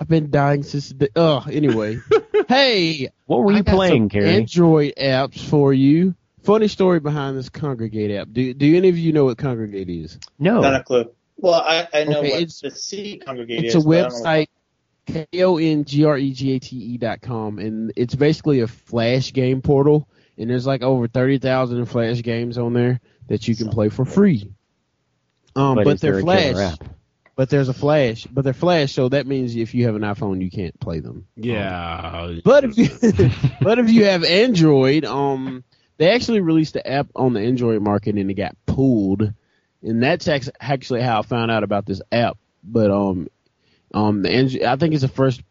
I've 0.00 0.06
been 0.08 0.30
dying 0.30 0.62
since 0.62 0.88
the 0.90 0.94
day. 0.94 1.08
Oh, 1.16 1.44
anyway. 1.50 1.98
hey, 2.48 3.08
What 3.26 3.42
were 3.42 3.52
I 3.52 3.56
you 3.56 3.62
got 3.64 3.74
playing, 3.74 4.02
some 4.04 4.08
Carrie? 4.08 4.28
Android 4.36 4.94
apps 4.96 5.40
for 5.40 5.74
you. 5.74 6.14
Funny 6.42 6.68
story 6.68 7.00
behind 7.00 7.36
this 7.36 7.48
Kongregate 7.50 8.16
app. 8.18 8.28
Do 8.32 8.54
Do 8.54 8.76
any 8.76 8.88
of 8.88 8.96
you 8.98 9.12
know 9.12 9.24
what 9.26 9.36
Kongregate 9.38 10.04
is? 10.04 10.18
no. 10.38 10.60
Not 10.60 10.74
a 10.80 10.82
clue. 10.82 11.10
Well, 11.36 11.54
I, 11.54 11.86
I 11.92 12.04
know 12.04 12.18
Okay, 12.18 12.30
what 12.30 12.42
it's- 12.42 12.60
the 12.60 12.70
C 12.70 13.20
Kongregate 13.24 13.62
It's 13.64 13.74
is. 13.74 13.84
a 13.84 13.88
but 13.88 13.96
I 13.96 14.00
don't 14.02 14.12
know 14.12 14.18
website, 14.18 14.46
K 15.06 15.42
O 15.42 15.56
N 15.58 15.84
G 15.84 16.04
R 16.04 16.18
E 16.18 16.32
G 16.32 16.52
A 16.56 16.58
T 16.58 16.76
E 16.76 16.96
dot 16.98 17.20
com, 17.20 17.58
and 17.58 17.92
it's 17.96 18.14
basically 18.14 18.60
a 18.60 18.66
Flash 18.66 19.32
game 19.32 19.62
portal. 19.62 20.08
And 20.36 20.48
there's 20.50 20.66
like 20.66 20.82
over 20.82 21.08
thirty 21.08 21.38
thousand 21.38 21.84
Flash 21.86 22.22
games 22.22 22.58
on 22.58 22.72
there 22.72 23.00
that 23.28 23.46
you 23.48 23.54
can 23.56 23.68
play 23.70 23.88
for 23.88 24.04
free. 24.04 24.50
Um, 25.56 25.74
but 25.76 25.84
but, 25.84 26.00
they're 26.00 26.20
Flash. 26.20 26.76
But 27.34 27.50
there's 27.50 27.68
a 27.68 27.74
Flash. 27.74 28.24
But 28.26 28.42
they're 28.44 28.52
Flash, 28.52 28.92
so 28.92 29.08
that 29.08 29.26
means 29.26 29.54
if 29.56 29.74
you 29.74 29.86
have 29.86 29.94
an 29.96 30.02
iPhone, 30.02 30.40
you 30.42 30.50
can't 30.50 30.78
play 30.80 30.98
them. 31.00 31.26
Yeah. 31.36 32.36
But 32.44 32.64
if 32.64 32.76
you 32.78 32.88
but 33.62 33.78
if 33.78 33.90
you 33.90 34.04
have 34.06 34.24
Android, 34.24 35.04
um, 35.04 35.62
they 35.98 36.10
actually 36.10 36.40
released 36.40 36.74
the 36.74 36.86
app 36.86 37.08
on 37.14 37.34
the 37.34 37.40
Android 37.40 37.82
market 37.82 38.16
and 38.16 38.30
it 38.30 38.34
got 38.34 38.56
pulled, 38.66 39.32
and 39.82 40.02
that's 40.02 40.28
actually 40.60 41.02
how 41.02 41.18
I 41.18 41.22
found 41.22 41.50
out 41.50 41.64
about 41.64 41.86
this 41.86 42.00
app. 42.10 42.38
But 42.64 42.90
um, 42.90 43.28
um, 43.92 44.22
the 44.22 44.30
Andro- 44.30 44.64
I 44.64 44.76
think 44.76 44.94
it's 44.94 45.02
the 45.02 45.08
first 45.08 45.42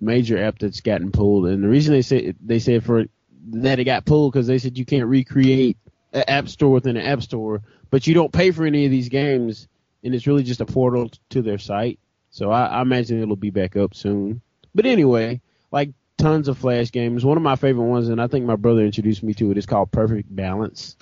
major 0.00 0.38
app 0.38 0.58
that's 0.58 0.80
gotten 0.80 1.12
pulled, 1.12 1.46
and 1.46 1.64
the 1.64 1.68
reason 1.68 1.94
they 1.94 2.02
say 2.02 2.34
they 2.44 2.58
said 2.58 2.84
for 2.84 3.06
that 3.48 3.78
it 3.78 3.84
got 3.84 4.04
pulled 4.04 4.32
because 4.32 4.46
they 4.46 4.58
said 4.58 4.78
you 4.78 4.84
can't 4.84 5.06
recreate 5.06 5.78
an 6.12 6.24
app 6.28 6.48
store 6.48 6.72
within 6.72 6.96
an 6.96 7.06
app 7.06 7.22
store, 7.22 7.62
but 7.90 8.06
you 8.06 8.14
don't 8.14 8.32
pay 8.32 8.50
for 8.50 8.66
any 8.66 8.84
of 8.84 8.90
these 8.90 9.08
games, 9.08 9.68
and 10.04 10.14
it's 10.14 10.26
really 10.26 10.42
just 10.42 10.60
a 10.60 10.66
portal 10.66 11.10
to 11.30 11.42
their 11.42 11.58
site. 11.58 11.98
So 12.30 12.50
I, 12.50 12.66
I 12.66 12.82
imagine 12.82 13.22
it'll 13.22 13.36
be 13.36 13.50
back 13.50 13.76
up 13.76 13.94
soon. 13.94 14.42
But 14.74 14.84
anyway, 14.84 15.40
like 15.70 15.90
tons 16.26 16.48
of 16.48 16.58
flash 16.58 16.90
games. 16.90 17.24
One 17.24 17.36
of 17.36 17.42
my 17.44 17.54
favorite 17.54 17.84
ones, 17.84 18.08
and 18.08 18.20
I 18.20 18.26
think 18.26 18.44
my 18.44 18.56
brother 18.56 18.84
introduced 18.84 19.22
me 19.22 19.32
to 19.34 19.52
it, 19.52 19.58
is 19.58 19.66
called 19.66 19.92
Perfect 19.92 20.34
Balance, 20.34 20.96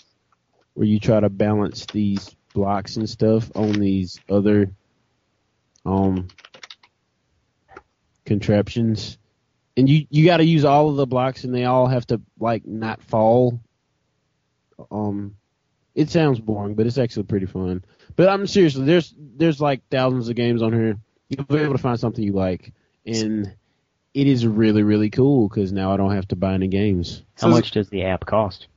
where 0.74 0.86
you 0.86 1.00
try 1.00 1.18
to 1.18 1.30
balance 1.30 1.86
these 1.86 2.36
blocks 2.52 2.96
and 2.96 3.08
stuff 3.08 3.50
on 3.54 3.72
these 3.72 4.20
other 4.28 4.70
um 5.86 6.28
contraptions. 8.26 9.16
And 9.78 9.88
you 9.88 10.06
you 10.10 10.26
got 10.26 10.36
to 10.36 10.44
use 10.44 10.66
all 10.66 10.90
of 10.90 10.96
the 10.96 11.06
blocks, 11.06 11.44
and 11.44 11.54
they 11.54 11.64
all 11.64 11.86
have 11.86 12.06
to 12.08 12.20
like 12.38 12.66
not 12.66 13.02
fall. 13.02 13.60
Um, 14.90 15.36
it 15.94 16.10
sounds 16.10 16.38
boring, 16.38 16.74
but 16.74 16.86
it's 16.86 16.98
actually 16.98 17.22
pretty 17.22 17.46
fun. 17.46 17.82
But 18.14 18.28
I'm 18.28 18.46
seriously, 18.46 18.84
there's 18.84 19.14
there's 19.16 19.60
like 19.60 19.88
thousands 19.90 20.28
of 20.28 20.36
games 20.36 20.60
on 20.60 20.74
here. 20.74 20.98
You'll 21.30 21.46
be 21.46 21.60
able 21.60 21.72
to 21.72 21.78
find 21.78 21.98
something 21.98 22.22
you 22.22 22.32
like, 22.32 22.74
and 23.06 23.54
it 24.14 24.26
is 24.26 24.46
really 24.46 24.82
really 24.82 25.10
cool 25.10 25.48
because 25.48 25.72
now 25.72 25.92
I 25.92 25.96
don't 25.96 26.14
have 26.14 26.28
to 26.28 26.36
buy 26.36 26.54
any 26.54 26.68
games. 26.68 27.22
How 27.34 27.48
So 27.48 27.50
much 27.50 27.72
does 27.72 27.90
the 27.90 28.04
app 28.04 28.24
cost? 28.24 28.68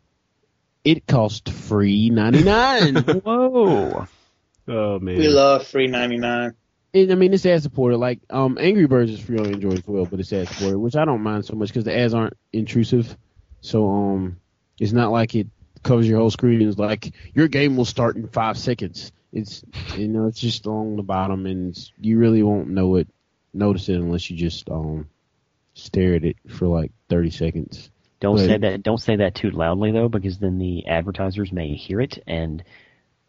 It 0.83 1.05
costs 1.07 1.51
free 1.51 2.09
ninety 2.09 2.43
nine. 2.43 2.95
Whoa! 3.25 4.07
Oh 4.67 4.99
man. 4.99 5.17
We 5.17 5.27
love 5.27 5.65
free 5.65 5.87
99. 5.87 6.53
And 6.93 7.11
I 7.11 7.15
mean, 7.15 7.33
it's 7.33 7.45
ad 7.45 7.61
supported. 7.61 7.97
Like, 7.97 8.19
um, 8.29 8.57
Angry 8.59 8.87
Birds 8.87 9.11
is 9.11 9.19
free 9.19 9.37
on 9.37 9.47
Android 9.47 9.79
as 9.79 9.87
well, 9.87 10.05
but 10.05 10.19
it's 10.19 10.33
ad 10.33 10.47
supported, 10.47 10.79
which 10.79 10.95
I 10.95 11.05
don't 11.05 11.21
mind 11.21 11.45
so 11.45 11.55
much 11.55 11.69
because 11.69 11.83
the 11.83 11.95
ads 11.95 12.13
aren't 12.13 12.35
intrusive. 12.53 13.15
So, 13.61 13.89
um, 13.89 14.37
it's 14.79 14.93
not 14.93 15.11
like 15.11 15.35
it 15.35 15.47
covers 15.83 16.07
your 16.07 16.19
whole 16.19 16.31
screen. 16.31 16.61
It's 16.61 16.77
like 16.77 17.13
your 17.33 17.47
game 17.47 17.77
will 17.77 17.85
start 17.85 18.15
in 18.15 18.27
five 18.27 18.57
seconds. 18.57 19.11
It's 19.33 19.63
you 19.95 20.07
know, 20.07 20.27
it's 20.27 20.39
just 20.39 20.65
along 20.65 20.95
the 20.95 21.03
bottom, 21.03 21.45
and 21.45 21.77
you 21.99 22.17
really 22.17 22.43
won't 22.43 22.69
know 22.69 22.95
it, 22.95 23.07
notice 23.53 23.89
it 23.89 23.95
unless 23.95 24.29
you 24.29 24.37
just 24.37 24.69
um 24.69 25.09
stare 25.77 26.15
at 26.15 26.23
it 26.23 26.37
for 26.49 26.67
like 26.67 26.91
thirty 27.09 27.29
seconds. 27.29 27.89
Don't 28.19 28.37
Right. 28.37 28.45
say 28.47 28.57
that. 28.57 28.83
Don't 28.83 28.99
say 29.01 29.17
that 29.17 29.35
too 29.35 29.51
loudly 29.51 29.91
though, 29.91 30.09
because 30.09 30.39
then 30.39 30.57
the 30.57 30.87
advertisers 30.87 31.51
may 31.51 31.73
hear 31.75 32.01
it 32.01 32.21
and 32.27 32.63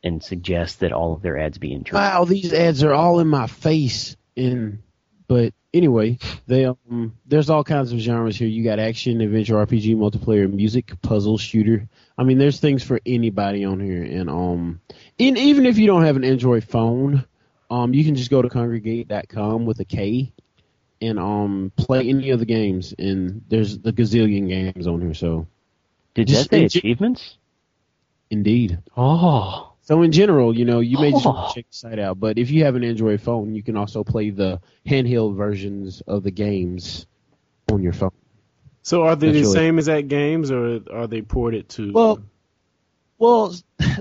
and 0.02 0.22
suggest 0.22 0.80
that 0.80 0.92
all 0.92 1.12
of 1.12 1.22
their 1.22 1.38
ads 1.38 1.58
be 1.58 1.72
intrusive. 1.72 1.94
Wow, 2.00 2.24
these 2.24 2.52
ads 2.52 2.82
are 2.84 2.94
all 2.94 3.18
in 3.20 3.26
my 3.28 3.46
face. 3.48 4.16
And 4.36 4.78
but 5.26 5.52
anyway, 5.74 6.18
they 6.46 6.64
um 6.64 7.14
there's 7.26 7.50
all 7.50 7.64
kinds 7.64 7.92
of 7.92 7.98
genres 7.98 8.36
here. 8.36 8.48
You 8.48 8.64
got 8.64 8.78
action, 8.78 9.20
adventure, 9.20 9.54
RPG, 9.56 9.96
multiplayer, 9.96 10.50
music, 10.50 10.92
puzzle, 11.02 11.36
shooter. 11.36 11.88
I 12.16 12.24
mean, 12.24 12.38
there's 12.38 12.60
things 12.60 12.82
for 12.82 13.00
anybody 13.04 13.64
on 13.64 13.80
here. 13.80 14.02
And 14.04 14.30
um, 14.30 14.80
and 15.18 15.36
even 15.36 15.66
if 15.66 15.78
you 15.78 15.86
don't 15.86 16.04
have 16.04 16.16
an 16.16 16.24
Android 16.24 16.64
phone, 16.64 17.24
um, 17.70 17.92
you 17.92 18.04
can 18.04 18.14
just 18.14 18.30
go 18.30 18.40
to 18.40 18.48
kongregate.com 18.48 19.66
with 19.66 19.80
a 19.80 19.84
K 19.84 20.32
and 21.00 21.18
um 21.18 21.72
play 21.76 22.08
any 22.08 22.30
of 22.30 22.38
the 22.40 22.46
games. 22.46 22.94
And 22.98 23.42
there's 23.48 23.78
the 23.78 23.92
gazillion 23.92 24.48
games 24.48 24.86
on 24.86 25.00
here. 25.00 25.14
So 25.14 25.46
Did 26.14 26.28
just 26.28 26.50
that 26.50 26.56
say 26.56 26.60
in 26.60 26.64
achievements? 26.66 27.36
indeed. 28.30 28.78
Oh, 28.96 29.72
So 29.82 30.02
in 30.02 30.12
general, 30.12 30.54
you 30.56 30.66
know, 30.66 30.80
you 30.80 30.98
may 30.98 31.12
just 31.12 31.24
Oh. 31.24 31.30
want 31.30 31.48
to 31.48 31.54
check 31.54 31.66
the 31.70 31.76
site 31.76 31.98
out, 31.98 32.20
but 32.20 32.36
if 32.38 32.50
you 32.50 32.64
have 32.64 32.74
an 32.76 32.84
Android 32.84 33.22
phone, 33.22 33.54
you 33.54 33.62
can 33.62 33.74
also 33.76 34.04
play 34.04 34.28
the 34.30 34.60
handheld 34.86 35.34
versions 35.36 36.02
of 36.02 36.22
the 36.22 36.30
games 36.30 37.06
on 37.72 37.82
your 37.82 37.94
phone. 37.94 38.10
So 38.82 39.04
are 39.04 39.16
they 39.16 39.28
That's 39.28 39.38
the 39.38 39.42
really- 39.44 39.54
same 39.54 39.78
as 39.78 39.88
at 39.88 40.08
games, 40.08 40.50
or 40.50 40.80
are 40.92 41.06
they 41.06 41.22
ported 41.22 41.68
to? 41.70 41.92
Well, 41.92 42.20
Well, 43.18 43.54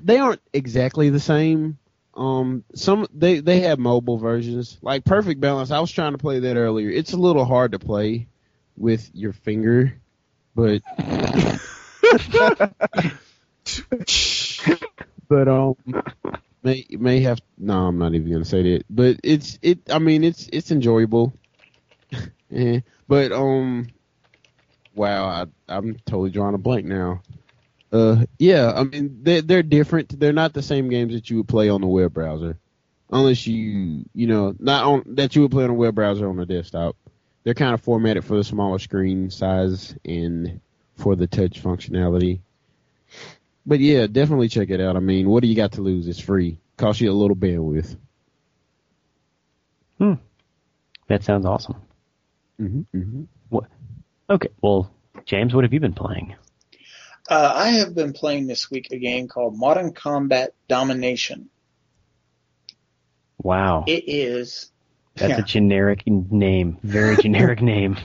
they 0.03 0.17
aren't 0.17 0.41
exactly 0.53 1.09
the 1.09 1.19
same. 1.21 1.77
Um, 2.17 2.63
some 2.73 3.07
they 3.13 3.39
they 3.41 3.61
have 3.61 3.79
mobile 3.79 4.17
versions 4.17 4.77
like 4.81 5.05
Perfect 5.05 5.39
Balance. 5.39 5.71
I 5.71 5.79
was 5.79 5.91
trying 5.91 6.13
to 6.13 6.17
play 6.17 6.39
that 6.39 6.57
earlier. 6.57 6.89
It's 6.89 7.13
a 7.13 7.17
little 7.17 7.45
hard 7.45 7.73
to 7.73 7.79
play 7.79 8.27
with 8.75 9.09
your 9.13 9.33
finger, 9.33 9.93
but 10.55 10.81
but 15.29 15.47
um 15.47 15.75
may 16.63 16.85
may 16.91 17.19
have 17.21 17.39
no 17.57 17.87
i'm 17.87 17.97
not 17.97 18.13
even 18.13 18.31
gonna 18.31 18.45
say 18.45 18.63
that 18.63 18.85
but 18.89 19.17
it's 19.23 19.59
it 19.61 19.79
i 19.91 19.99
mean 19.99 20.23
it's 20.23 20.49
it's 20.51 20.71
enjoyable 20.71 21.33
Eh, 22.49 22.79
but 23.09 23.33
um 23.33 23.89
wow 24.95 25.25
I, 25.25 25.45
i'm 25.67 25.97
totally 26.05 26.29
drawing 26.29 26.55
a 26.55 26.57
blank 26.57 26.85
now 26.85 27.21
uh 27.91 28.23
yeah 28.37 28.71
i 28.75 28.83
mean 28.83 29.19
they're, 29.23 29.41
they're 29.41 29.63
different 29.63 30.19
they're 30.19 30.33
not 30.33 30.53
the 30.53 30.61
same 30.61 30.89
games 30.89 31.13
that 31.13 31.29
you 31.29 31.37
would 31.37 31.47
play 31.47 31.69
on 31.69 31.81
the 31.81 31.87
web 31.87 32.13
browser 32.13 32.57
unless 33.11 33.47
you 33.47 34.03
you 34.13 34.27
know 34.27 34.53
not 34.59 34.83
on 34.83 35.03
that 35.15 35.35
you 35.35 35.41
would 35.41 35.51
play 35.51 35.63
on 35.63 35.69
a 35.69 35.73
web 35.73 35.95
browser 35.95 36.27
on 36.27 36.39
a 36.39 36.45
desktop 36.45 36.95
they're 37.43 37.53
kind 37.53 37.73
of 37.73 37.81
formatted 37.81 38.25
for 38.25 38.35
the 38.35 38.43
smaller 38.43 38.79
screen 38.79 39.29
size 39.29 39.95
and 40.03 40.59
for 40.95 41.15
the 41.15 41.27
touch 41.27 41.63
functionality 41.63 42.41
but 43.67 43.81
yeah, 43.81 44.07
definitely 44.07 44.47
check 44.47 44.69
it 44.69 44.79
out. 44.79 44.95
I 44.95 45.01
mean, 45.01 45.29
what 45.29 45.41
do 45.41 45.49
you 45.49 45.55
got 45.55 45.73
to 45.73 45.81
lose? 45.81 46.07
It's 46.07 46.21
free. 46.21 46.57
Cost 46.77 47.01
you 47.01 47.11
a 47.11 47.13
little 47.13 47.35
bandwidth. 47.35 47.97
Hmm. 49.97 50.13
That 51.07 51.23
sounds 51.23 51.45
awesome. 51.45 51.75
Mm-hmm, 52.61 52.97
mm-hmm. 52.97 53.57
Okay, 54.29 54.49
well, 54.61 54.91
James, 55.25 55.53
what 55.53 55.63
have 55.63 55.73
you 55.73 55.79
been 55.79 55.93
playing? 55.93 56.35
Uh, 57.29 57.51
I 57.55 57.69
have 57.69 57.93
been 57.93 58.13
playing 58.13 58.47
this 58.47 58.71
week 58.71 58.87
a 58.91 58.97
game 58.97 59.27
called 59.27 59.57
Modern 59.57 59.91
Combat 59.93 60.53
Domination. 60.67 61.49
Wow, 63.37 63.83
It 63.87 64.05
is. 64.07 64.71
that's 65.15 65.31
yeah. 65.31 65.39
a 65.39 65.43
generic 65.43 66.03
name, 66.07 66.77
very 66.83 67.17
generic 67.17 67.61
name. 67.73 67.97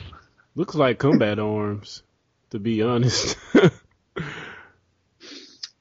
looks 0.54 0.74
like 0.74 0.98
combat 0.98 1.38
arms. 1.38 2.02
To 2.50 2.58
be 2.58 2.82
honest. 2.82 3.36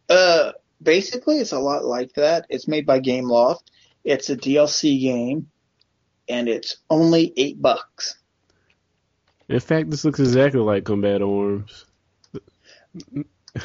Uh, 0.10 0.52
basically, 0.84 1.38
it's 1.38 1.54
a 1.54 1.60
lot 1.60 1.86
like 1.86 2.12
that. 2.16 2.46
It's 2.50 2.68
made 2.68 2.86
by 2.86 3.00
Gameloft. 3.00 3.62
It's 4.04 4.30
a 4.30 4.36
DLC 4.36 5.00
game, 5.00 5.50
and 6.28 6.50
it's 6.50 6.78
only 6.90 7.32
eight 7.38 7.62
bucks. 7.62 8.18
In 9.48 9.62
fact, 9.62 9.90
this 9.90 10.04
looks 10.04 10.20
exactly 10.20 10.60
like 10.60 10.84
combat 10.84 11.22
arms. 11.22 11.86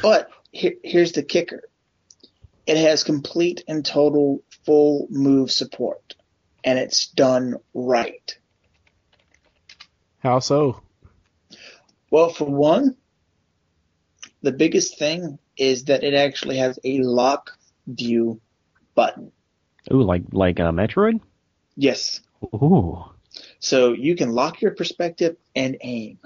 But 0.01 0.29
here, 0.51 0.73
here's 0.83 1.13
the 1.13 1.23
kicker: 1.23 1.63
it 2.65 2.77
has 2.77 3.03
complete 3.03 3.63
and 3.67 3.85
total 3.85 4.43
full 4.65 5.07
move 5.09 5.51
support, 5.51 6.15
and 6.63 6.77
it's 6.77 7.07
done 7.07 7.55
right. 7.73 8.37
How 10.19 10.39
so? 10.39 10.81
Well, 12.09 12.29
for 12.29 12.45
one, 12.45 12.95
the 14.41 14.51
biggest 14.51 14.97
thing 14.97 15.39
is 15.57 15.85
that 15.85 16.03
it 16.03 16.13
actually 16.13 16.57
has 16.57 16.79
a 16.83 16.99
lock 16.99 17.57
view 17.85 18.39
button. 18.95 19.31
Ooh, 19.91 20.03
like 20.03 20.23
like 20.31 20.59
uh, 20.59 20.71
Metroid. 20.71 21.21
Yes. 21.75 22.21
Ooh, 22.43 23.05
So 23.59 23.93
you 23.93 24.15
can 24.15 24.31
lock 24.31 24.61
your 24.61 24.71
perspective 24.71 25.37
and 25.55 25.77
aim. 25.81 26.19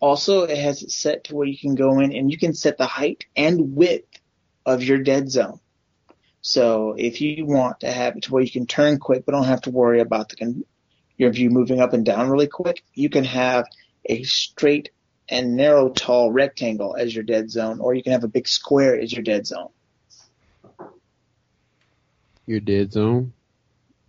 Also, 0.00 0.44
it 0.44 0.56
has 0.56 0.82
it 0.82 0.90
set 0.90 1.24
to 1.24 1.34
where 1.34 1.46
you 1.46 1.58
can 1.58 1.74
go 1.74 1.98
in 1.98 2.12
and 2.12 2.30
you 2.30 2.38
can 2.38 2.54
set 2.54 2.78
the 2.78 2.86
height 2.86 3.26
and 3.34 3.74
width 3.74 4.20
of 4.64 4.82
your 4.82 4.98
dead 4.98 5.30
zone. 5.30 5.58
So 6.40 6.94
if 6.96 7.20
you 7.20 7.46
want 7.46 7.80
to 7.80 7.90
have 7.90 8.16
it 8.16 8.22
to 8.24 8.32
where 8.32 8.42
you 8.42 8.50
can 8.50 8.66
turn 8.66 8.98
quick 8.98 9.26
but 9.26 9.32
don't 9.32 9.44
have 9.44 9.62
to 9.62 9.70
worry 9.70 10.00
about 10.00 10.28
the 10.28 10.36
con- 10.36 10.64
your 11.16 11.30
view 11.30 11.50
moving 11.50 11.80
up 11.80 11.92
and 11.92 12.04
down 12.04 12.30
really 12.30 12.46
quick, 12.46 12.84
you 12.94 13.10
can 13.10 13.24
have 13.24 13.66
a 14.04 14.22
straight 14.22 14.90
and 15.28 15.56
narrow 15.56 15.88
tall 15.90 16.30
rectangle 16.30 16.96
as 16.96 17.14
your 17.14 17.24
dead 17.24 17.50
zone 17.50 17.80
or 17.80 17.92
you 17.92 18.02
can 18.02 18.12
have 18.12 18.24
a 18.24 18.28
big 18.28 18.46
square 18.46 18.98
as 18.98 19.12
your 19.12 19.22
dead 19.22 19.46
zone. 19.46 19.68
Your 22.46 22.60
dead 22.60 22.92
zone. 22.92 23.32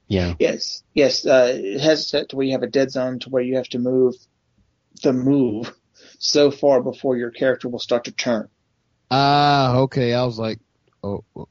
yeah. 0.07 0.35
Yes, 0.39 0.83
yes. 0.93 1.25
Uh, 1.25 1.51
it 1.55 1.81
has 1.81 2.01
it 2.01 2.03
set 2.03 2.29
to 2.29 2.35
where 2.37 2.45
you 2.45 2.53
have 2.53 2.63
a 2.63 2.67
dead 2.67 2.91
zone 2.91 3.19
to 3.19 3.29
where 3.29 3.43
you 3.43 3.57
have 3.57 3.67
to 3.69 3.79
move 3.79 4.15
the 5.01 5.13
move 5.13 5.73
so 6.19 6.51
far 6.51 6.81
before 6.81 7.17
your 7.17 7.31
character 7.31 7.67
will 7.67 7.79
start 7.79 8.03
to 8.05 8.11
turn. 8.11 8.49
Ah, 9.09 9.77
okay. 9.77 10.13
I 10.13 10.23
was 10.23 10.37
like, 10.37 10.59
oh, 11.03 11.23
oh, 11.35 11.47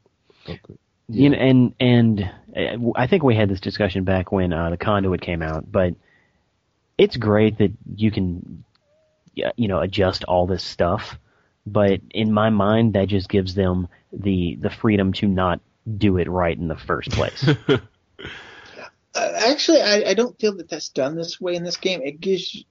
okay. 0.49 0.79
You 1.09 1.31
know, 1.31 1.39
and 1.39 1.75
and 1.81 2.31
uh, 2.55 2.93
I 2.95 3.07
think 3.07 3.23
we 3.23 3.35
had 3.35 3.49
this 3.49 3.61
discussion 3.61 4.05
back 4.05 4.31
when 4.31 4.53
uh, 4.53 4.71
the 4.71 4.77
conduit 4.77 5.23
came 5.23 5.43
out, 5.43 5.71
but 5.71 5.95
it's 6.99 7.17
great 7.17 7.59
that 7.59 7.73
you 7.97 8.11
can, 8.11 8.63
y- 9.37 9.53
you 9.57 9.69
know, 9.69 9.81
adjust 9.81 10.25
all 10.25 10.47
this 10.47 10.63
stuff. 10.63 11.19
But 11.67 12.01
in 12.11 12.33
my 12.33 12.51
mind, 12.51 12.93
that 12.93 13.09
just 13.09 13.29
gives 13.29 13.55
them 13.55 13.89
the 14.13 14.59
the 14.61 14.71
freedom 14.71 15.13
to 15.15 15.27
not 15.27 15.61
do 15.97 16.19
it 16.19 16.29
right 16.29 16.57
in 16.57 16.69
the 16.69 16.77
first 16.77 17.11
place. 17.11 17.49
Uh, 19.15 19.33
actually, 19.49 19.81
I, 19.81 20.11
I 20.11 20.15
don't 20.15 20.39
feel 20.39 20.55
that 20.59 20.69
that's 20.69 20.91
done 20.91 21.17
this 21.17 21.41
way 21.41 21.57
in 21.57 21.65
this 21.65 21.79
game. 21.79 22.03
It 22.03 22.21
gives 22.21 22.55
you 22.55 22.65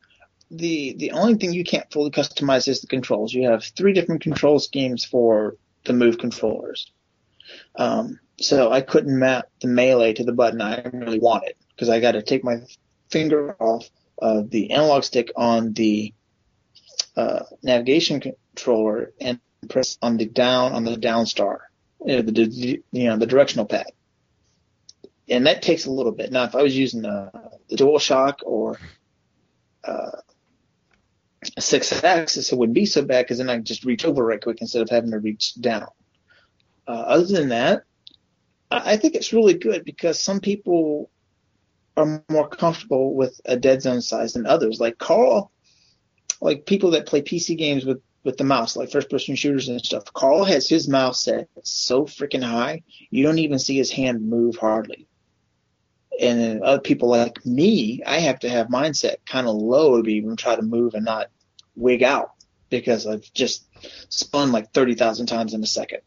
the 0.49 0.95
the 0.97 1.11
only 1.11 1.35
thing 1.35 1.53
you 1.53 1.63
can't 1.63 1.91
fully 1.91 2.11
customize 2.11 2.67
is 2.67 2.81
the 2.81 2.87
controls. 2.87 3.33
You 3.33 3.49
have 3.49 3.63
three 3.63 3.93
different 3.93 4.21
control 4.21 4.59
schemes 4.59 5.03
for 5.03 5.55
the 5.85 5.93
move 5.93 6.17
controllers. 6.17 6.91
Um, 7.75 8.19
so 8.39 8.71
I 8.71 8.81
couldn't 8.81 9.17
map 9.17 9.49
the 9.61 9.67
melee 9.67 10.13
to 10.13 10.23
the 10.23 10.33
button 10.33 10.61
I 10.61 10.81
really 10.93 11.19
wanted 11.19 11.55
because 11.69 11.89
I 11.89 11.99
got 11.99 12.13
to 12.13 12.21
take 12.21 12.43
my 12.43 12.61
finger 13.09 13.55
off, 13.59 13.89
of 14.19 14.49
the 14.49 14.71
analog 14.71 15.03
stick 15.03 15.31
on 15.35 15.73
the 15.73 16.13
uh, 17.15 17.43
navigation 17.63 18.19
controller 18.19 19.13
and 19.21 19.39
press 19.69 19.97
on 20.01 20.17
the 20.17 20.25
down 20.25 20.73
on 20.73 20.83
the 20.83 20.97
down 20.97 21.25
star, 21.25 21.61
you 22.05 22.15
know, 22.15 22.21
the, 22.21 22.81
you 22.91 23.09
know 23.09 23.17
the 23.17 23.25
directional 23.25 23.65
pad, 23.65 23.87
and 25.29 25.45
that 25.45 25.61
takes 25.61 25.85
a 25.85 25.91
little 25.91 26.11
bit. 26.11 26.31
Now, 26.31 26.45
if 26.45 26.55
I 26.55 26.63
was 26.63 26.77
using 26.77 27.01
the, 27.01 27.31
the 27.69 27.75
DualShock 27.75 28.39
or 28.43 28.79
uh, 29.83 30.11
Sixaxis, 31.51 32.51
it 32.51 32.57
wouldn't 32.57 32.75
be 32.75 32.85
so 32.85 33.03
bad 33.03 33.25
because 33.25 33.37
then 33.37 33.49
I 33.49 33.55
can 33.55 33.63
just 33.63 33.85
reach 33.85 34.05
over 34.05 34.25
right 34.25 34.41
quick 34.41 34.61
instead 34.61 34.81
of 34.81 34.89
having 34.89 35.11
to 35.11 35.19
reach 35.19 35.55
down. 35.55 35.87
Uh, 36.87 36.91
other 36.91 37.25
than 37.25 37.49
that, 37.49 37.83
I 38.71 38.93
I 38.93 38.97
think 38.97 39.15
it's 39.15 39.33
really 39.33 39.55
good 39.55 39.83
because 39.85 40.21
some 40.21 40.39
people 40.39 41.09
are 41.95 42.23
more 42.29 42.47
comfortable 42.47 43.15
with 43.15 43.41
a 43.45 43.57
dead 43.57 43.81
zone 43.81 44.01
size 44.01 44.33
than 44.33 44.45
others. 44.45 44.79
Like 44.79 44.97
Carl, 44.97 45.51
like 46.39 46.65
people 46.65 46.91
that 46.91 47.07
play 47.07 47.21
PC 47.21 47.57
games 47.57 47.85
with 47.85 48.01
with 48.23 48.37
the 48.37 48.43
mouse, 48.43 48.75
like 48.75 48.91
first 48.91 49.09
person 49.09 49.35
shooters 49.35 49.69
and 49.69 49.83
stuff. 49.83 50.03
Carl 50.13 50.43
has 50.43 50.67
his 50.67 50.87
mouse 50.87 51.23
set 51.23 51.47
so 51.63 52.03
freaking 52.03 52.43
high, 52.43 52.83
you 53.09 53.23
don't 53.23 53.39
even 53.39 53.57
see 53.57 53.77
his 53.77 53.89
hand 53.89 54.27
move 54.27 54.57
hardly. 54.57 55.07
And 56.19 56.41
then 56.41 56.63
other 56.63 56.81
people 56.81 57.09
like 57.09 57.45
me, 57.45 58.01
I 58.05 58.19
have 58.19 58.39
to 58.39 58.49
have 58.49 58.69
mine 58.69 58.93
set 58.93 59.25
kind 59.25 59.47
of 59.47 59.55
low 59.55 60.01
to 60.01 60.09
even 60.09 60.35
try 60.35 60.55
to 60.55 60.61
move 60.61 60.93
and 60.93 61.05
not 61.05 61.27
wig 61.77 62.03
out 62.03 62.31
because 62.69 63.07
I've 63.07 63.31
just 63.33 63.65
spun 64.09 64.51
like 64.51 64.73
30,000 64.73 65.27
times 65.27 65.53
in 65.53 65.63
a 65.63 65.67
second. 65.67 66.01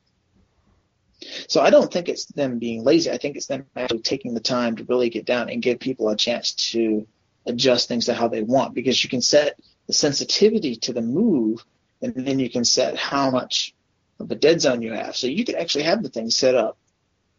So 1.49 1.61
I 1.61 1.71
don't 1.71 1.93
think 1.93 2.09
it's 2.09 2.27
them 2.27 2.59
being 2.59 2.85
lazy. 2.85 3.11
I 3.11 3.19
think 3.19 3.37
it's 3.37 3.47
them 3.47 3.67
actually 3.77 4.01
taking 4.01 4.35
the 4.35 4.41
time 4.41 4.77
to 4.77 4.85
really 4.85 5.11
get 5.11 5.27
down 5.27 5.49
and 5.51 5.63
give 5.63 5.79
people 5.79 6.09
a 6.09 6.17
chance 6.17 6.53
to 6.73 7.07
adjust 7.47 7.89
things 7.89 8.07
to 8.07 8.15
how 8.15 8.29
they 8.29 8.43
want 8.43 8.75
because 8.75 9.03
you 9.03 9.11
can 9.11 9.21
set 9.21 9.59
the 9.87 9.93
sensitivity 9.93 10.77
to 10.77 10.93
the 10.93 11.03
move 11.03 11.65
and 12.03 12.15
then 12.15 12.39
you 12.39 12.51
can 12.51 12.65
set 12.65 12.97
how 12.97 13.31
much 13.31 13.75
of 14.19 14.31
a 14.31 14.35
dead 14.35 14.61
zone 14.61 14.83
you 14.83 14.93
have. 14.93 15.17
So 15.17 15.27
you 15.27 15.45
can 15.45 15.57
actually 15.57 15.85
have 15.85 16.03
the 16.03 16.09
thing 16.09 16.31
set 16.31 16.55
up 16.55 16.79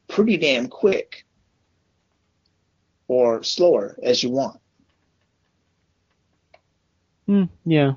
pretty 0.08 0.38
damn 0.38 0.68
quick 0.68 1.26
or 3.08 3.44
slower 3.44 3.98
as 4.02 4.22
you 4.22 4.30
want. 4.30 4.60
Hmm, 7.28 7.46
yeah, 7.66 7.94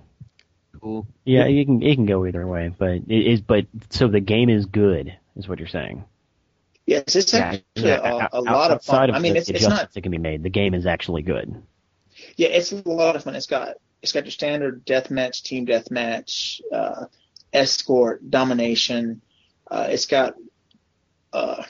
Cool. 0.84 1.06
yeah. 1.24 1.46
You 1.46 1.64
can 1.64 1.82
it 1.82 1.94
can 1.94 2.04
go 2.04 2.26
either 2.26 2.46
way, 2.46 2.70
but 2.76 2.90
it 2.90 3.08
is. 3.08 3.40
But 3.40 3.64
so 3.88 4.06
the 4.06 4.20
game 4.20 4.50
is 4.50 4.66
good, 4.66 5.16
is 5.34 5.48
what 5.48 5.58
you're 5.58 5.66
saying. 5.66 6.04
Yes, 6.84 7.16
it's 7.16 7.32
actually 7.32 7.88
a, 7.88 8.28
a 8.30 8.42
lot 8.42 8.70
of 8.70 8.84
fun. 8.84 9.08
of 9.08 9.16
I 9.16 9.18
mean, 9.18 9.32
the 9.32 9.38
it's, 9.38 9.48
it's 9.48 9.66
not 9.66 9.94
that 9.94 10.02
can 10.02 10.12
be 10.12 10.18
made, 10.18 10.42
the 10.42 10.50
game 10.50 10.74
is 10.74 10.84
actually 10.84 11.22
good. 11.22 11.54
Yeah, 12.36 12.48
it's 12.48 12.70
a 12.70 12.86
lot 12.86 13.16
of 13.16 13.24
fun. 13.24 13.34
It's 13.34 13.46
got 13.46 13.76
it's 14.02 14.12
got 14.12 14.24
your 14.24 14.30
standard 14.30 14.84
deathmatch, 14.84 15.42
team 15.42 15.64
deathmatch, 15.64 16.60
uh, 16.70 17.06
escort, 17.50 18.30
domination. 18.30 19.22
Uh, 19.70 19.86
it's 19.88 20.04
got 20.04 20.34
uh, 21.32 21.62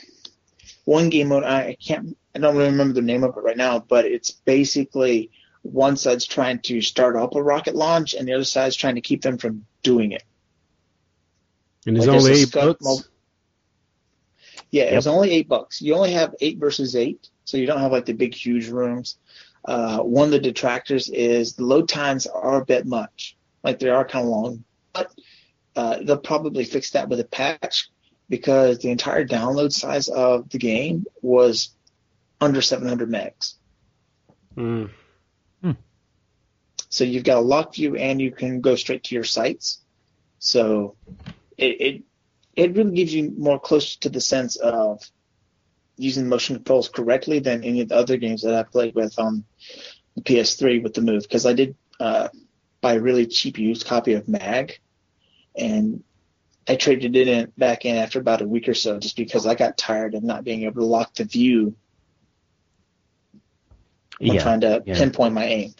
one 0.87 1.09
game 1.09 1.29
mode. 1.29 1.45
I, 1.45 1.61
I 1.61 1.77
can't. 1.81 2.17
I 2.35 2.41
don't 2.41 2.57
really 2.57 2.71
remember 2.71 2.95
the 2.95 3.03
name 3.03 3.23
of 3.23 3.37
it 3.37 3.45
right 3.45 3.57
now, 3.57 3.79
but 3.79 4.07
it's 4.07 4.33
basically 4.33 5.31
one 5.65 5.97
side's 5.97 6.27
trying 6.27 6.61
to 6.61 6.81
start 6.81 7.17
up 7.17 7.35
a 7.35 7.43
rocket 7.43 7.75
launch, 7.75 8.15
and 8.15 8.29
the 8.29 8.35
other 8.35 8.45
side's 8.45 8.77
trying 8.77 8.95
to 8.95 9.01
keep 9.01 9.23
them 9.23 9.39
from 9.39 9.67
doing 9.83 10.13
it. 10.13 10.23
And 11.87 11.97
it's 11.97 12.07
Like, 12.07 12.17
only 12.19 12.33
eight 12.33 12.53
bucks. 12.53 13.09
Yeah, 14.71 14.85
Yep. 14.85 14.93
it's 14.95 15.07
only 15.07 15.31
eight 15.33 15.49
bucks. 15.49 15.81
You 15.83 15.95
only 15.95 16.13
have 16.13 16.35
eight 16.41 16.59
versus 16.59 16.95
eight, 16.97 17.29
so 17.45 17.57
you 17.57 17.67
don't 17.67 17.81
have 17.81 17.93
like 17.93 18.07
the 18.07 18.13
big, 18.13 18.35
huge 18.35 18.69
rooms. 18.69 19.19
Uh, 19.65 19.99
one 20.01 20.27
of 20.27 20.33
the 20.33 20.39
detractors 20.41 21.09
is 21.09 21.55
the 21.55 21.65
load 21.65 21.89
times 21.89 22.27
are 22.27 22.61
a 22.61 22.65
bit 22.65 22.87
much. 22.87 23.37
Like 23.63 23.79
they 23.79 23.89
are 23.89 24.05
kind 24.05 24.25
of 24.25 24.31
long, 24.31 24.65
but 24.93 25.11
uh, 25.77 25.99
they'll 26.03 26.19
probably 26.19 26.65
fix 26.65 26.91
that 26.91 27.09
with 27.09 27.21
a 27.21 27.25
patch 27.25 27.89
because 28.29 28.79
the 28.79 28.91
entire 28.91 29.25
download 29.27 29.73
size 29.73 30.09
of 30.09 30.49
the 30.51 30.59
game 30.59 31.07
was 31.23 31.71
under 32.41 32.61
700 32.61 33.09
megs. 33.09 33.55
Mm. 34.57 34.91
So 36.95 37.03
you've 37.03 37.25
got 37.25 37.39
a 37.39 37.41
lock 37.41 37.75
view 37.75 37.97
and 37.97 38.23
you 38.23 38.31
can 38.31 38.61
go 38.61 38.77
straight 38.77 39.03
to 39.05 39.17
your 39.17 39.25
sites. 39.25 39.83
So 40.39 40.97
it, 41.59 41.81
it 41.81 42.03
it 42.55 42.77
really 42.77 42.95
gives 42.95 43.13
you 43.13 43.35
more 43.37 43.59
close 43.59 43.97
to 43.97 44.09
the 44.09 44.21
sense 44.21 44.55
of 44.55 45.03
using 45.97 46.29
motion 46.29 46.55
controls 46.55 46.89
correctly 46.89 47.41
than 47.41 47.65
any 47.65 47.81
of 47.81 47.89
the 47.89 47.97
other 47.97 48.17
games 48.17 48.43
that 48.43 48.55
I 48.55 48.63
played 48.63 48.95
with 48.95 49.19
on 49.19 49.45
the 50.15 50.23
PS3 50.23 50.85
with 50.85 50.95
the 50.95 51.01
Move. 51.01 51.25
Because 51.25 51.47
I 51.47 51.53
did 51.53 51.75
uh, 51.99 52.29
buy 52.81 52.95
a 52.95 53.01
really 53.01 53.27
cheap 53.27 53.59
used 53.59 53.87
copy 53.87 54.13
of 54.13 54.29
Mag, 54.29 54.79
and 55.57 56.05
I 56.69 56.77
traded 56.77 57.17
it 57.17 57.27
in 57.27 57.53
back 57.59 57.87
in 57.87 57.97
after 57.97 58.21
about 58.21 58.41
a 58.41 58.47
week 58.47 58.69
or 58.69 58.75
so, 58.75 59.01
just 59.01 59.17
because 59.17 59.49
I 59.49 59.57
got 59.57 59.77
tired 59.77 60.15
of 60.15 60.23
not 60.23 60.45
being 60.45 60.63
able 60.63 60.83
to 60.83 60.87
lock 60.87 61.13
the 61.15 61.25
view 61.25 61.75
when 64.21 64.35
Yeah, 64.35 64.43
trying 64.45 64.61
to 64.61 64.81
yeah. 64.87 64.95
pinpoint 64.95 65.35
my 65.35 65.47
aim. 65.47 65.75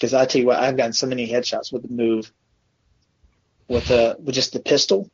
Because 0.00 0.14
I 0.14 0.24
tell 0.24 0.40
you 0.40 0.46
what, 0.46 0.58
I've 0.58 0.78
gotten 0.78 0.94
so 0.94 1.06
many 1.06 1.30
headshots 1.30 1.70
with 1.70 1.82
the 1.82 1.88
move, 1.88 2.32
with 3.68 3.88
the 3.88 4.16
with 4.18 4.34
just 4.34 4.54
the 4.54 4.60
pistol. 4.60 5.10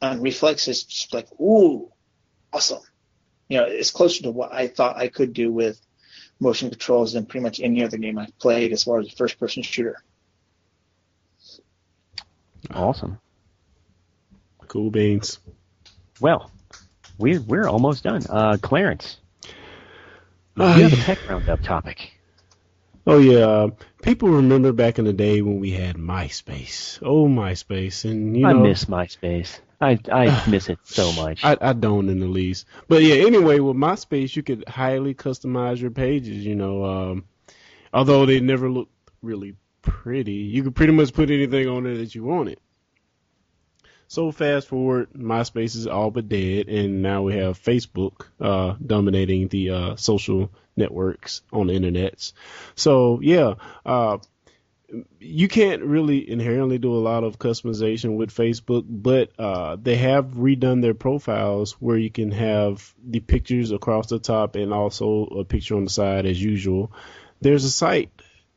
On 0.00 0.22
reflex, 0.22 0.66
it's 0.68 0.82
just 0.82 1.12
like, 1.12 1.28
ooh, 1.38 1.92
awesome. 2.50 2.80
You 3.48 3.58
know, 3.58 3.64
it's 3.64 3.90
closer 3.90 4.22
to 4.22 4.30
what 4.30 4.54
I 4.54 4.68
thought 4.68 4.96
I 4.96 5.08
could 5.08 5.34
do 5.34 5.52
with 5.52 5.78
motion 6.40 6.70
controls 6.70 7.12
than 7.12 7.26
pretty 7.26 7.44
much 7.44 7.60
any 7.60 7.84
other 7.84 7.98
game 7.98 8.18
I've 8.18 8.36
played 8.38 8.72
as 8.72 8.84
far 8.84 9.00
as 9.00 9.06
a 9.06 9.16
first 9.16 9.38
person 9.38 9.62
shooter. 9.62 10.02
awesome. 12.72 13.18
Cool 14.66 14.90
beans. 14.90 15.40
Well, 16.20 16.50
we're 17.18 17.42
we're 17.42 17.68
almost 17.68 18.02
done. 18.02 18.22
Uh, 18.30 18.56
Clarence, 18.62 19.18
you 20.56 20.64
have 20.64 20.92
a 20.94 20.96
tech 20.96 21.28
roundup 21.28 21.62
topic. 21.62 22.12
Oh 23.06 23.18
yeah, 23.18 23.68
people 24.02 24.28
remember 24.28 24.72
back 24.72 24.98
in 24.98 25.04
the 25.04 25.12
day 25.12 25.42
when 25.42 25.58
we 25.58 25.72
had 25.72 25.96
MySpace. 25.96 27.00
Oh 27.02 27.26
MySpace, 27.26 28.04
and 28.08 28.36
you 28.36 28.42
know, 28.42 28.48
I 28.48 28.52
miss 28.52 28.84
MySpace. 28.84 29.58
I 29.80 29.98
I 30.10 30.44
miss 30.48 30.68
it 30.68 30.78
so 30.84 31.12
much. 31.12 31.44
I, 31.44 31.56
I 31.60 31.72
don't 31.72 32.08
in 32.08 32.20
the 32.20 32.26
least. 32.26 32.66
But 32.88 33.02
yeah, 33.02 33.26
anyway, 33.26 33.58
with 33.58 33.76
MySpace, 33.76 34.36
you 34.36 34.42
could 34.44 34.68
highly 34.68 35.14
customize 35.14 35.80
your 35.80 35.90
pages. 35.90 36.44
You 36.44 36.54
know, 36.54 36.84
um, 36.84 37.24
although 37.92 38.24
they 38.24 38.38
never 38.38 38.70
looked 38.70 38.92
really 39.20 39.56
pretty, 39.82 40.32
you 40.32 40.62
could 40.62 40.76
pretty 40.76 40.92
much 40.92 41.12
put 41.12 41.30
anything 41.30 41.68
on 41.68 41.82
there 41.84 41.96
that 41.96 42.14
you 42.14 42.22
wanted. 42.22 42.60
So 44.12 44.30
fast 44.30 44.68
forward, 44.68 45.08
MySpace 45.14 45.74
is 45.74 45.86
all 45.86 46.10
but 46.10 46.28
dead, 46.28 46.68
and 46.68 47.00
now 47.00 47.22
we 47.22 47.32
have 47.36 47.58
Facebook 47.58 48.26
uh, 48.38 48.74
dominating 48.86 49.48
the 49.48 49.70
uh, 49.70 49.96
social 49.96 50.52
networks 50.76 51.40
on 51.50 51.68
the 51.68 51.72
internets. 51.72 52.34
So 52.74 53.20
yeah, 53.22 53.54
uh, 53.86 54.18
you 55.18 55.48
can't 55.48 55.82
really 55.82 56.30
inherently 56.30 56.76
do 56.76 56.92
a 56.92 57.00
lot 57.00 57.24
of 57.24 57.38
customization 57.38 58.18
with 58.18 58.34
Facebook, 58.34 58.84
but 58.86 59.30
uh, 59.38 59.78
they 59.80 59.96
have 59.96 60.26
redone 60.34 60.82
their 60.82 60.92
profiles 60.92 61.72
where 61.80 61.96
you 61.96 62.10
can 62.10 62.32
have 62.32 62.92
the 63.02 63.20
pictures 63.20 63.70
across 63.70 64.10
the 64.10 64.18
top 64.18 64.56
and 64.56 64.74
also 64.74 65.24
a 65.24 65.44
picture 65.46 65.76
on 65.76 65.84
the 65.84 65.90
side 65.90 66.26
as 66.26 66.38
usual. 66.38 66.92
There's 67.40 67.64
a 67.64 67.70
site 67.70 68.10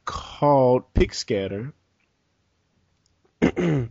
called 0.04 0.94
PicScatter 0.94 1.72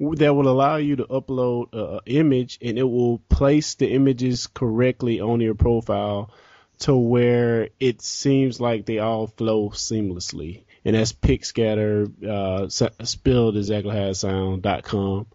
that 0.00 0.34
will 0.34 0.48
allow 0.48 0.76
you 0.76 0.96
to 0.96 1.04
upload 1.04 1.68
an 1.74 2.00
image 2.06 2.58
and 2.62 2.78
it 2.78 2.84
will 2.84 3.18
place 3.28 3.74
the 3.74 3.90
images 3.92 4.46
correctly 4.46 5.20
on 5.20 5.40
your 5.40 5.54
profile 5.54 6.32
to 6.78 6.96
where 6.96 7.68
it 7.78 8.00
seems 8.00 8.58
like 8.60 8.86
they 8.86 8.98
all 8.98 9.26
flow 9.26 9.68
seamlessly. 9.68 10.64
And 10.84 10.96
that's 10.96 11.12
PicScatter, 11.12 12.10
uh, 12.26 12.64
s- 12.64 12.82
spelled 13.04 13.58
exactly 13.58 13.94
how 13.94 14.06
it. 14.14 15.26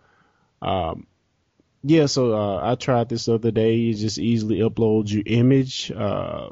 Um, 0.62 1.06
yeah, 1.84 2.08
so 2.08 2.34
uh, 2.34 2.60
I 2.64 2.74
tried 2.74 3.10
this 3.10 3.26
the 3.26 3.36
other 3.36 3.52
day. 3.52 3.76
You 3.76 3.94
just 3.94 4.18
easily 4.18 4.58
upload 4.58 5.12
your 5.12 5.22
image. 5.28 5.92
Uh, 5.92 6.50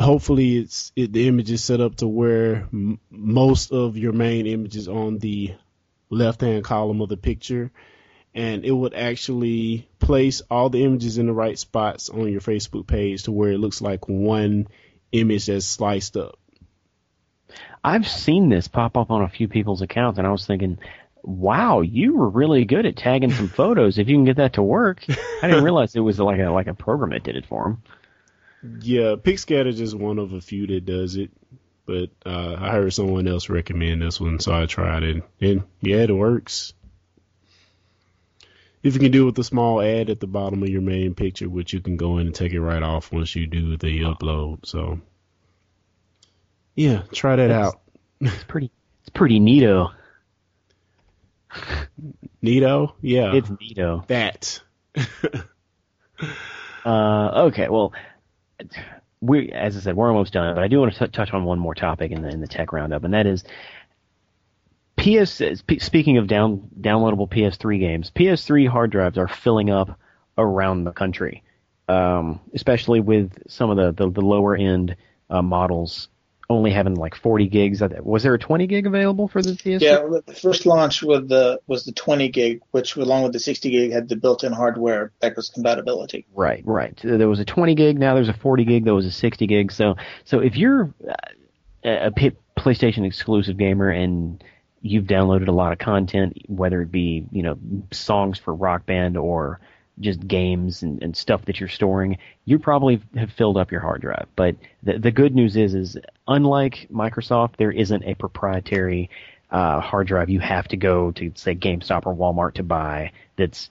hopefully, 0.00 0.58
it's 0.58 0.90
it, 0.96 1.12
the 1.12 1.28
image 1.28 1.52
is 1.52 1.62
set 1.62 1.80
up 1.80 1.94
to 1.96 2.08
where 2.08 2.68
m- 2.72 2.98
most 3.10 3.70
of 3.70 3.96
your 3.96 4.12
main 4.12 4.48
images 4.48 4.88
on 4.88 5.18
the 5.18 5.54
left 6.10 6.40
hand 6.40 6.64
column 6.64 7.00
of 7.00 7.08
the 7.08 7.16
picture, 7.16 7.70
and 8.34 8.64
it 8.64 8.72
would 8.72 8.94
actually 8.94 9.88
place 9.98 10.42
all 10.50 10.70
the 10.70 10.84
images 10.84 11.18
in 11.18 11.26
the 11.26 11.32
right 11.32 11.58
spots 11.58 12.08
on 12.08 12.30
your 12.30 12.40
Facebook 12.40 12.86
page 12.86 13.24
to 13.24 13.32
where 13.32 13.52
it 13.52 13.58
looks 13.58 13.80
like 13.80 14.08
one 14.08 14.68
image 15.12 15.46
that's 15.46 15.66
sliced 15.66 16.16
up. 16.16 16.38
I've 17.82 18.08
seen 18.08 18.48
this 18.48 18.68
pop 18.68 18.96
up 18.96 19.10
on 19.10 19.22
a 19.22 19.28
few 19.28 19.48
people's 19.48 19.82
accounts, 19.82 20.18
and 20.18 20.26
I 20.26 20.30
was 20.30 20.44
thinking, 20.44 20.78
wow, 21.22 21.80
you 21.80 22.16
were 22.16 22.28
really 22.28 22.64
good 22.64 22.86
at 22.86 22.96
tagging 22.96 23.32
some 23.32 23.48
photos. 23.56 23.98
If 23.98 24.08
you 24.08 24.16
can 24.16 24.24
get 24.24 24.36
that 24.36 24.54
to 24.54 24.62
work, 24.62 25.04
I 25.42 25.48
didn't 25.48 25.64
realize 25.64 25.94
it 25.94 26.00
was 26.00 26.18
like 26.18 26.40
a 26.40 26.50
like 26.50 26.66
a 26.66 26.74
program 26.74 27.10
that 27.10 27.24
did 27.24 27.36
it 27.36 27.46
for 27.46 27.64
them. 27.64 27.82
Yeah, 28.82 29.16
PicScatter 29.16 29.68
is 29.68 29.78
just 29.78 29.94
one 29.94 30.18
of 30.18 30.32
a 30.32 30.40
few 30.40 30.66
that 30.68 30.84
does 30.84 31.16
it. 31.16 31.30
But 31.86 32.10
uh, 32.24 32.56
I 32.58 32.72
heard 32.72 32.92
someone 32.92 33.28
else 33.28 33.48
recommend 33.48 34.02
this 34.02 34.20
one, 34.20 34.40
so 34.40 34.52
I 34.52 34.66
tried 34.66 35.04
it. 35.04 35.22
And 35.40 35.62
yeah, 35.80 35.98
it 35.98 36.10
works. 36.14 36.74
If 38.82 38.94
you 38.94 39.00
can 39.00 39.12
do 39.12 39.22
it 39.22 39.26
with 39.26 39.38
a 39.38 39.44
small 39.44 39.80
ad 39.80 40.10
at 40.10 40.20
the 40.20 40.26
bottom 40.26 40.62
of 40.62 40.68
your 40.68 40.82
main 40.82 41.14
picture, 41.14 41.48
which 41.48 41.72
you 41.72 41.80
can 41.80 41.96
go 41.96 42.18
in 42.18 42.26
and 42.26 42.34
take 42.34 42.52
it 42.52 42.60
right 42.60 42.82
off 42.82 43.12
once 43.12 43.34
you 43.34 43.46
do 43.46 43.76
the 43.76 44.00
upload. 44.02 44.66
So 44.66 45.00
yeah, 46.74 47.02
try 47.12 47.36
that 47.36 47.48
That's- 47.48 47.68
out. 47.68 47.80
It's 48.20 48.44
pretty. 48.44 48.70
It's 49.02 49.10
pretty 49.10 49.38
neato. 49.38 49.92
Neato? 52.42 52.94
Yeah. 53.00 53.34
It's 53.34 53.48
neato. 53.48 54.06
that. 54.08 54.60
Uh, 56.84 57.46
okay, 57.48 57.68
well, 57.68 57.92
we 59.26 59.50
as 59.52 59.76
I 59.76 59.80
said, 59.80 59.96
we're 59.96 60.08
almost 60.08 60.32
done, 60.32 60.54
but 60.54 60.62
I 60.62 60.68
do 60.68 60.80
want 60.80 60.94
to 60.94 61.06
t- 61.06 61.12
touch 61.12 61.32
on 61.32 61.44
one 61.44 61.58
more 61.58 61.74
topic 61.74 62.12
in 62.12 62.22
the 62.22 62.28
in 62.28 62.40
the 62.40 62.46
tech 62.46 62.72
roundup, 62.72 63.04
and 63.04 63.14
that 63.14 63.26
is 63.26 63.44
PS. 64.96 65.42
sp- 65.60 65.80
Speaking 65.80 66.18
of 66.18 66.26
down 66.26 66.68
downloadable 66.80 67.28
PS3 67.28 67.78
games, 67.78 68.10
PS3 68.14 68.68
hard 68.68 68.90
drives 68.90 69.18
are 69.18 69.28
filling 69.28 69.70
up 69.70 69.98
around 70.38 70.84
the 70.84 70.92
country, 70.92 71.42
um, 71.88 72.40
especially 72.54 73.00
with 73.00 73.32
some 73.48 73.70
of 73.70 73.76
the 73.76 73.92
the, 73.92 74.10
the 74.10 74.20
lower 74.20 74.56
end 74.56 74.96
uh, 75.30 75.42
models 75.42 76.08
only 76.48 76.70
having 76.70 76.94
like 76.94 77.14
40 77.14 77.48
gigs. 77.48 77.82
Was 78.02 78.22
there 78.22 78.34
a 78.34 78.38
20 78.38 78.66
gig 78.66 78.86
available 78.86 79.28
for 79.28 79.42
the 79.42 79.52
PS3? 79.52 79.80
Yeah, 79.80 80.20
the 80.26 80.34
first 80.34 80.66
launch 80.66 81.02
with 81.02 81.28
the 81.28 81.60
was 81.66 81.84
the 81.84 81.92
20 81.92 82.28
gig, 82.28 82.60
which 82.70 82.96
along 82.96 83.24
with 83.24 83.32
the 83.32 83.40
60 83.40 83.70
gig 83.70 83.92
had 83.92 84.08
the 84.08 84.16
built-in 84.16 84.52
hardware 84.52 85.12
backwards 85.20 85.50
compatibility. 85.50 86.26
Right, 86.34 86.62
right. 86.64 86.98
There 87.02 87.28
was 87.28 87.40
a 87.40 87.44
20 87.44 87.74
gig. 87.74 87.98
Now 87.98 88.14
there's 88.14 88.28
a 88.28 88.34
40 88.34 88.64
gig. 88.64 88.84
There 88.84 88.94
was 88.94 89.06
a 89.06 89.12
60 89.12 89.46
gig. 89.46 89.72
So, 89.72 89.96
so 90.24 90.40
if 90.40 90.56
you're 90.56 90.94
a, 91.84 92.06
a, 92.06 92.10
PlayStation 92.56 93.04
exclusive 93.04 93.58
gamer 93.58 93.90
and 93.90 94.42
you've 94.80 95.04
downloaded 95.04 95.48
a 95.48 95.52
lot 95.52 95.72
of 95.72 95.78
content, 95.78 96.38
whether 96.46 96.80
it 96.82 96.90
be 96.90 97.26
you 97.32 97.42
know 97.42 97.58
songs 97.92 98.38
for 98.38 98.54
Rock 98.54 98.86
Band 98.86 99.16
or 99.16 99.60
just 100.00 100.26
games 100.26 100.82
and, 100.82 101.02
and 101.02 101.16
stuff 101.16 101.44
that 101.46 101.60
you're 101.60 101.68
storing, 101.68 102.18
you 102.44 102.58
probably 102.58 103.00
have 103.14 103.32
filled 103.32 103.56
up 103.56 103.70
your 103.72 103.80
hard 103.80 104.02
drive. 104.02 104.26
But 104.36 104.56
the 104.82 104.98
the 104.98 105.10
good 105.10 105.34
news 105.34 105.56
is, 105.56 105.74
is 105.74 105.96
unlike 106.28 106.88
Microsoft, 106.92 107.56
there 107.56 107.72
isn't 107.72 108.04
a 108.04 108.14
proprietary 108.14 109.10
uh, 109.50 109.80
hard 109.80 110.08
drive 110.08 110.28
you 110.28 110.40
have 110.40 110.66
to 110.68 110.76
go 110.76 111.12
to 111.12 111.32
say 111.36 111.54
GameStop 111.54 112.06
or 112.06 112.14
Walmart 112.14 112.54
to 112.54 112.62
buy 112.62 113.12
that's 113.36 113.70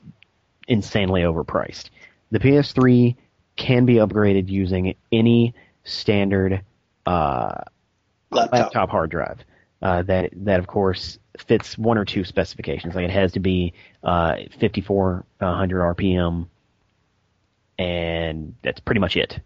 insanely 0.67 1.21
overpriced. 1.21 1.89
The 2.31 2.39
PS3 2.39 3.15
can 3.55 3.85
be 3.85 3.95
upgraded 3.95 4.49
using 4.49 4.95
any 5.11 5.53
standard 5.83 6.61
uh, 7.05 7.61
Laptop. 8.31 8.51
laptop 8.51 8.89
hard 8.89 9.11
drive. 9.11 9.39
Uh, 9.81 10.01
that 10.03 10.29
that 10.33 10.59
of 10.59 10.67
course 10.67 11.19
fits 11.37 11.77
one 11.77 11.97
or 11.97 12.05
two 12.05 12.23
specifications. 12.23 12.95
Like 12.95 13.05
it 13.05 13.11
has 13.11 13.33
to 13.33 13.39
be 13.39 13.73
uh, 14.03 14.37
5400 14.59 15.95
RPM, 15.97 16.47
and 17.77 18.55
that's 18.61 18.79
pretty 18.79 19.01
much 19.01 19.17
it. 19.17 19.39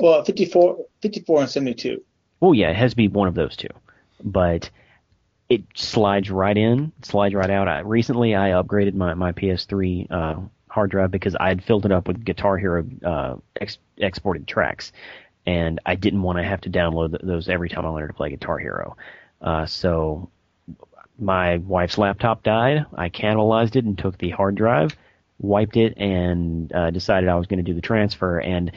Well, 0.00 0.24
54, 0.24 0.78
54 1.02 1.40
and 1.40 1.50
72. 1.50 2.02
Well, 2.40 2.54
yeah, 2.54 2.70
it 2.70 2.76
has 2.76 2.92
to 2.92 2.96
be 2.96 3.08
one 3.08 3.28
of 3.28 3.34
those 3.34 3.56
two, 3.56 3.68
but 4.22 4.70
it 5.48 5.62
slides 5.74 6.30
right 6.30 6.56
in, 6.56 6.92
slides 7.02 7.34
right 7.34 7.50
out. 7.50 7.68
I, 7.68 7.80
recently, 7.80 8.34
I 8.34 8.50
upgraded 8.50 8.94
my 8.94 9.14
my 9.14 9.32
PS3 9.32 10.10
uh, 10.10 10.40
hard 10.68 10.90
drive 10.90 11.10
because 11.10 11.36
I 11.36 11.48
had 11.48 11.62
filled 11.62 11.86
it 11.86 11.92
up 11.92 12.08
with 12.08 12.24
Guitar 12.24 12.58
Hero 12.58 12.84
uh, 13.04 13.36
ex- 13.60 13.78
exported 13.98 14.48
tracks, 14.48 14.92
and 15.46 15.80
I 15.86 15.94
didn't 15.94 16.22
want 16.22 16.38
to 16.38 16.44
have 16.44 16.62
to 16.62 16.70
download 16.70 17.10
th- 17.10 17.22
those 17.22 17.48
every 17.48 17.68
time 17.68 17.86
I 17.86 17.90
wanted 17.90 18.08
to 18.08 18.14
play 18.14 18.30
Guitar 18.30 18.58
Hero. 18.58 18.96
Uh, 19.40 19.66
so 19.66 20.30
my 21.18 21.58
wife's 21.58 21.98
laptop 21.98 22.42
died. 22.42 22.86
I 22.94 23.08
cannibalized 23.08 23.76
it 23.76 23.84
and 23.84 23.96
took 23.96 24.18
the 24.18 24.30
hard 24.30 24.54
drive, 24.54 24.96
wiped 25.38 25.76
it, 25.76 25.96
and 25.96 26.72
uh, 26.72 26.90
decided 26.90 27.28
I 27.28 27.36
was 27.36 27.46
going 27.46 27.64
to 27.64 27.70
do 27.70 27.74
the 27.74 27.80
transfer. 27.80 28.40
And 28.40 28.72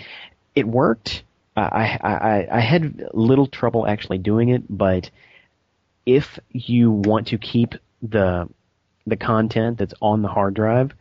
it 0.55 0.67
worked. 0.67 1.23
I, 1.55 1.97
I, 2.03 2.57
I, 2.57 2.59
had 2.59 3.09
little 3.15 3.47
trouble 3.47 3.88
actually 3.88 4.19
doing 4.19 4.49
it, 4.49 4.63
but 4.69 5.09
if 6.05 6.38
you 6.51 6.91
want 6.91 7.27
to 7.29 7.39
keep 7.39 7.73
the 8.03 8.47
the 9.07 9.15
content 9.15 9.79
that's 9.79 9.93
on 9.99 10.21
the 10.21 10.27
hard 10.27 10.53
drive 10.53 10.93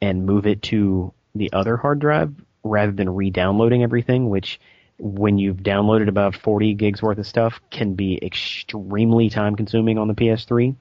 and 0.00 0.24
move 0.24 0.46
it 0.46 0.62
to 0.62 1.12
the 1.34 1.52
other 1.52 1.76
hard 1.76 1.98
drive 1.98 2.34
rather 2.62 2.92
than 2.92 3.14
re-downloading 3.14 3.82
everything, 3.82 4.28
which 4.28 4.60
when 4.98 5.38
you've 5.38 5.58
downloaded 5.58 6.08
about 6.08 6.34
40 6.34 6.74
gigs 6.74 7.02
worth 7.02 7.18
of 7.18 7.26
stuff 7.26 7.60
can 7.70 7.94
be 7.94 8.18
extremely 8.22 9.28
time 9.28 9.54
consuming 9.56 9.98
on 9.98 10.08
the 10.08 10.14
PS3. 10.14 10.74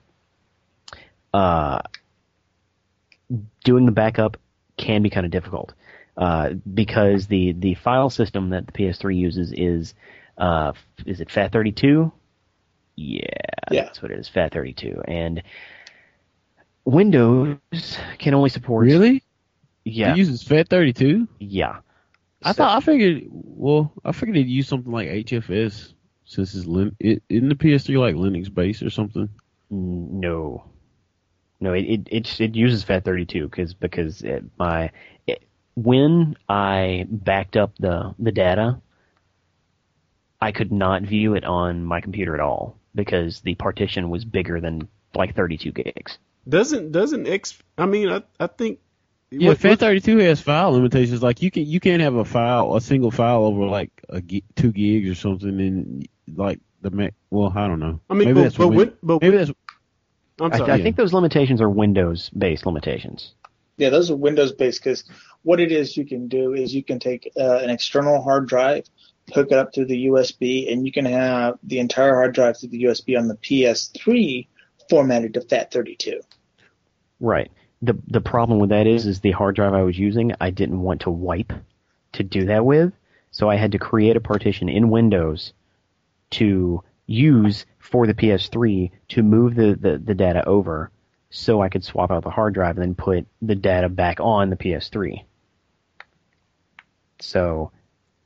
Uh, 1.33 1.79
doing 3.63 3.85
the 3.85 3.91
backup 3.91 4.37
can 4.77 5.01
be 5.01 5.09
kind 5.09 5.25
of 5.25 5.31
difficult 5.31 5.73
uh, 6.17 6.51
because 6.73 7.27
the, 7.27 7.51
the 7.53 7.75
file 7.75 8.09
system 8.09 8.51
that 8.51 8.67
the 8.67 8.71
PS3 8.71 9.17
uses 9.17 9.51
is 9.55 9.93
uh, 10.37 10.71
is 11.05 11.19
it 11.21 11.29
FAT32? 11.29 12.11
Yeah, 12.97 13.21
Yeah. 13.71 13.83
that's 13.83 14.01
what 14.01 14.11
it 14.11 14.19
is, 14.19 14.29
FAT32, 14.29 15.01
and 15.07 15.43
Windows 16.85 17.57
can 18.19 18.33
only 18.33 18.49
support 18.49 18.85
Really? 18.85 19.23
yeah 19.83 20.11
It 20.13 20.17
uses 20.17 20.43
FAT32? 20.43 21.27
yeah. 21.39 21.79
I 22.45 22.51
So- 22.51 22.57
thought 22.57 22.77
I 22.77 22.79
figured. 22.79 23.23
Well, 23.29 23.91
I 24.05 24.11
figured 24.11 24.37
it'd 24.37 24.49
use 24.49 24.67
something 24.67 24.91
like 24.91 25.09
HFS 25.09 25.93
since 26.25 26.55
it's 26.55 26.65
Lin. 26.65 26.95
It, 26.99 27.23
isn't 27.29 27.49
the 27.49 27.55
PS3 27.55 27.99
like 27.99 28.15
Linux 28.15 28.53
based 28.53 28.83
or 28.83 28.89
something? 28.89 29.27
No, 29.69 30.63
no, 31.59 31.73
it 31.73 31.81
it 31.85 32.07
it, 32.11 32.39
it 32.41 32.55
uses 32.55 32.85
FAT32 32.85 33.49
because 33.49 33.73
because 33.73 34.21
it, 34.21 34.43
my 34.59 34.91
it, 35.27 35.43
when 35.75 36.37
I 36.47 37.05
backed 37.09 37.57
up 37.57 37.73
the 37.79 38.13
the 38.19 38.31
data, 38.31 38.79
I 40.41 40.51
could 40.51 40.71
not 40.71 41.01
view 41.01 41.33
it 41.35 41.43
on 41.45 41.83
my 41.83 41.99
computer 42.01 42.35
at 42.35 42.41
all 42.41 42.77
because 42.93 43.41
the 43.41 43.55
partition 43.55 44.09
was 44.09 44.23
bigger 44.23 44.61
than 44.61 44.87
like 45.15 45.35
32 45.35 45.71
gigs. 45.71 46.17
Doesn't 46.47 46.91
doesn't 46.91 47.27
X? 47.27 47.57
I 47.77 47.87
mean, 47.87 48.09
I 48.09 48.21
I 48.39 48.47
think. 48.47 48.79
Yeah, 49.31 49.49
what- 49.49 49.63
what- 49.63 49.79
FAT32 49.79 50.21
has 50.21 50.41
file 50.41 50.71
limitations. 50.71 51.21
Like 51.23 51.41
you 51.41 51.51
can 51.51 51.65
you 51.65 51.79
can't 51.79 52.01
have 52.01 52.15
a 52.15 52.25
file, 52.25 52.75
a 52.75 52.81
single 52.81 53.11
file 53.11 53.43
over 53.43 53.65
like 53.65 53.91
a 54.09 54.21
two 54.55 54.71
gigs 54.71 55.09
or 55.09 55.15
something, 55.15 55.59
and 55.59 56.07
like 56.35 56.59
the 56.81 56.91
Mac. 56.91 57.13
Well, 57.31 57.51
I 57.55 57.67
don't 57.67 57.79
know. 57.79 57.99
I 58.09 58.13
mean, 58.13 58.29
maybe 58.29 58.33
but, 58.33 58.43
that's 58.43 58.57
but, 58.57 58.67
Win- 58.69 58.77
when, 58.77 58.93
but 59.03 59.21
maybe 59.21 59.37
that's 59.37 59.51
I'm 60.39 60.53
sorry. 60.53 60.71
I 60.73 60.81
think 60.81 60.95
those 60.95 61.13
limitations 61.13 61.61
are 61.61 61.69
Windows 61.69 62.29
based 62.29 62.65
limitations. 62.65 63.33
Yeah, 63.77 63.89
those 63.89 64.11
are 64.11 64.15
Windows 64.15 64.51
based 64.51 64.83
because 64.83 65.03
what 65.43 65.59
it 65.59 65.71
is 65.71 65.97
you 65.97 66.05
can 66.05 66.27
do 66.27 66.53
is 66.53 66.73
you 66.73 66.83
can 66.83 66.99
take 66.99 67.31
uh, 67.37 67.57
an 67.57 67.69
external 67.69 68.21
hard 68.21 68.47
drive, 68.47 68.85
hook 69.33 69.47
it 69.51 69.57
up 69.57 69.73
to 69.73 69.85
the 69.85 70.07
USB, 70.07 70.71
and 70.71 70.85
you 70.85 70.91
can 70.91 71.05
have 71.05 71.57
the 71.63 71.79
entire 71.79 72.13
hard 72.13 72.33
drive 72.33 72.57
through 72.59 72.69
the 72.69 72.83
USB 72.83 73.17
on 73.17 73.27
the 73.27 73.35
PS3 73.35 74.47
formatted 74.89 75.33
to 75.33 75.41
FAT32. 75.41 76.19
Right. 77.19 77.51
The 77.81 77.97
the 78.07 78.21
problem 78.21 78.59
with 78.59 78.69
that 78.69 78.87
is 78.87 79.05
is 79.05 79.19
the 79.19 79.31
hard 79.31 79.55
drive 79.55 79.73
I 79.73 79.83
was 79.83 79.99
using 79.99 80.33
I 80.39 80.49
didn't 80.49 80.81
want 80.81 81.01
to 81.01 81.09
wipe 81.11 81.53
to 82.13 82.23
do 82.23 82.45
that 82.45 82.65
with, 82.65 82.93
so 83.31 83.49
I 83.49 83.55
had 83.55 83.73
to 83.73 83.79
create 83.79 84.15
a 84.15 84.21
partition 84.21 84.69
in 84.69 84.89
Windows 84.89 85.53
to 86.31 86.83
use 87.05 87.65
for 87.77 88.07
the 88.07 88.13
PS3 88.13 88.91
to 89.09 89.23
move 89.23 89.55
the, 89.55 89.77
the, 89.79 89.97
the 89.97 90.15
data 90.15 90.43
over 90.47 90.91
so 91.29 91.61
I 91.61 91.69
could 91.69 91.83
swap 91.83 92.11
out 92.11 92.23
the 92.23 92.29
hard 92.29 92.53
drive 92.53 92.77
and 92.77 92.81
then 92.81 92.95
put 92.95 93.27
the 93.41 93.55
data 93.55 93.89
back 93.89 94.19
on 94.19 94.49
the 94.49 94.55
PS3. 94.55 95.23
So 97.19 97.71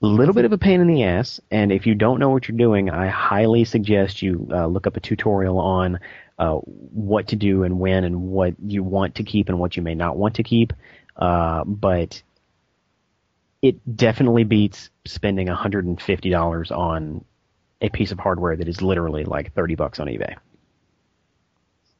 a 0.02 0.06
little 0.06 0.34
bit 0.34 0.46
of 0.46 0.54
a 0.54 0.58
pain 0.58 0.80
in 0.80 0.88
the 0.88 1.04
ass, 1.04 1.42
and 1.52 1.72
if 1.72 1.86
you 1.86 1.94
don't 1.94 2.20
know 2.20 2.30
what 2.30 2.48
you're 2.48 2.58
doing, 2.58 2.90
I 2.90 3.08
highly 3.08 3.66
suggest 3.66 4.22
you 4.22 4.48
uh, 4.52 4.66
look 4.66 4.88
up 4.88 4.96
a 4.96 5.02
tutorial 5.02 5.60
on 5.60 6.00
uh, 6.38 6.56
what 6.56 7.28
to 7.28 7.36
do 7.36 7.64
and 7.64 7.80
when 7.80 8.06
and 8.06 8.24
what 8.24 8.54
you 8.66 8.82
want 8.82 9.16
to 9.16 9.24
keep 9.24 9.50
and 9.50 9.60
what 9.60 9.76
you 9.76 9.84
may 9.84 9.96
not 9.96 10.16
want 10.16 10.36
to 10.36 10.44
keep. 10.44 10.72
Uh, 11.18 11.66
but 11.66 12.22
it 13.62 13.98
definitely 13.98 14.46
beats 14.46 14.90
spending 15.06 15.48
$150 15.48 16.78
on 16.78 17.26
a 17.82 17.90
piece 17.90 18.12
of 18.12 18.20
hardware 18.20 18.56
that 18.56 18.70
is 18.70 18.82
literally 18.82 19.26
like 19.26 19.54
30 19.54 19.76
bucks 19.76 20.00
on 20.00 20.08
eBay. 20.08 20.36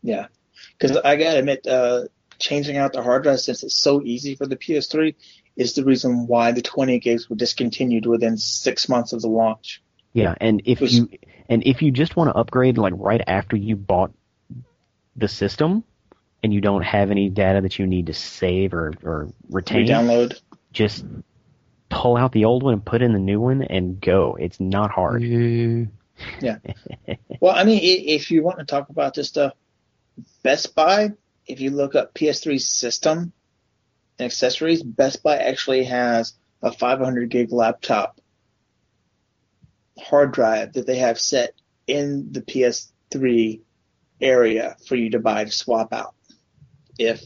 Yeah, 0.02 0.28
because 0.78 0.96
I 0.96 1.18
gotta 1.18 1.40
admit, 1.40 1.68
uh, 1.68 2.06
changing 2.38 2.78
out 2.78 2.94
the 2.94 3.04
hard 3.04 3.24
drive 3.24 3.42
since 3.42 3.64
it's 3.64 3.76
so 3.76 4.02
easy 4.02 4.36
for 4.36 4.48
the 4.48 4.56
PS3 4.56 5.14
is 5.56 5.74
the 5.74 5.84
reason 5.84 6.28
why 6.28 6.52
the 6.52 6.62
20 6.62 7.00
gigs 7.00 7.30
were 7.30 7.36
discontinued 7.36 8.06
within 8.06 8.38
six 8.38 8.88
months 8.90 9.14
of 9.14 9.22
the 9.22 9.28
launch. 9.28 9.82
Yeah, 10.14 10.36
and 10.40 10.62
if 10.66 10.82
Was- 10.82 10.98
you 10.98 11.10
and 11.50 11.64
if 11.66 11.82
you 11.82 11.92
just 11.92 12.16
want 12.16 12.30
to 12.30 12.36
upgrade 12.36 12.78
like 12.78 12.94
right 12.96 13.22
after 13.26 13.56
you 13.56 13.76
bought 13.76 14.12
the 15.16 15.28
system 15.28 15.84
and 16.44 16.54
you 16.54 16.62
don't 16.62 16.84
have 16.84 17.12
any 17.12 17.30
data 17.30 17.62
that 17.62 17.78
you 17.80 17.86
need 17.88 18.06
to 18.08 18.14
save 18.14 18.74
or, 18.74 18.94
or 19.04 19.30
retain, 19.50 19.82
Re-download. 19.82 20.40
just 20.72 21.04
pull 21.90 22.16
out 22.18 22.32
the 22.32 22.46
old 22.46 22.64
one 22.64 22.74
and 22.74 22.86
put 22.86 23.02
in 23.02 23.14
the 23.14 23.20
new 23.20 23.42
one 23.42 23.62
and 23.64 24.00
go. 24.00 24.38
It's 24.40 24.60
not 24.60 24.92
hard. 24.92 25.24
Yeah. 25.24 26.58
Well, 27.40 27.56
I 27.56 27.64
mean, 27.64 27.80
if 27.82 28.30
you 28.32 28.44
want 28.44 28.60
to 28.60 28.66
talk 28.66 28.90
about 28.90 29.14
this 29.14 29.28
stuff, 29.30 29.54
Best 30.44 30.76
Buy, 30.76 31.12
if 31.48 31.60
you 31.62 31.72
look 31.72 31.96
up 31.96 32.14
PS3 32.14 32.60
system 32.62 33.32
and 34.20 34.26
accessories, 34.26 34.84
Best 34.84 35.24
Buy 35.24 35.38
actually 35.38 35.86
has 35.86 36.34
a 36.62 36.72
500 36.72 37.30
gig 37.30 37.52
laptop 37.52 38.20
hard 39.98 40.32
drive 40.32 40.74
that 40.74 40.86
they 40.86 40.98
have 40.98 41.20
set 41.20 41.54
in 41.88 42.32
the 42.32 42.42
PS3 42.42 43.62
area 44.22 44.76
for 44.88 44.96
you 44.96 45.12
to 45.12 45.20
buy 45.20 45.44
to 45.44 45.52
swap 45.52 45.94
out. 45.94 46.14
If 46.98 47.24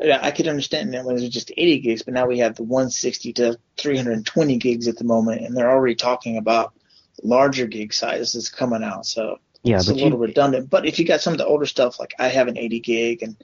I 0.00 0.32
could 0.32 0.48
understand 0.48 0.92
that 0.92 1.04
when 1.04 1.16
it 1.16 1.20
was 1.20 1.28
just 1.28 1.52
80 1.56 1.80
gigs, 1.80 2.02
but 2.02 2.14
now 2.14 2.26
we 2.26 2.38
have 2.38 2.56
the 2.56 2.64
160 2.64 3.32
to 3.34 3.58
320 3.78 4.56
gigs 4.56 4.88
at 4.88 4.96
the 4.96 5.04
moment, 5.04 5.42
and 5.42 5.56
they're 5.56 5.70
already 5.70 5.94
talking 5.94 6.36
about 6.36 6.74
larger 7.22 7.66
gig 7.66 7.92
sizes 7.94 8.48
coming 8.48 8.82
out. 8.82 9.06
So 9.06 9.38
Yeah, 9.62 9.76
it's 9.76 9.88
a 9.88 9.94
little 9.94 10.10
you, 10.10 10.16
redundant. 10.16 10.68
But 10.68 10.86
if 10.86 10.98
you 10.98 11.06
got 11.06 11.20
some 11.20 11.32
of 11.32 11.38
the 11.38 11.46
older 11.46 11.66
stuff, 11.66 12.00
like 12.00 12.14
I 12.18 12.28
have 12.28 12.48
an 12.48 12.58
80 12.58 12.80
gig, 12.80 13.22
and 13.22 13.36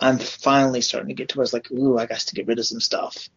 I'm 0.00 0.18
finally 0.18 0.80
starting 0.80 1.08
to 1.08 1.14
get 1.14 1.30
to 1.30 1.38
where 1.38 1.44
it's 1.44 1.52
like, 1.52 1.70
ooh, 1.72 1.98
I 1.98 2.06
got 2.06 2.20
to 2.20 2.34
get 2.34 2.46
rid 2.46 2.58
of 2.58 2.66
some 2.66 2.80
stuff. 2.80 3.28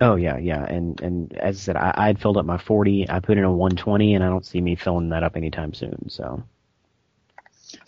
oh 0.00 0.16
yeah, 0.16 0.36
yeah, 0.38 0.64
and 0.64 1.00
and 1.00 1.36
as 1.36 1.56
I 1.56 1.60
said, 1.60 1.76
I, 1.76 1.92
I 1.96 2.06
had 2.06 2.20
filled 2.20 2.36
up 2.36 2.46
my 2.46 2.58
40. 2.58 3.08
I 3.10 3.20
put 3.20 3.38
in 3.38 3.44
a 3.44 3.52
120, 3.52 4.14
and 4.14 4.24
I 4.24 4.28
don't 4.28 4.46
see 4.46 4.60
me 4.60 4.76
filling 4.76 5.08
that 5.10 5.22
up 5.22 5.36
anytime 5.36 5.74
soon. 5.74 6.08
So 6.08 6.42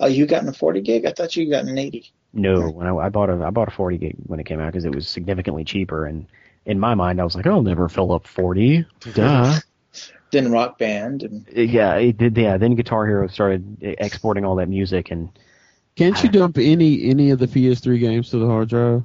Oh, 0.01 0.07
you 0.07 0.27
got 0.27 0.43
in 0.43 0.49
a 0.49 0.53
40 0.53 0.81
gig? 0.81 1.07
I 1.07 1.13
thought 1.13 1.37
you 1.37 1.49
got 1.51 1.65
an 1.65 1.79
80. 1.79 2.11
no, 2.33 2.69
when 2.71 2.87
I, 2.87 2.95
I 2.97 3.09
bought 3.09 3.31
a 3.31 3.45
I 3.45 3.51
bought 3.51 3.69
a 3.69 3.73
40 3.73 3.99
gig 3.99 4.17
when 4.27 4.41
it 4.41 4.47
came 4.47 4.61
out 4.61 4.73
because 4.73 4.85
it 4.85 4.95
was 4.95 5.09
significantly 5.09 5.65
cheaper, 5.65 6.07
and 6.07 6.27
in 6.67 6.79
my 6.81 6.95
mind, 6.95 7.21
I 7.21 7.25
was 7.25 7.35
like, 7.35 7.47
I'll 7.47 7.63
never 7.63 7.89
fill 7.89 8.13
up 8.13 8.27
40. 8.27 8.85
Duh. 9.15 9.61
Then 10.31 10.53
Rock 10.53 10.79
Band, 10.79 11.23
and 11.23 11.49
uh, 11.57 11.61
yeah, 11.63 11.95
it 11.95 12.19
did. 12.19 12.37
Yeah, 12.37 12.59
then 12.59 12.75
Guitar 12.75 13.07
Hero 13.07 13.29
started 13.29 13.79
exporting 13.81 14.45
all 14.45 14.57
that 14.57 14.69
music, 14.69 15.11
and 15.11 15.31
Can't 15.99 16.23
you 16.23 16.29
dump 16.31 16.59
any 16.59 17.11
any 17.11 17.31
of 17.31 17.41
the 17.41 17.47
PS3 17.49 17.99
games 17.99 18.31
to 18.31 18.39
the 18.39 18.47
hard 18.47 18.69
drive? 18.69 19.03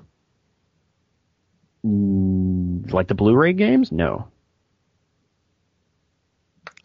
mm, 1.86 2.92
like 2.94 3.08
the 3.08 3.16
Blu-ray 3.16 3.54
games, 3.54 3.92
no. 3.92 4.28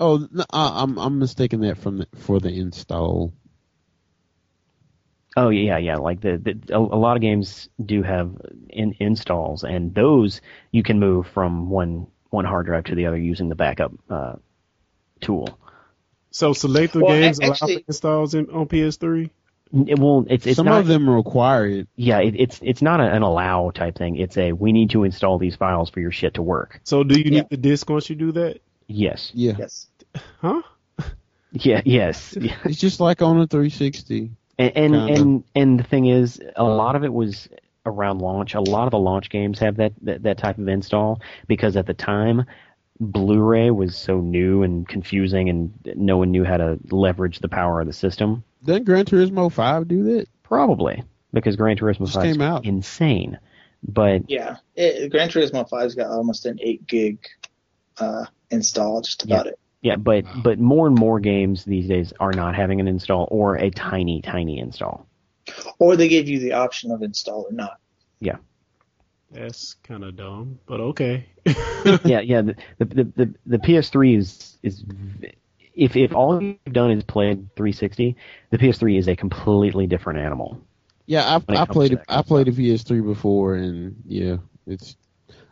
Oh, 0.01 0.26
no, 0.30 0.44
I, 0.51 0.82
I'm 0.82 0.98
I'm 0.98 1.18
mistaking 1.18 1.60
that 1.60 1.76
from 1.78 1.98
the, 1.98 2.09
for 2.16 2.40
the 2.40 2.48
install. 2.48 3.35
Oh 5.36 5.51
yeah, 5.51 5.76
yeah. 5.76 5.97
Like 5.97 6.20
the, 6.20 6.39
the 6.39 6.74
a, 6.74 6.78
a 6.78 6.98
lot 6.98 7.16
of 7.16 7.20
games 7.20 7.68
do 7.85 8.02
have 8.02 8.35
in, 8.70 8.94
installs, 8.98 9.62
and 9.62 9.94
those 9.94 10.40
you 10.72 10.82
can 10.82 10.98
move 10.98 11.26
from 11.28 11.68
one 11.68 12.06
one 12.30 12.44
hard 12.47 12.66
drive 12.66 12.85
to 12.85 12.94
the 12.94 13.06
other 13.06 13.18
using 13.18 13.48
the 13.51 13.55
backup 13.55 13.93
uh, 14.09 14.36
tool. 15.20 15.59
So 16.30 16.55
selected 16.55 17.02
Well, 17.02 17.12
games 17.12 17.39
allow 17.40 17.51
actually- 17.52 17.74
for 17.76 17.82
installs 17.89 18.35
in, 18.35 18.48
on 18.51 18.66
PS3. 18.66 19.30
It 19.86 19.99
will. 19.99 20.27
It's 20.31 20.47
it's 20.47 20.57
Some 20.57 20.66
not. 20.66 20.81
of 20.81 20.86
them 20.86 21.09
require 21.11 21.66
it. 21.66 21.89
Yeah, 21.97 22.20
it, 22.20 22.35
it's 22.39 22.59
it's 22.62 22.81
not 22.82 23.01
a, 23.01 23.12
an 23.12 23.23
allow 23.23 23.70
type 23.70 23.97
thing. 23.97 24.16
It's 24.16 24.36
a 24.39 24.53
we 24.53 24.73
need 24.73 24.90
to 24.90 25.05
install 25.05 25.39
these 25.39 25.57
files 25.57 25.90
for 25.90 26.01
your 26.01 26.12
shit 26.12 26.35
to 26.35 26.43
work. 26.43 26.81
So 26.85 27.05
do 27.05 27.19
you 27.19 27.24
Yeah. 27.24 27.31
need 27.43 27.51
the 27.51 27.57
disc 27.59 27.89
once 27.90 28.09
you 28.09 28.16
do 28.16 28.32
that? 28.32 28.61
Yes. 28.86 29.31
Yeah, 29.35 29.53
yes. 29.59 29.86
Huh? 30.40 30.62
Yeah. 31.53 31.81
Yes. 31.85 32.36
It's 32.65 32.78
just 32.81 33.01
like 33.01 33.23
on 33.23 33.39
a 33.40 33.47
360. 33.47 34.31
And 34.59 34.73
and, 34.77 34.95
and 34.95 35.45
and 35.55 35.78
the 35.81 35.85
thing 35.85 36.07
is, 36.07 36.40
a 36.57 36.65
lot 36.65 36.97
of 36.97 37.05
it 37.05 37.12
was 37.12 37.49
around 37.86 38.19
launch. 38.20 38.55
A 38.55 38.61
lot 38.61 38.85
of 38.86 38.90
the 38.90 38.99
launch 38.99 39.31
games 39.31 39.59
have 39.61 39.77
that, 39.77 39.93
that 40.03 40.23
that 40.24 40.39
type 40.39 40.59
of 40.59 40.69
install 40.69 41.20
because 41.47 41.77
at 41.77 41.86
the 41.86 41.95
time, 41.95 42.45
Blu-ray 43.01 43.70
was 43.70 43.97
so 43.97 44.20
new 44.20 44.62
and 44.62 44.87
confusing, 44.89 45.49
and 45.49 45.73
no 45.95 46.16
one 46.16 46.31
knew 46.31 46.45
how 46.45 46.57
to 46.57 46.79
leverage 46.91 47.39
the 47.39 47.49
power 47.49 47.81
of 47.81 47.87
the 47.87 47.93
system. 47.93 48.43
Doesn't 48.65 48.85
Gran 48.85 49.05
Turismo 49.05 49.53
5 49.53 49.87
do 49.87 50.03
that? 50.05 50.27
Probably 50.43 51.05
because 51.33 51.57
Gran 51.57 51.77
Turismo 51.77 52.12
5 52.12 52.25
is 52.25 52.33
came 52.33 52.41
out. 52.41 52.65
insane. 52.65 53.39
But 53.87 54.29
Yeah. 54.29 54.57
It, 54.75 55.11
Gran 55.12 55.29
Turismo 55.29 55.69
5's 55.69 55.95
got 55.95 56.09
almost 56.09 56.47
an 56.47 56.59
8 56.61 56.87
gig 56.87 57.19
uh, 57.99 58.25
install, 58.51 59.01
just 59.03 59.25
about 59.25 59.47
it. 59.47 59.59
yeah, 59.81 59.97
but 59.97 60.25
but 60.43 60.59
more 60.59 60.87
and 60.87 60.99
more 60.99 61.20
games 61.20 61.65
these 61.65 61.89
days 61.89 62.12
are 62.19 62.33
not 62.33 62.55
having 62.55 62.81
an 62.81 62.89
install 62.89 63.29
or 63.31 63.57
a 63.57 63.70
tiny 63.70 64.23
tiny 64.23 64.59
install. 64.59 65.07
Or 65.79 65.97
they 65.97 66.09
give 66.09 66.29
you 66.29 66.39
the 66.41 66.53
option 66.53 66.91
of 66.91 67.03
install 67.03 67.47
or 67.49 67.53
not. 67.53 67.79
That's 69.31 69.75
kind 69.83 70.05
of 70.05 70.17
dumb, 70.17 70.59
but 70.67 70.81
okay. 70.81 71.27
yeah, 72.05 72.21
yeah. 72.21 72.43
The, 72.43 72.57
the 72.79 72.85
the 72.85 73.05
the 73.05 73.35
the 73.47 73.59
PS3 73.59 74.17
is 74.17 74.59
is 74.63 74.85
if 75.75 75.97
if 75.97 76.15
all 76.15 76.43
you've 76.43 76.59
done 76.73 76.91
is 76.91 77.05
played 77.05 77.55
360, 77.55 78.17
the 78.51 78.59
PS3 78.59 78.99
is 78.99 79.09
a 79.09 79.17
completely 79.17 79.87
different 79.87 80.21
animal. 80.21 80.61
Yeah, 81.07 81.25
I, 81.25 81.63
I 81.63 81.65
played 81.67 81.91
to 81.91 81.97
it. 81.97 81.99
that 81.99 82.07
kind 82.07 82.19
I 82.19 82.23
played 82.23 82.49
a 82.49 82.53
PS3 82.53 83.05
before, 83.05 83.55
and 83.55 84.03
yeah, 84.07 84.39
it's 84.67 84.97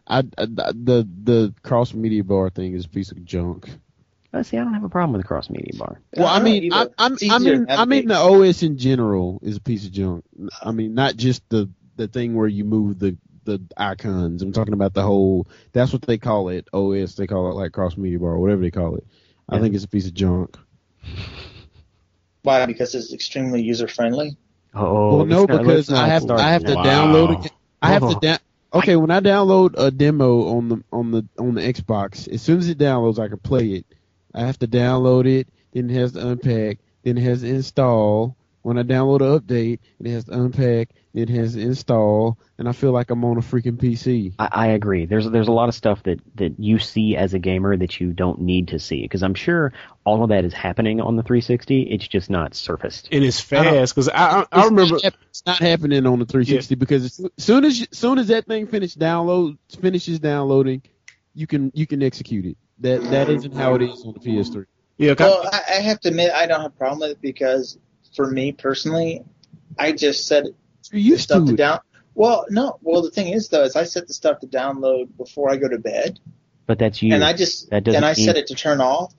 I, 0.07 0.19
I 0.39 0.47
the 0.47 1.07
the 1.25 1.55
cross 1.63 1.93
media 1.93 2.25
bar 2.25 2.51
thing 2.51 2.75
is 2.75 2.87
a 2.87 2.89
piece 2.89 3.11
of 3.11 3.25
junk. 3.25 3.69
Uh, 4.33 4.43
see, 4.43 4.57
I 4.59 4.65
don't 4.65 4.75
have 4.75 4.85
a 4.85 4.89
problem 4.89 5.13
with 5.13 5.23
the 5.23 5.29
cross 5.29 5.49
media 5.49 5.73
bar. 5.79 6.01
Well, 6.17 6.27
I 6.27 6.37
don't 6.37 6.45
mean, 6.45 6.73
I, 6.73 6.87
I'm, 6.99 7.17
I 7.31 7.39
mean, 7.39 7.67
I 7.71 7.85
mean, 7.85 8.09
the 8.09 8.17
OS 8.17 8.63
in 8.63 8.77
general 8.77 9.39
is 9.43 9.57
a 9.57 9.61
piece 9.61 9.87
of 9.87 9.93
junk. 9.93 10.25
I 10.63 10.73
mean, 10.73 10.95
not 10.95 11.17
just 11.17 11.49
the 11.49 11.71
the 11.97 12.09
thing 12.09 12.35
where 12.35 12.49
you 12.49 12.65
move 12.65 12.99
the 12.99 13.17
the 13.47 13.63
icons. 13.77 14.43
I'm 14.43 14.53
talking 14.53 14.75
about 14.75 14.93
the 14.95 15.03
whole. 15.03 15.47
That's 15.73 15.93
what 15.93 16.03
they 16.03 16.19
call 16.19 16.51
it. 16.51 16.69
OS. 16.75 17.15
They 17.15 17.27
call 17.27 17.51
it 17.51 17.55
like 17.55 17.73
cross 17.73 17.97
media 17.97 18.19
bar 18.19 18.33
or 18.33 18.39
whatever 18.41 18.63
they 18.63 18.71
call 18.71 18.97
it. 18.97 19.07
I 19.49 19.61
think 19.61 19.75
it's 19.75 19.85
a 19.85 19.89
piece 19.89 20.07
of 20.07 20.15
junk. 20.15 20.59
Why? 22.43 22.67
Because 22.67 22.95
it's 22.95 23.13
extremely 23.13 23.63
user 23.63 23.89
friendly. 23.89 24.37
Oh, 24.75 25.19
well, 25.19 25.27
no, 25.27 25.41
let's 25.41 25.49
not- 25.49 25.67
let's 25.67 25.87
because 25.89 25.99
I 26.01 26.07
have 26.09 26.23
start 26.23 26.41
I 26.41 26.51
have 26.53 26.65
to 26.65 26.75
Wow. 26.75 26.85
download 26.85 27.45
it. 27.47 27.53
I 27.83 27.91
have 27.93 28.09
to 28.09 28.19
down. 28.21 28.39
Okay, 28.75 28.97
when 28.97 29.11
I 29.11 29.21
download 29.21 29.75
a 29.79 29.91
demo 29.91 30.49
on 30.57 30.69
the 30.69 30.83
on 30.93 31.11
the 31.11 31.25
on 31.39 31.55
the 31.55 31.63
Xbox, 31.63 32.29
as 32.29 32.43
soon 32.43 32.59
as 32.59 32.69
it 32.69 32.77
downloads, 32.77 33.19
I 33.19 33.29
can 33.29 33.39
play 33.39 33.69
it. 33.69 33.87
I 34.35 34.41
have 34.41 34.59
to 34.59 34.67
download 34.67 35.27
it, 35.27 35.49
then 35.73 35.89
it 35.89 35.95
has 35.95 36.13
to 36.13 36.29
unpack, 36.29 36.79
then 37.03 37.17
it 37.17 37.23
has 37.23 37.41
to 37.41 37.49
install. 37.49 38.36
When 38.67 38.79
I 38.79 38.83
download 38.83 39.21
an 39.21 39.39
update, 39.39 39.79
it 40.01 40.11
has 40.11 40.25
to 40.25 40.33
unpack, 40.33 40.89
it 41.15 41.29
has 41.29 41.55
to 41.55 41.61
install, 41.61 42.37
and 42.59 42.69
I 42.69 42.73
feel 42.73 42.91
like 42.91 43.11
I'm 43.13 43.25
on 43.25 43.37
a 43.37 43.41
freaking 43.41 43.77
PC. 43.77 44.35
I, 44.41 44.49
I 44.51 44.67
agree. 44.69 45.07
There's 45.07 45.31
there's 45.31 45.47
a 45.47 45.53
lot 45.53 45.69
of 45.69 45.77
stuff 45.77 46.03
that, 46.03 46.19
that 46.35 46.59
you 46.59 46.81
see 46.81 47.15
as 47.17 47.33
a 47.33 47.39
gamer 47.39 47.77
that 47.77 48.01
you 48.01 48.13
don't 48.13 48.41
need 48.41 48.67
to 48.69 48.81
see 48.81 49.03
because 49.03 49.23
I'm 49.23 49.35
sure 49.35 49.73
all 50.05 50.25
of 50.25 50.31
that 50.31 50.45
is 50.45 50.53
happening 50.53 51.01
on 51.01 51.15
the 51.15 51.23
360. 51.23 51.83
It's 51.83 52.09
just 52.09 52.29
not 52.29 52.57
surfaced. 52.57 53.09
And 53.13 53.23
it's 53.23 53.41
uh-huh. 53.53 53.63
fast 53.63 53.95
because 53.95 54.09
I, 54.09 54.41
I 54.41 54.47
I 54.51 54.63
It's 54.63 54.71
remember 54.71 54.95
not, 54.97 55.15
it's 55.31 55.47
not 55.47 55.59
happening 55.61 56.05
on 56.05 56.19
the 56.19 56.27
360 56.27 56.75
because 56.75 57.05
as 57.05 57.31
soon 57.39 57.65
as 57.65 57.87
soon 57.93 58.19
as 58.19 58.27
that 58.29 58.47
thing 58.47 58.67
finish 58.67 58.97
download 58.97 59.59
finishes 59.81 60.19
downloading, 60.19 60.83
you 61.35 61.47
can 61.47 61.71
you 61.73 61.87
can 61.87 62.03
execute 62.03 62.45
it. 62.47 62.57
That 62.81 63.05
that 63.11 63.29
isn't 63.31 63.55
how 63.55 63.77
it 63.77 63.83
is 63.83 64.03
on 64.05 64.13
the 64.15 64.21
PS3. 64.21 64.67
yeah. 64.99 65.15
'cause 65.15 65.31
Well, 65.31 65.49
I, 65.53 65.77
I 65.77 65.81
have 65.83 66.01
to 66.01 66.09
admit, 66.09 66.33
I 66.33 66.47
don't 66.47 66.63
have 66.63 66.73
a 66.73 66.75
problem 66.75 66.99
with 67.01 67.11
it 67.13 67.21
because 67.23 67.79
for 68.17 68.29
me 68.31 68.51
personally, 68.53 69.23
I 69.79 69.93
just 69.93 70.27
set 70.27 70.45
You're 70.45 70.53
the 70.91 71.01
used 71.01 71.23
stuff 71.25 71.45
to 71.45 71.51
to 71.53 71.57
down. 71.57 71.81
Well, 72.15 72.47
no. 72.49 72.79
Well, 72.83 73.03
the 73.03 73.11
thing 73.11 73.29
is 73.29 73.49
though, 73.51 73.63
is 73.63 73.77
I 73.77 73.85
set 73.85 74.09
the 74.09 74.15
stuff 74.15 74.41
to 74.41 74.47
download 74.47 75.15
before 75.17 75.51
I 75.53 75.57
go 75.57 75.69
to 75.69 75.79
bed, 75.79 76.19
But 76.67 76.79
that's 76.79 77.03
you. 77.03 77.15
and 77.15 77.23
I 77.23 77.35
just 77.35 77.71
That 77.71 77.87
and 77.89 78.05
I 78.05 78.15
mean- 78.15 78.27
set 78.27 78.37
it 78.37 78.47
to 78.49 78.55
turn 78.55 78.81
off, 78.81 79.13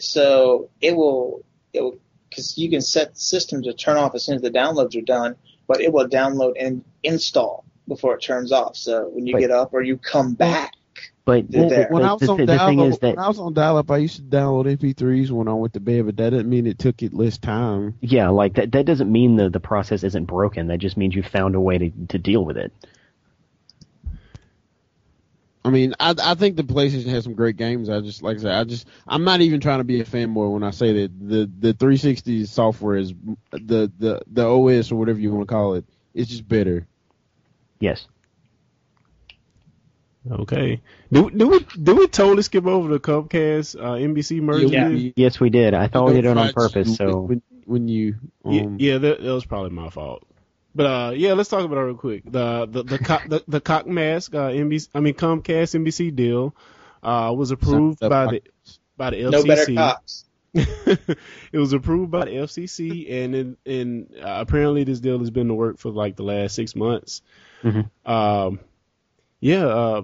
so 0.00 0.68
it 0.80 0.94
will 0.96 1.44
it 1.72 1.82
will 1.82 1.98
because 2.28 2.58
you 2.58 2.68
can 2.68 2.80
set 2.80 3.14
the 3.14 3.20
system 3.20 3.62
to 3.62 3.72
turn 3.72 3.96
off 3.96 4.14
as 4.16 4.24
soon 4.24 4.34
as 4.34 4.42
the 4.42 4.50
downloads 4.50 4.96
are 4.96 5.00
done, 5.02 5.36
but 5.68 5.80
it 5.80 5.92
will 5.92 6.08
download 6.08 6.54
and 6.58 6.84
install 7.04 7.64
before 7.86 8.14
it 8.16 8.22
turns 8.22 8.50
off. 8.50 8.76
So 8.76 9.08
when 9.10 9.26
you 9.26 9.34
But- 9.34 9.40
get 9.40 9.50
up 9.52 9.72
or 9.72 9.82
you 9.82 9.96
come 9.96 10.34
back, 10.34 10.72
but 11.24 11.44
Well, 11.50 11.68
the, 11.68 11.86
When 11.90 12.02
the- 12.02 12.08
I 12.08 12.12
was 12.12 12.28
on 12.28 12.36
the- 12.38 12.46
the 12.46 12.58
thing 12.58 12.78
dial 12.78 12.86
is 12.88 12.98
that 12.98 13.16
when 13.16 13.24
I 13.24 13.28
was 13.28 13.38
on 13.38 13.54
dial 13.54 13.76
up, 13.78 13.90
I 13.90 13.96
used 13.98 14.16
to 14.16 14.22
download 14.22 14.66
MP3s 14.66 15.30
when 15.30 15.48
I 15.48 15.54
went 15.54 15.72
to 15.74 15.80
bed, 15.80 16.06
but 16.06 16.16
that 16.18 16.30
didn't 16.30 16.48
mean 16.50 16.66
it 16.66 16.78
took 16.78 17.02
it 17.02 17.14
less 17.14 17.38
time. 17.38 17.94
yeah, 18.00 18.28
like 18.28 18.54
that 18.54 18.72
that 18.72 18.84
doesn't 18.86 19.10
mean 19.10 19.36
the 19.36 19.48
the 19.50 19.60
process 19.60 20.04
isn't 20.04 20.24
broken. 20.26 20.66
That 20.68 20.78
just 20.78 20.96
means 20.96 21.14
you 21.14 21.22
found 21.22 21.54
a 21.54 21.60
way 21.60 21.78
to 21.78 21.90
to 22.08 22.18
deal 22.18 22.44
with 22.44 22.56
it. 22.58 22.72
I 25.66 25.70
mean, 25.70 25.94
I 25.98 26.14
I 26.22 26.34
think 26.34 26.56
the 26.56 26.62
PlayStation 26.62 27.06
has 27.06 27.24
some 27.24 27.32
great 27.34 27.56
games. 27.56 27.88
I 27.88 28.00
just 28.00 28.22
like 28.22 28.36
I 28.36 28.40
said, 28.40 28.52
I 28.52 28.64
just 28.64 28.86
I'm 29.08 29.24
not 29.24 29.40
even 29.40 29.60
trying 29.60 29.78
to 29.78 29.84
be 29.84 30.00
a 30.00 30.04
fanboy 30.04 30.52
when 30.52 30.62
I 30.62 30.72
say 30.72 30.92
that 31.06 31.18
the 31.18 31.50
the 31.58 31.72
360 31.72 32.44
software 32.44 32.96
is 32.96 33.14
the 33.50 33.90
the 33.98 34.20
the 34.30 34.46
OS 34.46 34.92
or 34.92 34.96
whatever 34.96 35.18
you 35.18 35.32
want 35.32 35.48
to 35.48 35.52
call 35.52 35.74
it. 35.74 35.86
It's 36.12 36.28
just 36.28 36.46
better. 36.46 36.86
Yes. 37.80 38.06
Okay. 40.30 40.80
Do 41.12 41.30
do 41.30 41.48
we 41.48 41.66
do 41.82 41.94
we 41.96 42.06
totally 42.08 42.42
skip 42.42 42.66
over 42.66 42.88
the 42.88 43.00
Comcast 43.00 43.76
uh, 43.78 43.94
NBC 43.94 44.40
merger? 44.40 44.66
Yeah. 44.66 45.10
Yes, 45.16 45.40
we 45.40 45.50
did. 45.50 45.74
I 45.74 45.88
thought 45.88 46.06
we 46.06 46.14
did 46.14 46.24
it 46.24 46.36
on 46.36 46.52
purpose. 46.52 46.88
you 46.88 46.94
So 46.94 47.20
when, 47.20 47.42
when 47.66 47.88
you 47.88 48.16
Yeah, 48.44 48.62
um, 48.62 48.76
yeah 48.78 48.98
that, 48.98 49.22
that 49.22 49.32
was 49.32 49.44
probably 49.44 49.70
my 49.70 49.90
fault. 49.90 50.24
But 50.74 50.86
uh, 50.86 51.12
yeah, 51.14 51.34
let's 51.34 51.48
talk 51.48 51.64
about 51.64 51.78
it 51.78 51.82
real 51.82 51.94
quick. 51.96 52.24
The 52.24 52.66
the 52.66 52.82
the 52.82 52.98
cock, 52.98 53.28
the, 53.28 53.44
the 53.46 53.60
cock 53.60 53.86
mask 53.86 54.34
uh, 54.34 54.48
NBC, 54.48 54.88
I 54.94 55.00
mean 55.00 55.14
Comcast 55.14 55.74
NBC 55.80 56.14
deal 56.14 56.54
uh, 57.02 57.32
was 57.36 57.50
approved 57.50 58.00
Sounds 58.00 58.10
by 58.10 58.24
like- 58.24 58.44
the 58.44 58.50
by 58.96 59.10
the 59.10 59.16
FCC. 59.18 59.30
No 59.30 59.44
better 59.44 59.66
FCC. 59.66 59.76
cops. 59.76 60.24
it 60.54 61.18
was 61.58 61.72
approved 61.72 62.12
by 62.12 62.26
the 62.26 62.30
FCC, 62.30 63.10
and 63.12 63.34
in, 63.34 63.56
and 63.66 64.14
uh, 64.22 64.36
apparently 64.38 64.84
this 64.84 65.00
deal 65.00 65.18
has 65.18 65.30
been 65.30 65.42
in 65.42 65.48
the 65.48 65.54
work 65.54 65.78
for 65.78 65.90
like 65.90 66.14
the 66.14 66.22
last 66.22 66.54
six 66.54 66.76
months. 66.76 67.22
Mhm. 67.64 67.90
Um, 68.06 68.60
yeah. 69.44 69.66
Uh, 69.66 70.02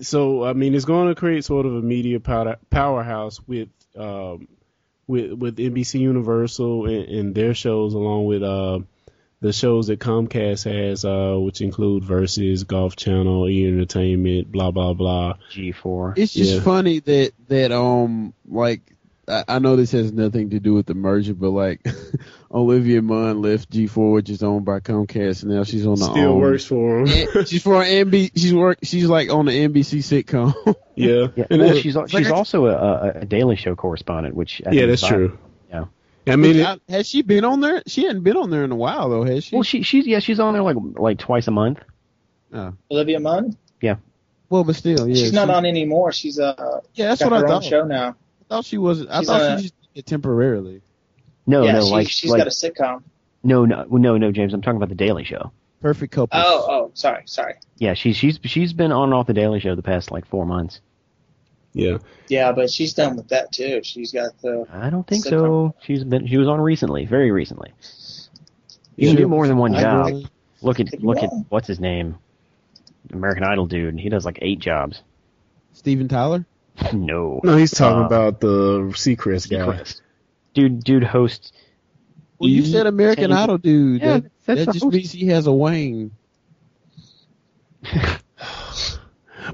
so 0.00 0.44
I 0.44 0.52
mean, 0.52 0.74
it's 0.74 0.84
going 0.84 1.08
to 1.08 1.14
create 1.14 1.44
sort 1.44 1.64
of 1.66 1.74
a 1.74 1.80
media 1.82 2.20
power, 2.20 2.56
powerhouse 2.68 3.40
with 3.46 3.68
um, 3.96 4.46
with 5.06 5.32
with 5.32 5.56
NBC 5.56 6.00
Universal 6.00 6.86
and, 6.86 7.04
and 7.08 7.34
their 7.34 7.54
shows, 7.54 7.94
along 7.94 8.26
with 8.26 8.42
uh, 8.42 8.80
the 9.40 9.52
shows 9.52 9.86
that 9.86 10.00
Comcast 10.00 10.64
has, 10.64 11.04
uh, 11.04 11.36
which 11.38 11.60
include 11.60 12.04
Versus, 12.04 12.64
Golf 12.64 12.96
Channel, 12.96 13.48
E 13.48 13.66
Entertainment, 13.66 14.50
blah 14.52 14.70
blah 14.70 14.92
blah. 14.92 15.34
G4. 15.52 16.18
It's 16.18 16.32
just 16.34 16.54
Yeah. 16.54 16.60
funny 16.60 17.00
that 17.00 17.32
that 17.48 17.72
um 17.72 18.34
like 18.46 18.82
I, 19.28 19.44
I 19.48 19.58
know 19.58 19.76
this 19.76 19.92
has 19.92 20.12
nothing 20.12 20.50
to 20.50 20.60
do 20.60 20.74
with 20.74 20.86
the 20.86 20.94
merger, 20.94 21.34
but 21.34 21.50
like 21.50 21.86
Olivia 22.52 23.02
Munn 23.02 23.40
left 23.42 23.70
G4, 23.70 24.12
which 24.14 24.30
is 24.30 24.42
owned 24.42 24.64
by 24.64 24.80
Comcast, 24.80 25.42
and 25.42 25.52
now 25.52 25.64
she's 25.64 25.86
on 25.86 25.98
the 25.98 26.04
Still 26.04 26.32
own- 26.32 26.40
works 26.40 26.64
for 26.64 27.06
them. 27.06 27.44
She's 27.46 27.62
for 27.62 27.82
NBC. 27.82 28.32
She's 28.36 28.54
work. 28.54 28.78
She's 28.82 29.06
like 29.06 29.30
on 29.30 29.46
the 29.46 29.52
NBC 29.52 29.98
sitcom. 30.24 30.54
yeah. 30.94 31.28
Yeah, 31.36 31.46
And 31.50 31.60
well, 31.62 31.76
it- 31.76 31.82
she's 31.82 31.96
like 31.96 32.10
she's 32.10 32.30
I- 32.30 32.34
also 32.34 32.66
a, 32.66 32.74
a, 32.74 33.10
a 33.20 33.24
Daily 33.24 33.56
Show 33.56 33.74
correspondent, 33.74 34.34
which 34.34 34.62
I 34.66 34.70
yeah, 34.70 34.80
think 34.80 34.90
that's 34.90 35.02
is 35.02 35.08
true. 35.08 35.38
Yeah. 35.70 35.84
I 36.26 36.36
mean, 36.36 36.56
it, 36.56 36.66
I- 36.66 36.78
has 36.88 37.08
she 37.08 37.22
been 37.22 37.44
on 37.44 37.60
there? 37.60 37.82
She 37.86 38.04
hadn't 38.04 38.22
been 38.22 38.36
on 38.36 38.50
there 38.50 38.64
in 38.64 38.72
a 38.72 38.76
while 38.76 39.08
though, 39.10 39.24
has 39.24 39.44
she? 39.44 39.56
Well, 39.56 39.62
she 39.62 39.82
she's 39.82 40.06
yeah 40.06 40.18
she's 40.20 40.40
on 40.40 40.52
there 40.54 40.62
like 40.62 40.76
like 40.96 41.18
twice 41.18 41.48
a 41.48 41.50
month. 41.50 41.80
Oh. 42.52 42.72
Olivia 42.90 43.20
Munn. 43.20 43.56
Yeah. 43.80 43.96
Well, 44.48 44.62
but 44.64 44.76
still, 44.76 45.08
yeah. 45.08 45.14
She's 45.14 45.32
not 45.32 45.48
she- 45.48 45.54
on 45.54 45.66
anymore. 45.66 46.12
She's 46.12 46.38
uh 46.38 46.80
Yeah, 46.94 47.08
that's 47.08 47.22
got 47.22 47.32
what 47.32 47.36
I 47.38 47.40
her 47.40 47.46
own 47.46 47.52
thought. 47.62 47.64
show 47.68 47.84
now. 47.84 48.16
I 48.54 48.58
thought 48.58 48.64
she 48.66 48.78
was. 48.78 49.04
I 49.06 49.18
She's 49.18 49.26
thought 49.26 49.40
a- 49.42 49.56
she 49.56 49.62
just 49.64 49.74
did 49.80 49.98
it 50.00 50.06
temporarily. 50.06 50.80
No, 51.46 51.64
yeah, 51.64 51.72
no, 51.72 51.84
she, 51.86 51.90
like 51.90 52.08
she's 52.08 52.30
like 52.30 52.38
got 52.38 52.46
a 52.46 52.50
sitcom. 52.50 53.02
no, 53.42 53.64
no, 53.64 53.84
no, 53.90 54.16
no, 54.16 54.30
James. 54.32 54.54
I'm 54.54 54.62
talking 54.62 54.76
about 54.76 54.88
the 54.90 54.94
Daily 54.94 55.24
Show. 55.24 55.50
Perfect 55.82 56.12
couple. 56.12 56.38
Oh, 56.40 56.66
oh, 56.68 56.90
sorry, 56.94 57.24
sorry. 57.26 57.54
Yeah, 57.78 57.94
she's 57.94 58.16
she's 58.16 58.38
she's 58.44 58.72
been 58.72 58.92
on 58.92 59.04
and 59.04 59.14
off 59.14 59.26
the 59.26 59.34
Daily 59.34 59.58
Show 59.60 59.74
the 59.74 59.82
past 59.82 60.10
like 60.12 60.24
four 60.26 60.46
months. 60.46 60.80
yeah. 61.72 61.98
Yeah, 62.28 62.52
but 62.52 62.70
she's 62.70 62.94
done 62.94 63.16
with 63.16 63.28
that 63.28 63.52
too. 63.52 63.80
She's 63.82 64.12
got 64.12 64.40
the. 64.40 64.66
I 64.72 64.88
don't 64.88 65.06
think 65.06 65.24
Sitcom. 65.26 65.30
so. 65.30 65.74
She's 65.82 66.04
been 66.04 66.26
she 66.28 66.36
was 66.38 66.48
on 66.48 66.60
recently, 66.60 67.04
very 67.06 67.30
recently. 67.32 67.72
You 68.96 69.08
can 69.08 69.16
Yeah. 69.16 69.22
do 69.24 69.28
more 69.28 69.46
than 69.48 69.56
one 69.58 69.74
I 69.74 69.80
job. 69.82 70.06
agree. 70.06 70.26
Look 70.62 70.78
at 70.80 71.02
look 71.02 71.18
at 71.18 71.30
what's 71.50 71.66
his 71.66 71.80
name, 71.80 72.14
American 73.12 73.42
Idol 73.44 73.66
dude. 73.66 73.98
He 73.98 74.08
does 74.08 74.24
like 74.24 74.38
eight 74.40 74.60
jobs. 74.60 75.02
Steven 75.74 76.08
Tyler. 76.08 76.46
No, 76.92 77.40
No, 77.44 77.56
he's 77.56 77.70
talking 77.70 78.02
Uh, 78.02 78.06
about 78.06 78.40
the 78.40 78.80
Seacrest 78.94 79.48
guy. 79.50 79.58
Seacrest. 79.78 80.00
Dude, 80.54 80.82
dude 80.84 81.04
hosts. 81.04 81.52
Well, 82.38 82.50
you 82.50 82.64
said 82.64 82.86
American 82.86 83.30
ten- 83.30 83.38
Idol, 83.38 83.58
dude. 83.58 84.00
Yeah, 84.02 84.18
that 84.18 84.22
that's 84.44 84.58
that 84.58 84.66
the 84.66 84.72
just 84.72 84.84
host. 84.84 84.94
means 84.96 85.12
he 85.12 85.26
has 85.28 85.46
a 85.46 85.52
wing. 85.52 86.10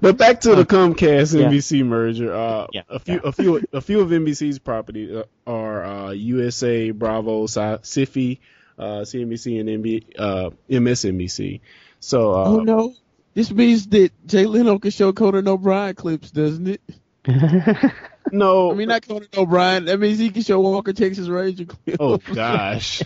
But 0.00 0.16
back 0.16 0.42
to 0.42 0.54
the 0.54 0.64
Comcast 0.64 1.36
Yeah. 1.38 1.48
NBC 1.48 1.84
merger. 1.84 2.32
Uh, 2.32 2.68
Yeah, 2.72 2.82
a 2.88 3.00
few, 3.00 3.14
yeah. 3.14 3.20
a 3.24 3.32
few, 3.32 3.64
a 3.72 3.80
few 3.80 4.00
of 4.00 4.10
NBC's 4.10 4.60
properties 4.60 5.10
uh, 5.10 5.24
are 5.48 5.84
uh, 5.84 6.10
USA, 6.12 6.92
Bravo, 6.92 7.44
Sci- 7.48 7.78
Syfy, 7.82 8.38
uh, 8.78 9.00
CNBC, 9.00 9.58
and 9.58 9.68
NB, 9.68 10.04
uh, 10.16 10.50
MSNBC. 10.70 11.60
So, 11.98 12.32
uh, 12.32 12.44
oh 12.46 12.60
no, 12.60 12.94
this 13.34 13.50
means 13.50 13.88
that 13.88 14.12
Jay 14.26 14.46
Leno 14.46 14.78
can 14.78 14.92
show 14.92 15.12
Conan 15.12 15.48
O'Brien 15.48 15.94
clips, 15.96 16.30
doesn't 16.30 16.68
it? 16.68 16.80
no, 18.32 18.70
I 18.70 18.74
mean, 18.74 18.88
not 18.88 19.06
Conan 19.06 19.28
O'Brien. 19.36 19.84
That 19.86 19.98
means 20.00 20.18
he 20.18 20.30
can 20.30 20.42
show 20.42 20.60
Walker 20.60 20.92
Texas 20.92 21.28
Ranger 21.28 21.66
clips. 21.66 21.98
oh 22.00 22.16
gosh, 22.34 23.02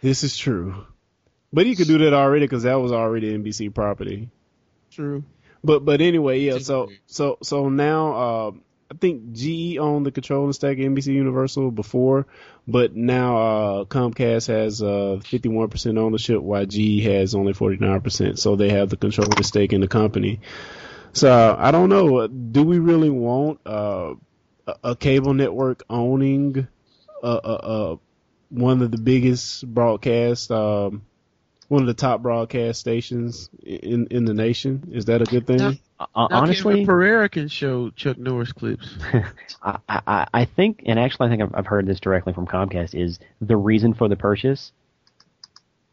this 0.00 0.24
is 0.24 0.36
true. 0.36 0.86
But 1.52 1.66
he 1.66 1.76
could 1.76 1.86
do 1.86 1.98
that 1.98 2.12
already 2.12 2.44
because 2.44 2.64
that 2.64 2.74
was 2.74 2.92
already 2.92 3.36
NBC 3.36 3.74
property. 3.74 4.28
true. 4.90 5.24
But 5.62 5.84
but 5.84 6.00
anyway, 6.00 6.40
yeah. 6.40 6.58
So 6.58 6.90
so 7.06 7.38
so 7.42 7.68
now, 7.68 8.14
um, 8.48 8.62
I 8.90 8.94
think 8.94 9.32
GE 9.32 9.78
owned 9.78 10.06
the 10.06 10.12
controlling 10.12 10.52
stake 10.52 10.78
of 10.78 10.84
NBC 10.84 11.08
Universal 11.08 11.70
before, 11.70 12.26
but 12.66 12.94
now 12.94 13.36
uh, 13.36 13.84
Comcast 13.84 14.48
has 14.48 14.82
uh 14.82 15.20
51% 15.20 15.98
ownership, 15.98 16.40
while 16.40 16.66
GE 16.66 17.02
has 17.04 17.34
only 17.34 17.52
49%. 17.52 18.38
So 18.38 18.56
they 18.56 18.70
have 18.70 18.90
the 18.90 18.96
controlling 18.96 19.42
stake 19.42 19.72
in 19.72 19.80
the 19.80 19.88
company. 19.88 20.40
So 21.18 21.30
uh, 21.32 21.56
I 21.58 21.70
don't 21.70 21.88
know. 21.88 22.26
Do 22.26 22.62
we 22.62 22.78
really 22.78 23.10
want 23.10 23.60
uh, 23.66 24.14
a, 24.66 24.74
a 24.84 24.96
cable 24.96 25.34
network 25.34 25.82
owning 25.90 26.66
uh, 27.22 27.26
uh, 27.26 27.28
uh, 27.92 27.96
one 28.50 28.82
of 28.82 28.90
the 28.90 28.98
biggest 28.98 29.66
broadcast? 29.66 30.50
Um, 30.50 31.02
one 31.68 31.82
of 31.82 31.86
the 31.86 31.94
top 31.94 32.22
broadcast 32.22 32.80
stations 32.80 33.50
in 33.62 34.06
in 34.10 34.24
the 34.24 34.32
nation. 34.34 34.88
Is 34.92 35.04
that 35.06 35.20
a 35.20 35.24
good 35.24 35.46
thing? 35.46 35.58
Now- 35.58 35.72
Uh, 36.00 36.06
Now, 36.30 36.42
honestly, 36.42 36.74
Kevin 36.74 36.86
Pereira 36.86 37.28
can 37.28 37.48
show 37.48 37.90
Chuck 37.90 38.16
Norris 38.18 38.52
clips. 38.52 38.96
I, 39.62 39.78
I, 39.88 40.26
I 40.32 40.44
think, 40.44 40.82
and 40.86 40.96
actually, 40.98 41.26
I 41.26 41.30
think 41.30 41.42
I've, 41.42 41.54
I've 41.56 41.66
heard 41.66 41.86
this 41.86 41.98
directly 41.98 42.32
from 42.32 42.46
Comcast. 42.46 42.94
Is 42.94 43.18
the 43.40 43.56
reason 43.56 43.94
for 43.94 44.08
the 44.08 44.14
purchase 44.16 44.70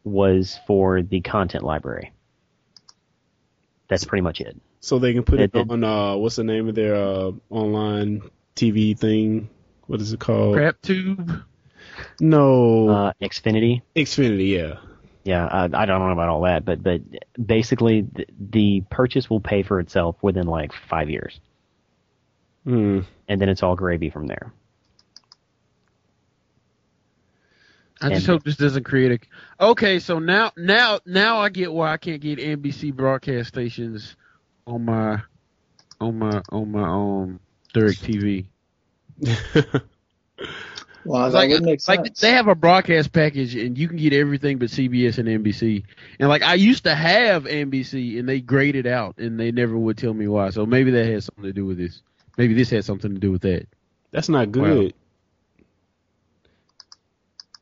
was 0.04 0.60
for 0.68 1.02
the 1.02 1.22
content 1.22 1.64
library. 1.64 2.14
That's 3.88 4.06
pretty 4.06 4.22
much 4.22 4.42
it. 4.42 4.56
So 4.86 5.00
they 5.00 5.14
can 5.14 5.24
put 5.24 5.40
it, 5.40 5.50
It- 5.56 5.62
it- 5.62 5.72
on 5.72 5.84
uh 5.84 6.16
what's 6.16 6.36
the 6.36 6.44
name 6.44 6.70
of 6.70 6.76
their 6.76 6.94
uh 6.94 7.32
online 7.50 8.22
TV 8.56 8.96
thing? 8.96 9.50
What 9.88 10.00
is 10.00 10.14
it 10.14 10.20
called? 10.20 10.54
Crap 10.58 10.80
tube. 10.84 11.42
No, 12.20 12.90
Uh, 12.90 13.14
Xfinity. 13.20 13.82
Xfinity. 13.96 14.50
Yeah. 14.52 14.78
Yeah, 15.24 15.46
I, 15.48 15.64
I 15.64 15.86
don't 15.88 16.00
know 16.02 16.12
about 16.12 16.30
all 16.30 16.42
that, 16.42 16.66
but 16.66 16.84
but 16.84 17.02
basically, 17.44 18.02
the, 18.02 18.28
the 18.40 18.84
purchase 18.92 19.28
will 19.28 19.40
pay 19.40 19.64
for 19.64 19.80
itself 19.80 20.18
within 20.22 20.46
like 20.46 20.72
five 20.88 21.10
years, 21.10 21.40
Hmm. 22.64 23.00
and 23.28 23.42
then 23.42 23.50
it's 23.50 23.64
all 23.64 23.76
gravy 23.76 24.12
from 24.12 24.28
there. 24.28 24.54
I 28.02 28.10
just 28.10 28.28
And- 28.28 28.36
hope 28.36 28.44
this 28.44 28.58
doesn't 28.58 28.84
create 28.84 29.24
a. 29.60 29.66
Okay, 29.66 29.98
so 29.98 30.20
now 30.20 30.52
now 30.56 31.00
now 31.08 31.38
I 31.40 31.50
get 31.50 31.74
why 31.74 31.92
I 31.92 31.98
can't 31.98 32.22
get 32.22 32.38
NBC 32.38 32.94
broadcast 32.96 33.48
stations 33.48 34.16
on 34.68 34.86
my 34.86 35.22
on 36.00 36.20
my 36.20 36.42
on 36.50 36.72
my 36.72 36.84
um 36.84 37.40
DirecTV. 37.74 38.46
Well, 41.06 41.30
that 41.30 41.38
like, 41.38 41.50
would 41.52 41.64
make 41.64 41.82
sense. 41.82 42.00
like 42.00 42.16
they 42.16 42.32
have 42.32 42.48
a 42.48 42.56
broadcast 42.56 43.14
package 43.14 43.56
and 43.56 43.78
you 43.78 43.88
can 43.88 43.98
get 43.98 44.12
everything 44.12 44.58
but 44.58 44.70
CBS 44.70 45.20
and 45.20 45.28
NBC. 45.28 45.84
And 46.20 46.30
like 46.30 46.42
I 46.42 46.56
used 46.56 46.86
to 46.86 46.96
have 46.96 47.44
NBC 47.44 48.18
and 48.18 48.28
they 48.28 48.42
graded 48.42 48.88
out 48.88 49.18
and 49.20 49.40
they 49.40 49.52
never 49.52 49.78
would 49.78 49.98
tell 50.00 50.14
me 50.14 50.28
why. 50.28 50.50
So 50.50 50.66
maybe 50.66 50.92
that 50.92 51.06
has 51.06 51.26
something 51.26 51.44
to 51.44 51.54
do 51.54 51.66
with 51.66 51.78
this. 51.78 52.02
Maybe 52.38 52.56
this 52.56 52.72
had 52.72 52.86
something 52.86 53.14
to 53.14 53.20
do 53.20 53.32
with 53.32 53.44
that. 53.44 53.68
That's 54.12 54.30
not 54.30 54.52
good. 54.52 54.96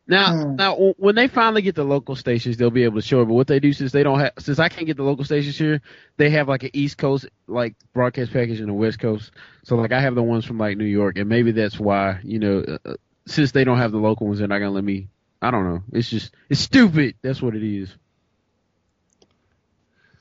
Now, 0.05 0.33
Hmm. 0.33 0.55
now 0.57 0.75
when 0.97 1.15
they 1.15 1.27
finally 1.27 1.61
get 1.61 1.75
the 1.75 1.85
local 1.85 2.15
stations, 2.15 2.57
they'll 2.57 2.69
be 2.69 2.83
able 2.83 2.99
to 2.99 3.07
show 3.07 3.21
it. 3.21 3.25
But 3.25 3.35
what 3.35 3.47
they 3.47 3.59
do 3.61 3.71
since 3.71 3.93
they 3.93 4.03
don't 4.03 4.19
have, 4.19 4.33
since 4.39 4.59
I 4.59 4.67
can't 4.67 4.85
get 4.85 4.97
the 4.97 5.03
local 5.03 5.23
stations 5.23 5.57
here, 5.57 5.81
they 6.17 6.29
have 6.31 6.49
like 6.49 6.63
an 6.63 6.71
East 6.73 6.97
Coast 6.97 7.25
like 7.47 7.75
broadcast 7.93 8.33
package 8.33 8.59
and 8.59 8.69
a 8.69 8.73
West 8.73 8.99
Coast. 8.99 9.31
So 9.63 9.75
like 9.77 9.93
I 9.93 10.01
have 10.01 10.15
the 10.15 10.23
ones 10.23 10.43
from 10.45 10.57
like 10.57 10.77
New 10.77 10.83
York, 10.85 11.17
and 11.17 11.29
maybe 11.29 11.51
that's 11.51 11.79
why 11.79 12.19
you 12.23 12.39
know, 12.39 12.59
uh, 12.67 12.77
uh, 12.89 12.93
since 13.27 13.51
they 13.53 13.63
don't 13.63 13.77
have 13.77 13.93
the 13.93 13.97
local 13.97 14.27
ones, 14.27 14.39
they're 14.39 14.47
not 14.47 14.59
gonna 14.59 14.71
let 14.71 14.83
me. 14.83 15.07
I 15.41 15.51
don't 15.51 15.63
know. 15.63 15.83
It's 15.93 16.09
just 16.09 16.33
it's 16.49 16.59
stupid. 16.59 17.15
That's 17.21 17.41
what 17.41 17.55
it 17.55 17.63
is. 17.63 17.89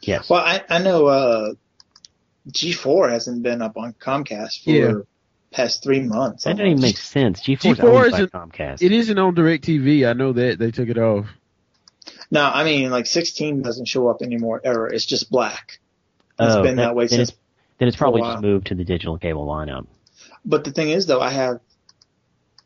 Yes. 0.00 0.28
Well, 0.28 0.40
I, 0.40 0.62
I 0.68 0.78
know 0.78 1.06
uh, 1.06 1.54
G4 2.50 3.10
hasn't 3.10 3.42
been 3.42 3.62
up 3.62 3.76
on 3.76 3.92
Comcast 3.94 4.64
for 4.64 4.70
Yeah. 4.70 4.92
Past 5.52 5.82
three 5.82 6.00
months. 6.00 6.44
that 6.44 6.52
doesn't 6.52 6.66
even 6.66 6.80
make 6.80 6.96
sense. 6.96 7.42
G4 7.42 7.72
is 7.72 7.78
G4 7.78 7.84
owned 7.84 8.10
by 8.10 8.16
isn't- 8.18 8.32
Comcast. 8.32 8.82
It 8.82 8.90
isn't 8.92 9.18
on 9.18 9.34
DirecTV. 9.34 10.08
I 10.08 10.14
know 10.14 10.32
that 10.32 10.58
they 10.58 10.70
took 10.70 10.88
it 10.88 10.96
off. 10.98 11.26
No, 12.30 12.42
I 12.42 12.64
mean 12.64 12.90
like 12.90 13.06
16 13.06 13.60
doesn't 13.62 13.86
show 13.86 14.08
up 14.08 14.22
anymore 14.22 14.60
ever. 14.64 14.88
It's 14.88 15.04
just 15.04 15.30
black. 15.30 15.78
It's 16.40 16.54
Oh, 16.54 16.62
been 16.62 16.76
that- 16.76 16.82
that 16.86 16.96
way 16.96 17.04
then 17.04 17.18
since. 17.18 17.28
it's, 17.30 17.38
then 17.78 17.88
it's 17.88 17.96
probably 17.96 18.22
just 18.22 18.40
moved 18.42 18.68
to 18.68 18.74
the 18.74 18.84
digital 18.84 19.18
cable 19.18 19.46
lineup. 19.46 19.86
But 20.44 20.64
the 20.64 20.72
thing 20.72 20.88
is, 20.88 21.06
though, 21.06 21.20
I 21.20 21.30
have 21.30 21.60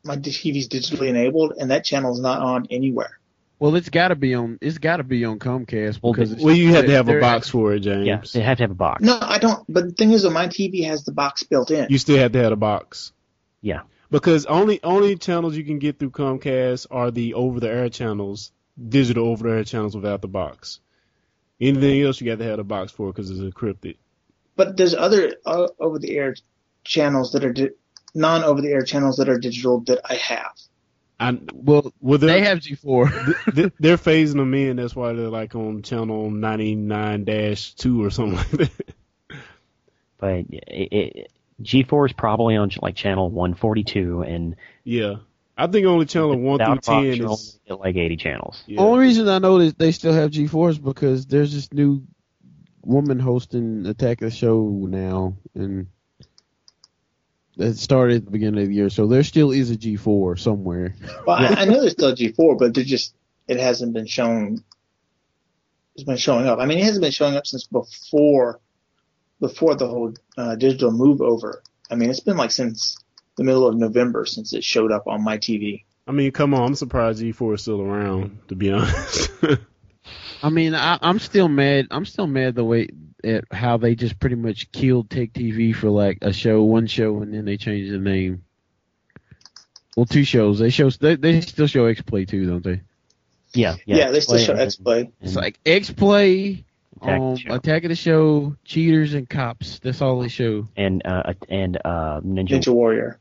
my 0.04 0.16
TV's 0.16 0.68
digitally 0.68 1.08
enabled, 1.08 1.54
and 1.58 1.70
that 1.72 1.84
channel 1.84 2.12
is 2.12 2.20
not 2.20 2.40
on 2.40 2.68
anywhere. 2.70 3.18
Well, 3.58 3.74
it's 3.74 3.88
got 3.88 4.08
to 4.08 4.16
be 4.16 4.34
on. 4.34 4.58
It's 4.60 4.78
got 4.78 4.98
to 4.98 5.04
be 5.04 5.24
on 5.24 5.38
Comcast 5.38 6.00
Well, 6.02 6.12
because 6.12 6.30
the- 6.30 6.36
it's- 6.36 6.44
Well, 6.44 6.54
you 6.54 6.74
have 6.74 6.84
to 6.86 6.92
have 6.92 7.08
a 7.08 7.20
box 7.20 7.48
for 7.48 7.72
it, 7.72 7.80
James. 7.80 8.06
Yeah, 8.06 8.20
they 8.32 8.40
have 8.44 8.58
to 8.58 8.64
have 8.64 8.70
a 8.70 8.74
box. 8.74 9.02
No, 9.02 9.18
I 9.20 9.38
don't. 9.38 9.64
But 9.68 9.84
the 9.86 9.92
thing 9.92 10.12
is, 10.12 10.22
though, 10.24 10.30
my 10.30 10.46
TV 10.48 10.84
has 10.84 11.04
the 11.04 11.12
box 11.12 11.42
built 11.42 11.70
in. 11.70 11.86
You 11.88 11.96
still 11.98 12.18
have 12.18 12.32
to 12.32 12.42
have 12.42 12.52
a 12.52 12.56
box. 12.56 13.12
Yeah. 13.62 13.82
Because 14.10 14.46
only 14.46 14.80
only 14.84 15.16
channels 15.16 15.56
you 15.56 15.64
can 15.64 15.78
get 15.78 15.98
through 15.98 16.10
Comcast 16.10 16.86
are 16.90 17.10
the 17.10 17.34
over 17.34 17.58
the 17.58 17.68
air 17.68 17.88
channels 17.88 18.52
digital 18.88 19.26
over 19.28 19.48
the 19.48 19.54
air 19.56 19.64
channels 19.64 19.96
without 19.96 20.20
the 20.22 20.28
box. 20.28 20.80
Anything 21.60 22.02
else 22.02 22.20
you 22.20 22.26
got 22.26 22.38
to 22.38 22.44
have 22.44 22.58
a 22.58 22.64
box 22.64 22.92
for 22.92 23.08
because 23.10 23.30
it's 23.30 23.40
encrypted. 23.40 23.96
But 24.54 24.76
there's 24.76 24.94
other 24.94 25.34
uh, 25.46 25.68
over 25.80 25.98
the 25.98 26.16
air 26.16 26.36
channels 26.84 27.32
that 27.32 27.44
are 27.44 27.52
di- 27.52 27.70
non 28.14 28.44
over 28.44 28.60
the 28.60 28.68
air 28.70 28.82
channels 28.82 29.16
that 29.16 29.28
are 29.28 29.38
digital 29.38 29.80
that 29.86 30.00
I 30.04 30.14
have. 30.14 30.52
I 31.18 31.38
Well, 31.54 31.92
well 32.00 32.18
they 32.18 32.42
have 32.42 32.58
G4. 32.58 33.72
they're 33.78 33.96
phasing 33.96 34.36
them 34.36 34.54
in. 34.54 34.76
That's 34.76 34.94
why 34.94 35.12
they're 35.12 35.28
like 35.28 35.54
on 35.54 35.82
channel 35.82 36.30
ninety 36.30 36.74
nine 36.74 37.24
dash 37.24 37.74
two 37.74 38.04
or 38.04 38.10
something 38.10 38.36
like 38.36 38.50
that. 38.50 38.70
But 40.18 40.46
it, 40.50 40.92
it, 40.92 41.32
G4 41.62 42.06
is 42.06 42.12
probably 42.14 42.56
on 42.56 42.70
like 42.80 42.96
channel 42.96 43.28
142, 43.30 44.22
and 44.22 44.56
Yeah, 44.82 45.16
I 45.58 45.66
think 45.66 45.86
only 45.86 46.06
channel 46.06 46.34
one 46.38 46.58
through 46.58 46.66
box, 46.66 46.86
ten 46.86 47.04
you're 47.04 47.26
only 47.26 47.34
is. 47.34 47.60
get 47.68 47.80
like 47.80 47.96
80 47.96 48.16
channels. 48.16 48.62
Yeah. 48.66 48.80
Only 48.80 49.00
reason 49.00 49.28
I 49.28 49.38
know 49.38 49.58
that 49.58 49.78
they 49.78 49.92
still 49.92 50.14
have 50.14 50.30
G4 50.30 50.70
is 50.70 50.78
because 50.78 51.26
there's 51.26 51.52
this 51.52 51.70
new 51.72 52.06
woman 52.82 53.18
hosting 53.18 53.84
Attack 53.86 54.22
of 54.22 54.30
the 54.30 54.36
Show 54.36 54.68
now, 54.88 55.36
and 55.54 55.88
it 57.58 57.78
started 57.78 58.16
at 58.18 58.24
the 58.26 58.30
beginning 58.30 58.62
of 58.62 58.68
the 58.68 58.74
year, 58.74 58.90
so 58.90 59.06
there 59.06 59.22
still 59.22 59.50
is 59.50 59.70
a 59.70 59.76
G4 59.76 60.38
somewhere. 60.38 60.94
Well, 61.26 61.36
I, 61.36 61.62
I 61.62 61.64
know 61.64 61.80
there's 61.80 61.92
still 61.92 62.14
G4, 62.14 62.58
but 62.58 62.74
they're 62.74 62.84
just 62.84 63.14
it 63.48 63.58
hasn't 63.58 63.94
been 63.94 64.06
shown. 64.06 64.62
It's 65.94 66.04
been 66.04 66.16
showing 66.16 66.46
up. 66.46 66.58
I 66.58 66.66
mean, 66.66 66.78
it 66.78 66.84
hasn't 66.84 67.02
been 67.02 67.12
showing 67.12 67.36
up 67.36 67.46
since 67.46 67.66
before 67.66 68.60
before 69.40 69.74
the 69.74 69.86
whole 69.86 70.14
uh, 70.36 70.56
digital 70.56 70.90
move 70.90 71.20
over. 71.20 71.62
I 71.90 71.94
mean, 71.94 72.10
it's 72.10 72.20
been 72.20 72.36
like 72.36 72.50
since 72.50 72.98
the 73.36 73.44
middle 73.44 73.66
of 73.66 73.76
November 73.76 74.26
since 74.26 74.52
it 74.52 74.64
showed 74.64 74.92
up 74.92 75.06
on 75.06 75.22
my 75.22 75.38
TV. 75.38 75.84
I 76.06 76.12
mean, 76.12 76.30
come 76.32 76.54
on, 76.54 76.68
I'm 76.68 76.74
surprised 76.74 77.22
G4 77.22 77.54
is 77.54 77.62
still 77.62 77.80
around. 77.80 78.38
To 78.48 78.54
be 78.54 78.70
honest. 78.70 79.30
I 80.42 80.50
mean, 80.50 80.74
I, 80.74 80.98
I'm 81.00 81.18
still 81.18 81.48
mad. 81.48 81.88
I'm 81.90 82.04
still 82.04 82.26
mad 82.26 82.54
the 82.54 82.64
way 82.64 82.88
at 83.26 83.44
how 83.50 83.76
they 83.76 83.94
just 83.94 84.18
pretty 84.20 84.36
much 84.36 84.70
killed 84.72 85.08
TechTV 85.08 85.74
for 85.74 85.88
like 85.90 86.18
a 86.22 86.32
show, 86.32 86.62
one 86.62 86.86
show, 86.86 87.22
and 87.22 87.32
then 87.34 87.44
they 87.44 87.56
changed 87.56 87.92
the 87.92 87.98
name. 87.98 88.42
Well, 89.96 90.06
two 90.06 90.24
shows. 90.24 90.58
They 90.58 90.70
show 90.70 90.90
they, 90.90 91.16
they 91.16 91.40
still 91.40 91.66
show 91.66 91.86
X 91.86 92.02
Play 92.02 92.24
too, 92.26 92.46
don't 92.46 92.62
they? 92.62 92.82
Yeah, 93.54 93.76
Yeah, 93.86 93.96
yeah. 93.96 94.10
they 94.10 94.20
still 94.20 94.38
show 94.38 94.54
X 94.54 94.76
Play. 94.76 95.10
It's 95.22 95.34
like 95.36 95.58
X 95.64 95.90
Play, 95.90 96.64
Attack 97.00 97.16
of 97.16 97.20
the 97.20 97.26
um, 97.26 97.36
Show. 97.36 97.54
Attack 97.54 97.84
of 97.84 97.88
the 97.88 97.94
Show, 97.96 98.56
Cheaters, 98.64 99.14
and 99.14 99.28
Cops. 99.28 99.78
That's 99.78 100.02
all 100.02 100.20
they 100.20 100.28
show. 100.28 100.68
and 100.76 101.02
uh, 101.06 101.32
and 101.48 101.76
uh, 101.84 102.20
Ninja. 102.20 102.50
Ninja 102.50 102.74
Warrior. 102.74 103.18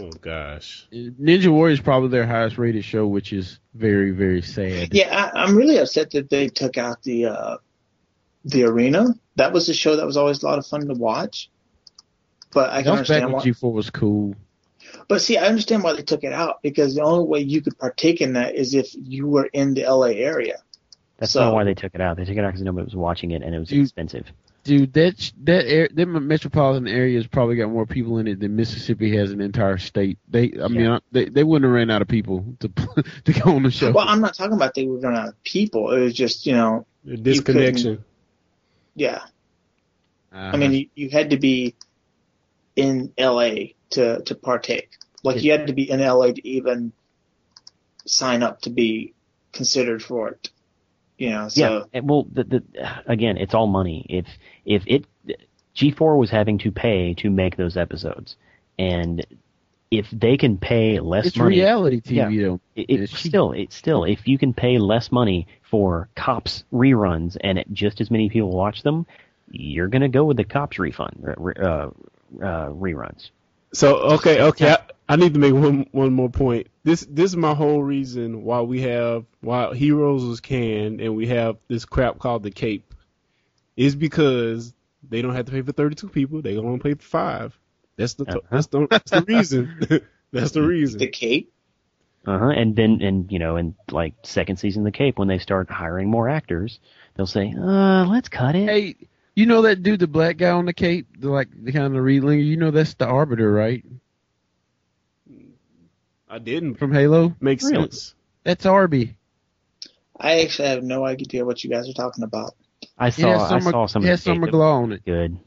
oh 0.00 0.10
gosh. 0.22 0.86
Ninja 0.92 1.48
Warrior 1.52 1.74
is 1.74 1.80
probably 1.80 2.08
their 2.08 2.26
highest 2.26 2.56
rated 2.56 2.84
show, 2.84 3.06
which 3.06 3.32
is 3.34 3.58
very 3.74 4.10
very 4.12 4.40
sad. 4.42 4.94
Yeah, 4.94 5.30
I, 5.34 5.42
I'm 5.44 5.54
really 5.56 5.76
upset 5.78 6.10
that 6.12 6.30
they 6.30 6.48
took 6.48 6.78
out 6.78 7.02
the 7.02 7.26
uh, 7.26 7.56
the 8.44 8.64
arena. 8.64 9.06
That 9.36 9.52
was 9.52 9.68
a 9.68 9.74
show 9.74 9.96
that 9.96 10.06
was 10.06 10.16
always 10.16 10.42
a 10.42 10.46
lot 10.46 10.58
of 10.58 10.66
fun 10.66 10.86
to 10.88 10.94
watch. 10.94 11.50
But 12.52 12.70
I 12.70 12.82
can 12.82 12.94
That 12.94 13.00
was 13.00 13.08
back 13.08 13.22
understand 13.22 13.24
when 13.26 13.32
why. 13.34 13.44
G4 13.44 13.72
was 13.72 13.90
cool. 13.90 14.34
But 15.08 15.20
see, 15.20 15.36
I 15.36 15.46
understand 15.46 15.82
why 15.84 15.92
they 15.94 16.02
took 16.02 16.24
it 16.24 16.32
out 16.32 16.62
because 16.62 16.94
the 16.94 17.02
only 17.02 17.24
way 17.26 17.40
you 17.40 17.60
could 17.60 17.78
partake 17.78 18.20
in 18.20 18.32
that 18.32 18.54
is 18.56 18.74
if 18.74 18.88
you 18.98 19.28
were 19.28 19.46
in 19.52 19.74
the 19.74 19.82
LA 19.84 20.08
area. 20.18 20.56
That's 21.18 21.32
So- 21.32 21.44
not 21.44 21.54
why 21.54 21.64
they 21.64 21.74
took 21.74 21.94
it 21.94 22.00
out. 22.00 22.16
They 22.16 22.24
took 22.24 22.36
it 22.36 22.40
out 22.44 22.48
because 22.48 22.62
nobody 22.62 22.84
was 22.86 22.96
watching 22.96 23.30
it 23.30 23.42
and 23.42 23.54
it 23.54 23.58
was 23.58 23.68
Dude. 23.68 23.82
expensive. 23.82 24.26
Dude, 24.64 24.92
that 24.92 25.18
sh- 25.18 25.32
that 25.44 25.66
air, 25.66 25.88
that 25.94 26.06
metropolitan 26.06 26.86
area 26.86 27.16
has 27.16 27.26
probably 27.26 27.56
got 27.56 27.70
more 27.70 27.86
people 27.86 28.18
in 28.18 28.26
it 28.26 28.40
than 28.40 28.56
Mississippi 28.56 29.16
has 29.16 29.30
an 29.30 29.40
entire 29.40 29.78
state. 29.78 30.18
They, 30.28 30.52
I 30.62 30.68
mean, 30.68 30.80
Yeah. 30.80 30.96
I- 30.96 31.00
they 31.12 31.24
they 31.26 31.44
wouldn't 31.44 31.64
have 31.64 31.72
ran 31.74 31.90
out 31.90 32.02
of 32.02 32.08
people 32.08 32.44
to 32.60 32.68
to 33.24 33.32
go 33.32 33.54
on 33.56 33.62
the 33.62 33.70
show. 33.70 33.90
Well, 33.92 34.06
I'm 34.08 34.20
not 34.20 34.34
talking 34.34 34.52
about 34.54 34.74
they 34.74 34.84
would 34.86 35.02
run 35.02 35.16
out 35.16 35.28
of 35.28 35.42
people. 35.44 35.92
It 35.92 36.00
was 36.00 36.14
just, 36.14 36.46
you 36.46 36.52
know, 36.52 36.84
The 37.04 37.16
disconnection. 37.16 38.04
Yeah. 39.00 39.22
Uh, 40.32 40.52
I 40.54 40.56
mean, 40.58 40.72
you, 40.72 40.86
you 40.94 41.10
had 41.10 41.30
to 41.30 41.38
be 41.38 41.74
in 42.76 43.12
LA 43.18 43.72
to 43.90 44.20
to 44.22 44.34
partake. 44.34 44.90
Like 45.24 45.42
you 45.42 45.52
had 45.52 45.66
to 45.66 45.72
be 45.72 45.90
in 45.90 46.00
LA 46.00 46.32
to 46.32 46.48
even 46.48 46.92
sign 48.06 48.42
up 48.42 48.60
to 48.62 48.70
be 48.70 49.14
considered 49.52 50.02
for 50.02 50.28
it. 50.28 50.50
You 51.18 51.30
know, 51.30 51.48
so 51.48 51.60
yeah. 51.60 51.82
and- 51.94 52.08
Well, 52.08 52.26
the, 52.30 52.44
the 52.44 52.62
again, 53.06 53.38
it's 53.38 53.54
all 53.54 53.66
money. 53.66 54.06
If 54.08 54.26
if 54.64 54.82
it 54.86 55.06
G4 55.76 56.18
was 56.18 56.30
having 56.30 56.58
to 56.58 56.70
pay 56.70 57.14
to 57.14 57.30
make 57.30 57.56
those 57.56 57.76
episodes, 57.76 58.36
and 58.78 59.24
if 59.90 60.08
they 60.10 60.36
can 60.36 60.56
pay 60.56 61.00
less 61.00 61.24
money. 61.24 61.28
it's 61.28 61.36
money, 61.36 61.56
reality 61.56 62.00
TV 62.00 62.14
Yeah. 62.14 62.42
though. 62.46 62.60
it, 62.76 62.86
it 62.88 63.00
It's 63.02 63.18
still 63.18 63.52
it's 63.52 63.74
still 63.74 64.04
if 64.04 64.26
you 64.28 64.38
can 64.38 64.54
pay 64.54 64.78
less 64.78 65.10
money 65.10 65.48
for 65.62 66.08
cops 66.14 66.64
reruns 66.72 67.36
and 67.40 67.58
it, 67.58 67.66
just 67.72 68.00
as 68.00 68.10
many 68.10 68.28
people 68.28 68.50
watch 68.50 68.82
them, 68.82 69.06
you're 69.50 69.88
gonna 69.88 70.08
go 70.08 70.24
with 70.24 70.36
the 70.36 70.44
cops 70.44 70.78
refund 70.78 71.24
uh, 71.26 71.32
uh, 71.60 71.90
uh, 72.40 72.70
reruns. 72.70 73.30
So 73.72 73.96
okay, 73.96 74.42
okay, 74.42 74.72
I, 74.72 74.78
I 75.08 75.16
need 75.16 75.34
to 75.34 75.40
make 75.40 75.54
one 75.54 75.86
one 75.90 76.12
more 76.12 76.30
point. 76.30 76.68
This 76.84 77.04
this 77.10 77.32
is 77.32 77.36
my 77.36 77.54
whole 77.54 77.82
reason 77.82 78.44
why 78.44 78.60
we 78.60 78.82
have 78.82 79.24
why 79.40 79.74
Heroes 79.74 80.24
was 80.24 80.40
canned 80.40 81.00
and 81.00 81.16
we 81.16 81.26
have 81.28 81.56
this 81.68 81.84
crap 81.84 82.18
called 82.18 82.44
the 82.44 82.50
Cape, 82.50 82.94
is 83.76 83.96
because 83.96 84.72
they 85.08 85.20
don't 85.22 85.34
have 85.34 85.46
to 85.46 85.52
pay 85.52 85.62
for 85.62 85.72
thirty 85.72 85.96
two 85.96 86.08
people. 86.08 86.42
They 86.42 86.56
only 86.56 86.78
pay 86.78 86.94
for 86.94 87.02
five. 87.02 87.58
That's 88.00 88.14
the 88.14 88.24
Uh-huh. 88.24 88.40
that's 88.50 88.66
the 88.68 88.86
that's 88.90 89.10
the 89.10 89.22
reason. 89.22 90.00
that's 90.32 90.52
the 90.52 90.62
reason. 90.62 90.98
the. 90.98 91.06
Cape. 91.08 91.52
Uh 92.26 92.38
huh. 92.38 92.48
And 92.48 92.74
then 92.74 93.00
and 93.02 93.30
you 93.30 93.38
know 93.38 93.56
in 93.56 93.74
like 93.90 94.14
second 94.24 94.56
season 94.56 94.82
of 94.82 94.92
the 94.92 94.96
Cape 94.96 95.18
when 95.18 95.28
they 95.28 95.38
start 95.38 95.70
hiring 95.70 96.08
more 96.10 96.28
actors, 96.28 96.80
they'll 97.14 97.26
say, 97.26 97.54
uh, 97.56 98.06
let's 98.06 98.28
cut 98.30 98.54
it. 98.56 98.68
Hey, 98.68 98.96
you 99.34 99.44
know 99.46 99.62
that 99.62 99.82
dude, 99.82 100.00
the 100.00 100.06
black 100.06 100.38
guy 100.38 100.50
on 100.50 100.64
the 100.64 100.72
cape, 100.72 101.06
the 101.18 101.30
like 101.30 101.48
the 101.64 101.72
kind 101.72 101.94
of 101.96 102.02
readlinger. 102.02 102.44
You 102.44 102.56
know 102.56 102.70
that's 102.70 102.94
the 102.94 103.06
Arbiter, 103.06 103.52
right? 103.52 103.84
I 106.28 106.38
didn't 106.38 106.76
From 106.76 106.92
Halo. 106.92 107.34
Makes 107.40 107.64
Really? 107.64 107.82
sense. 107.84 108.14
That's 108.44 108.64
Arby. 108.64 109.16
I 110.18 110.40
actually 110.42 110.68
have 110.68 110.82
no 110.84 111.04
idea 111.04 111.44
what 111.44 111.62
you 111.64 111.70
guys 111.70 111.88
are 111.88 111.92
talking 111.94 112.24
about. 112.24 112.54
I 112.98 113.10
saw 113.10 113.32
has 113.32 113.52
I 113.66 113.70
saw 113.70 113.86
some 113.86 114.02
it 114.02 114.06
of 114.06 114.10
has 114.10 114.24
the 114.24 114.30
Summer 114.30 114.46
Glau 114.46 114.82
on 114.82 114.92
it. 114.92 115.04
Good. 115.04 115.38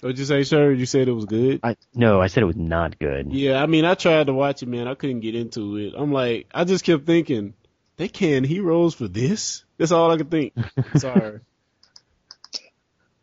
What'd 0.00 0.18
you 0.18 0.24
say, 0.24 0.44
sir? 0.44 0.72
You 0.72 0.86
said 0.86 1.08
it 1.08 1.12
was 1.12 1.26
good. 1.26 1.60
I 1.62 1.76
no, 1.94 2.20
I 2.22 2.28
said 2.28 2.42
it 2.42 2.46
was 2.46 2.56
not 2.56 2.98
good. 2.98 3.32
Yeah, 3.32 3.62
I 3.62 3.66
mean, 3.66 3.84
I 3.84 3.94
tried 3.94 4.28
to 4.28 4.32
watch 4.34 4.62
it, 4.62 4.66
man. 4.68 4.88
I 4.88 4.94
couldn't 4.94 5.20
get 5.20 5.34
into 5.34 5.76
it. 5.76 5.94
I'm 5.96 6.12
like, 6.12 6.46
I 6.54 6.64
just 6.64 6.84
kept 6.84 7.04
thinking, 7.06 7.52
they 7.96 8.08
can 8.08 8.44
heroes 8.44 8.94
for 8.94 9.08
this. 9.08 9.64
That's 9.76 9.92
all 9.92 10.10
I 10.10 10.16
could 10.16 10.30
think. 10.30 10.54
Sorry. 10.96 11.40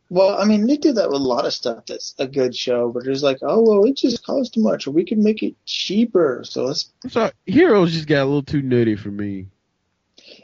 Well, 0.10 0.38
I 0.40 0.46
mean, 0.46 0.68
they 0.68 0.78
do 0.78 0.94
that 0.94 1.10
with 1.10 1.20
a 1.20 1.24
lot 1.24 1.46
of 1.46 1.54
stuff 1.54 1.86
that's 1.88 2.16
a 2.18 2.28
good 2.28 2.56
show, 2.56 2.90
but 2.92 3.06
it's 3.08 3.22
like, 3.24 3.40
oh, 3.42 3.62
well, 3.62 3.84
it 3.84 3.98
just 3.98 4.24
costs 4.26 4.54
too 4.54 4.62
much, 4.62 4.88
or 4.88 4.92
we 4.92 5.04
can 5.04 5.22
make 5.22 5.44
it 5.44 5.56
cheaper. 5.66 6.44
So 6.46 6.64
let's. 6.66 6.94
I'm 7.04 7.10
sorry, 7.10 7.32
Heroes 7.46 7.92
just 7.92 8.08
got 8.08 8.22
a 8.22 8.26
little 8.26 8.44
too 8.44 8.62
nutty 8.62 8.96
for 8.96 9.10
me. 9.12 9.48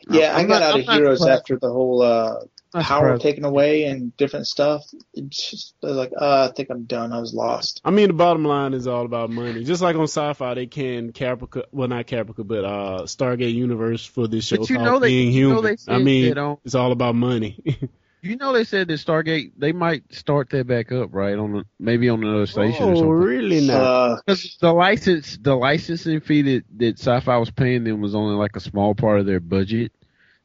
Yeah, 0.10 0.36
I'm 0.36 0.46
I 0.46 0.48
got 0.48 0.60
not- 0.60 0.62
out 0.64 0.74
I'm 0.76 0.80
of 0.82 0.86
Heroes 0.88 1.20
surprised. 1.20 1.40
after 1.42 1.60
the 1.60 1.72
whole 1.72 2.02
uh, 2.02 2.40
Not 2.74 2.84
power 2.84 3.06
surprised. 3.08 3.22
taken 3.22 3.46
away 3.46 3.84
and 3.86 4.16
different 4.18 4.48
stuff. 4.48 4.84
It's 5.14 5.52
just 5.52 5.76
I 5.84 5.88
was 5.88 5.96
like, 5.98 6.12
uh, 6.20 6.50
I 6.50 6.54
think 6.56 6.70
I'm 6.70 6.84
done. 6.84 7.14
I 7.14 7.20
was 7.20 7.34
lost. 7.34 7.82
I 7.86 7.92
mean, 7.92 8.08
the 8.08 8.14
bottom 8.14 8.44
line 8.46 8.74
is 8.74 8.88
all 8.88 9.06
about 9.06 9.30
money. 9.30 9.64
Just 9.64 9.82
like 9.82 9.96
on 9.96 10.06
Syfy, 10.06 10.56
they 10.56 10.68
can 10.68 11.12
Caprica, 11.12 11.64
well, 11.72 11.88
not 11.88 12.08
Caprica, 12.08 12.48
but 12.48 12.66
uh, 12.66 13.02
Stargate 13.04 13.54
Universe 13.54 14.06
for 14.06 14.28
this 14.28 14.46
show 14.48 14.58
But 14.58 14.70
you 14.70 14.78
know 14.78 15.00
they- 15.00 15.08
Being 15.10 15.32
you 15.32 15.50
know 15.50 15.56
Human. 15.62 15.78
they 15.88 15.94
I 15.94 15.98
mean, 16.00 16.30
that 16.30 16.38
on- 16.38 16.58
it's 16.66 16.76
all 16.76 16.92
about 16.92 17.16
money. 17.16 17.90
You 18.26 18.38
know 18.38 18.54
they 18.54 18.64
said 18.64 18.88
that 18.88 18.94
Stargate 19.02 19.52
they 19.58 19.74
might 19.74 20.14
start 20.14 20.50
that 20.52 20.66
back 20.66 20.94
up, 20.94 21.10
right? 21.14 21.38
On 21.38 21.52
the, 21.52 21.66
maybe 21.78 22.08
on 22.08 22.24
another 22.24 22.46
station 22.46 22.82
or 22.86 22.92
oh, 22.92 22.96
something. 22.96 23.10
really? 23.10 23.68
Not. 23.68 23.82
Uh, 23.82 24.18
'Cause 24.26 24.56
the 24.62 24.72
license, 24.72 25.38
the 25.42 25.54
licensing 25.54 26.22
fee 26.22 26.42
that, 26.44 26.64
that 26.78 26.96
Syfy 27.00 27.38
was 27.38 27.52
paying 27.52 27.84
them 27.84 28.00
was 28.00 28.16
only 28.16 28.36
like 28.36 28.56
a 28.56 28.62
small 28.62 28.96
part 28.96 29.20
of 29.20 29.26
their 29.26 29.42
budget. 29.42 29.92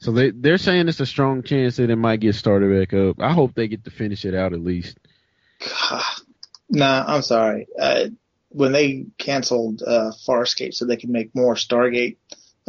So 0.00 0.12
they 0.12 0.30
they're 0.30 0.58
saying 0.58 0.88
it's 0.88 1.00
a 1.00 1.06
strong 1.06 1.42
chance 1.42 1.76
that 1.76 1.90
it 1.90 1.96
might 1.96 2.20
get 2.20 2.34
started 2.34 2.78
back 2.78 2.94
up. 2.98 3.20
I 3.20 3.32
hope 3.32 3.54
they 3.54 3.68
get 3.68 3.84
to 3.84 3.90
finish 3.90 4.24
it 4.24 4.34
out 4.34 4.52
at 4.52 4.62
least. 4.62 4.98
nah, 6.70 7.04
I'm 7.06 7.22
sorry. 7.22 7.66
Uh, 7.78 8.06
when 8.50 8.72
they 8.72 9.06
canceled 9.18 9.82
uh, 9.86 10.12
Farscape 10.26 10.74
so 10.74 10.86
they 10.86 10.96
could 10.96 11.10
make 11.10 11.34
more 11.34 11.54
Stargate, 11.54 12.16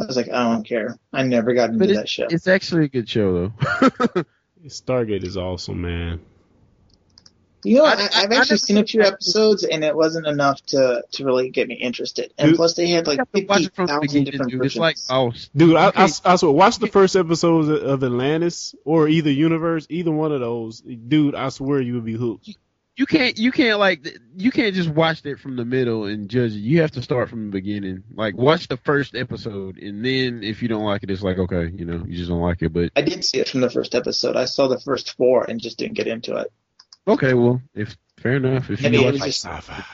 I 0.00 0.06
was 0.06 0.16
like, 0.16 0.28
I 0.28 0.52
don't 0.52 0.66
care. 0.66 0.98
I 1.12 1.22
never 1.22 1.54
got 1.54 1.70
into 1.70 1.86
But 1.86 1.94
that 1.94 2.08
show. 2.08 2.26
It's 2.28 2.48
actually 2.48 2.86
a 2.86 2.88
good 2.88 3.08
show 3.08 3.32
though. 3.32 4.24
Stargate 4.66 5.24
is 5.24 5.36
awesome, 5.36 5.80
man. 5.80 6.20
You 7.62 7.76
know, 7.78 7.84
I- 7.84 7.92
I, 7.92 7.92
I- 7.92 7.94
I've 7.94 8.06
actually 8.32 8.34
never 8.36 8.56
seen 8.56 8.78
a 8.78 8.84
few 8.86 9.02
episodes, 9.02 9.64
and 9.64 9.84
it 9.84 9.94
wasn't 9.94 10.26
enough 10.26 10.60
to 10.66 11.02
to 11.12 11.24
really 11.24 11.50
get 11.50 11.68
me 11.68 11.74
interested. 11.74 12.32
And 12.38 12.48
Dude, 12.50 12.56
plus, 12.56 12.74
they 12.74 12.88
had 12.88 13.06
like 13.06 13.18
you 13.18 13.20
have 13.20 13.32
to 13.32 13.46
watch 13.46 13.58
fifty 13.62 13.66
it 13.66 13.74
from 13.76 13.86
the 13.86 13.92
thousand 13.92 14.00
beginning, 14.08 14.24
different 14.32 14.50
dude. 14.52 14.60
versions. 14.62 14.80
Like 14.80 14.96
oh, 15.10 15.32
Dude, 15.54 15.76
I, 15.76 15.86
I, 15.94 16.08
I 16.24 16.36
swear, 16.36 16.52
watch 16.52 16.78
the 16.78 16.86
first 16.86 17.16
episodes 17.16 17.68
of 17.68 18.02
Atlantis 18.04 18.74
or 18.84 19.08
either 19.08 19.30
Universe, 19.30 19.86
either 19.90 20.10
one 20.10 20.32
of 20.32 20.40
those. 20.40 20.80
Dude, 20.80 21.34
I 21.34 21.48
swear 21.50 21.80
you 21.80 21.94
would 21.94 22.04
be 22.04 22.14
hooked. 22.14 22.48
you 22.96 23.06
can't 23.06 23.38
you 23.38 23.50
can't 23.52 23.78
like 23.78 24.06
you 24.36 24.50
can't 24.50 24.74
just 24.74 24.88
watch 24.90 25.24
it 25.24 25.38
from 25.38 25.56
the 25.56 25.64
middle 25.64 26.04
and 26.04 26.28
judge 26.28 26.52
it. 26.52 26.58
You 26.60 26.80
have 26.82 26.90
to 26.92 27.02
start 27.02 27.30
from 27.30 27.46
the 27.46 27.50
beginning. 27.52 28.04
Like 28.14 28.36
watch 28.36 28.68
the 28.68 28.76
first 28.78 29.14
episode 29.14 29.78
and 29.78 30.04
then 30.04 30.42
if 30.42 30.62
you 30.62 30.68
don't 30.68 30.84
like 30.84 31.02
it, 31.02 31.10
it's 31.10 31.22
like 31.22 31.38
okay, 31.38 31.70
you 31.74 31.84
know, 31.84 32.04
you 32.06 32.16
just 32.16 32.28
don't 32.30 32.40
like 32.40 32.62
it. 32.62 32.72
But 32.72 32.92
I 32.96 33.02
did 33.02 33.24
see 33.24 33.38
it 33.38 33.48
from 33.48 33.60
the 33.60 33.70
first 33.70 33.94
episode. 33.94 34.36
I 34.36 34.44
saw 34.46 34.68
the 34.68 34.80
first 34.80 35.16
four 35.16 35.44
and 35.48 35.60
just 35.60 35.78
didn't 35.78 35.94
get 35.94 36.06
into 36.08 36.36
it. 36.36 36.52
Okay, 37.10 37.34
well, 37.34 37.60
if 37.74 37.96
fair 38.18 38.36
enough, 38.36 38.70
if 38.70 38.84
I 38.84 38.88
you 38.88 38.90
mean, 38.90 39.00
it 39.00 39.04
like 39.04 39.12
was 39.12 39.20
Like 39.20 39.28
just 39.28 39.44
sci-fi. 39.44 39.84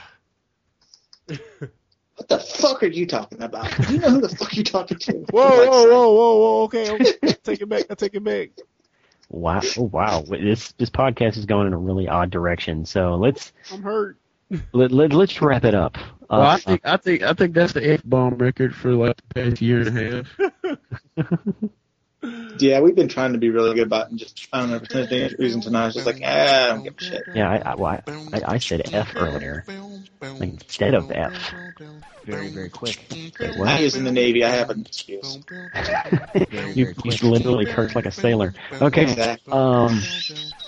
what 2.17 2.29
the 2.29 2.39
fuck 2.39 2.83
are 2.83 2.87
you 2.87 3.07
talking 3.07 3.43
about? 3.43 3.71
Do 3.87 3.95
You 3.95 4.01
know 4.01 4.11
who 4.11 4.21
the 4.21 4.29
fuck 4.29 4.55
you're 4.57 4.65
talking 4.65 4.99
to? 4.99 5.13
Whoa, 5.31 5.67
whoa, 5.67 5.87
whoa, 5.87 6.13
whoa, 6.13 6.37
whoa. 6.39 6.63
Okay, 6.65 6.91
okay. 6.93 7.33
Take 7.45 7.61
it 7.63 7.69
back. 7.69 7.85
I 7.91 7.95
take 7.95 8.15
it 8.15 8.25
back. 8.25 8.51
Wow, 9.29 9.61
oh, 9.77 9.83
wow! 9.83 10.23
This 10.23 10.73
this 10.73 10.89
podcast 10.91 11.37
is 11.37 11.47
going 11.47 11.67
in 11.67 11.73
a 11.73 11.79
really 11.79 12.07
odd 12.09 12.31
direction. 12.31 12.85
So 12.87 13.17
let's 13.17 13.53
I'm 13.73 13.83
hurt. 13.83 14.17
let, 14.73 14.93
let 14.93 15.13
let's 15.13 15.43
wrap 15.43 15.65
it 15.65 15.75
up. 15.75 15.99
well, 16.31 16.43
I 16.43 16.55
Uh, 16.55 16.59
think 16.59 16.81
I 16.85 16.97
think 16.97 17.23
I 17.23 17.33
think 17.33 17.53
that's 17.55 17.73
the 17.73 17.93
F 17.95 18.03
bomb 18.05 18.35
record 18.39 18.73
for 18.75 18.93
like 18.95 19.17
the 19.17 19.35
past 19.35 19.61
year 19.61 19.81
and 19.81 19.99
a 19.99 20.25
half. 21.19 21.29
Yeah, 22.59 22.81
we've 22.81 22.94
been 22.94 23.09
trying 23.09 23.32
to 23.32 23.39
be 23.39 23.51
really 23.51 23.74
good 23.74 23.86
about 23.86 24.07
it 24.07 24.11
and 24.11 24.19
just 24.19 24.48
I 24.53 24.61
don't 24.61 24.70
know 24.70 24.78
for 24.78 24.86
some 24.86 25.07
reason 25.39 25.61
tonight 25.61 25.82
I 25.82 25.86
was 25.86 25.94
just 25.94 26.07
like, 26.07 26.20
ah, 26.24 26.65
I 26.65 26.69
don't 26.69 26.85
give 26.85 26.94
a 26.98 27.05
shit. 27.05 27.28
yeah, 27.35 27.51
I, 27.51 27.73
I, 27.73 27.74
well, 27.74 28.01
I, 28.32 28.43
I 28.47 28.59
said 28.59 28.89
F 28.93 29.15
earlier 29.16 29.65
instead 30.40 30.94
of 30.94 31.11
F. 31.11 31.55
Very 32.27 32.48
very 32.48 32.69
quick. 32.69 32.98
Wait, 33.39 33.57
I 33.59 33.82
was 33.82 33.94
in 33.94 34.05
the 34.05 34.12
Navy. 34.12 34.44
I 34.44 34.51
have 34.51 34.70
an 34.70 34.81
excuse. 34.81 35.39
you, 36.74 36.93
you 37.05 37.31
literally 37.31 37.66
cursed 37.66 37.94
like 37.94 38.07
a 38.07 38.11
sailor. 38.11 38.53
Okay. 38.82 39.03
Exactly. 39.03 39.53
Um, 39.53 40.01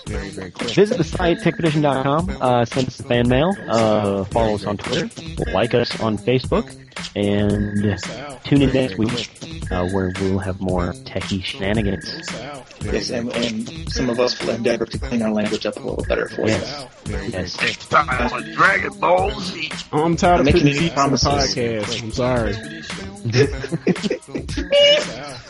visit 0.06 0.98
the 0.98 1.05
site 1.05 1.39
techpedition.com. 1.39 2.30
Uh, 2.40 2.64
send 2.64 2.86
us 2.89 3.01
fan 3.01 3.28
mail. 3.28 3.55
Uh, 3.68 4.24
follow 4.24 4.55
us 4.55 4.64
on 4.64 4.76
Twitter. 4.76 5.10
Like 5.52 5.74
us 5.74 6.01
on 6.01 6.16
Facebook. 6.16 6.74
And 7.14 7.98
tune 8.44 8.62
in 8.62 8.72
next 8.72 8.98
week 8.98 9.30
uh, 9.70 9.89
where 9.90 10.12
we'll 10.20 10.39
have 10.39 10.60
more 10.60 10.93
techie 10.93 11.44
shenanigans. 11.44 12.28
Yes, 12.82 13.10
and, 13.10 13.32
and 13.36 13.93
some 13.93 14.10
of 14.10 14.18
us 14.20 14.40
will 14.40 14.51
endeavor 14.51 14.86
to 14.86 14.98
clean 14.98 15.22
our 15.22 15.30
language 15.30 15.66
up 15.66 15.76
a 15.76 15.80
little 15.80 16.05
better 16.05 16.28
for 16.28 16.43
you. 16.43 16.48
Yes. 16.48 16.86
Yes. 17.60 17.86
Time 17.89 18.09
on 18.32 18.43
Dragon 18.52 18.98
Ball 18.98 19.30
Z. 19.40 19.70
I'm 19.93 20.16
tired 20.16 20.40
of 20.40 20.47
Making 20.47 20.60
putting 20.60 20.72
these 20.72 20.80
beats 20.90 20.98
on 20.98 21.12
the 21.12 21.18
promises. 21.18 21.48
Podcast. 21.55 22.03
I'm 22.03 22.12
sorry. 22.12 22.53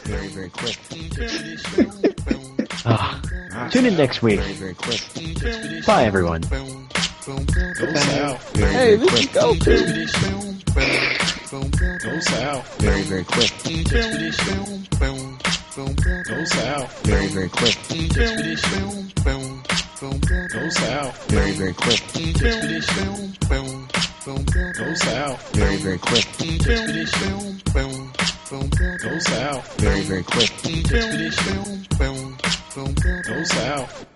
Very, 0.04 0.28
very 0.28 0.50
quick. 0.50 0.78
Ah, 2.84 3.20
tune 3.70 3.86
in 3.86 3.96
next 3.96 4.22
week. 4.22 4.40
Bye, 5.86 6.04
everyone. 6.04 6.42
Go 6.42 7.36
south. 7.94 8.56
Hey, 8.56 8.96
this 8.96 9.12
is 9.20 9.26
go. 9.26 9.54
Go 12.04 12.20
south. 12.20 12.80
Very, 12.80 13.02
very 13.02 13.24
quick. 13.24 13.52
Go 15.78 15.86
south. 16.44 17.06
Very, 17.06 17.28
very 17.28 17.48
quick. 17.48 17.78
Go 20.50 20.68
south. 20.70 21.28
Very, 21.28 21.52
very 21.52 21.72
quick. 21.72 22.02
Go 24.74 24.94
south. 24.94 25.52
Very, 25.52 25.76
very 25.76 25.98
quick. 25.98 26.26
Go 28.98 29.18
south. 29.20 29.76
Very, 29.78 30.02
very 30.02 30.24
quick. 30.24 30.50
Go 33.22 33.44
south. 33.44 34.06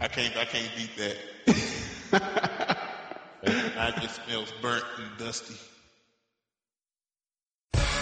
I 0.00 0.08
can't, 0.08 0.36
I 0.36 0.44
can't 0.46 0.70
beat 0.76 0.96
that. 0.96 1.16
I 3.78 4.00
just 4.00 4.20
smells 4.24 4.52
burnt 4.60 4.84
and 4.98 5.16
dusty. 5.16 5.54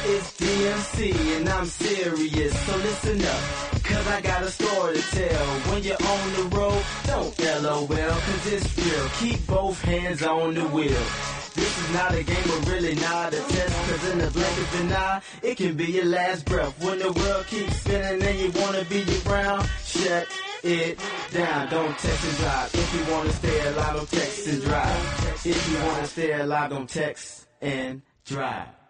It's 0.07 0.37
DMC 0.37 1.37
and 1.39 1.49
I'm 1.49 1.65
serious, 1.65 2.59
so 2.67 2.77
listen 2.77 3.23
up. 3.25 3.83
Cause 3.83 4.07
I 4.09 4.21
got 4.21 4.43
a 4.43 4.51
story 4.51 4.97
to 4.99 5.03
tell. 5.03 5.47
When 5.73 5.83
you're 5.83 5.97
on 5.97 6.33
the 6.35 6.57
road, 6.57 6.85
don't 7.07 7.39
LOL, 7.63 7.87
cause 7.87 8.53
it's 8.53 8.77
real. 8.77 9.09
Keep 9.19 9.47
both 9.47 9.81
hands 9.81 10.23
on 10.23 10.53
the 10.53 10.67
wheel. 10.69 11.05
This 11.55 11.79
is 11.79 11.95
not 11.95 12.13
a 12.13 12.23
game, 12.23 12.45
but 12.45 12.69
really 12.69 12.97
not 12.97 13.33
a 13.33 13.39
test. 13.39 13.75
Cause 13.89 14.11
in 14.11 14.19
the 14.19 14.31
blink 14.31 14.59
of 14.59 14.81
an 14.83 14.93
eye, 14.93 15.23
it 15.43 15.57
can 15.57 15.75
be 15.75 15.87
your 15.87 16.05
last 16.05 16.45
breath. 16.45 16.85
When 16.85 16.99
the 16.99 17.11
world 17.11 17.47
keeps 17.47 17.75
spinning 17.77 18.23
and 18.23 18.39
you 18.39 18.53
wanna 18.61 18.85
be 18.85 19.07
around, 19.27 19.67
shut 19.87 20.29
it 20.63 20.99
down. 21.33 21.71
Don't 21.71 21.97
text 21.99 22.25
and 22.29 22.37
drive. 22.37 22.75
If 22.75 22.95
you 22.95 23.15
wanna 23.15 23.33
stay 23.33 23.69
alive, 23.69 23.95
don't 23.95 24.11
text 24.11 24.49
and 24.49 24.63
drive. 24.65 25.47
If 25.47 25.73
you 25.73 25.79
wanna 25.87 26.07
stay 26.07 26.33
alive, 26.33 26.69
don't 26.69 26.91
text 26.91 27.47
and 27.63 28.03
drive. 28.27 28.84